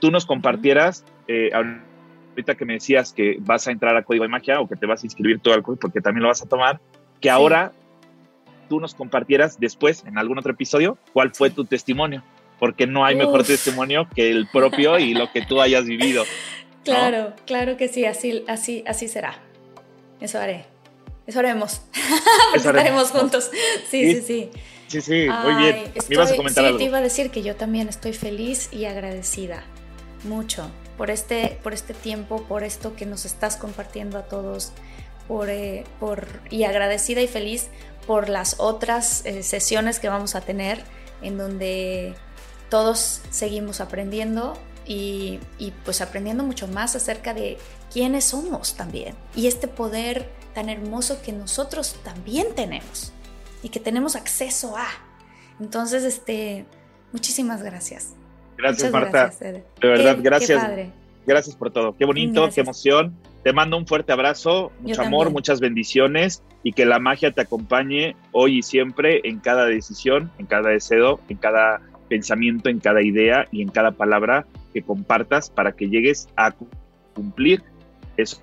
tú 0.00 0.10
nos 0.12 0.26
compartieras, 0.26 1.04
eh, 1.26 1.50
ahorita 1.54 2.54
que 2.56 2.64
me 2.64 2.74
decías 2.74 3.12
que 3.12 3.36
vas 3.40 3.66
a 3.66 3.72
entrar 3.72 3.96
a 3.96 4.04
Código 4.04 4.22
de 4.22 4.28
Magia 4.28 4.60
o 4.60 4.68
que 4.68 4.76
te 4.76 4.86
vas 4.86 5.02
a 5.02 5.06
inscribir 5.06 5.40
todo 5.40 5.54
al 5.54 5.62
curso 5.62 5.80
porque 5.80 6.00
también 6.00 6.22
lo 6.22 6.28
vas 6.28 6.42
a 6.42 6.48
tomar, 6.48 6.78
que 7.20 7.28
Sí. 7.28 7.30
ahora 7.30 7.72
tú 8.68 8.80
nos 8.80 8.94
compartieras 8.94 9.58
después 9.58 10.04
en 10.06 10.18
algún 10.18 10.38
otro 10.38 10.52
episodio 10.52 10.98
cuál 11.12 11.34
fue 11.34 11.48
Sí. 11.50 11.54
tu 11.56 11.64
testimonio, 11.64 12.22
porque 12.58 12.86
no 12.86 13.04
hay 13.04 13.14
mejor 13.16 13.40
Uf. 13.40 13.46
testimonio 13.46 14.08
que 14.14 14.30
el 14.30 14.46
propio 14.52 14.98
y 14.98 15.14
lo 15.14 15.30
que 15.32 15.42
tú 15.44 15.60
hayas 15.60 15.84
vivido. 15.84 16.24
Claro, 16.84 17.34
claro 17.46 17.76
que 17.76 17.88
sí, 17.88 18.06
así, 18.06 18.44
así, 18.48 18.82
así 18.86 19.08
será. 19.08 19.34
Eso 20.20 20.38
haré. 20.38 20.64
Eso 21.26 21.40
haremos. 21.40 21.82
Eso 22.54 22.70
Estaremos 22.70 23.10
haremos. 23.10 23.10
juntos. 23.10 23.50
Sí, 23.90 24.14
sí, 24.14 24.22
sí. 24.22 24.50
Sí, 24.86 25.00
sí, 25.02 25.26
muy 25.28 25.52
Ay, 25.52 25.62
bien. 25.62 25.76
Me 25.92 25.98
estoy- 25.98 26.14
ibas 26.14 26.32
a 26.32 26.36
comentar 26.36 26.64
sí, 26.64 26.66
algo. 26.68 26.78
te 26.78 26.84
iba 26.84 26.96
a 26.96 27.00
decir 27.02 27.30
que 27.30 27.42
yo 27.42 27.56
también 27.56 27.88
estoy 27.90 28.14
feliz 28.14 28.70
y 28.72 28.86
agradecida 28.86 29.64
mucho 30.24 30.70
por 30.96 31.10
este, 31.10 31.58
por 31.62 31.74
este 31.74 31.92
tiempo, 31.92 32.44
por 32.44 32.64
esto 32.64 32.96
que 32.96 33.04
nos 33.04 33.26
estás 33.26 33.56
compartiendo 33.56 34.16
a 34.16 34.22
todos, 34.22 34.72
por, 35.26 35.50
eh, 35.50 35.84
por, 36.00 36.26
y 36.48 36.64
agradecida 36.64 37.20
y 37.20 37.28
feliz 37.28 37.68
por 38.08 38.28
las 38.30 38.56
otras 38.58 39.24
eh, 39.26 39.42
sesiones 39.44 40.00
que 40.00 40.08
vamos 40.08 40.34
a 40.34 40.40
tener 40.40 40.82
en 41.22 41.36
donde 41.38 42.14
todos 42.70 43.20
seguimos 43.30 43.80
aprendiendo 43.82 44.54
y, 44.86 45.38
y 45.58 45.72
pues 45.84 46.00
aprendiendo 46.00 46.42
mucho 46.42 46.66
más 46.68 46.96
acerca 46.96 47.34
de 47.34 47.58
quiénes 47.92 48.24
somos 48.24 48.74
también 48.74 49.14
y 49.36 49.46
este 49.46 49.68
poder 49.68 50.28
tan 50.54 50.70
hermoso 50.70 51.20
que 51.22 51.32
nosotros 51.32 51.96
también 52.02 52.48
tenemos 52.56 53.12
y 53.62 53.68
que 53.68 53.78
tenemos 53.78 54.16
acceso 54.16 54.74
a. 54.76 54.86
Entonces, 55.60 56.02
este, 56.04 56.64
muchísimas 57.12 57.62
gracias. 57.62 58.14
Gracias, 58.56 58.90
Muchas 58.90 58.92
Marta. 58.92 59.18
gracias. 59.24 59.40
De 59.40 59.88
verdad, 59.88 60.16
Qué- 60.16 60.22
gracias. 60.22 60.64
Qué. 60.64 60.90
Gracias 61.26 61.56
por 61.56 61.70
todo. 61.70 61.94
Qué 61.96 62.06
bonito, 62.06 62.40
Gracias. 62.40 62.54
qué 62.54 62.60
emoción. 62.62 63.16
Te 63.48 63.54
mando 63.54 63.78
un 63.78 63.86
fuerte 63.86 64.12
abrazo, 64.12 64.72
mucho 64.82 65.00
amor, 65.06 65.30
muchas 65.32 65.58
bendiciones 65.58 66.42
y 66.62 66.72
que 66.72 66.84
la 66.84 66.98
magia 66.98 67.32
te 67.32 67.40
acompañe 67.40 68.14
hoy 68.30 68.58
y 68.58 68.62
siempre 68.62 69.22
en 69.24 69.38
cada 69.38 69.64
decisión, 69.64 70.30
en 70.36 70.44
cada 70.44 70.68
deseo, 70.68 71.18
en 71.30 71.38
cada 71.38 71.80
pensamiento, 72.10 72.68
en 72.68 72.78
cada 72.78 73.00
idea 73.00 73.46
y 73.50 73.62
en 73.62 73.68
cada 73.70 73.92
palabra 73.92 74.44
que 74.74 74.82
compartas 74.82 75.48
para 75.48 75.72
que 75.72 75.88
llegues 75.88 76.28
a 76.36 76.50
cu- 76.50 76.68
cumplir 77.14 77.62
eso 78.18 78.38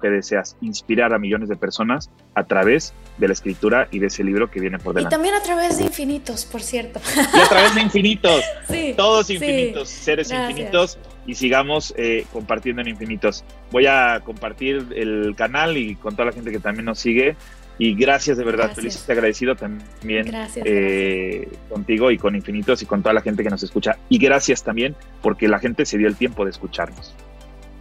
que 0.00 0.08
deseas, 0.10 0.56
inspirar 0.60 1.12
a 1.14 1.18
millones 1.18 1.48
de 1.48 1.56
personas 1.56 2.10
a 2.34 2.44
través 2.44 2.92
de 3.18 3.26
la 3.28 3.32
escritura 3.34 3.88
y 3.90 3.98
de 3.98 4.06
ese 4.08 4.24
libro 4.24 4.50
que 4.50 4.60
viene 4.60 4.78
por 4.78 4.94
Y 4.94 4.96
delante. 4.96 5.14
también 5.14 5.34
a 5.34 5.42
través 5.42 5.78
de 5.78 5.84
infinitos, 5.84 6.44
por 6.46 6.62
cierto. 6.62 7.00
Y 7.34 7.38
a 7.40 7.48
través 7.48 7.74
de 7.74 7.82
infinitos, 7.82 8.42
sí. 8.68 8.94
todos 8.96 9.26
sí. 9.26 9.34
infinitos, 9.34 9.88
seres 9.88 10.28
Gracias. 10.30 10.50
infinitos 10.50 10.98
y 11.26 11.34
sigamos 11.34 11.94
eh, 11.96 12.24
compartiendo 12.32 12.82
en 12.82 12.88
infinitos. 12.88 13.44
Voy 13.70 13.86
a 13.86 14.20
compartir 14.24 14.86
el 14.96 15.34
canal 15.36 15.76
y 15.76 15.94
con 15.96 16.14
toda 16.14 16.26
la 16.26 16.32
gente 16.32 16.50
que 16.50 16.58
también 16.58 16.86
nos 16.86 16.98
sigue. 16.98 17.36
Y 17.78 17.94
gracias 17.94 18.36
de 18.36 18.44
verdad, 18.44 18.66
Gracias. 18.74 18.76
feliz 18.76 19.04
y 19.08 19.12
agradecido 19.12 19.56
también 19.56 20.26
Gracias, 20.26 20.66
eh, 20.68 21.48
contigo 21.70 22.10
y 22.10 22.18
con 22.18 22.36
infinitos 22.36 22.82
y 22.82 22.86
con 22.86 23.02
toda 23.02 23.14
la 23.14 23.22
gente 23.22 23.42
que 23.42 23.48
nos 23.48 23.62
escucha. 23.62 23.96
Y 24.10 24.18
gracias 24.18 24.62
también 24.62 24.94
porque 25.22 25.48
la 25.48 25.58
gente 25.58 25.86
se 25.86 25.96
dio 25.96 26.06
el 26.06 26.14
tiempo 26.16 26.44
de 26.44 26.50
escucharnos. 26.50 27.14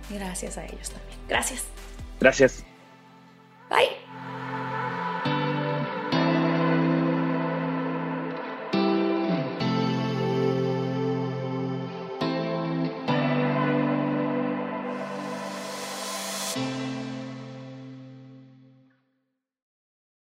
Gracias 0.09 0.57
a 0.57 0.63
ellos 0.65 0.89
también. 0.91 1.19
Gracias. 1.27 1.65
Gracias. 2.19 2.63
Bye. 3.69 3.95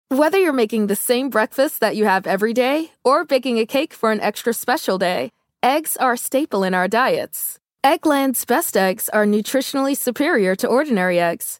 Whether 0.10 0.40
you're 0.40 0.54
making 0.54 0.88
the 0.88 0.96
same 0.96 1.30
breakfast 1.30 1.82
that 1.82 1.96
you 1.96 2.06
have 2.06 2.26
every 2.26 2.54
day 2.54 2.92
or 3.04 3.26
baking 3.26 3.60
a 3.60 3.66
cake 3.66 3.94
for 3.94 4.12
an 4.12 4.22
extra 4.22 4.54
special 4.54 4.98
day, 4.98 5.30
eggs 5.62 5.98
are 5.98 6.14
a 6.14 6.18
staple 6.18 6.64
in 6.64 6.74
our 6.74 6.88
diets. 6.88 7.60
Eggland's 7.84 8.46
best 8.46 8.78
eggs 8.78 9.10
are 9.10 9.26
nutritionally 9.26 9.96
superior 9.96 10.56
to 10.56 10.68
ordinary 10.68 11.20
eggs, 11.20 11.60